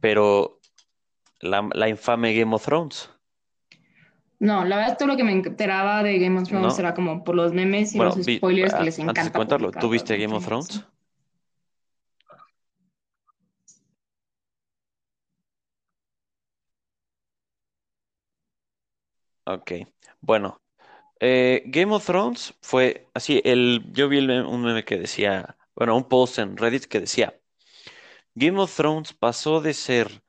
pero 0.00 0.58
la, 1.38 1.68
la 1.72 1.88
infame 1.88 2.34
Game 2.34 2.52
of 2.52 2.64
Thrones, 2.64 3.10
No, 4.40 4.64
la 4.64 4.76
verdad 4.76 4.96
todo 4.98 5.08
lo 5.08 5.16
que 5.16 5.24
me 5.24 5.32
enteraba 5.32 6.02
de 6.02 6.18
Game 6.18 6.38
of 6.40 6.48
Thrones 6.48 6.74
¿no? 6.74 6.80
era 6.80 6.94
como 6.94 7.24
por 7.24 7.34
los 7.34 7.52
memes 7.52 7.94
y 7.94 7.98
Bueno, 7.98 8.14
los 8.16 8.26
vi- 8.26 8.36
spoilers 8.36 8.74
que 8.74 8.82
les 8.84 8.98
antes 8.98 9.14
de 9.14 9.20
encanta 9.20 9.38
contarlo, 9.38 9.70
¿tú 9.70 9.88
viste 9.90 10.16
Game 10.18 10.34
of 10.36 10.44
Thrones? 10.44 10.66
sí. 10.68 10.84
Ok, 19.46 19.72
bueno, 20.20 20.60
eh, 21.20 21.62
Game 21.66 21.94
of 21.94 22.06
Thrones 22.06 22.54
fue 22.62 23.08
así, 23.14 23.42
el, 23.44 23.84
yo 23.92 24.08
vi 24.08 24.18
el 24.18 24.26
meme- 24.28 24.48
un 24.48 24.62
meme 24.62 24.84
que 24.84 24.98
decía, 24.98 25.56
bueno, 25.74 25.96
un 25.96 26.04
post 26.08 26.38
en 26.38 26.56
Reddit 26.56 26.84
que 26.86 27.00
decía, 27.00 27.34
Game 28.34 28.60
of 28.60 28.74
Thrones 28.74 29.12
pasó 29.14 29.60
de 29.60 29.74
ser 29.74 30.22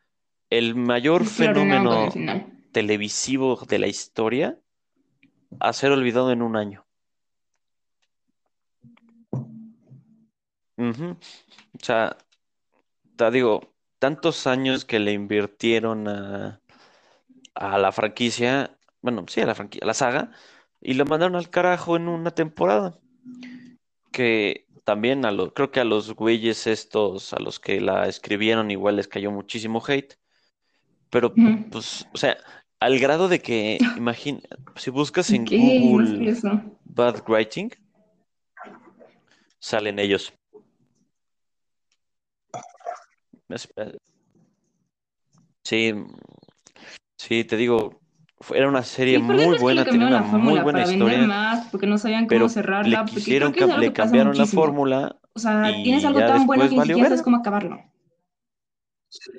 el 0.50 0.76
mayor 0.76 1.24
Es 1.24 1.34
que 1.38 1.44
lo 1.46 1.50
arruinaron 1.52 1.88
con 1.88 1.98
el 2.04 2.12
fenómeno 2.12 2.12
final. 2.12 2.55
Televisivo 2.76 3.56
de 3.70 3.80
la 3.80 3.88
historia 3.88 4.60
a 5.62 5.72
ser 5.72 5.94
olvidado 5.94 6.30
en 6.34 6.42
un 6.42 6.58
año. 6.58 6.86
Ujú. 10.76 11.12
O 11.12 11.80
sea, 11.82 12.18
te 13.16 13.32
digo, 13.32 13.74
tantos 13.98 14.46
años 14.46 14.84
que 14.84 15.00
le 15.00 15.14
invirtieron 15.14 16.10
a, 16.10 16.60
a 17.54 17.78
la 17.78 17.94
franquicia, 17.94 18.78
bueno, 19.02 19.24
sí, 19.30 19.40
a 19.40 19.46
la 19.46 19.56
franquicia, 19.56 19.86
a 19.86 19.88
la 19.88 19.94
saga, 19.94 20.32
y 20.82 20.96
lo 20.96 21.06
mandaron 21.06 21.38
al 21.38 21.50
carajo 21.50 21.96
en 21.96 22.10
una 22.10 22.32
temporada. 22.32 23.00
Que 24.12 24.68
también 24.84 25.24
a 25.24 25.32
los, 25.32 25.54
creo 25.54 25.72
que 25.72 25.80
a 25.80 25.86
los 25.86 26.14
güeyes 26.14 26.68
estos, 26.68 27.32
a 27.32 27.40
los 27.40 27.58
que 27.62 27.80
la 27.80 28.10
escribieron, 28.10 28.70
igual 28.70 28.98
les 28.98 29.08
cayó 29.08 29.32
muchísimo 29.32 29.82
hate. 29.88 30.16
Pero, 31.10 31.28
Ujú. 31.38 31.70
pues, 31.72 32.06
o 32.14 32.18
sea, 32.18 32.36
al 32.86 33.00
grado 33.00 33.28
de 33.28 33.40
que, 33.40 33.80
imagina, 33.98 34.42
si 34.76 34.92
buscas 34.92 35.32
en 35.32 35.46
Google 35.46 36.30
eso. 36.30 36.62
Bad 36.84 37.24
Writing, 37.28 37.72
salen 39.60 39.98
ellos. 40.00 40.34
Espera, 43.50 43.92
Sí, 45.64 45.94
sí, 47.18 47.44
te 47.44 47.58
digo, 47.58 48.00
era 48.54 48.70
una 48.70 48.84
serie 48.84 49.18
¿Y 49.18 49.22
por 49.24 49.36
qué 49.36 49.44
muy 49.46 49.58
buena, 49.58 49.84
tenía 49.84 50.06
una 50.06 50.22
la 50.22 50.22
muy 50.22 50.60
buena 50.60 50.80
¿Para 50.84 50.92
historia, 50.92 51.22
más? 51.26 51.68
¿Porque 51.72 51.88
no 51.88 51.98
sabían 51.98 52.26
cómo 52.26 52.30
pero 52.30 52.46
le 52.46 52.50
cerrarla? 52.50 53.00
Porque 53.00 53.14
creo 53.14 53.24
quisieron, 53.24 53.52
que 53.52 53.64
es 53.64 53.78
le 53.80 53.94
cambiaron 53.94 54.38
la 54.38 54.44
muchísimo. 54.44 54.62
fórmula 54.62 55.20
O 55.34 55.40
sea, 55.40 55.74
tienes 55.82 56.06
algo 56.06 56.20
tan 56.20 56.46
bueno 56.46 56.70
que 56.70 56.76
ni 56.76 56.82
siquiera 56.82 57.10
sabes 57.10 57.24
cómo 57.24 57.38
acabarlo. 57.38 57.84
Sí, 59.10 59.32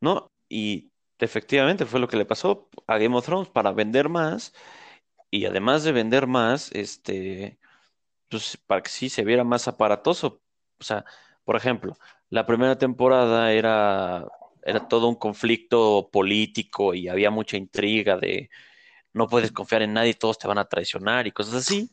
no, 0.00 0.32
y 0.48 0.90
efectivamente 1.18 1.86
fue 1.86 2.00
lo 2.00 2.08
que 2.08 2.16
le 2.16 2.26
pasó 2.26 2.68
a 2.86 2.98
Game 2.98 3.16
of 3.16 3.24
Thrones 3.24 3.48
para 3.48 3.72
vender 3.72 4.08
más 4.08 4.52
y 5.30 5.46
además 5.46 5.84
de 5.84 5.92
vender 5.92 6.26
más, 6.26 6.72
este, 6.72 7.58
pues 8.28 8.58
para 8.66 8.82
que 8.82 8.90
sí 8.90 9.08
se 9.08 9.24
viera 9.24 9.44
más 9.44 9.68
aparatoso. 9.68 10.42
O 10.78 10.84
sea, 10.84 11.04
por 11.44 11.56
ejemplo, 11.56 11.96
la 12.30 12.46
primera 12.46 12.78
temporada 12.78 13.52
era, 13.52 14.26
era 14.64 14.88
todo 14.88 15.08
un 15.08 15.16
conflicto 15.16 16.08
político 16.12 16.94
y 16.94 17.08
había 17.08 17.30
mucha 17.30 17.56
intriga 17.56 18.16
de 18.18 18.50
no 19.12 19.28
puedes 19.28 19.52
confiar 19.52 19.82
en 19.82 19.94
nadie, 19.94 20.14
todos 20.14 20.38
te 20.38 20.46
van 20.46 20.58
a 20.58 20.66
traicionar 20.66 21.26
y 21.26 21.32
cosas 21.32 21.54
así. 21.54 21.90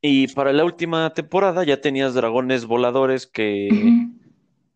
Y 0.00 0.28
para 0.28 0.52
la 0.52 0.64
última 0.64 1.12
temporada 1.12 1.64
ya 1.64 1.80
tenías 1.80 2.14
dragones 2.14 2.64
voladores 2.64 3.26
que... 3.26 3.68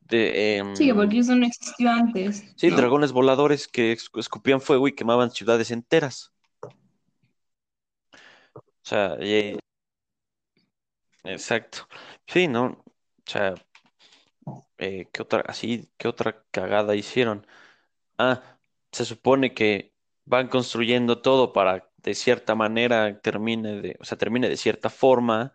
De, 0.09 0.63
Sí, 0.75 0.91
em, 0.91 0.97
porque 0.97 1.19
eso 1.19 1.35
no 1.35 1.47
existió 1.47 1.91
antes, 1.91 2.45
Sí, 2.57 2.71
¿no? 2.71 2.77
dragones 2.77 3.13
voladores 3.13 3.69
que 3.69 3.93
esc- 3.97 4.19
escupían 4.19 4.61
fuego 4.61 4.87
y 4.89 4.95
quemaban 4.95 5.31
ciudades 5.31 5.71
enteras. 5.71 6.33
O 8.55 8.63
sea, 8.83 9.17
eh, 9.21 9.59
exacto. 11.25 11.89
Sí, 12.27 12.49
¿no? 12.49 12.67
O 12.67 12.85
sea, 13.27 13.55
eh, 14.79 15.07
¿qué 15.13 15.23
otra, 15.23 15.41
así, 15.47 15.89
qué 15.97 16.09
otra 16.09 16.45
cagada 16.51 16.95
hicieron? 16.95 17.47
Ah, 18.19 18.59
se 18.93 19.05
supone 19.05 19.55
que 19.55 19.95
van 20.27 20.49
construyendo 20.49 21.23
todo 21.23 21.53
para 21.53 21.91
de 21.99 22.15
cierta 22.15 22.55
manera 22.55 23.21
termine 23.21 23.81
de, 23.83 23.97
o 24.01 24.05
sea, 24.05 24.19
termine 24.19 24.49
de 24.49 24.57
cierta 24.57 24.91
forma 24.91 25.53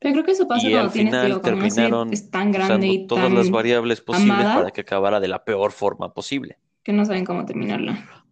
Pero 0.00 0.14
creo 0.14 0.24
que 0.24 0.30
eso 0.32 0.48
pasa 0.48 0.66
y 0.66 0.72
al 0.72 0.78
cuando 0.78 0.92
tienes, 0.92 1.12
final 1.12 1.28
digo, 1.28 1.40
cuando 1.42 1.60
terminaron 1.60 2.12
es 2.12 2.30
tan 2.30 2.50
grande 2.50 2.88
y 2.88 3.06
todas 3.06 3.30
las 3.30 3.50
variables 3.50 4.00
posibles 4.00 4.46
para 4.46 4.70
que 4.70 4.80
acabara 4.80 5.20
de 5.20 5.28
la 5.28 5.44
peor 5.44 5.72
forma 5.72 6.12
posible. 6.14 6.58
que 6.82 6.92
no 6.92 7.04
saben 7.04 7.24
cómo 7.26 7.44
terminarla. 7.44 8.24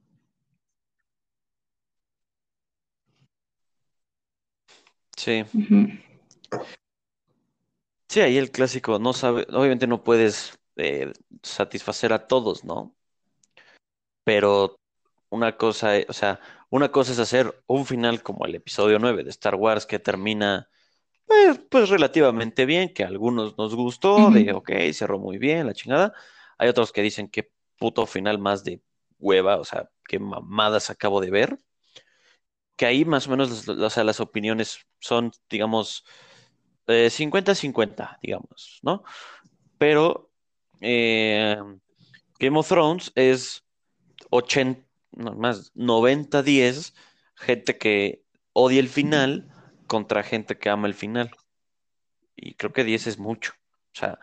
Sí, 5.17 5.45
sí, 8.09 8.21
ahí 8.21 8.39
el 8.39 8.51
clásico 8.51 8.99
no 8.99 9.13
sabe, 9.13 9.47
obviamente 9.51 9.87
no 9.87 10.03
puedes 10.05 10.59
eh, 10.77 11.13
satisfacer 11.43 12.13
a 12.13 12.27
todos, 12.27 12.65
¿no? 12.65 12.95
Pero 14.25 14.77
una 15.31 15.57
cosa, 15.57 15.97
e- 15.97 16.07
o 16.09 16.13
sea, 16.13 16.41
una 16.71 16.91
cosa 16.93 17.13
es 17.13 17.19
hacer 17.19 17.63
un 17.67 17.87
final 17.87 18.23
como 18.23 18.47
el 18.47 18.55
episodio 18.55 18.99
9 18.99 19.25
de 19.25 19.31
Star 19.31 19.55
Wars 19.57 19.87
que 19.87 19.99
termina 19.99 20.69
pues, 21.29 21.61
pues 21.71 21.89
relativamente 21.91 22.67
bien, 22.67 22.93
que 22.95 23.05
a 23.05 23.09
algunos 23.09 23.57
nos 23.59 23.75
gustó, 23.75 24.31
de 24.31 24.49
Ujú. 24.51 24.59
ok, 24.59 24.71
cerró 24.93 25.19
muy 25.19 25.39
bien, 25.39 25.67
la 25.67 25.75
chingada. 25.75 26.13
Hay 26.59 26.69
otros 26.69 26.93
que 26.93 27.03
dicen 27.03 27.29
que 27.29 27.53
puto 27.79 28.07
final 28.07 28.39
más 28.39 28.65
de 28.65 28.83
hueva, 29.19 29.59
o 29.59 29.65
sea, 29.65 29.91
qué 30.09 30.19
mamadas 30.19 30.91
acabo 30.91 31.21
de 31.21 31.31
ver. 31.31 31.59
Que 32.77 32.87
ahí 32.87 33.05
más 33.05 33.27
o 33.27 33.31
menos, 33.31 33.51
las- 33.51 33.69
o 33.69 33.91
sea, 33.91 34.05
las 34.05 34.21
opiniones 34.21 34.79
son, 35.01 35.33
digamos, 35.51 36.05
eh, 36.89 37.11
50-50, 37.11 38.19
digamos, 38.23 38.81
¿no? 38.83 39.05
Pero 39.79 40.31
eh, 40.81 41.59
Game 42.39 42.59
of 42.59 42.69
Thrones 42.69 43.13
es 43.15 43.65
80, 44.31 44.83
no, 45.13 45.35
más 45.35 45.73
90-10, 45.75 46.95
gente 47.37 47.79
que 47.79 48.25
odia 48.55 48.81
el 48.81 48.89
final 48.89 49.51
contra 49.89 50.23
gente 50.23 50.57
que 50.57 50.69
ama 50.69 50.87
el 50.87 50.95
final. 50.95 51.33
Y 52.37 52.55
creo 52.55 52.73
que 52.73 52.85
10 52.85 53.09
es 53.09 53.19
mucho. 53.19 53.55
O 53.95 53.99
sea, 53.99 54.21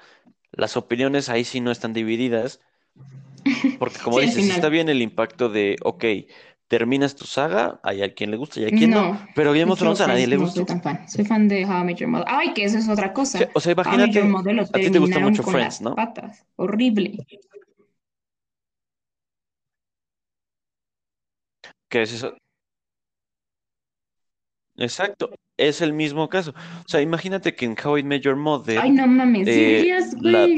las 0.51 0.77
opiniones 0.77 1.27
ahí 1.27 1.43
sí 1.43 1.59
no 1.59 1.71
están 1.71 1.91
divididas, 1.91 2.61
porque 3.77 3.99
como 3.99 4.19
Sí, 4.19 4.27
dices, 4.27 4.49
está 4.49 4.69
bien 4.69 4.87
el 4.87 5.01
impacto 5.01 5.49
de, 5.49 5.75
ok, 5.83 6.05
terminas 6.67 7.15
tu 7.15 7.25
saga, 7.25 7.79
hay 7.83 8.01
a 8.03 8.13
quien 8.13 8.31
le 8.31 8.37
gusta 8.37 8.59
y 8.61 8.65
a 8.65 8.69
quien 8.69 8.91
no, 8.91 9.13
No, 9.13 9.27
pero 9.35 9.51
Game 9.51 9.71
of 9.71 9.77
Thrones 9.77 9.99
a 10.01 10.07
nadie 10.07 10.27
le 10.27 10.37
no 10.37 10.47
soy 10.47 10.65
tan 10.65 10.81
fan. 10.81 11.07
Soy 11.09 11.25
fan 11.25 11.47
de 11.47 11.65
How 11.65 11.81
I 11.81 11.83
Met 11.83 11.97
Your 11.97 12.09
Mother. 12.09 12.25
Ay, 12.29 12.53
que 12.53 12.63
eso 12.63 12.77
es 12.77 12.87
otra 12.87 13.11
cosa. 13.11 13.39
O 13.53 13.59
sea, 13.59 13.73
imagínate, 13.73 14.21
a 14.21 14.79
ti 14.79 14.89
te 14.89 14.99
gusta 14.99 15.19
mucho 15.19 15.43
con 15.43 15.53
Friends, 15.53 15.81
las 15.81 15.81
¿no? 15.81 15.95
patas. 15.95 16.45
Horrible. 16.55 17.17
¿Qué 21.89 22.01
es 22.01 22.13
eso? 22.13 22.35
Exacto, 24.77 25.29
es 25.57 25.81
el 25.81 25.93
mismo 25.93 26.29
caso. 26.29 26.51
O 26.85 26.87
sea, 26.87 27.01
imagínate 27.01 27.55
que 27.55 27.65
en 27.65 27.75
How 27.83 27.97
I 27.99 28.03
Met 28.03 28.21
Your 28.21 28.37
Ay, 28.79 28.91
no 28.91 29.07
mames, 29.07 29.47
sí 29.47 29.53
eh, 29.53 29.97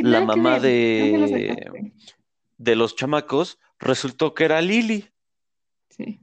la, 0.03 0.21
mamá 0.21 0.59
ver. 0.59 1.11
¿Dónde 1.11 1.17
lo 1.19 1.27
de, 1.27 1.91
de 2.57 2.75
los 2.75 2.95
chamacos 2.95 3.59
resultó 3.79 4.33
que 4.33 4.45
era 4.45 4.61
Lily. 4.61 5.05
Sí. 5.89 6.19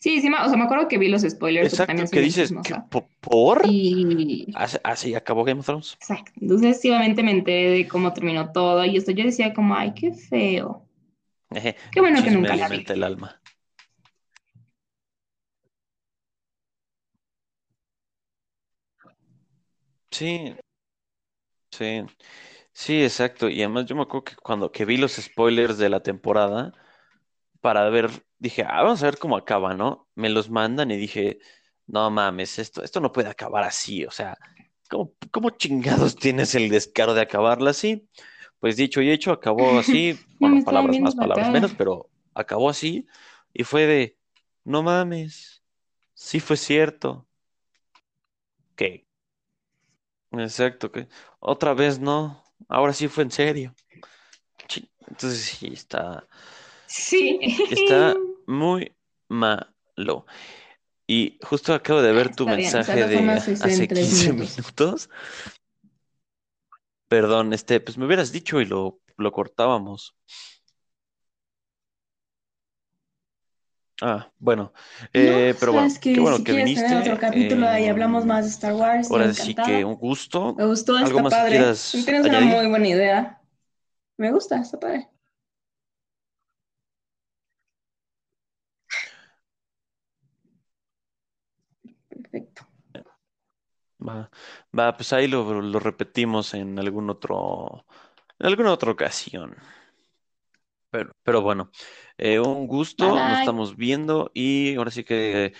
Sí, 0.00 0.20
sí, 0.20 0.28
o 0.28 0.48
sea, 0.48 0.56
me 0.56 0.64
acuerdo 0.64 0.86
que 0.86 0.96
vi 0.96 1.08
los 1.08 1.22
spoilers 1.22 1.72
Exacto, 1.72 1.88
también 1.88 2.08
que 2.08 2.20
dices, 2.20 2.50
¿qué, 2.50 2.62
chismosa. 2.62 2.86
po- 2.88 3.08
¿por? 3.20 3.62
Y, 3.66 4.46
Así, 4.84 5.14
acabó 5.14 5.42
Game 5.42 5.58
of 5.58 5.66
Thrones. 5.66 5.94
exacto. 5.94 6.30
Entonces, 6.40 6.80
sí, 6.80 6.88
obviamente 6.90 7.24
me 7.24 7.32
enteré 7.32 7.70
de 7.70 7.88
cómo 7.88 8.12
terminó 8.12 8.52
todo 8.52 8.84
y 8.84 8.96
esto 8.96 9.10
yo 9.10 9.24
decía 9.24 9.52
como, 9.52 9.74
ay, 9.74 9.94
qué 9.94 10.12
feo. 10.12 10.84
Eje, 11.50 11.74
Qué 11.90 12.00
bueno 12.00 12.22
que 12.22 12.30
nunca 12.30 12.54
la 12.54 12.68
vi. 12.68 12.84
el 12.86 13.02
alma. 13.02 13.37
Sí, 20.10 20.54
sí, 21.70 22.04
sí, 22.72 23.02
exacto. 23.04 23.48
Y 23.48 23.60
además 23.62 23.86
yo 23.86 23.96
me 23.96 24.02
acuerdo 24.02 24.24
que 24.24 24.36
cuando 24.36 24.72
que 24.72 24.84
vi 24.84 24.96
los 24.96 25.14
spoilers 25.16 25.78
de 25.78 25.88
la 25.90 26.02
temporada, 26.02 26.72
para 27.60 27.88
ver, 27.90 28.10
dije, 28.38 28.64
ah, 28.64 28.82
vamos 28.82 29.02
a 29.02 29.06
ver 29.06 29.18
cómo 29.18 29.36
acaba, 29.36 29.74
¿no? 29.74 30.08
Me 30.16 30.30
los 30.30 30.50
mandan 30.50 30.90
y 30.92 30.98
dije, 30.98 31.40
no 31.86 32.10
mames, 32.10 32.58
esto, 32.60 32.84
esto 32.84 33.00
no 33.00 33.12
puede 33.12 33.30
acabar 33.30 33.64
así, 33.64 34.04
o 34.06 34.10
sea, 34.12 34.38
¿cómo, 34.90 35.14
cómo 35.32 35.50
chingados 35.50 36.16
tienes 36.16 36.54
el 36.54 36.70
descaro 36.70 37.14
de 37.14 37.22
acabarla 37.22 37.70
así? 37.70 38.08
Pues 38.60 38.76
dicho 38.76 39.02
y 39.02 39.10
hecho, 39.10 39.32
acabó 39.32 39.78
así, 39.78 40.14
me 40.38 40.38
bueno, 40.40 40.64
palabras 40.64 40.92
viendo 40.92 41.06
más, 41.06 41.16
la 41.16 41.22
palabras 41.22 41.52
menos, 41.52 41.74
pero 41.74 42.10
acabó 42.34 42.70
así 42.70 43.06
y 43.54 43.64
fue 43.64 43.86
de, 43.86 44.18
no 44.64 44.82
mames, 44.82 45.62
sí 46.14 46.40
fue 46.40 46.56
cierto, 46.56 47.26
que, 48.76 49.07
exacto, 50.32 50.90
que 50.90 51.08
otra 51.40 51.74
vez 51.74 51.98
no, 51.98 52.42
ahora 52.68 52.92
sí 52.92 53.08
fue 53.08 53.24
en 53.24 53.30
serio. 53.30 53.74
Chi- 54.66 54.90
Entonces 55.08 55.40
sí, 55.40 55.68
está, 55.72 56.26
Sí. 56.86 57.38
está 57.70 58.14
muy 58.46 58.94
malo. 59.28 60.26
Y 61.06 61.38
justo 61.42 61.72
acabo 61.72 62.02
de 62.02 62.12
ver 62.12 62.34
tu 62.34 62.44
Está 62.44 62.56
bien, 62.56 62.72
mensaje 62.72 63.06
de 63.06 63.18
en 63.18 63.30
hace 63.30 63.86
tres 63.86 64.08
15 64.10 64.32
minutos. 64.32 64.58
minutos. 64.58 65.10
Perdón, 67.08 67.54
este, 67.54 67.80
pues 67.80 67.96
me 67.96 68.04
hubieras 68.04 68.32
dicho 68.32 68.60
y 68.60 68.66
lo, 68.66 69.00
lo 69.16 69.32
cortábamos. 69.32 70.14
Ah, 74.00 74.30
bueno, 74.38 74.72
No, 75.14 75.40
eh, 75.40 75.56
pero 75.58 75.72
sabes 75.72 75.98
bueno, 76.00 76.00
qué 76.12 76.20
que 76.20 76.20
bueno 76.20 76.42
si 76.42 76.44
que 76.44 76.52
quieres 76.52 76.72
tener 76.72 76.96
otro 76.96 77.18
viniste. 77.18 77.18
capítulo 77.18 77.68
ahí 77.68 77.88
hablamos 77.88 78.24
em, 78.24 78.26
más 78.26 78.44
de 78.44 78.50
Star 78.50 78.74
Wars, 78.74 79.10
ahora 79.10 79.34
sí 79.34 79.56
que 79.56 79.84
un 79.84 79.96
gusto. 79.96 80.56
Me 80.56 80.66
gustó, 80.66 80.98
¿Algo 81.00 81.18
está 81.18 81.28
padre. 81.28 81.80
Tienes 82.04 82.26
una 82.26 82.40
muy 82.40 82.66
añadir? 82.66 82.68
buena 82.68 82.88
idea. 82.88 83.42
Me 84.18 84.32
gusta, 84.32 84.60
está 84.60 84.80
padre. 84.80 85.08
Perfecto. 92.08 92.66
Va, 94.00 94.30
va, 94.78 94.96
pues 94.96 95.12
ahí 95.12 95.26
lo, 95.26 95.60
lo 95.60 95.80
repetimos 95.80 96.54
en 96.54 96.78
algún 96.78 97.10
otro, 97.10 97.84
en 98.38 98.46
alguna 98.46 98.72
otra 98.72 98.92
ocasión. 98.92 99.56
Pero, 100.90 101.12
pero 101.22 101.42
bueno, 101.42 101.70
eh, 102.16 102.40
un 102.40 102.66
Bye 102.98 103.06
gusto, 103.06 103.20
nos 103.20 103.38
estamos 103.40 103.76
viendo 103.76 104.30
y 104.34 104.74
ahora 104.76 104.90
sí 104.90 105.04
que 105.04 105.52